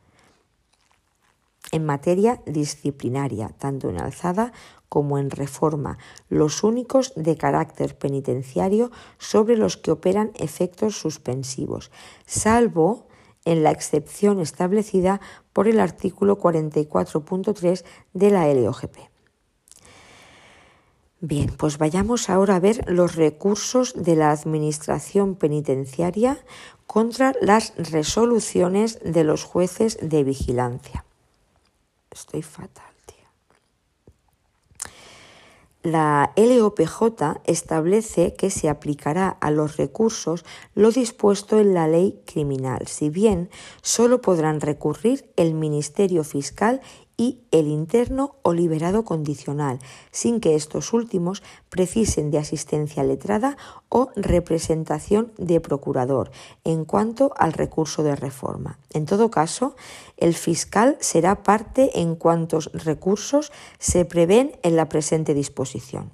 En 1.72 1.84
materia 1.84 2.40
disciplinaria, 2.46 3.48
tanto 3.58 3.88
en 3.90 4.00
alzada 4.00 4.52
como 4.94 5.18
en 5.18 5.30
reforma, 5.30 5.98
los 6.28 6.62
únicos 6.62 7.12
de 7.16 7.36
carácter 7.36 7.98
penitenciario 7.98 8.92
sobre 9.18 9.56
los 9.56 9.76
que 9.76 9.90
operan 9.90 10.30
efectos 10.36 10.96
suspensivos, 10.96 11.90
salvo 12.26 13.08
en 13.44 13.64
la 13.64 13.72
excepción 13.72 14.38
establecida 14.38 15.20
por 15.52 15.66
el 15.66 15.80
artículo 15.80 16.38
44.3 16.38 17.84
de 18.12 18.30
la 18.30 18.46
LOGP. 18.54 18.96
Bien, 21.18 21.50
pues 21.56 21.76
vayamos 21.76 22.30
ahora 22.30 22.54
a 22.54 22.60
ver 22.60 22.88
los 22.88 23.16
recursos 23.16 23.94
de 23.96 24.14
la 24.14 24.30
Administración 24.30 25.34
Penitenciaria 25.34 26.38
contra 26.86 27.32
las 27.40 27.72
resoluciones 27.78 29.00
de 29.02 29.24
los 29.24 29.42
jueces 29.42 29.98
de 30.00 30.22
vigilancia. 30.22 31.04
Estoy 32.12 32.42
fatal. 32.42 32.93
La 35.84 36.32
LOPJ 36.36 37.42
establece 37.44 38.32
que 38.32 38.48
se 38.48 38.70
aplicará 38.70 39.28
a 39.28 39.50
los 39.50 39.76
recursos 39.76 40.42
lo 40.74 40.90
dispuesto 40.90 41.60
en 41.60 41.74
la 41.74 41.88
ley 41.88 42.18
criminal, 42.24 42.86
si 42.86 43.10
bien 43.10 43.50
solo 43.82 44.22
podrán 44.22 44.62
recurrir 44.62 45.30
el 45.36 45.52
Ministerio 45.52 46.24
Fiscal 46.24 46.80
y 47.16 47.40
el 47.50 47.68
interno 47.68 48.36
o 48.42 48.52
liberado 48.52 49.04
condicional, 49.04 49.78
sin 50.10 50.40
que 50.40 50.54
estos 50.54 50.92
últimos 50.92 51.42
precisen 51.68 52.30
de 52.30 52.38
asistencia 52.38 53.04
letrada 53.04 53.56
o 53.88 54.10
representación 54.16 55.32
de 55.38 55.60
procurador 55.60 56.30
en 56.64 56.84
cuanto 56.84 57.32
al 57.36 57.52
recurso 57.52 58.02
de 58.02 58.16
reforma. 58.16 58.78
En 58.92 59.06
todo 59.06 59.30
caso, 59.30 59.76
el 60.16 60.34
fiscal 60.34 60.96
será 61.00 61.42
parte 61.42 62.00
en 62.00 62.16
cuantos 62.16 62.70
recursos 62.72 63.52
se 63.78 64.04
prevén 64.04 64.58
en 64.62 64.76
la 64.76 64.88
presente 64.88 65.34
disposición. 65.34 66.10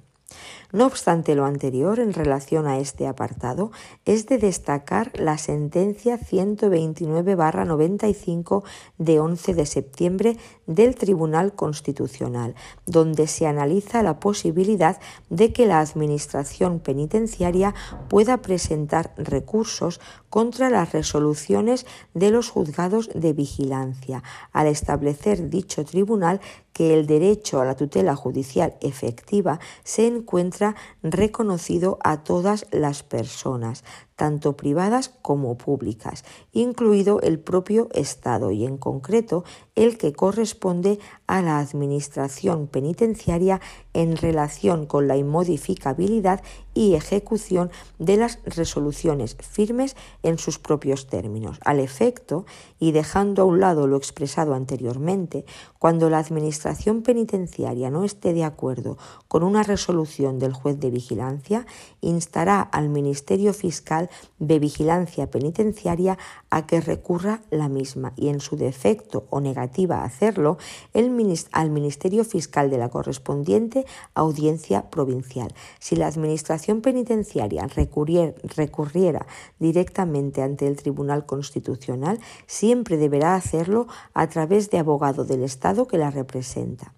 No 0.71 0.85
obstante 0.85 1.35
lo 1.35 1.43
anterior, 1.45 1.99
en 1.99 2.13
relación 2.13 2.65
a 2.65 2.79
este 2.79 3.07
apartado, 3.07 3.73
es 4.05 4.27
de 4.27 4.37
destacar 4.37 5.11
la 5.15 5.37
sentencia 5.37 6.17
129-95 6.17 8.63
de 8.97 9.19
11 9.19 9.53
de 9.53 9.65
septiembre 9.65 10.37
del 10.67 10.95
Tribunal 10.95 11.53
Constitucional, 11.53 12.55
donde 12.85 13.27
se 13.27 13.47
analiza 13.47 14.01
la 14.01 14.21
posibilidad 14.21 14.97
de 15.29 15.51
que 15.51 15.65
la 15.65 15.81
Administración 15.81 16.79
penitenciaria 16.79 17.75
pueda 18.07 18.37
presentar 18.37 19.13
recursos 19.17 19.99
contra 20.29 20.69
las 20.69 20.93
resoluciones 20.93 21.85
de 22.13 22.31
los 22.31 22.49
juzgados 22.49 23.09
de 23.13 23.33
vigilancia, 23.33 24.23
al 24.53 24.67
establecer 24.67 25.49
dicho 25.49 25.83
tribunal 25.83 26.39
que 26.73 26.93
el 26.93 27.05
derecho 27.05 27.59
a 27.59 27.65
la 27.65 27.75
tutela 27.75 28.15
judicial 28.15 28.75
efectiva 28.79 29.59
se 29.83 30.07
encuentra 30.07 30.60
reconocido 31.03 31.97
a 32.03 32.23
todas 32.23 32.65
las 32.71 33.03
personas, 33.03 33.83
tanto 34.21 34.55
privadas 34.55 35.09
como 35.23 35.57
públicas, 35.57 36.23
incluido 36.51 37.21
el 37.21 37.39
propio 37.39 37.89
Estado 37.91 38.51
y 38.51 38.65
en 38.65 38.77
concreto 38.77 39.43
el 39.73 39.97
que 39.97 40.13
corresponde 40.13 40.99
a 41.25 41.41
la 41.41 41.57
Administración 41.57 42.67
penitenciaria 42.67 43.61
en 43.93 44.15
relación 44.15 44.85
con 44.85 45.07
la 45.07 45.17
inmodificabilidad 45.17 46.43
y 46.75 46.93
ejecución 46.93 47.71
de 47.97 48.17
las 48.17 48.37
resoluciones 48.45 49.35
firmes 49.35 49.95
en 50.21 50.37
sus 50.37 50.59
propios 50.59 51.07
términos. 51.07 51.57
Al 51.65 51.79
efecto, 51.79 52.45
y 52.79 52.91
dejando 52.91 53.41
a 53.41 53.45
un 53.45 53.59
lado 53.59 53.87
lo 53.87 53.97
expresado 53.97 54.53
anteriormente, 54.53 55.45
cuando 55.79 56.11
la 56.11 56.19
Administración 56.19 57.01
penitenciaria 57.01 57.89
no 57.89 58.03
esté 58.03 58.33
de 58.33 58.43
acuerdo 58.43 58.99
con 59.27 59.41
una 59.41 59.63
resolución 59.63 60.37
del 60.37 60.53
juez 60.53 60.79
de 60.79 60.91
vigilancia, 60.91 61.65
instará 62.01 62.61
al 62.61 62.89
Ministerio 62.89 63.53
Fiscal 63.53 64.10
de 64.39 64.59
Vigilancia 64.59 65.29
Penitenciaria 65.29 66.17
a 66.49 66.65
que 66.65 66.81
recurra 66.81 67.41
la 67.49 67.69
misma 67.69 68.13
y, 68.15 68.29
en 68.29 68.39
su 68.39 68.57
defecto 68.57 69.25
o 69.29 69.41
negativa 69.41 69.99
a 69.99 70.05
hacerlo, 70.05 70.57
el, 70.93 71.11
al 71.51 71.69
Ministerio 71.69 72.23
Fiscal 72.23 72.69
de 72.69 72.77
la 72.77 72.89
correspondiente 72.89 73.85
audiencia 74.13 74.89
provincial. 74.89 75.53
Si 75.79 75.95
la 75.95 76.07
Administración 76.07 76.81
Penitenciaria 76.81 77.67
recurriera 77.67 79.25
directamente 79.59 80.41
ante 80.41 80.67
el 80.67 80.75
Tribunal 80.75 81.25
Constitucional, 81.25 82.19
siempre 82.47 82.97
deberá 82.97 83.35
hacerlo 83.35 83.87
a 84.13 84.27
través 84.27 84.69
de 84.69 84.79
abogado 84.79 85.23
del 85.23 85.43
Estado 85.43 85.87
que 85.87 85.97
la 85.97 86.11
representa. 86.11 86.93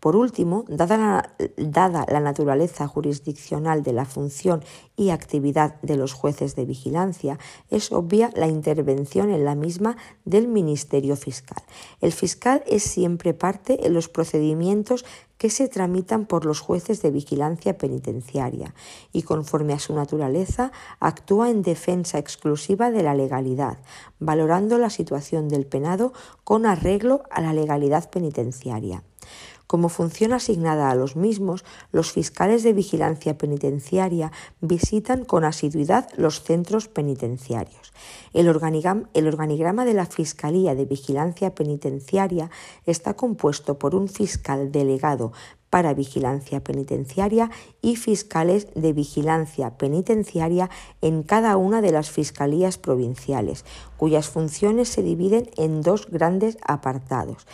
Por 0.00 0.14
último, 0.14 0.64
dada 0.68 1.34
la, 1.56 2.20
naturaleza 2.20 2.86
jurisdiccional 2.86 3.82
de 3.82 3.92
la 3.92 4.04
función 4.04 4.62
y 4.96 5.10
actividad 5.10 5.80
de 5.82 5.96
los 5.96 6.12
jueces 6.12 6.54
de 6.54 6.64
vigilancia, 6.64 7.38
es 7.68 7.90
obvia 7.90 8.30
la 8.36 8.46
intervención 8.46 9.30
en 9.30 9.44
la 9.44 9.56
misma 9.56 9.96
del 10.24 10.46
Ministerio 10.46 11.16
Fiscal. 11.16 11.62
El 12.00 12.12
fiscal 12.12 12.62
es 12.66 12.84
siempre 12.84 13.34
parte 13.34 13.86
en 13.86 13.94
los 13.94 14.08
procedimientos 14.08 15.04
que 15.36 15.50
se 15.50 15.68
tramitan 15.68 16.26
por 16.26 16.44
los 16.44 16.60
jueces 16.60 17.00
de 17.00 17.10
vigilancia 17.10 17.78
penitenciaria 17.78 18.74
y, 19.12 19.22
conforme 19.22 19.72
a 19.72 19.78
su 19.78 19.94
naturaleza, 19.94 20.72
actúa 21.00 21.50
en 21.50 21.62
defensa 21.62 22.18
exclusiva 22.18 22.90
de 22.90 23.02
la 23.02 23.14
legalidad, 23.14 23.78
valorando 24.18 24.78
la 24.78 24.90
situación 24.90 25.48
del 25.48 25.66
penado 25.66 26.12
con 26.44 26.66
arreglo 26.66 27.22
a 27.30 27.40
la 27.40 27.52
legalidad 27.52 28.10
penitenciaria. 28.10 29.04
Como 29.68 29.90
función 29.90 30.32
asignada 30.32 30.90
a 30.90 30.94
los 30.94 31.14
mismos, 31.14 31.62
los 31.92 32.10
fiscales 32.10 32.62
de 32.62 32.72
vigilancia 32.72 33.36
penitenciaria 33.36 34.32
visitan 34.62 35.26
con 35.26 35.44
asiduidad 35.44 36.08
los 36.16 36.42
centros 36.42 36.88
penitenciarios. 36.88 37.92
El 38.32 38.48
organigrama, 38.48 39.84
de 39.84 39.92
la 39.92 40.06
Fiscalía 40.06 40.74
de 40.74 40.86
Vigilancia 40.86 41.54
Penitenciaria 41.54 42.50
está 42.86 43.12
compuesto 43.12 43.78
por 43.78 43.94
un 43.94 44.08
fiscal 44.08 44.72
delegado 44.72 45.34
para 45.68 45.92
vigilancia 45.92 46.64
penitenciaria 46.64 47.50
y 47.82 47.96
fiscales 47.96 48.68
de 48.74 48.94
vigilancia 48.94 49.76
penitenciaria 49.76 50.70
en 51.02 51.22
cada 51.22 51.58
una 51.58 51.82
de 51.82 51.92
las 51.92 52.10
fiscalías 52.10 52.78
provinciales, 52.78 53.66
cuyas 53.98 54.30
funciones 54.30 54.88
se 54.88 55.02
dividen 55.02 55.50
en 55.58 55.82
dos 55.82 56.10
grandes 56.10 56.56
apartados 56.66 57.46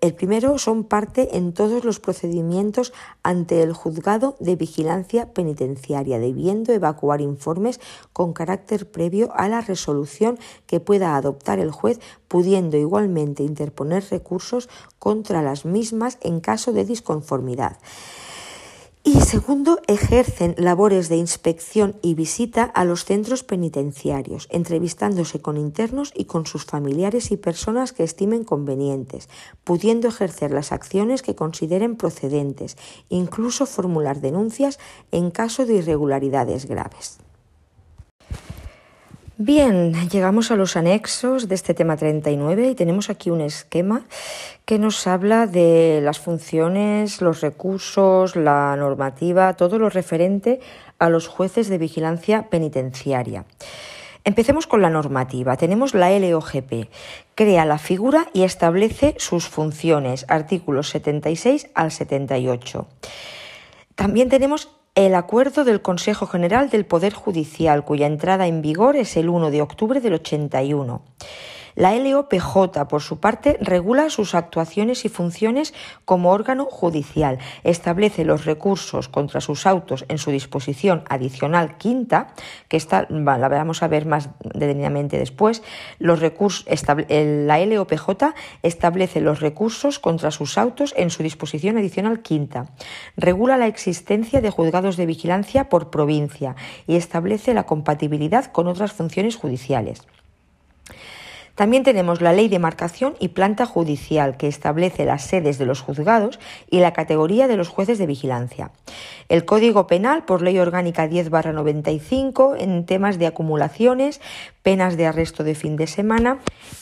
el 0.00 0.14
primero 0.14 0.58
son 0.58 0.84
parte 0.84 1.36
en 1.36 1.52
todos 1.52 1.84
los 1.84 2.00
procedimientos 2.00 2.92
ante 3.22 3.62
el 3.62 3.72
juzgado 3.72 4.36
de 4.40 4.56
vigilancia 4.56 5.32
penitenciaria, 5.32 6.18
debiendo 6.18 6.72
evacuar 6.72 7.20
informes 7.20 7.80
con 8.12 8.32
carácter 8.32 8.90
previo 8.90 9.32
a 9.34 9.48
la 9.48 9.60
resolución 9.60 10.38
que 10.66 10.80
pueda 10.80 11.16
adoptar 11.16 11.60
el 11.60 11.70
juez, 11.70 12.00
pudiendo 12.26 12.76
igualmente 12.76 13.44
interponer 13.44 14.04
recursos 14.10 14.68
contra 14.98 15.40
las 15.40 15.64
mismas 15.64 16.18
en 16.20 16.40
caso 16.40 16.72
de 16.72 16.84
disconformidad. 16.84 17.78
Y 19.06 19.20
segundo, 19.20 19.80
ejercen 19.86 20.54
labores 20.56 21.10
de 21.10 21.16
inspección 21.16 21.94
y 22.00 22.14
visita 22.14 22.64
a 22.64 22.86
los 22.86 23.04
centros 23.04 23.44
penitenciarios, 23.44 24.48
entrevistándose 24.50 25.42
con 25.42 25.58
internos 25.58 26.10
y 26.16 26.24
con 26.24 26.46
sus 26.46 26.64
familiares 26.64 27.30
y 27.30 27.36
personas 27.36 27.92
que 27.92 28.02
estimen 28.02 28.44
convenientes, 28.44 29.28
pudiendo 29.62 30.08
ejercer 30.08 30.52
las 30.52 30.72
acciones 30.72 31.20
que 31.20 31.34
consideren 31.34 31.96
procedentes, 31.96 32.78
incluso 33.10 33.66
formular 33.66 34.22
denuncias 34.22 34.78
en 35.12 35.30
caso 35.30 35.66
de 35.66 35.74
irregularidades 35.74 36.64
graves. 36.64 37.18
Bien, 39.36 40.08
llegamos 40.10 40.52
a 40.52 40.56
los 40.56 40.76
anexos 40.76 41.48
de 41.48 41.56
este 41.56 41.74
tema 41.74 41.96
39 41.96 42.68
y 42.68 42.74
tenemos 42.76 43.10
aquí 43.10 43.30
un 43.30 43.40
esquema 43.40 44.02
que 44.64 44.78
nos 44.78 45.08
habla 45.08 45.48
de 45.48 45.98
las 46.04 46.20
funciones, 46.20 47.20
los 47.20 47.40
recursos, 47.40 48.36
la 48.36 48.76
normativa, 48.76 49.54
todo 49.54 49.80
lo 49.80 49.90
referente 49.90 50.60
a 51.00 51.08
los 51.08 51.26
jueces 51.26 51.68
de 51.68 51.78
vigilancia 51.78 52.48
penitenciaria. 52.48 53.44
Empecemos 54.22 54.68
con 54.68 54.82
la 54.82 54.88
normativa. 54.88 55.56
Tenemos 55.56 55.94
la 55.94 56.16
LOGP. 56.16 56.88
Crea 57.34 57.64
la 57.64 57.78
figura 57.78 58.28
y 58.34 58.44
establece 58.44 59.16
sus 59.18 59.48
funciones, 59.48 60.26
artículos 60.28 60.90
76 60.90 61.70
al 61.74 61.90
78. 61.90 62.86
También 63.96 64.28
tenemos 64.28 64.68
el 64.94 65.16
acuerdo 65.16 65.64
del 65.64 65.82
Consejo 65.82 66.26
General 66.28 66.70
del 66.70 66.86
Poder 66.86 67.14
Judicial, 67.14 67.84
cuya 67.84 68.06
entrada 68.06 68.46
en 68.46 68.62
vigor 68.62 68.94
es 68.94 69.16
el 69.16 69.28
1 69.28 69.50
de 69.50 69.60
octubre 69.60 70.00
del 70.00 70.14
81. 70.14 71.02
La 71.76 71.94
LOPJ, 71.96 72.86
por 72.88 73.02
su 73.02 73.18
parte, 73.18 73.58
regula 73.60 74.10
sus 74.10 74.34
actuaciones 74.34 75.04
y 75.04 75.08
funciones 75.08 75.74
como 76.04 76.30
órgano 76.30 76.66
judicial, 76.66 77.38
establece 77.64 78.24
los 78.24 78.44
recursos 78.44 79.08
contra 79.08 79.40
sus 79.40 79.66
autos 79.66 80.04
en 80.08 80.18
su 80.18 80.30
disposición 80.30 81.02
adicional 81.08 81.76
quinta, 81.76 82.28
que 82.68 82.76
está, 82.76 83.06
la 83.10 83.48
vamos 83.48 83.82
a 83.82 83.88
ver 83.88 84.06
más 84.06 84.30
detenidamente 84.42 85.18
después, 85.18 85.62
la 85.98 86.14
LOPJ 87.58 88.24
establece 88.62 89.20
los 89.20 89.40
recursos 89.40 89.98
contra 89.98 90.30
sus 90.30 90.58
autos 90.58 90.94
en 90.96 91.10
su 91.10 91.22
disposición 91.22 91.76
adicional 91.76 92.22
quinta, 92.22 92.66
regula 93.16 93.56
la 93.56 93.66
existencia 93.66 94.40
de 94.40 94.50
juzgados 94.50 94.96
de 94.96 95.06
vigilancia 95.06 95.68
por 95.68 95.90
provincia 95.90 96.54
y 96.86 96.96
establece 96.96 97.54
la 97.54 97.64
compatibilidad 97.64 98.46
con 98.46 98.68
otras 98.68 98.92
funciones 98.92 99.36
judiciales. 99.36 100.02
También 101.54 101.84
tenemos 101.84 102.20
la 102.20 102.32
Ley 102.32 102.48
de 102.48 102.58
Marcación 102.58 103.14
y 103.20 103.28
Planta 103.28 103.64
Judicial, 103.64 104.36
que 104.36 104.48
establece 104.48 105.04
las 105.04 105.24
sedes 105.24 105.56
de 105.58 105.66
los 105.66 105.80
juzgados 105.80 106.40
y 106.68 106.80
la 106.80 106.92
categoría 106.92 107.46
de 107.46 107.56
los 107.56 107.68
jueces 107.68 107.98
de 107.98 108.06
vigilancia. 108.06 108.72
El 109.28 109.44
Código 109.44 109.86
Penal, 109.86 110.24
por 110.24 110.42
Ley 110.42 110.58
Orgánica 110.58 111.08
10-95, 111.08 112.56
en 112.58 112.86
temas 112.86 113.18
de 113.18 113.26
acumulaciones, 113.26 114.20
penas 114.62 114.96
de 114.96 115.06
arresto 115.06 115.44
de 115.44 115.54
fin 115.54 115.76
de 115.76 115.86
semana 115.86 116.38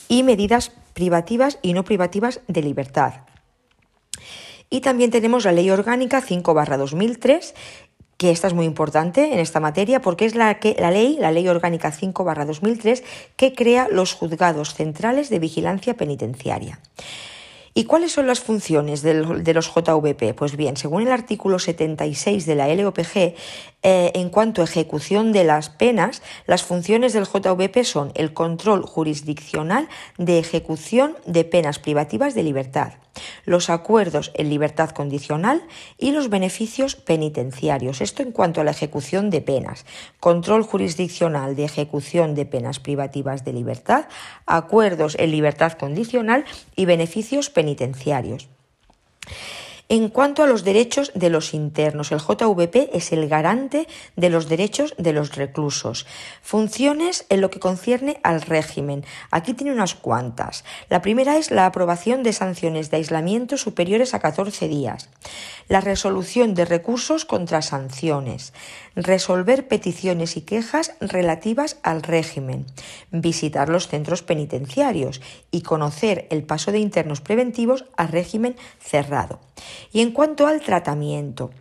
y 0.07 0.23
medidas 0.23 0.71
privativas 0.93 1.59
y 1.61 1.73
no 1.73 1.83
privativas 1.83 2.41
de 2.47 2.63
libertad. 2.63 3.13
Y 4.73 4.81
también 4.81 5.11
tenemos 5.11 5.45
la 5.45 5.51
Ley 5.51 5.69
Orgánica 5.69 6.19
5-2003 6.19 7.53
que 8.17 8.31
esta 8.31 8.47
es 8.47 8.53
muy 8.53 8.65
importante 8.65 9.33
en 9.33 9.39
esta 9.39 9.59
materia 9.59 10.01
porque 10.01 10.25
es 10.25 10.35
la, 10.35 10.59
que, 10.59 10.75
la 10.79 10.91
ley, 10.91 11.17
la 11.19 11.31
Ley 11.31 11.47
Orgánica 11.47 11.91
5 11.91 12.23
2003, 12.45 13.03
que 13.35 13.53
crea 13.53 13.87
los 13.89 14.13
juzgados 14.13 14.73
centrales 14.73 15.29
de 15.29 15.39
vigilancia 15.39 15.95
penitenciaria. 15.95 16.79
¿Y 17.75 17.85
cuáles 17.85 18.11
son 18.11 18.27
las 18.27 18.39
funciones 18.39 19.01
de 19.01 19.53
los 19.53 19.73
JVP? 19.73 20.35
Pues 20.35 20.55
bien, 20.55 20.77
según 20.77 21.01
el 21.01 21.11
artículo 21.11 21.57
76 21.57 22.45
de 22.45 22.55
la 22.55 22.73
LOPG, 22.73 23.15
eh, 23.15 23.35
en 23.81 24.29
cuanto 24.29 24.61
a 24.61 24.65
ejecución 24.65 25.31
de 25.31 25.43
las 25.43 25.69
penas, 25.69 26.21
las 26.45 26.63
funciones 26.63 27.13
del 27.13 27.25
JVP 27.25 27.83
son 27.83 28.11
el 28.13 28.33
control 28.33 28.83
jurisdiccional 28.83 29.89
de 30.19 30.37
ejecución 30.37 31.17
de 31.25 31.45
penas 31.45 31.79
privativas 31.79 32.35
de 32.35 32.43
libertad, 32.43 32.93
los 33.45 33.69
acuerdos 33.69 34.31
en 34.35 34.49
libertad 34.49 34.89
condicional 34.89 35.63
y 35.97 36.11
los 36.11 36.29
beneficios 36.29 36.95
penitenciarios. 36.95 38.01
Esto 38.01 38.23
en 38.23 38.31
cuanto 38.31 38.61
a 38.61 38.63
la 38.63 38.71
ejecución 38.71 39.29
de 39.29 39.41
penas. 39.41 39.85
Control 40.19 40.63
jurisdiccional 40.63 41.55
de 41.55 41.65
ejecución 41.65 42.35
de 42.35 42.45
penas 42.45 42.79
privativas 42.79 43.45
de 43.45 43.53
libertad, 43.53 44.05
acuerdos 44.45 45.15
en 45.19 45.31
libertad 45.31 45.73
condicional 45.73 46.45
y 46.75 46.85
beneficios 46.85 47.49
penitenciarios. 47.49 48.47
En 49.93 50.09
cuanto 50.09 50.41
a 50.41 50.47
los 50.47 50.63
derechos 50.63 51.11
de 51.13 51.29
los 51.29 51.53
internos, 51.53 52.11
el 52.11 52.17
JVP 52.17 52.89
es 52.93 53.11
el 53.11 53.29
garante 53.29 53.87
de 54.15 54.31
los 54.31 54.49
derechos 54.49 54.95
de 54.97 55.13
los 55.13 55.35
reclusos. 55.35 56.07
Funciones 56.41 57.27
en 57.29 57.41
lo 57.41 57.51
que 57.51 57.59
concierne 57.59 58.19
al 58.23 58.41
régimen. 58.41 59.05
Aquí 59.29 59.53
tiene 59.53 59.71
unas 59.71 59.93
cuantas. 59.93 60.65
La 60.89 61.03
primera 61.03 61.37
es 61.37 61.51
la 61.51 61.67
aprobación 61.67 62.23
de 62.23 62.33
sanciones 62.33 62.89
de 62.89 62.97
aislamiento 62.97 63.55
superiores 63.55 64.15
a 64.15 64.19
14 64.19 64.67
días. 64.67 65.11
La 65.67 65.79
resolución 65.79 66.55
de 66.55 66.65
recursos 66.65 67.23
contra 67.23 67.61
sanciones. 67.61 68.51
Resolver 68.95 69.67
peticiones 69.67 70.37
y 70.37 70.41
quejas 70.41 70.95
relativas 71.01 71.77
al 71.83 72.01
régimen. 72.01 72.65
Visitar 73.11 73.69
los 73.69 73.89
centros 73.89 74.23
penitenciarios 74.23 75.21
y 75.51 75.61
conocer 75.61 76.25
el 76.31 76.41
paso 76.41 76.71
de 76.71 76.79
internos 76.79 77.21
preventivos 77.21 77.85
a 77.95 78.07
régimen 78.07 78.55
cerrado. 78.79 79.39
Y 79.91 80.01
en 80.01 80.11
cuanto 80.11 80.47
al 80.47 80.61
tratamiento, 80.61 81.51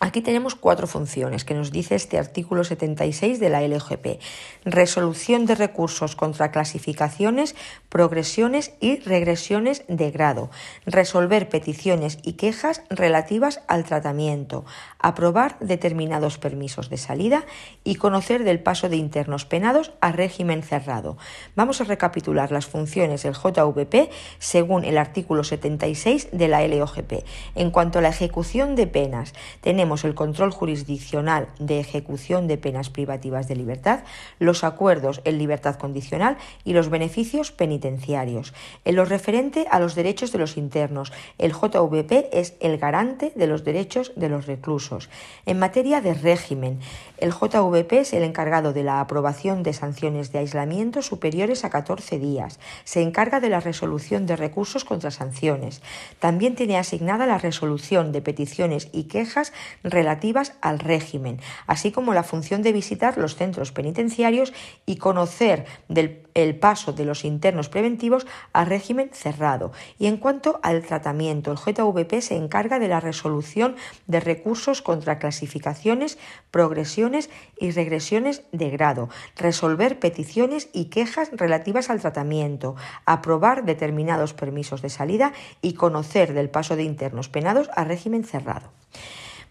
Aquí 0.00 0.20
tenemos 0.20 0.54
cuatro 0.54 0.86
funciones 0.86 1.44
que 1.44 1.54
nos 1.54 1.72
dice 1.72 1.96
este 1.96 2.18
artículo 2.18 2.62
76 2.62 3.40
de 3.40 3.48
la 3.48 3.62
LGP. 3.62 4.20
Resolución 4.64 5.44
de 5.44 5.56
recursos 5.56 6.14
contra 6.14 6.52
clasificaciones, 6.52 7.56
progresiones 7.88 8.74
y 8.80 9.00
regresiones 9.00 9.82
de 9.88 10.12
grado. 10.12 10.50
Resolver 10.86 11.48
peticiones 11.48 12.18
y 12.22 12.34
quejas 12.34 12.82
relativas 12.90 13.60
al 13.66 13.82
tratamiento. 13.82 14.64
Aprobar 15.00 15.58
determinados 15.58 16.38
permisos 16.38 16.90
de 16.90 16.96
salida 16.96 17.44
y 17.82 17.96
conocer 17.96 18.44
del 18.44 18.60
paso 18.60 18.88
de 18.88 18.96
internos 18.96 19.46
penados 19.46 19.92
a 20.00 20.12
régimen 20.12 20.62
cerrado. 20.62 21.16
Vamos 21.56 21.80
a 21.80 21.84
recapitular 21.84 22.52
las 22.52 22.66
funciones 22.66 23.24
del 23.24 23.34
JVP 23.34 24.10
según 24.38 24.84
el 24.84 24.96
artículo 24.96 25.42
76 25.42 26.28
de 26.30 26.46
la 26.46 26.66
LOGP. 26.68 27.24
En 27.56 27.72
cuanto 27.72 27.98
a 27.98 28.02
la 28.02 28.10
ejecución 28.10 28.76
de 28.76 28.86
penas, 28.86 29.34
tenemos 29.60 29.87
el 30.04 30.14
control 30.14 30.50
jurisdiccional 30.50 31.48
de 31.58 31.80
ejecución 31.80 32.46
de 32.46 32.58
penas 32.58 32.90
privativas 32.90 33.48
de 33.48 33.56
libertad, 33.56 34.00
los 34.38 34.64
acuerdos 34.64 35.20
en 35.24 35.38
libertad 35.38 35.76
condicional 35.76 36.36
y 36.64 36.72
los 36.72 36.90
beneficios 36.90 37.50
penitenciarios. 37.52 38.54
En 38.84 38.96
lo 38.96 39.04
referente 39.04 39.66
a 39.70 39.80
los 39.80 39.94
derechos 39.94 40.32
de 40.32 40.38
los 40.38 40.56
internos, 40.56 41.12
el 41.38 41.52
JVP 41.52 42.30
es 42.32 42.54
el 42.60 42.78
garante 42.78 43.32
de 43.34 43.46
los 43.46 43.64
derechos 43.64 44.12
de 44.14 44.28
los 44.28 44.46
reclusos. 44.46 45.08
En 45.46 45.58
materia 45.58 46.00
de 46.00 46.14
régimen, 46.14 46.80
el 47.18 47.32
JVP 47.32 48.00
es 48.00 48.12
el 48.12 48.22
encargado 48.22 48.72
de 48.72 48.84
la 48.84 49.00
aprobación 49.00 49.62
de 49.62 49.72
sanciones 49.72 50.30
de 50.32 50.40
aislamiento 50.40 51.02
superiores 51.02 51.64
a 51.64 51.70
14 51.70 52.18
días. 52.18 52.60
Se 52.84 53.02
encarga 53.02 53.40
de 53.40 53.48
la 53.48 53.60
resolución 53.60 54.26
de 54.26 54.36
recursos 54.36 54.84
contra 54.84 55.10
sanciones. 55.10 55.82
También 56.18 56.54
tiene 56.54 56.76
asignada 56.76 57.26
la 57.26 57.38
resolución 57.38 58.12
de 58.12 58.22
peticiones 58.22 58.88
y 58.92 59.04
quejas 59.04 59.52
relativas 59.82 60.54
al 60.60 60.78
régimen, 60.78 61.40
así 61.66 61.92
como 61.92 62.14
la 62.14 62.22
función 62.22 62.62
de 62.62 62.72
visitar 62.72 63.18
los 63.18 63.36
centros 63.36 63.72
penitenciarios 63.72 64.52
y 64.86 64.96
conocer 64.96 65.66
del 65.88 66.28
el 66.42 66.56
paso 66.56 66.92
de 66.92 67.04
los 67.04 67.24
internos 67.24 67.68
preventivos 67.68 68.26
al 68.52 68.66
régimen 68.66 69.10
cerrado. 69.12 69.72
Y 69.98 70.06
en 70.06 70.16
cuanto 70.16 70.60
al 70.62 70.82
tratamiento, 70.82 71.50
el 71.50 71.58
JVP 71.58 72.20
se 72.20 72.36
encarga 72.36 72.78
de 72.78 72.88
la 72.88 73.00
resolución 73.00 73.74
de 74.06 74.20
recursos 74.20 74.80
contra 74.80 75.18
clasificaciones, 75.18 76.18
progresiones 76.50 77.28
y 77.58 77.72
regresiones 77.72 78.42
de 78.52 78.70
grado, 78.70 79.08
resolver 79.36 79.98
peticiones 79.98 80.68
y 80.72 80.86
quejas 80.86 81.30
relativas 81.32 81.90
al 81.90 82.00
tratamiento, 82.00 82.76
aprobar 83.04 83.64
determinados 83.64 84.32
permisos 84.32 84.80
de 84.80 84.90
salida 84.90 85.32
y 85.60 85.74
conocer 85.74 86.34
del 86.34 86.50
paso 86.50 86.76
de 86.76 86.84
internos 86.84 87.28
penados 87.28 87.68
al 87.74 87.86
régimen 87.86 88.24
cerrado. 88.24 88.70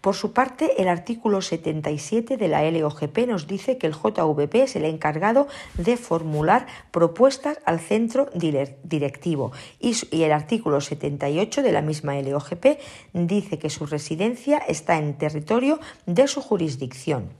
Por 0.00 0.14
su 0.14 0.32
parte, 0.32 0.80
el 0.80 0.88
artículo 0.88 1.42
77 1.42 2.36
de 2.36 2.48
la 2.48 2.68
LOGP 2.70 3.26
nos 3.26 3.46
dice 3.46 3.78
que 3.78 3.86
el 3.86 3.94
JVP 3.94 4.62
es 4.62 4.76
el 4.76 4.84
encargado 4.84 5.48
de 5.74 5.96
formular 5.96 6.66
propuestas 6.90 7.58
al 7.64 7.80
centro 7.80 8.30
directivo 8.34 9.52
y 9.80 10.22
el 10.22 10.32
artículo 10.32 10.80
78 10.80 11.62
de 11.62 11.72
la 11.72 11.82
misma 11.82 12.20
LOGP 12.20 12.78
dice 13.12 13.58
que 13.58 13.70
su 13.70 13.86
residencia 13.86 14.58
está 14.58 14.98
en 14.98 15.18
territorio 15.18 15.80
de 16.06 16.28
su 16.28 16.40
jurisdicción. 16.40 17.30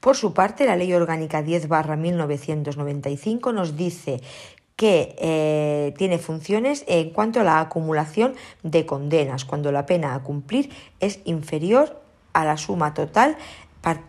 Por 0.00 0.16
su 0.16 0.34
parte, 0.34 0.66
la 0.66 0.76
Ley 0.76 0.92
Orgánica 0.92 1.42
10 1.42 1.68
1995 1.96 3.52
nos 3.52 3.76
dice 3.76 4.20
que 4.76 5.14
eh, 5.18 5.94
tiene 5.96 6.18
funciones 6.18 6.84
en 6.88 7.10
cuanto 7.10 7.40
a 7.40 7.44
la 7.44 7.60
acumulación 7.60 8.34
de 8.62 8.86
condenas, 8.86 9.44
cuando 9.44 9.70
la 9.72 9.86
pena 9.86 10.14
a 10.14 10.22
cumplir 10.22 10.70
es 11.00 11.20
inferior 11.24 12.00
a 12.32 12.44
la 12.44 12.56
suma 12.56 12.94
total, 12.94 13.36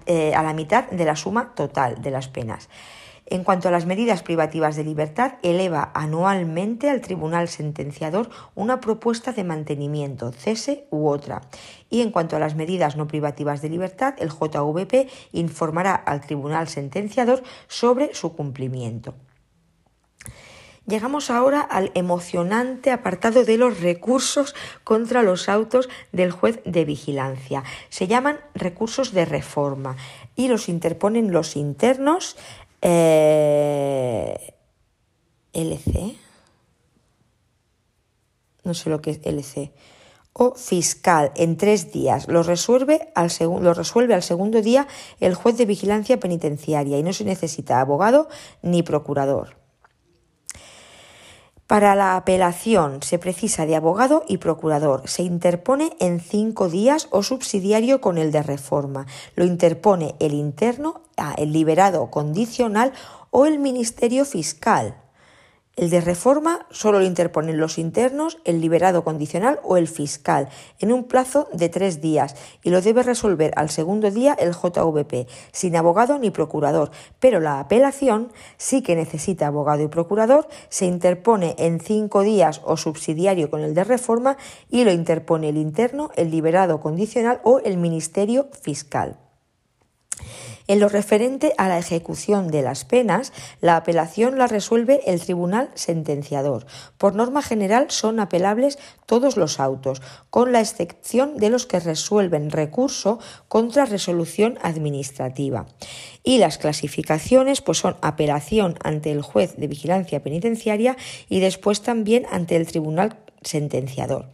eh, 0.05 0.33
a 0.33 0.41
la 0.41 0.53
mitad 0.53 0.89
de 0.89 1.05
la 1.05 1.15
suma 1.15 1.53
total 1.55 2.01
de 2.01 2.11
las 2.11 2.27
penas. 2.27 2.69
En 3.27 3.43
cuanto 3.43 3.67
a 3.67 3.71
las 3.71 3.87
medidas 3.87 4.21
privativas 4.21 4.75
de 4.75 4.83
libertad, 4.83 5.33
eleva 5.41 5.91
anualmente 5.95 6.91
al 6.91 7.01
tribunal 7.01 7.47
sentenciador 7.47 8.29
una 8.53 8.79
propuesta 8.79 9.31
de 9.31 9.43
mantenimiento, 9.43 10.31
cese 10.31 10.85
u 10.91 11.07
otra. 11.07 11.41
Y 11.89 12.01
en 12.01 12.11
cuanto 12.11 12.35
a 12.35 12.39
las 12.39 12.53
medidas 12.53 12.97
no 12.97 13.07
privativas 13.07 13.63
de 13.63 13.69
libertad, 13.69 14.13
el 14.19 14.29
JVP 14.29 15.09
informará 15.31 15.95
al 15.95 16.21
tribunal 16.21 16.67
sentenciador 16.67 17.41
sobre 17.67 18.13
su 18.13 18.35
cumplimiento. 18.35 19.15
Llegamos 20.87 21.31
ahora 21.31 21.61
al 21.61 21.91
emocionante 21.95 22.91
apartado 22.91 23.43
de 23.43 23.57
los 23.57 23.79
recursos 23.79 24.53
contra 24.83 25.23
los 25.23 25.49
autos 25.49 25.89
del 26.11 26.31
juez 26.31 26.61
de 26.63 26.85
vigilancia. 26.85 27.63
Se 27.89 28.07
llaman 28.07 28.39
recursos 28.53 29.11
de 29.11 29.25
reforma 29.25 29.97
y 30.35 30.47
los 30.47 30.69
interponen 30.69 31.31
los 31.31 31.55
internos 31.55 32.37
eh, 32.81 34.53
LC. 35.53 36.15
No 38.63 38.75
sé 38.75 38.89
lo 38.91 39.01
que 39.01 39.11
es 39.11 39.19
LC 39.23 39.71
o 40.33 40.53
fiscal 40.53 41.31
en 41.35 41.57
tres 41.57 41.91
días. 41.91 42.27
Lo 42.27 42.43
resuelve, 42.43 43.11
al 43.15 43.31
lo 43.39 43.73
resuelve 43.73 44.13
al 44.13 44.21
segundo 44.21 44.61
día 44.61 44.85
el 45.19 45.33
juez 45.33 45.57
de 45.57 45.65
vigilancia 45.65 46.19
penitenciaria 46.19 46.99
y 46.99 47.03
no 47.03 47.13
se 47.13 47.23
necesita 47.23 47.79
abogado 47.79 48.27
ni 48.61 48.83
procurador. 48.83 49.64
Para 51.67 51.95
la 51.95 52.15
apelación 52.15 53.01
se 53.01 53.17
precisa 53.17 53.65
de 53.65 53.75
abogado 53.75 54.23
y 54.27 54.37
procurador. 54.37 55.07
Se 55.07 55.23
interpone 55.23 55.95
en 55.99 56.19
cinco 56.19 56.69
días 56.69 57.07
o 57.09 57.23
subsidiario 57.23 58.01
con 58.01 58.19
el 58.19 58.31
de 58.31 58.43
reforma. 58.43 59.07
Lo 59.35 59.45
interpone 59.45 60.13
el 60.19 60.33
interno, 60.33 61.01
ah, 61.17 61.33
el 61.37 61.53
liberado 61.53 62.11
condicional 62.11 62.93
o 63.31 63.47
el 63.47 63.57
Ministerio 63.57 64.25
Fiscal. 64.25 65.04
El 65.75 65.89
de 65.89 65.99
reforma 65.99 66.65
solo 66.71 66.99
lo 66.99 67.05
interponen 67.05 67.57
los 67.57 67.77
internos, 67.77 68.37
el 68.45 68.61
liberado 68.61 69.03
condicional 69.03 69.59
o 69.61 69.75
el 69.75 69.89
fiscal, 69.89 70.47
en 70.79 70.93
un 70.93 71.03
plazo 71.03 71.49
de 71.51 71.67
tres 71.67 71.99
días, 71.99 72.37
y 72.63 72.69
lo 72.69 72.79
debe 72.79 73.03
resolver 73.03 73.51
al 73.57 73.69
segundo 73.69 74.09
día 74.09 74.33
el 74.39 74.53
JVP, 74.53 75.27
sin 75.51 75.75
abogado 75.75 76.17
ni 76.17 76.31
procurador. 76.31 76.91
Pero 77.19 77.41
la 77.41 77.59
apelación 77.59 78.31
sí 78.55 78.83
que 78.83 78.95
necesita 78.95 79.47
abogado 79.47 79.83
y 79.83 79.89
procurador, 79.89 80.47
se 80.69 80.85
interpone 80.85 81.55
en 81.57 81.81
cinco 81.81 82.21
días 82.21 82.61
o 82.63 82.77
subsidiario 82.77 83.49
con 83.49 83.59
el 83.59 83.73
de 83.73 83.83
reforma 83.83 84.37
y 84.69 84.85
lo 84.85 84.93
interpone 84.93 85.49
el 85.49 85.57
interno, 85.57 86.09
el 86.15 86.31
liberado 86.31 86.79
condicional 86.79 87.41
o 87.43 87.59
el 87.59 87.75
ministerio 87.75 88.47
fiscal. 88.61 89.17
En 90.67 90.79
lo 90.79 90.89
referente 90.89 91.53
a 91.57 91.67
la 91.67 91.77
ejecución 91.77 92.47
de 92.47 92.63
las 92.63 92.85
penas, 92.85 93.33
la 93.61 93.75
apelación 93.75 94.37
la 94.37 94.47
resuelve 94.47 95.01
el 95.05 95.21
tribunal 95.21 95.69
sentenciador. 95.75 96.65
Por 96.97 97.13
norma 97.13 97.43
general 97.43 97.87
son 97.89 98.19
apelables 98.19 98.79
todos 99.05 99.37
los 99.37 99.59
autos, 99.59 100.01
con 100.31 100.51
la 100.51 100.61
excepción 100.61 101.37
de 101.37 101.49
los 101.49 101.67
que 101.67 101.79
resuelven 101.79 102.49
recurso 102.49 103.19
contra 103.47 103.85
resolución 103.85 104.57
administrativa. 104.63 105.67
Y 106.23 106.39
las 106.39 106.57
clasificaciones 106.57 107.61
pues 107.61 107.77
son 107.77 107.97
apelación 108.01 108.79
ante 108.83 109.11
el 109.11 109.21
juez 109.21 109.55
de 109.57 109.67
vigilancia 109.67 110.23
penitenciaria 110.23 110.97
y 111.29 111.41
después 111.41 111.81
también 111.81 112.25
ante 112.31 112.55
el 112.55 112.65
tribunal 112.65 113.17
sentenciador. 113.45 114.27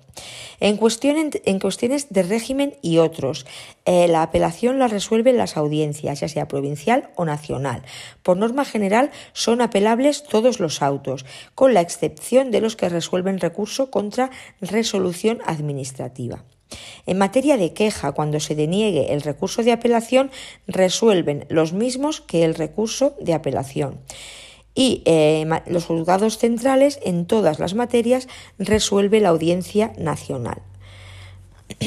En, 0.60 0.78
cuestiones 0.78 2.08
de 2.10 2.24
régimen 2.24 2.76
y 2.82 3.00
otros, 3.00 3.46
eh, 3.86 4.08
la 4.08 4.22
apelación 4.22 4.78
la 4.78 4.88
resuelven 4.88 5.38
las 5.38 5.58
audiencias, 5.58 6.20
ya 6.20 6.28
sea 6.28 6.48
provincial 6.48 7.10
o 7.16 7.26
nacional. 7.26 7.84
Por 8.22 8.38
norma 8.38 8.66
general 8.66 9.10
son 9.34 9.62
apelables 9.62 10.24
todos 10.24 10.60
los 10.60 10.82
autos, 10.82 11.26
con 11.56 11.74
la 11.74 11.82
excepción 11.82 12.52
de 12.52 12.62
los 12.62 12.76
que 12.76 12.90
resuelven 12.90 13.40
recurso 13.40 13.90
contra 13.90 14.30
resolución 14.60 15.40
administrativa. 15.46 16.44
En 17.06 17.18
materia 17.18 17.58
de 17.58 17.74
queja, 17.74 18.12
cuando 18.12 18.40
se 18.40 18.56
deniegue 18.56 19.14
el 19.14 19.22
recurso 19.22 19.64
de 19.64 19.72
apelación, 19.72 20.32
resuelven 20.68 21.46
los 21.50 21.74
mismos 21.74 22.22
que 22.22 22.46
el 22.46 22.56
recurso 22.56 23.16
de 23.20 23.34
apelación 23.34 24.00
y 24.74 25.02
eh, 25.06 25.46
los 25.68 25.86
juzgados 25.86 26.38
centrales 26.38 27.00
en 27.04 27.26
todas 27.26 27.60
las 27.60 27.74
materias 27.74 28.28
resuelve 28.58 29.20
la 29.20 29.30
Audiencia 29.30 29.94
Nacional. 29.98 30.62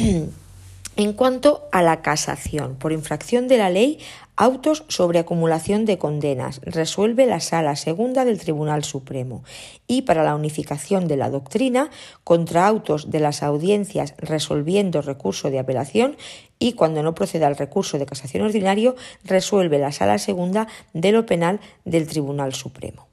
en 0.96 1.12
cuanto 1.14 1.68
a 1.72 1.82
la 1.82 2.02
casación, 2.02 2.76
por 2.76 2.92
infracción 2.92 3.48
de 3.48 3.58
la 3.58 3.70
ley, 3.70 3.98
autos 4.36 4.84
sobre 4.88 5.18
acumulación 5.18 5.84
de 5.84 5.98
condenas, 5.98 6.60
resuelve 6.64 7.26
la 7.26 7.40
Sala 7.40 7.76
Segunda 7.76 8.24
del 8.24 8.40
Tribunal 8.40 8.84
Supremo. 8.84 9.44
Y 9.86 10.02
para 10.02 10.24
la 10.24 10.34
unificación 10.34 11.06
de 11.06 11.16
la 11.16 11.30
doctrina, 11.30 11.90
contra 12.24 12.66
autos 12.66 13.10
de 13.10 13.20
las 13.20 13.42
audiencias 13.42 14.14
resolviendo 14.18 15.02
recurso 15.02 15.50
de 15.50 15.58
apelación, 15.58 16.16
y 16.58 16.72
cuando 16.72 17.02
no 17.02 17.14
proceda 17.14 17.48
el 17.48 17.56
recurso 17.56 17.98
de 17.98 18.06
casación 18.06 18.44
ordinario, 18.44 18.96
resuelve 19.24 19.78
la 19.78 19.92
Sala 19.92 20.18
Segunda 20.18 20.68
de 20.92 21.12
lo 21.12 21.26
Penal 21.26 21.60
del 21.84 22.06
Tribunal 22.06 22.54
Supremo. 22.54 23.08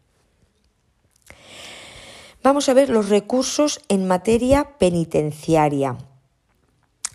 Vamos 2.43 2.69
a 2.69 2.73
ver 2.73 2.89
los 2.89 3.09
recursos 3.09 3.81
en 3.87 4.07
materia 4.07 4.77
penitenciaria. 4.79 5.97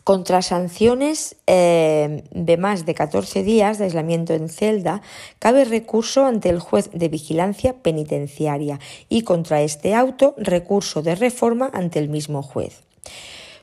Contra 0.07 0.41
sanciones 0.41 1.35
eh, 1.49 2.23
de 2.31 2.57
más 2.57 2.87
de 2.87 2.95
14 2.95 3.43
días 3.43 3.79
de 3.79 3.87
aislamiento 3.87 4.35
en 4.35 4.49
celda, 4.49 5.03
cabe 5.41 5.65
recurso 5.65 6.25
ante 6.25 6.49
el 6.49 6.61
juez 6.61 6.91
de 6.93 7.09
vigilancia 7.09 7.83
penitenciaria 7.83 8.79
y 9.09 9.23
contra 9.23 9.63
este 9.63 9.97
auto 9.97 10.37
recurso 10.39 11.03
de 11.03 11.17
reforma 11.17 11.73
ante 11.75 11.99
el 11.99 12.09
mismo 12.09 12.45
juez. 12.45 12.85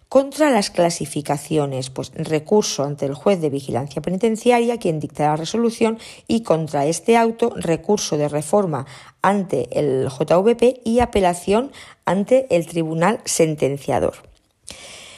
Contra 0.09 0.49
las 0.49 0.69
clasificaciones, 0.69 1.89
pues 1.89 2.11
recurso 2.13 2.83
ante 2.83 3.05
el 3.05 3.13
juez 3.13 3.39
de 3.39 3.49
vigilancia 3.49 4.01
penitenciaria, 4.01 4.79
quien 4.79 4.99
dicta 4.99 5.27
la 5.27 5.37
resolución, 5.37 5.97
y 6.27 6.43
contra 6.43 6.85
este 6.87 7.15
auto, 7.15 7.53
recurso 7.55 8.17
de 8.17 8.27
reforma 8.27 8.85
ante 9.21 9.69
el 9.79 10.09
JVP 10.09 10.81
y 10.83 10.99
apelación 10.99 11.71
ante 12.03 12.53
el 12.53 12.67
tribunal 12.67 13.21
sentenciador. 13.23 14.32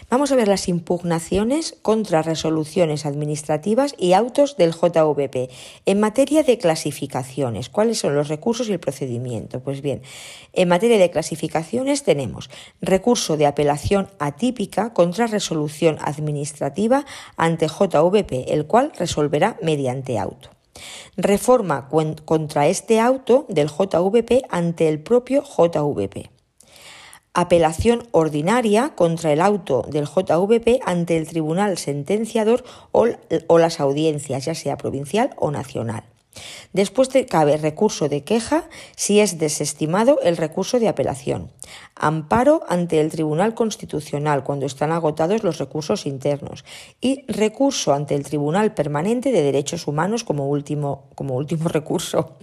Vamos 0.08 0.32
a 0.32 0.36
ver 0.36 0.48
las 0.48 0.68
impugnaciones 0.68 1.76
contra 1.82 2.22
resoluciones 2.22 3.08
administrativas 3.08 3.96
y 3.98 4.14
autos 4.14 4.56
del 4.56 4.72
JVP. 4.72 5.50
En 5.88 6.00
materia 6.00 6.44
de 6.44 6.60
clasificaciones, 6.60 7.70
¿cuáles 7.70 7.98
son 7.98 8.16
los 8.16 8.28
recursos 8.28 8.70
y 8.70 8.74
el 8.74 8.80
procedimiento? 8.80 9.62
Pues 9.62 9.82
bien, 9.82 10.04
en 10.54 10.70
materia 10.70 11.00
de 11.00 11.10
clasificaciones 11.10 12.04
tenemos 12.04 12.52
recurso 12.82 13.36
de 13.36 13.48
apelación 13.48 14.08
atípica 14.20 14.94
contra 14.94 15.26
resolución 15.26 15.98
administrativa 16.00 17.04
ante 17.36 17.68
JVP, 17.68 18.54
el 18.54 18.68
cual 18.68 18.92
resolverá 18.96 19.58
mediante 19.64 20.20
auto. 20.20 20.52
Reforma 21.18 21.90
contra 22.26 22.68
este 22.68 23.00
auto 23.00 23.48
del 23.50 23.70
JVP 23.70 24.44
ante 24.50 24.88
el 24.88 25.00
propio 25.00 25.42
JVP 25.42 26.35
apelación 27.36 28.08
ordinaria 28.12 28.94
contra 28.96 29.32
el 29.34 29.42
auto 29.42 29.86
del 29.90 30.06
JVP 30.06 30.80
ante 30.86 31.18
el 31.18 31.28
tribunal 31.28 31.78
sentenciador 31.78 32.64
o, 32.92 33.08
las 33.60 33.80
audiencias, 33.80 34.46
ya 34.46 34.56
sea 34.56 34.78
provincial 34.78 35.32
o 35.38 35.52
nacional. 35.52 36.06
Después 36.74 37.10
cabe 37.30 37.56
recurso 37.58 38.10
de 38.10 38.24
queja 38.24 38.68
si 38.96 39.20
es 39.20 39.38
desestimado 39.38 40.20
el 40.22 40.36
recurso 40.38 40.80
de 40.80 40.90
apelación. 40.90 41.52
Amparo 41.96 42.64
ante 42.68 43.00
el 43.00 43.10
Tribunal 43.10 43.54
Constitucional 43.54 44.44
cuando 44.44 44.66
están 44.66 44.92
agotados 44.92 45.44
los 45.44 45.60
recursos 45.60 46.06
internos. 46.06 46.66
Y 47.00 47.24
recurso 47.32 47.94
ante 47.94 48.16
el 48.16 48.24
Tribunal 48.24 48.74
Permanente 48.74 49.32
de 49.32 49.44
Derechos 49.44 49.88
Humanos 49.88 50.26
como 50.26 50.50
último, 50.50 51.10
recurso 51.66 52.34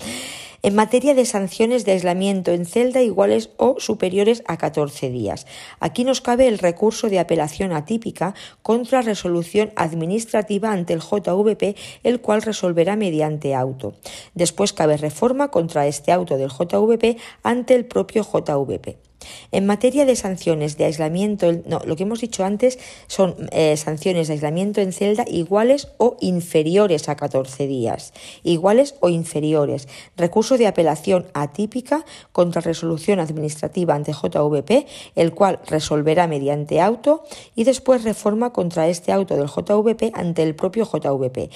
en 0.62 0.74
materia 0.74 1.14
de 1.14 1.24
sanciones 1.24 1.84
de 1.84 1.93
aislamiento 1.93 2.52
en 2.52 2.66
celda 2.66 3.02
iguales 3.02 3.51
o 3.56 3.76
superiores 3.78 4.43
a 4.47 4.56
14 4.56 5.10
días. 5.10 5.47
Aquí 5.80 6.05
nos 6.05 6.20
cabe 6.20 6.48
el 6.48 6.59
recurso 6.59 7.09
de 7.09 7.18
apelación 7.18 7.72
atípica 7.72 8.34
contra 8.62 9.02
resolución 9.02 9.72
administrativa 9.76 10.72
ante 10.72 10.93
el 10.93 11.01
JVP, 11.01 11.76
el 12.05 12.20
cual 12.20 12.43
resolverá 12.43 12.97
mediante 12.97 13.55
auto. 13.55 13.94
Después 14.34 14.72
cabe 14.72 14.97
reforma 14.97 15.51
contra 15.51 15.86
este 15.86 16.12
auto 16.12 16.36
del 16.36 16.51
JVP 16.51 17.16
ante 17.43 17.74
el 17.74 17.84
propio 17.84 18.22
JVP. 18.22 19.11
En 19.51 19.66
materia 19.66 20.05
de 20.05 20.16
sanciones 20.16 20.77
de 20.77 20.85
aislamiento, 20.85 21.53
no, 21.66 21.81
lo 21.85 21.97
que 21.97 22.05
hemos 22.05 22.20
dicho 22.20 22.44
antes 22.44 22.78
son 23.07 23.35
eh, 23.53 23.77
sanciones 23.77 24.28
de 24.28 24.35
aislamiento 24.35 24.81
en 24.81 24.93
celda 24.93 25.24
iguales 25.28 25.89
o 25.99 26.16
inferiores 26.20 27.09
a 27.09 27.16
14 27.16 27.66
días. 27.66 28.12
Iguales 28.43 28.94
o 29.01 29.09
inferiores. 29.09 29.89
Recurso 30.16 30.59
de 30.59 30.66
apelación 30.66 31.27
atípica 31.35 32.05
contra 32.32 32.61
resolución 32.61 33.20
administrativa 33.20 33.94
ante 33.94 34.12
JVP, 34.12 34.86
el 35.15 35.32
cual 35.32 35.61
resolverá 35.66 36.27
mediante 36.27 36.81
auto 36.81 37.24
y 37.55 37.65
después 37.65 38.05
reforma 38.05 38.53
contra 38.53 38.89
este 38.89 39.12
auto 39.12 39.36
del 39.36 39.49
JVP 39.49 40.12
ante 40.15 40.43
el 40.43 40.55
propio 40.55 40.85
JVP. 40.85 41.51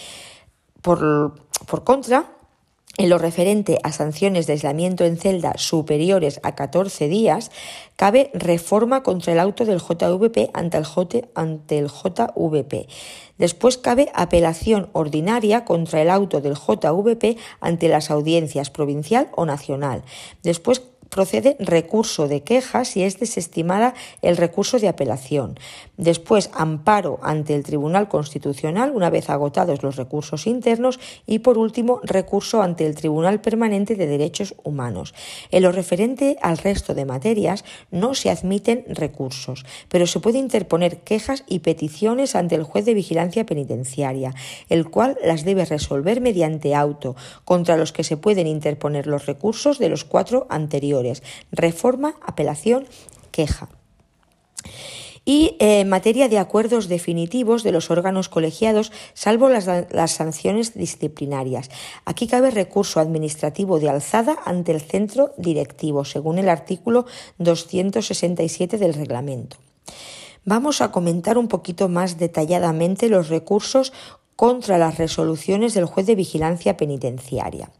Por, 0.83 1.35
por 1.67 1.85
contra, 1.85 2.36
en 2.99 3.11
lo 3.11 3.19
referente 3.19 3.79
a 3.83 3.93
sanciones 3.93 4.47
de 4.47 4.55
aislamiento 4.55 5.05
en 5.05 5.19
celda 5.19 5.55
superiores 5.57 6.41
a 6.43 6.55
14 6.55 7.09
días, 7.09 7.51
cabe 7.97 8.31
reforma 8.33 9.03
contra 9.03 9.33
el 9.33 9.41
auto 9.41 9.65
del 9.65 9.81
JVP 9.81 10.51
ante 10.55 10.79
el, 10.79 10.87
ante 11.35 11.79
el 11.79 11.89
JVP. 11.89 12.89
Después 13.39 13.77
cabe 13.77 14.11
apelación 14.15 14.89
ordinaria 14.93 15.65
contra 15.65 16.01
el 16.01 16.11
auto 16.11 16.41
del 16.41 16.55
JVP 16.55 17.37
ante 17.61 17.89
las 17.89 18.11
audiencias 18.11 18.71
provincial 18.71 19.29
o 19.37 19.45
nacional. 19.45 20.03
Después 20.43 20.83
procede 21.09 21.57
recurso 21.61 22.29
de 22.29 22.43
queja 22.43 22.85
si 22.85 23.03
es 23.03 23.19
desestimada 23.19 23.95
el 24.23 24.37
recurso 24.37 24.79
de 24.79 24.89
apelación. 24.89 25.59
Después, 25.97 26.51
amparo 26.53 27.19
ante 27.23 27.55
el 27.55 27.63
Tribunal 27.63 28.09
Constitucional 28.09 28.93
una 28.95 29.11
vez 29.11 29.31
agotados 29.31 29.83
los 29.83 29.97
recursos 29.97 30.47
internos 30.47 30.99
y, 31.27 31.39
por 31.41 31.59
último, 31.59 32.01
recurso 32.03 32.63
ante 32.63 32.87
el 32.87 32.95
Tribunal 32.95 33.41
Permanente 33.41 33.95
de 33.95 34.07
Derechos 34.07 34.55
Humanos. 34.63 35.15
En 35.51 35.63
lo 35.63 35.73
referente 35.73 36.37
al 36.43 36.59
resto 36.59 36.95
de 36.95 37.05
materias 37.05 37.65
no 37.91 38.15
se 38.15 38.31
admiten 38.31 38.85
recursos, 38.89 39.65
pero 39.89 40.07
se 40.07 40.21
puede 40.21 40.39
interponer 40.39 40.99
quejas 40.99 41.45
y 41.47 41.61
peticiones 41.61 42.35
ante 42.35 42.55
el 42.55 42.65
juez 42.65 42.85
de 42.85 42.95
vigilancia 42.95 43.47
penitenciaria, 43.47 44.35
el 44.69 44.91
cual 44.91 45.17
las 45.25 45.45
debe 45.45 45.65
resolver 45.65 46.21
mediante 46.21 46.75
auto, 46.75 47.17
contra 47.45 47.77
los 47.77 47.93
que 47.93 48.05
se 48.05 48.17
pueden 48.17 48.47
interponer 48.47 49.07
los 49.07 49.27
recursos 49.27 49.79
de 49.79 49.89
los 49.89 50.05
cuatro 50.05 50.47
anteriores 50.51 50.96
reforma, 51.51 52.15
apelación, 52.23 52.87
queja. 53.31 53.69
Y 55.29 55.57
eh, 55.59 55.81
en 55.81 55.89
materia 55.89 56.29
de 56.29 56.39
acuerdos 56.39 56.87
definitivos 56.87 57.65
de 57.65 57.73
los 57.73 57.91
órganos 57.91 58.29
colegiados, 58.29 58.93
salvo 59.13 59.49
las, 59.49 59.67
las, 59.67 60.13
sanciones 60.13 60.75
disciplinarias. 60.75 61.69
Aquí 62.05 62.29
cabe 62.29 62.53
recurso 62.53 63.01
administrativo 63.01 63.81
de 63.81 63.91
alzada 63.91 64.37
ante 64.45 64.71
el 64.71 64.81
centro 64.81 65.33
directivo, 65.37 66.05
según 66.05 66.39
el 66.39 66.49
artículo 66.49 67.07
267 67.39 68.79
del 68.79 68.95
reglamento. 68.95 69.57
Vamos 70.45 70.81
a 70.81 70.93
comentar 70.93 71.39
un 71.39 71.49
poquito 71.49 71.89
más 71.89 72.19
detalladamente 72.19 73.09
los 73.09 73.29
recursos 73.29 73.93
contra 74.37 74.77
las 74.77 74.99
resoluciones 74.99 75.75
del 75.75 75.87
juez 75.87 76.07
de 76.07 76.15
vigilancia 76.15 76.77
penitenciaria. 76.77 77.71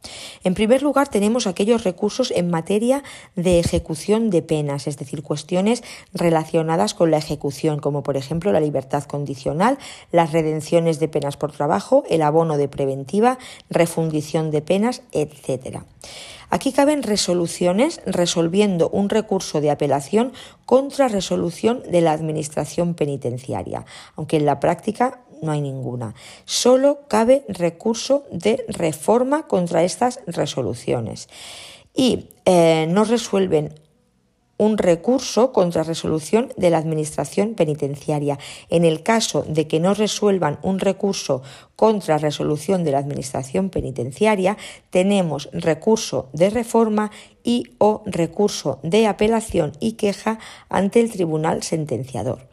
En 0.43 0.55
primer 0.55 0.83
lugar, 0.83 1.09
tenemos 1.09 1.47
aquellos 1.47 1.85
recursos 1.85 2.33
en 2.35 2.51
materia 2.51 3.05
de 3.37 3.61
ejecución 3.61 4.31
de 4.31 4.43
penas, 4.43 4.87
es 4.87 4.97
decir, 4.97 5.23
cuestiones 5.23 5.85
relacionadas 6.15 6.95
con 6.95 7.11
la 7.11 7.19
ejecución, 7.19 7.79
como 7.79 8.03
por 8.03 8.17
ejemplo 8.17 8.53
la 8.53 8.61
libertad 8.61 9.05
condicional, 9.05 9.79
las 10.13 10.33
redenciones 10.33 10.99
de 10.99 11.09
penas 11.09 11.37
por 11.37 11.53
trabajo, 11.53 12.05
el 12.09 12.23
abono 12.23 12.57
de 12.57 12.69
preventiva, 12.69 13.39
refundición 13.69 14.51
de 14.51 14.63
penas, 14.63 15.03
etc. 15.13 15.81
Aquí 16.49 16.73
caben 16.73 17.03
resoluciones 17.03 18.01
resolviendo 18.07 18.89
un 18.91 19.09
recurso 19.09 19.61
de 19.61 19.71
apelación 19.71 20.33
contra 20.65 21.09
resolución 21.09 21.83
de 21.91 22.01
la 22.01 22.13
Administración 22.13 22.95
penitenciaria, 22.95 23.85
aunque 24.15 24.37
en 24.37 24.47
la 24.47 24.61
práctica 24.61 25.21
no 25.43 25.53
hay 25.53 25.61
ninguna. 25.61 26.15
Solo 26.45 27.01
cabe 27.09 27.45
recurso 27.49 28.25
de 28.31 28.65
reforma 28.69 29.47
contra 29.47 29.85
estas 29.85 30.21
resoluciones. 30.27 31.29
Y 31.95 32.29
eh, 32.45 32.87
no 32.89 33.05
resuelven 33.05 33.75
un 34.59 34.79
recurso 34.79 35.53
contra 35.53 35.83
resolución 35.83 36.53
de 36.57 36.71
la 36.71 36.79
Administración 36.79 37.55
penitenciaria. 37.55 38.39
En 38.71 38.85
el 38.85 39.03
caso 39.03 39.45
de 39.47 39.67
que 39.67 39.81
no 39.81 39.95
resuelvan 39.95 40.59
un 40.63 40.79
recurso 40.79 41.43
contra 41.75 42.19
resolución 42.19 42.85
de 42.85 42.93
la 42.93 42.99
Administración 42.99 43.69
penitenciaria, 43.71 44.57
tenemos 44.91 45.51
recurso 45.53 46.29
de 46.33 46.51
reforma 46.51 47.11
y 47.45 47.75
o 47.79 48.03
recurso 48.07 48.81
de 48.83 49.07
apelación 49.07 49.73
y 49.79 49.93
queja 49.93 50.39
ante 50.69 51.01
el 51.01 51.11
Tribunal 51.11 51.63
sentenciador. 51.63 52.49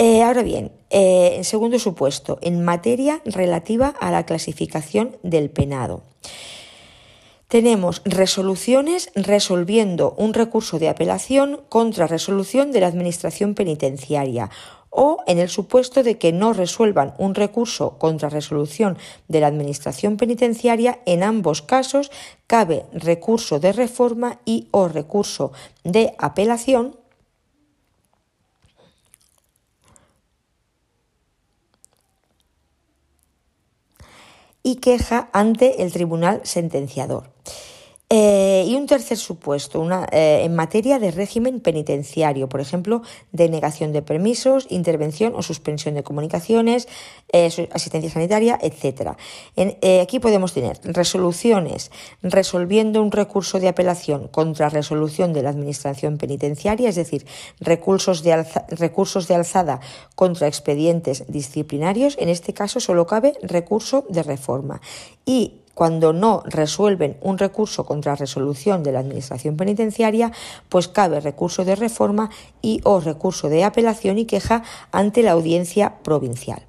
Eh, 0.00 0.22
ahora 0.22 0.42
bien, 0.42 0.70
eh, 0.90 1.32
en 1.34 1.44
segundo 1.44 1.80
supuesto, 1.80 2.38
en 2.40 2.64
materia 2.64 3.20
relativa 3.24 3.88
a 4.00 4.12
la 4.12 4.24
clasificación 4.24 5.16
del 5.24 5.50
penado. 5.50 6.04
Tenemos 7.48 8.02
resoluciones 8.04 9.10
resolviendo 9.16 10.14
un 10.16 10.34
recurso 10.34 10.78
de 10.78 10.88
apelación 10.88 11.62
contra 11.68 12.06
resolución 12.06 12.70
de 12.70 12.80
la 12.80 12.86
Administración 12.86 13.54
penitenciaria 13.54 14.50
o 14.90 15.18
en 15.26 15.38
el 15.38 15.48
supuesto 15.48 16.02
de 16.02 16.16
que 16.16 16.32
no 16.32 16.52
resuelvan 16.52 17.14
un 17.18 17.34
recurso 17.34 17.98
contra 17.98 18.28
resolución 18.28 18.98
de 19.26 19.40
la 19.40 19.48
Administración 19.48 20.16
penitenciaria, 20.16 21.00
en 21.06 21.22
ambos 21.22 21.62
casos 21.62 22.12
cabe 22.46 22.84
recurso 22.92 23.58
de 23.58 23.72
reforma 23.72 24.40
y 24.44 24.68
o 24.70 24.86
recurso 24.86 25.52
de 25.84 26.14
apelación 26.18 26.97
y 34.68 34.76
queja 34.76 35.30
ante 35.32 35.82
el 35.82 35.92
tribunal 35.92 36.42
sentenciador. 36.44 37.37
Eh, 38.10 38.64
y 38.66 38.74
un 38.74 38.86
tercer 38.86 39.18
supuesto, 39.18 39.86
eh, 40.12 40.40
en 40.44 40.56
materia 40.56 40.98
de 40.98 41.10
régimen 41.10 41.60
penitenciario, 41.60 42.48
por 42.48 42.62
ejemplo, 42.62 43.02
denegación 43.32 43.92
de 43.92 44.00
permisos, 44.00 44.66
intervención 44.70 45.34
o 45.36 45.42
suspensión 45.42 45.94
de 45.94 46.02
comunicaciones, 46.02 46.88
eh, 47.34 47.68
asistencia 47.70 48.10
sanitaria, 48.10 48.58
etc. 48.62 49.12
aquí 50.00 50.20
podemos 50.20 50.54
tener 50.54 50.80
resoluciones 50.84 51.90
resolviendo 52.22 53.02
un 53.02 53.12
recurso 53.12 53.60
de 53.60 53.68
apelación 53.68 54.28
contra 54.28 54.70
resolución 54.70 55.34
de 55.34 55.42
la 55.42 55.50
Administración 55.50 56.16
penitenciaria, 56.16 56.88
es 56.88 56.96
decir, 56.96 57.26
recursos 57.60 58.22
de, 58.22 58.42
recursos 58.70 59.28
de 59.28 59.34
alzada 59.34 59.80
contra 60.14 60.48
expedientes 60.48 61.24
disciplinarios. 61.28 62.16
En 62.18 62.30
este 62.30 62.54
caso 62.54 62.80
solo 62.80 63.06
cabe 63.06 63.34
recurso 63.42 64.06
de 64.08 64.22
reforma. 64.22 64.80
Y 65.26 65.60
cuando 65.78 66.12
no 66.12 66.42
resuelven 66.44 67.18
un 67.20 67.38
recurso 67.38 67.86
contra 67.86 68.16
resolución 68.16 68.82
de 68.82 68.90
la 68.90 68.98
Administración 68.98 69.56
penitenciaria, 69.56 70.32
pues 70.68 70.88
cabe 70.88 71.20
recurso 71.20 71.64
de 71.64 71.76
reforma 71.76 72.30
y 72.60 72.80
o 72.82 72.98
recurso 72.98 73.48
de 73.48 73.62
apelación 73.62 74.18
y 74.18 74.24
queja 74.24 74.64
ante 74.90 75.22
la 75.22 75.30
audiencia 75.30 75.98
provincial. 76.02 76.66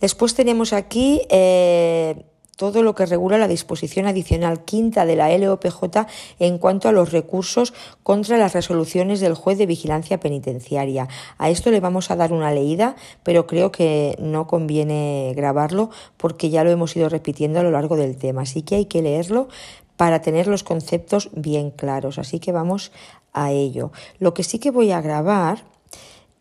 Después 0.00 0.34
tenemos 0.34 0.72
aquí 0.72 1.20
eh, 1.28 2.24
todo 2.56 2.82
lo 2.82 2.94
que 2.94 3.06
regula 3.06 3.38
la 3.38 3.48
disposición 3.48 4.06
adicional 4.06 4.64
quinta 4.64 5.06
de 5.06 5.16
la 5.16 5.36
LOPJ 5.36 6.06
en 6.38 6.58
cuanto 6.58 6.88
a 6.88 6.92
los 6.92 7.12
recursos 7.12 7.74
contra 8.02 8.38
las 8.38 8.52
resoluciones 8.52 9.20
del 9.20 9.34
juez 9.34 9.58
de 9.58 9.66
vigilancia 9.66 10.20
penitenciaria. 10.20 11.08
A 11.38 11.50
esto 11.50 11.70
le 11.70 11.80
vamos 11.80 12.10
a 12.10 12.16
dar 12.16 12.32
una 12.32 12.52
leída, 12.52 12.96
pero 13.22 13.46
creo 13.46 13.72
que 13.72 14.16
no 14.18 14.46
conviene 14.46 15.32
grabarlo 15.36 15.90
porque 16.16 16.50
ya 16.50 16.64
lo 16.64 16.70
hemos 16.70 16.96
ido 16.96 17.08
repitiendo 17.08 17.60
a 17.60 17.62
lo 17.62 17.70
largo 17.70 17.96
del 17.96 18.16
tema, 18.16 18.42
así 18.42 18.62
que 18.62 18.76
hay 18.76 18.84
que 18.86 19.02
leerlo 19.02 19.48
para 19.96 20.22
tener 20.22 20.46
los 20.46 20.64
conceptos 20.64 21.30
bien 21.34 21.70
claros. 21.70 22.18
Así 22.18 22.40
que 22.40 22.52
vamos 22.52 22.92
a 23.32 23.52
ello. 23.52 23.92
Lo 24.18 24.34
que 24.34 24.42
sí 24.42 24.58
que 24.58 24.70
voy 24.70 24.90
a 24.90 25.00
grabar 25.00 25.64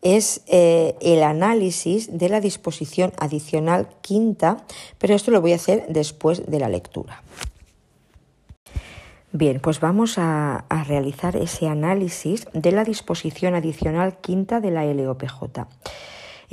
es 0.03 0.43
eh, 0.47 0.95
el 1.01 1.23
análisis 1.23 2.17
de 2.17 2.29
la 2.29 2.41
disposición 2.41 3.13
adicional 3.17 3.87
quinta, 4.01 4.57
pero 4.99 5.15
esto 5.15 5.31
lo 5.31 5.41
voy 5.41 5.53
a 5.53 5.55
hacer 5.55 5.85
después 5.87 6.45
de 6.45 6.59
la 6.59 6.69
lectura. 6.69 7.23
Bien, 9.31 9.59
pues 9.59 9.79
vamos 9.79 10.19
a, 10.19 10.65
a, 10.69 10.83
realizar 10.83 11.35
ese 11.35 11.67
análisis 11.67 12.45
de 12.53 12.71
la 12.71 12.83
disposición 12.83 13.55
adicional 13.55 14.17
quinta 14.19 14.59
de 14.59 14.69
la 14.69 14.85
LOPJ. 14.85 15.65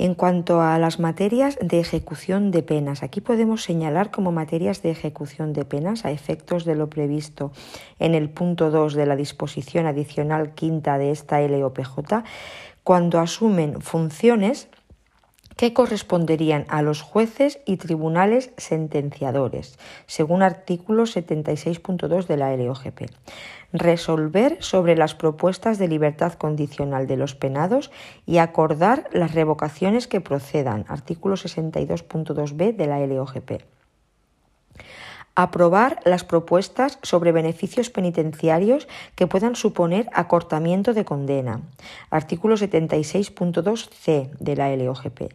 En 0.01 0.15
cuanto 0.15 0.61
a 0.61 0.79
las 0.79 0.99
materias 0.99 1.59
de 1.61 1.79
ejecución 1.79 2.49
de 2.49 2.63
penas, 2.63 3.03
aquí 3.03 3.21
podemos 3.21 3.61
señalar 3.61 4.09
como 4.09 4.31
materias 4.31 4.81
de 4.81 4.89
ejecución 4.89 5.53
de 5.53 5.63
penas 5.63 6.05
a 6.05 6.11
efectos 6.11 6.65
de 6.65 6.73
lo 6.73 6.89
previsto 6.89 7.51
en 7.99 8.15
el 8.15 8.31
punto 8.31 8.71
2 8.71 8.95
de 8.95 9.05
la 9.05 9.15
disposición 9.15 9.85
adicional 9.85 10.55
quinta 10.55 10.97
de 10.97 11.11
esta 11.11 11.39
LOPJ, 11.39 12.23
cuando 12.83 13.19
asumen 13.19 13.81
funciones 13.81 14.67
que 15.57 15.73
corresponderían 15.73 16.65
a 16.69 16.81
los 16.81 17.01
jueces 17.01 17.59
y 17.65 17.77
tribunales 17.77 18.51
sentenciadores, 18.57 19.77
según 20.07 20.41
artículo 20.41 21.03
76.2 21.03 22.25
de 22.25 22.37
la 22.37 22.55
LOGP. 22.55 23.11
Resolver 23.71 24.57
sobre 24.59 24.95
las 24.95 25.13
propuestas 25.13 25.77
de 25.77 25.87
libertad 25.87 26.33
condicional 26.33 27.05
de 27.05 27.17
los 27.17 27.35
penados 27.35 27.91
y 28.25 28.39
acordar 28.39 29.07
las 29.11 29.35
revocaciones 29.35 30.07
que 30.07 30.21
procedan, 30.21 30.85
artículo 30.87 31.35
62.2b 31.35 32.75
de 32.75 32.87
la 32.87 32.99
LOGP 33.05 33.61
aprobar 35.35 35.99
las 36.05 36.23
propuestas 36.23 36.99
sobre 37.03 37.31
beneficios 37.31 37.89
penitenciarios 37.89 38.87
que 39.15 39.27
puedan 39.27 39.55
suponer 39.55 40.09
acortamiento 40.13 40.93
de 40.93 41.05
condena, 41.05 41.61
artículo 42.09 42.55
76.2c 42.57 44.31
de 44.39 44.55
la 44.55 44.75
LOGP, 44.75 45.33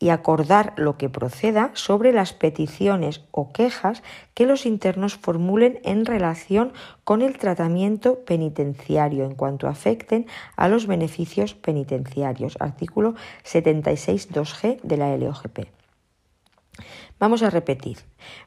y 0.00 0.10
acordar 0.10 0.74
lo 0.76 0.96
que 0.96 1.08
proceda 1.08 1.70
sobre 1.74 2.12
las 2.12 2.32
peticiones 2.32 3.22
o 3.30 3.52
quejas 3.52 4.02
que 4.34 4.46
los 4.46 4.66
internos 4.66 5.16
formulen 5.16 5.80
en 5.82 6.04
relación 6.04 6.72
con 7.04 7.22
el 7.22 7.38
tratamiento 7.38 8.20
penitenciario 8.24 9.24
en 9.24 9.34
cuanto 9.34 9.66
afecten 9.66 10.26
a 10.56 10.68
los 10.68 10.86
beneficios 10.86 11.54
penitenciarios, 11.54 12.56
artículo 12.60 13.14
76.2g 13.44 14.80
de 14.82 14.96
la 14.96 15.16
LOGP. 15.16 15.78
Vamos 17.18 17.42
a 17.42 17.50
repetir. 17.50 17.98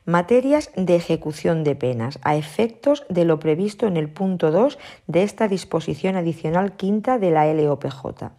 Materias 0.06 0.72
de 0.76 0.96
ejecución 0.96 1.64
de 1.64 1.76
penas 1.76 2.20
a 2.24 2.36
efectos 2.36 3.06
de 3.10 3.26
lo 3.26 3.40
previsto 3.40 3.88
en 3.88 3.98
el 3.98 4.10
punto 4.10 4.52
2 4.52 4.80
de 5.08 5.24
esta 5.24 5.48
disposición 5.48 6.16
adicional 6.16 6.76
quinta 6.78 7.20
de 7.20 7.32
la 7.32 7.54
LOPJ. 7.54 8.32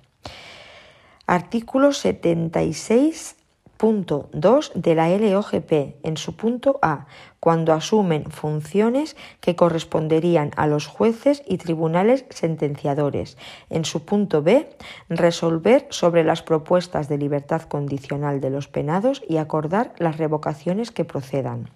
Artículo 1.27 1.93
76 1.93 3.37
punto 3.83 4.29
2 4.33 4.75
de 4.77 4.95
la 4.95 5.09
LOGP 5.09 5.97
en 6.05 6.17
su 6.17 6.37
punto 6.37 6.79
A, 6.83 7.07
cuando 7.41 7.73
asumen 7.73 8.31
funciones 8.31 9.17
que 9.41 9.57
corresponderían 9.57 10.53
a 10.55 10.69
los 10.69 10.87
jueces 10.87 11.43
y 11.49 11.59
tribunales 11.59 12.25
sentenciadores. 12.31 13.37
En 13.71 13.85
su 13.85 14.05
punto 14.05 14.41
B, 14.41 14.71
resolver 15.09 15.89
sobre 15.91 16.23
las 16.23 16.43
propuestas 16.43 17.09
de 17.09 17.19
libertad 17.19 17.63
condicional 17.63 18.41
de 18.41 18.51
los 18.51 18.69
penados 18.69 19.21
y 19.29 19.39
acordar 19.39 19.95
las 19.99 20.17
revocaciones 20.17 20.93
que 20.93 21.05
procedan. 21.05 21.69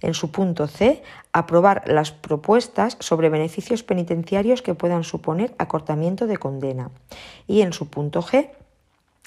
En 0.00 0.14
su 0.14 0.30
punto 0.30 0.68
C, 0.68 1.02
aprobar 1.34 1.82
las 1.86 2.12
propuestas 2.12 2.96
sobre 2.98 3.28
beneficios 3.28 3.82
penitenciarios 3.82 4.62
que 4.62 4.74
puedan 4.74 5.04
suponer 5.04 5.54
acortamiento 5.58 6.26
de 6.26 6.38
condena. 6.38 6.90
Y 7.46 7.60
en 7.60 7.74
su 7.74 7.90
punto 7.90 8.22
G, 8.22 8.48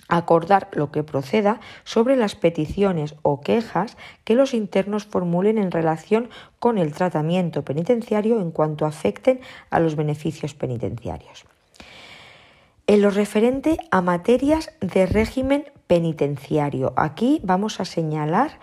acordar 0.07 0.69
lo 0.73 0.91
que 0.91 1.03
proceda 1.03 1.59
sobre 1.83 2.15
las 2.15 2.35
peticiones 2.35 3.15
o 3.21 3.41
quejas 3.41 3.97
que 4.23 4.35
los 4.35 4.53
internos 4.53 5.05
formulen 5.05 5.57
en 5.57 5.71
relación 5.71 6.29
con 6.59 6.77
el 6.77 6.93
tratamiento 6.93 7.63
penitenciario 7.63 8.39
en 8.39 8.51
cuanto 8.51 8.85
afecten 8.85 9.39
a 9.69 9.79
los 9.79 9.95
beneficios 9.95 10.53
penitenciarios. 10.53 11.45
En 12.87 13.01
lo 13.01 13.09
referente 13.09 13.79
a 13.89 14.01
materias 14.01 14.71
de 14.79 15.07
régimen 15.07 15.65
penitenciario, 15.87 16.93
aquí 16.95 17.41
vamos 17.43 17.79
a 17.79 17.85
señalar 17.85 18.59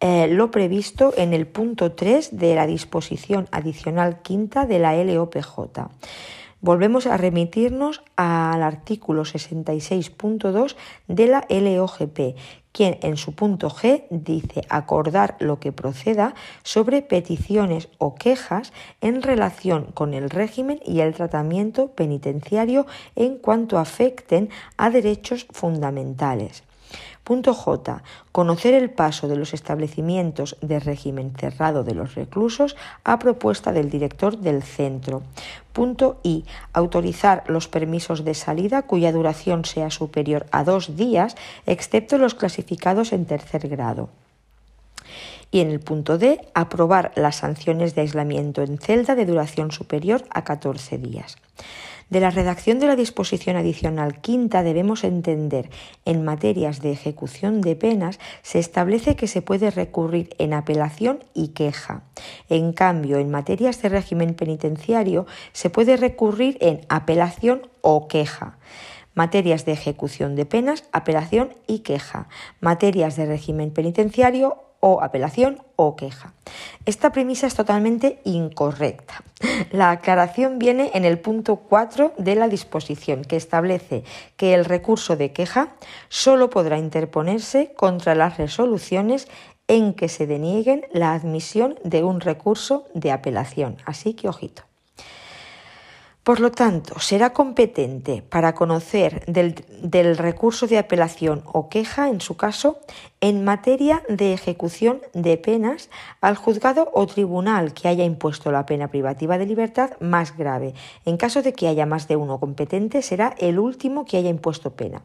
eh, 0.00 0.28
lo 0.28 0.50
previsto 0.50 1.12
en 1.16 1.34
el 1.34 1.46
punto 1.46 1.92
3 1.92 2.38
de 2.38 2.54
la 2.54 2.66
disposición 2.66 3.48
adicional 3.50 4.22
quinta 4.22 4.66
de 4.66 4.78
la 4.78 4.94
LOPJ. 4.94 5.88
Volvemos 6.60 7.06
a 7.06 7.16
remitirnos 7.16 8.02
al 8.16 8.62
artículo 8.62 9.22
66.2 9.22 10.74
de 11.06 11.26
la 11.26 11.46
LOGP, 11.48 12.36
quien 12.72 12.98
en 13.02 13.16
su 13.16 13.34
punto 13.34 13.70
G 13.70 14.04
dice 14.10 14.62
acordar 14.68 15.36
lo 15.38 15.60
que 15.60 15.72
proceda 15.72 16.34
sobre 16.62 17.02
peticiones 17.02 17.88
o 17.98 18.14
quejas 18.14 18.72
en 19.00 19.22
relación 19.22 19.92
con 19.92 20.14
el 20.14 20.30
régimen 20.30 20.80
y 20.84 21.00
el 21.00 21.14
tratamiento 21.14 21.92
penitenciario 21.92 22.86
en 23.14 23.36
cuanto 23.38 23.78
afecten 23.78 24.48
a 24.76 24.90
derechos 24.90 25.46
fundamentales. 25.50 26.65
Punto 27.26 27.54
J. 27.54 28.04
Conocer 28.30 28.72
el 28.74 28.88
paso 28.88 29.26
de 29.26 29.34
los 29.34 29.52
establecimientos 29.52 30.56
de 30.60 30.78
régimen 30.78 31.32
cerrado 31.36 31.82
de 31.82 31.92
los 31.92 32.14
reclusos 32.14 32.76
a 33.02 33.18
propuesta 33.18 33.72
del 33.72 33.90
director 33.90 34.38
del 34.38 34.62
centro. 34.62 35.24
Punto 35.72 36.20
I. 36.22 36.44
Autorizar 36.72 37.42
los 37.48 37.66
permisos 37.66 38.24
de 38.24 38.34
salida 38.34 38.82
cuya 38.82 39.10
duración 39.10 39.64
sea 39.64 39.90
superior 39.90 40.46
a 40.52 40.62
dos 40.62 40.96
días, 40.96 41.34
excepto 41.66 42.16
los 42.16 42.36
clasificados 42.36 43.12
en 43.12 43.26
tercer 43.26 43.66
grado. 43.66 44.08
Y 45.50 45.58
en 45.58 45.70
el 45.70 45.80
punto 45.80 46.18
D, 46.18 46.46
aprobar 46.54 47.10
las 47.16 47.38
sanciones 47.38 47.96
de 47.96 48.02
aislamiento 48.02 48.62
en 48.62 48.78
celda 48.78 49.16
de 49.16 49.26
duración 49.26 49.72
superior 49.72 50.22
a 50.30 50.44
14 50.44 50.98
días. 50.98 51.38
De 52.08 52.20
la 52.20 52.30
redacción 52.30 52.78
de 52.78 52.86
la 52.86 52.94
disposición 52.94 53.56
adicional 53.56 54.20
quinta 54.20 54.62
debemos 54.62 55.02
entender 55.02 55.70
en 56.04 56.24
materias 56.24 56.80
de 56.80 56.92
ejecución 56.92 57.60
de 57.60 57.74
penas 57.74 58.20
se 58.42 58.60
establece 58.60 59.16
que 59.16 59.26
se 59.26 59.42
puede 59.42 59.72
recurrir 59.72 60.30
en 60.38 60.54
apelación 60.54 61.18
y 61.34 61.48
queja. 61.48 62.04
En 62.48 62.72
cambio, 62.72 63.18
en 63.18 63.30
materias 63.30 63.82
de 63.82 63.88
régimen 63.88 64.34
penitenciario 64.34 65.26
se 65.52 65.68
puede 65.68 65.96
recurrir 65.96 66.58
en 66.60 66.82
apelación 66.88 67.68
o 67.80 68.06
queja 68.06 68.58
materias 69.16 69.64
de 69.64 69.72
ejecución 69.72 70.36
de 70.36 70.44
penas, 70.44 70.84
apelación 70.92 71.54
y 71.66 71.78
queja, 71.78 72.28
materias 72.60 73.16
de 73.16 73.24
régimen 73.24 73.70
penitenciario, 73.70 74.65
o 74.88 75.02
apelación 75.02 75.58
o 75.74 75.96
queja. 75.96 76.32
Esta 76.84 77.10
premisa 77.10 77.48
es 77.48 77.56
totalmente 77.56 78.20
incorrecta. 78.22 79.24
La 79.72 79.90
aclaración 79.90 80.60
viene 80.60 80.92
en 80.94 81.04
el 81.04 81.18
punto 81.18 81.56
4 81.56 82.12
de 82.18 82.36
la 82.36 82.46
disposición, 82.46 83.24
que 83.24 83.34
establece 83.34 84.04
que 84.36 84.54
el 84.54 84.64
recurso 84.64 85.16
de 85.16 85.32
queja 85.32 85.70
solo 86.08 86.50
podrá 86.50 86.78
interponerse 86.78 87.72
contra 87.76 88.14
las 88.14 88.38
resoluciones 88.38 89.26
en 89.66 89.92
que 89.92 90.08
se 90.08 90.28
denieguen 90.28 90.86
la 90.92 91.14
admisión 91.14 91.76
de 91.82 92.04
un 92.04 92.20
recurso 92.20 92.84
de 92.94 93.10
apelación. 93.10 93.78
Así 93.86 94.14
que 94.14 94.28
ojito. 94.28 94.62
Por 96.26 96.40
lo 96.40 96.50
tanto, 96.50 96.98
será 96.98 97.32
competente 97.32 98.20
para 98.20 98.52
conocer 98.56 99.24
del, 99.26 100.16
recurso 100.18 100.66
de 100.66 100.76
apelación 100.76 101.44
o 101.46 101.68
queja, 101.68 102.08
en 102.08 102.20
su 102.20 102.36
caso, 102.36 102.80
en 103.20 103.44
materia 103.44 104.02
de 104.08 104.32
ejecución 104.32 105.02
de 105.14 105.36
penas 105.36 105.88
al 106.20 106.34
juzgado 106.34 106.90
o 106.92 107.06
tribunal 107.06 107.74
que 107.74 107.86
haya 107.86 108.02
impuesto 108.02 108.50
la 108.50 108.66
pena 108.66 108.88
privativa 108.88 109.38
de 109.38 109.46
libertad 109.46 109.90
más 110.00 110.36
grave. 110.36 110.74
En 111.04 111.16
caso 111.16 111.42
de 111.42 111.52
que 111.52 111.68
haya 111.68 111.86
más 111.86 112.08
de 112.08 112.16
uno 112.16 112.40
competente, 112.40 113.02
será 113.02 113.32
el 113.38 113.60
último 113.60 114.04
que 114.04 114.16
haya 114.16 114.28
impuesto 114.28 114.72
pena. 114.72 115.02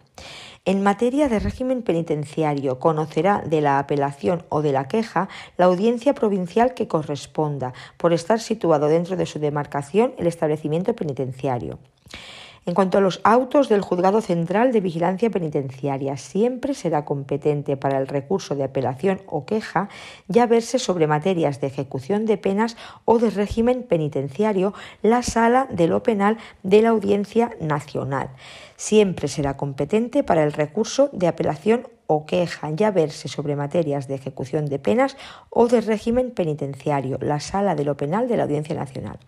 En 0.64 0.84
materia 0.84 1.28
de 1.28 1.40
régimen 1.40 1.82
penitenciario, 1.82 2.78
conocerá 2.78 3.42
de 3.44 3.62
la 3.62 3.80
apelación 3.80 4.44
o 4.50 4.62
de 4.62 4.72
la 4.72 4.88
queja 4.88 5.28
la 5.58 5.66
audiencia 5.66 6.14
provincial 6.14 6.76
que 6.76 6.88
corresponda, 6.88 7.74
por 7.98 8.14
estar 8.14 8.40
situado 8.40 8.88
dentro 8.88 9.16
de 9.18 9.26
su 9.26 9.40
demarcación 9.40 10.14
el 10.20 10.28
establecimiento 10.28 10.96
penitenciario. 10.96 11.80
En 12.68 12.76
cuanto 12.76 13.00
a 13.00 13.02
los 13.02 13.22
autos 13.24 13.70
del 13.70 13.82
Juzgado 13.82 14.22
Central 14.22 14.72
de 14.72 14.82
Vigilancia 14.82 15.32
Penitenciaria, 15.32 16.16
siempre 16.16 16.76
será 16.76 17.06
competente 17.06 17.76
para 17.76 17.98
el 17.98 18.06
recurso 18.06 18.54
de 18.54 18.64
apelación 18.64 19.24
o 19.26 19.48
queja 19.48 19.90
ya 20.28 20.46
verse 20.46 20.78
sobre 20.78 21.08
materias 21.08 21.60
de 21.60 21.68
ejecución 21.68 22.28
de 22.28 22.38
penas 22.38 22.78
o 23.04 23.18
de 23.18 23.32
régimen 23.32 23.82
penitenciario 23.82 24.76
la 25.02 25.24
sala 25.24 25.68
de 25.72 25.88
lo 25.88 26.04
penal 26.04 26.38
de 26.62 26.84
la 26.84 26.90
Audiencia 26.90 27.50
Nacional. 27.60 28.30
Siempre 28.82 29.28
será 29.28 29.58
competente 29.58 30.24
para 30.24 30.44
el 30.44 30.54
recurso 30.54 31.12
de 31.14 31.28
apelación 31.28 31.88
o 32.08 32.26
queja 32.26 32.72
ya 32.72 32.90
verse 32.90 33.28
sobre 33.28 33.56
materias 33.56 34.08
de 34.08 34.16
ejecución 34.16 34.66
de 34.66 34.80
penas 34.80 35.18
o 35.52 35.68
de 35.68 35.82
régimen 35.82 36.32
penitenciario, 36.32 37.20
la 37.22 37.40
Sala 37.40 37.76
de 37.76 37.86
lo 37.86 37.96
Penal 37.96 38.28
de 38.28 38.38
la 38.38 38.44
Audiencia 38.44 38.74
Nacional. 38.74 39.20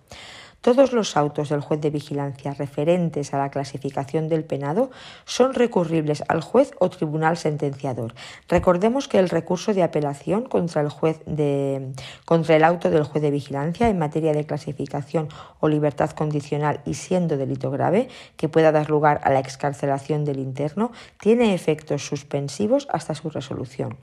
Todos 0.64 0.94
los 0.94 1.18
autos 1.18 1.50
del 1.50 1.60
juez 1.60 1.82
de 1.82 1.90
vigilancia 1.90 2.54
referentes 2.54 3.34
a 3.34 3.38
la 3.38 3.52
clasificación 3.52 4.30
del 4.30 4.46
penado 4.46 4.92
son 5.26 5.54
recurribles 5.54 6.24
al 6.30 6.40
juez 6.40 6.72
o 6.80 6.90
tribunal 6.90 7.36
sentenciador. 7.36 8.16
Recordemos 8.48 9.10
que 9.10 9.20
el 9.20 9.28
recurso 9.28 9.74
de 9.74 9.84
apelación 9.84 10.44
contra 10.44 10.80
el 10.80 10.88
juez 10.88 11.20
de, 11.26 11.92
contra 12.24 12.56
el 12.56 12.64
auto 12.64 12.90
del 12.90 13.04
juez 13.04 13.22
de 13.22 13.32
vigilancia 13.32 13.90
en 13.90 14.00
materia 14.00 14.32
de 14.32 14.46
clasificación 14.46 15.28
o 15.60 15.68
libertad 15.68 16.12
condicional 16.12 16.80
y 16.86 16.94
siendo 16.94 17.36
delito 17.36 17.70
grave 17.70 18.08
que 18.38 18.48
pueda 18.48 18.72
dar 18.72 18.90
lugar 18.90 19.20
a 19.26 19.32
la 19.32 19.40
excarcelación 19.40 20.24
del 20.24 20.40
interno 20.40 20.94
tiene 21.20 21.54
efectos 21.54 22.08
suspensivos 22.08 22.88
hasta 22.90 23.16
su 23.16 23.30
resolución. 23.30 23.98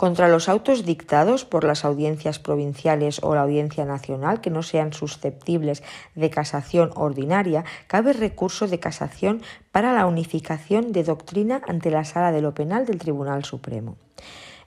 Contra 0.00 0.28
los 0.28 0.48
autos 0.48 0.86
dictados 0.86 1.44
por 1.44 1.62
las 1.62 1.84
audiencias 1.84 2.38
provinciales 2.38 3.20
o 3.22 3.34
la 3.34 3.42
Audiencia 3.42 3.84
Nacional 3.84 4.40
que 4.40 4.48
no 4.48 4.62
sean 4.62 4.94
susceptibles 4.94 5.82
de 6.14 6.30
casación 6.30 6.90
ordinaria, 6.94 7.66
cabe 7.86 8.14
recurso 8.14 8.66
de 8.66 8.80
casación 8.80 9.42
para 9.72 9.92
la 9.92 10.06
unificación 10.06 10.92
de 10.92 11.04
doctrina 11.04 11.60
ante 11.68 11.90
la 11.90 12.06
Sala 12.06 12.32
de 12.32 12.40
lo 12.40 12.54
Penal 12.54 12.86
del 12.86 12.96
Tribunal 12.96 13.44
Supremo. 13.44 13.98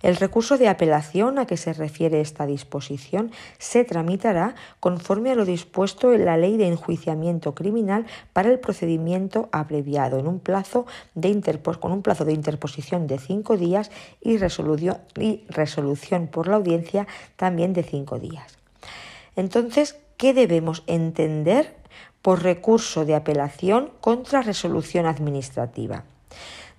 El 0.03 0.17
recurso 0.17 0.57
de 0.57 0.67
apelación 0.67 1.39
a 1.39 1.45
que 1.45 1.55
se 1.55 1.71
refiere 1.71 2.19
esta 2.19 2.45
disposición 2.45 3.31
se 3.57 3.85
tramitará 3.85 4.53
conforme 4.81 5.31
a 5.31 5.35
lo 5.35 5.45
dispuesto 5.45 6.11
en 6.11 6.25
la 6.25 6.35
Ley 6.35 6.57
de 6.57 6.67
Enjuiciamiento 6.67 7.55
Criminal 7.55 8.05
para 8.33 8.49
el 8.49 8.59
procedimiento 8.59 9.47
abreviado 9.53 10.19
en 10.19 10.27
un 10.27 10.39
plazo 10.39 10.85
de 11.15 11.33
con 11.79 11.93
un 11.93 12.01
plazo 12.01 12.25
de 12.25 12.33
interposición 12.33 13.07
de 13.07 13.17
cinco 13.17 13.55
días 13.55 13.91
y 14.19 14.37
resolución, 14.37 14.97
y 15.17 15.45
resolución 15.47 16.27
por 16.27 16.49
la 16.49 16.57
audiencia 16.57 17.07
también 17.37 17.71
de 17.71 17.83
cinco 17.83 18.19
días. 18.19 18.57
Entonces, 19.37 19.95
¿qué 20.17 20.33
debemos 20.33 20.83
entender 20.85 21.75
por 22.21 22.43
recurso 22.43 23.05
de 23.05 23.15
apelación 23.15 23.89
contra 24.01 24.41
resolución 24.41 25.05
administrativa? 25.05 26.03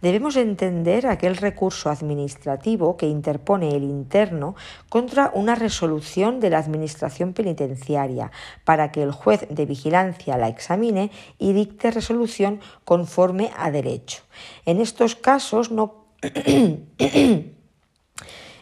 Debemos 0.05 0.37
entender 0.37 1.07
aquel 1.07 1.35
recurso 1.39 1.89
administrativo 1.89 2.99
que 2.99 3.07
interpone 3.07 3.75
el 3.75 3.85
interno 3.85 4.55
contra 4.91 5.31
una 5.33 5.55
resolución 5.55 6.41
de 6.41 6.51
la 6.51 6.59
Administración 6.59 7.33
penitenciaria 7.33 8.31
para 8.67 8.93
que 8.93 9.03
el 9.03 9.13
juez 9.13 9.47
de 9.49 9.65
vigilancia 9.65 10.37
la 10.37 10.49
examine 10.49 11.11
y 11.39 11.55
dicte 11.55 11.91
resolución 11.91 12.61
conforme 12.85 13.51
a 13.57 13.71
derecho. 13.71 14.25
En 14.67 14.79
estos 14.79 15.17
casos 15.17 15.71
no 15.71 16.05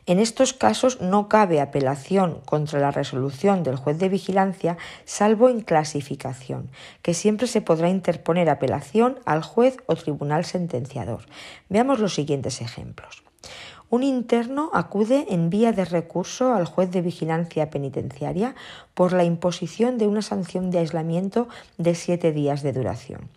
En 0.04 0.18
estos 0.18 0.52
casos 0.52 1.00
no 1.00 1.28
cabe 1.28 1.60
apelación 1.60 2.40
contra 2.44 2.80
la 2.80 2.90
resolución 2.90 3.62
del 3.62 3.76
juez 3.76 3.98
de 3.98 4.08
vigilancia 4.08 4.76
salvo 5.04 5.48
en 5.48 5.60
clasificación, 5.60 6.70
que 7.02 7.14
siempre 7.14 7.46
se 7.46 7.60
podrá 7.60 7.88
interponer 7.88 8.50
apelación 8.50 9.20
al 9.26 9.42
juez 9.42 9.76
o 9.86 9.94
tribunal 9.94 10.44
sentenciador. 10.44 11.26
Veamos 11.68 12.00
los 12.00 12.14
siguientes 12.14 12.60
ejemplos. 12.60 13.22
Un 13.90 14.02
interno 14.02 14.70
acude 14.72 15.26
en 15.28 15.50
vía 15.50 15.72
de 15.72 15.84
recurso 15.84 16.54
al 16.54 16.64
juez 16.64 16.90
de 16.90 17.02
vigilancia 17.02 17.68
penitenciaria 17.68 18.54
por 18.94 19.12
la 19.12 19.24
imposición 19.24 19.98
de 19.98 20.06
una 20.06 20.22
sanción 20.22 20.70
de 20.70 20.78
aislamiento 20.78 21.46
de 21.76 21.94
siete 21.94 22.32
días 22.32 22.62
de 22.62 22.72
duración. 22.72 23.28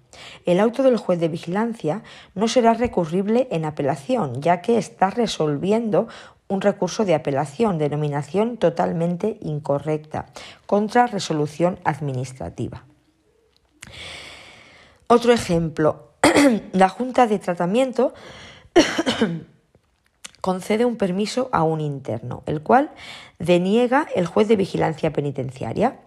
El 0.45 0.61
auto 0.61 0.81
del 0.81 0.95
juez 0.95 1.19
de 1.19 1.27
vigilancia 1.27 2.03
no 2.35 2.47
será 2.47 2.73
recurrible 2.73 3.49
en 3.51 3.65
apelación, 3.65 4.41
ya 4.41 4.61
que 4.61 4.77
está 4.77 5.09
resolviendo 5.09 6.07
un 6.47 6.61
recurso 6.61 7.05
de 7.05 7.15
apelación, 7.15 7.77
denominación 7.77 8.57
totalmente 8.57 9.37
incorrecta, 9.41 10.27
contra 10.65 11.07
resolución 11.07 11.79
administrativa. 11.83 12.83
Otro 15.07 15.33
ejemplo, 15.33 16.09
la 16.73 16.89
Junta 16.89 17.27
de 17.27 17.39
Tratamiento 17.39 18.13
concede 20.41 20.85
un 20.85 20.97
permiso 20.97 21.49
a 21.51 21.63
un 21.63 21.81
interno, 21.81 22.43
el 22.45 22.61
cual 22.61 22.91
deniega 23.39 24.07
el 24.15 24.27
juez 24.27 24.47
de 24.47 24.55
vigilancia 24.55 25.11
penitenciaria. 25.11 25.99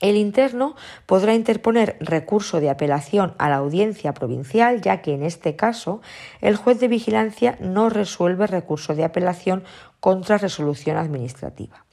El 0.00 0.16
interno 0.16 0.76
podrá 1.06 1.34
interponer 1.34 1.96
recurso 2.00 2.60
de 2.60 2.70
apelación 2.70 3.34
a 3.38 3.48
la 3.48 3.56
audiencia 3.56 4.14
provincial, 4.14 4.80
ya 4.80 5.02
que 5.02 5.14
en 5.14 5.22
este 5.22 5.56
caso 5.56 6.00
el 6.40 6.56
juez 6.56 6.78
de 6.78 6.88
vigilancia 6.88 7.56
no 7.60 7.88
resuelve 7.88 8.46
recurso 8.46 8.94
de 8.94 9.04
apelación 9.04 9.64
contra 10.00 10.38
resolución 10.38 10.96
administrativa. 10.96 11.87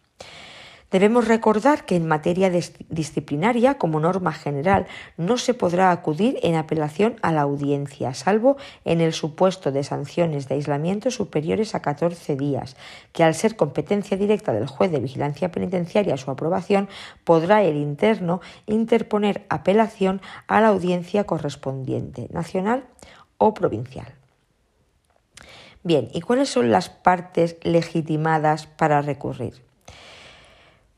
Debemos 0.96 1.28
recordar 1.28 1.84
que 1.84 1.98
en 1.98 2.08
materia 2.08 2.50
disciplinaria, 2.50 3.78
como 3.78 4.00
norma 4.00 4.32
general, 4.32 4.88
no 5.18 5.38
se 5.38 5.54
podrá 5.54 5.92
acudir 5.92 6.40
en 6.42 6.56
apelación 6.56 7.18
a 7.22 7.34
la 7.34 7.42
audiencia, 7.42 8.14
salvo 8.14 8.56
en 8.86 9.02
el 9.02 9.12
supuesto 9.12 9.74
de 9.74 9.84
sanciones 9.84 10.48
de 10.48 10.56
aislamiento 10.56 11.12
superiores 11.12 11.76
a 11.76 11.82
14 11.82 12.38
días, 12.38 12.78
que 13.12 13.26
al 13.26 13.36
ser 13.36 13.58
competencia 13.58 14.16
directa 14.16 14.54
del 14.54 14.68
juez 14.68 14.90
de 14.90 15.02
vigilancia 15.02 15.52
penitenciaria 15.52 16.16
su 16.16 16.32
aprobación, 16.32 16.88
podrá 17.26 17.62
el 17.62 17.76
interno 17.76 18.40
interponer 18.66 19.46
apelación 19.50 20.22
a 20.48 20.62
la 20.62 20.70
audiencia 20.70 21.26
correspondiente, 21.26 22.30
nacional 22.32 22.86
o 23.38 23.54
provincial. 23.54 24.14
Bien, 25.84 26.08
¿y 26.14 26.22
cuáles 26.22 26.48
son 26.48 26.72
las 26.72 26.88
partes 26.88 27.58
legitimadas 27.64 28.66
para 28.66 29.02
recurrir? 29.02 29.65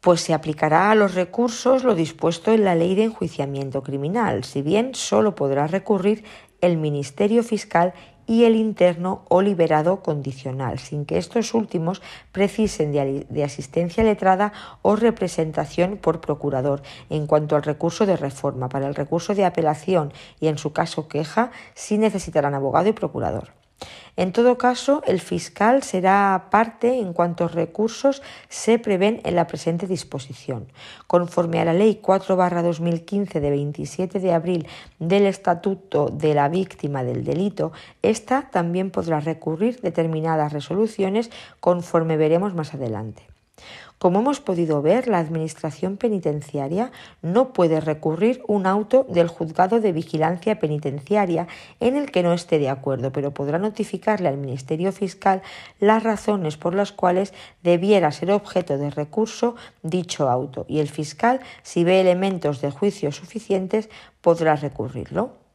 Pues 0.01 0.21
se 0.21 0.33
aplicará 0.33 0.91
a 0.91 0.95
los 0.95 1.15
recursos 1.15 1.83
lo 1.83 1.95
dispuesto 1.95 2.51
en 2.51 2.63
la 2.63 2.75
Ley 2.75 2.95
de 2.95 3.05
Enjuiciamiento 3.05 3.83
Criminal, 3.83 4.43
si 4.43 4.61
bien 4.61 4.95
solo 4.95 5.35
podrá 5.35 5.67
recurrir 5.67 6.23
el 6.61 6.77
Ministerio 6.77 7.43
Fiscal 7.43 7.93
y 8.27 8.43
el 8.43 8.55
interno 8.55 9.23
o 9.29 9.41
liberado 9.41 10.03
condicional, 10.03 10.79
sin 10.79 11.05
que 11.05 11.17
estos 11.17 11.53
últimos 11.53 12.01
precisen 12.33 12.91
de, 12.91 13.43
asistencia 13.43 14.03
letrada 14.03 14.51
o 14.81 14.97
representación 14.97 15.97
por 15.97 16.19
procurador. 16.19 16.83
En 17.09 17.25
cuanto 17.25 17.55
al 17.55 17.63
recurso 17.63 18.05
de 18.05 18.17
reforma, 18.17 18.67
para 18.67 18.87
el 18.87 18.95
recurso 18.95 19.33
de 19.33 19.45
apelación 19.45 20.11
y 20.41 20.47
en 20.47 20.57
su 20.57 20.73
caso 20.73 21.07
queja, 21.07 21.51
sí 21.73 21.97
necesitarán 21.97 22.53
abogado 22.53 22.89
y 22.89 22.93
procurador. 22.93 23.53
En 24.17 24.31
todo 24.31 24.57
caso, 24.57 25.03
el 25.05 25.21
fiscal 25.21 25.83
será 25.83 26.47
parte 26.49 26.99
en 26.99 27.13
cuantos 27.13 27.53
recursos 27.53 28.23
se 28.49 28.79
prevén 28.79 29.21
en 29.23 29.35
la 29.35 29.45
presente 29.45 29.85
disposición. 29.85 30.65
Conforme 31.05 31.59
a 31.59 31.65
la 31.65 31.73
Ley 31.73 32.01
4-2015 32.01 33.39
de 33.39 33.49
27 33.51 34.19
de 34.19 34.33
abril 34.33 34.67
del 34.97 35.27
Estatuto 35.27 36.07
de 36.07 36.33
la 36.33 36.49
Víctima 36.49 37.03
del 37.03 37.23
Delito, 37.23 37.71
ésta 38.01 38.49
también 38.51 38.89
podrá 38.89 39.19
recurrir 39.19 39.81
determinadas 39.81 40.51
resoluciones 40.51 41.29
conforme 41.59 42.17
veremos 42.17 42.55
más 42.55 42.73
adelante. 42.73 43.36
Como 43.97 44.19
hemos 44.19 44.39
podido 44.39 44.83
ver, 44.83 45.07
la 45.07 45.17
Administración 45.17 45.97
Penitenciaria 45.97 46.91
no 47.23 47.51
puede 47.51 47.81
recurrir 47.81 48.43
un 48.47 48.67
auto 48.67 49.07
del 49.09 49.27
juzgado 49.27 49.79
de 49.79 49.91
vigilancia 49.91 50.59
penitenciaria 50.59 51.47
en 51.79 51.95
el 51.95 52.11
que 52.11 52.21
no 52.21 52.33
esté 52.33 52.59
de 52.59 52.69
acuerdo, 52.69 53.11
pero 53.11 53.33
podrá 53.33 53.57
notificarle 53.57 54.29
al 54.29 54.37
Ministerio 54.37 54.91
Fiscal 54.91 55.41
las 55.79 56.03
razones 56.03 56.57
por 56.57 56.75
las 56.75 56.91
cuales 56.91 57.33
debiera 57.63 58.11
ser 58.11 58.29
objeto 58.31 58.77
de 58.77 58.91
recurso 58.91 59.55
dicho 59.81 60.29
auto 60.29 60.65
y 60.67 60.79
el 60.79 60.89
fiscal, 60.89 61.39
si 61.63 61.83
ve 61.83 61.99
elementos 61.99 62.61
de 62.61 62.69
juicio 62.69 63.11
suficientes, 63.11 63.89
podrá 64.21 64.55
recurrirlo. 64.55 65.46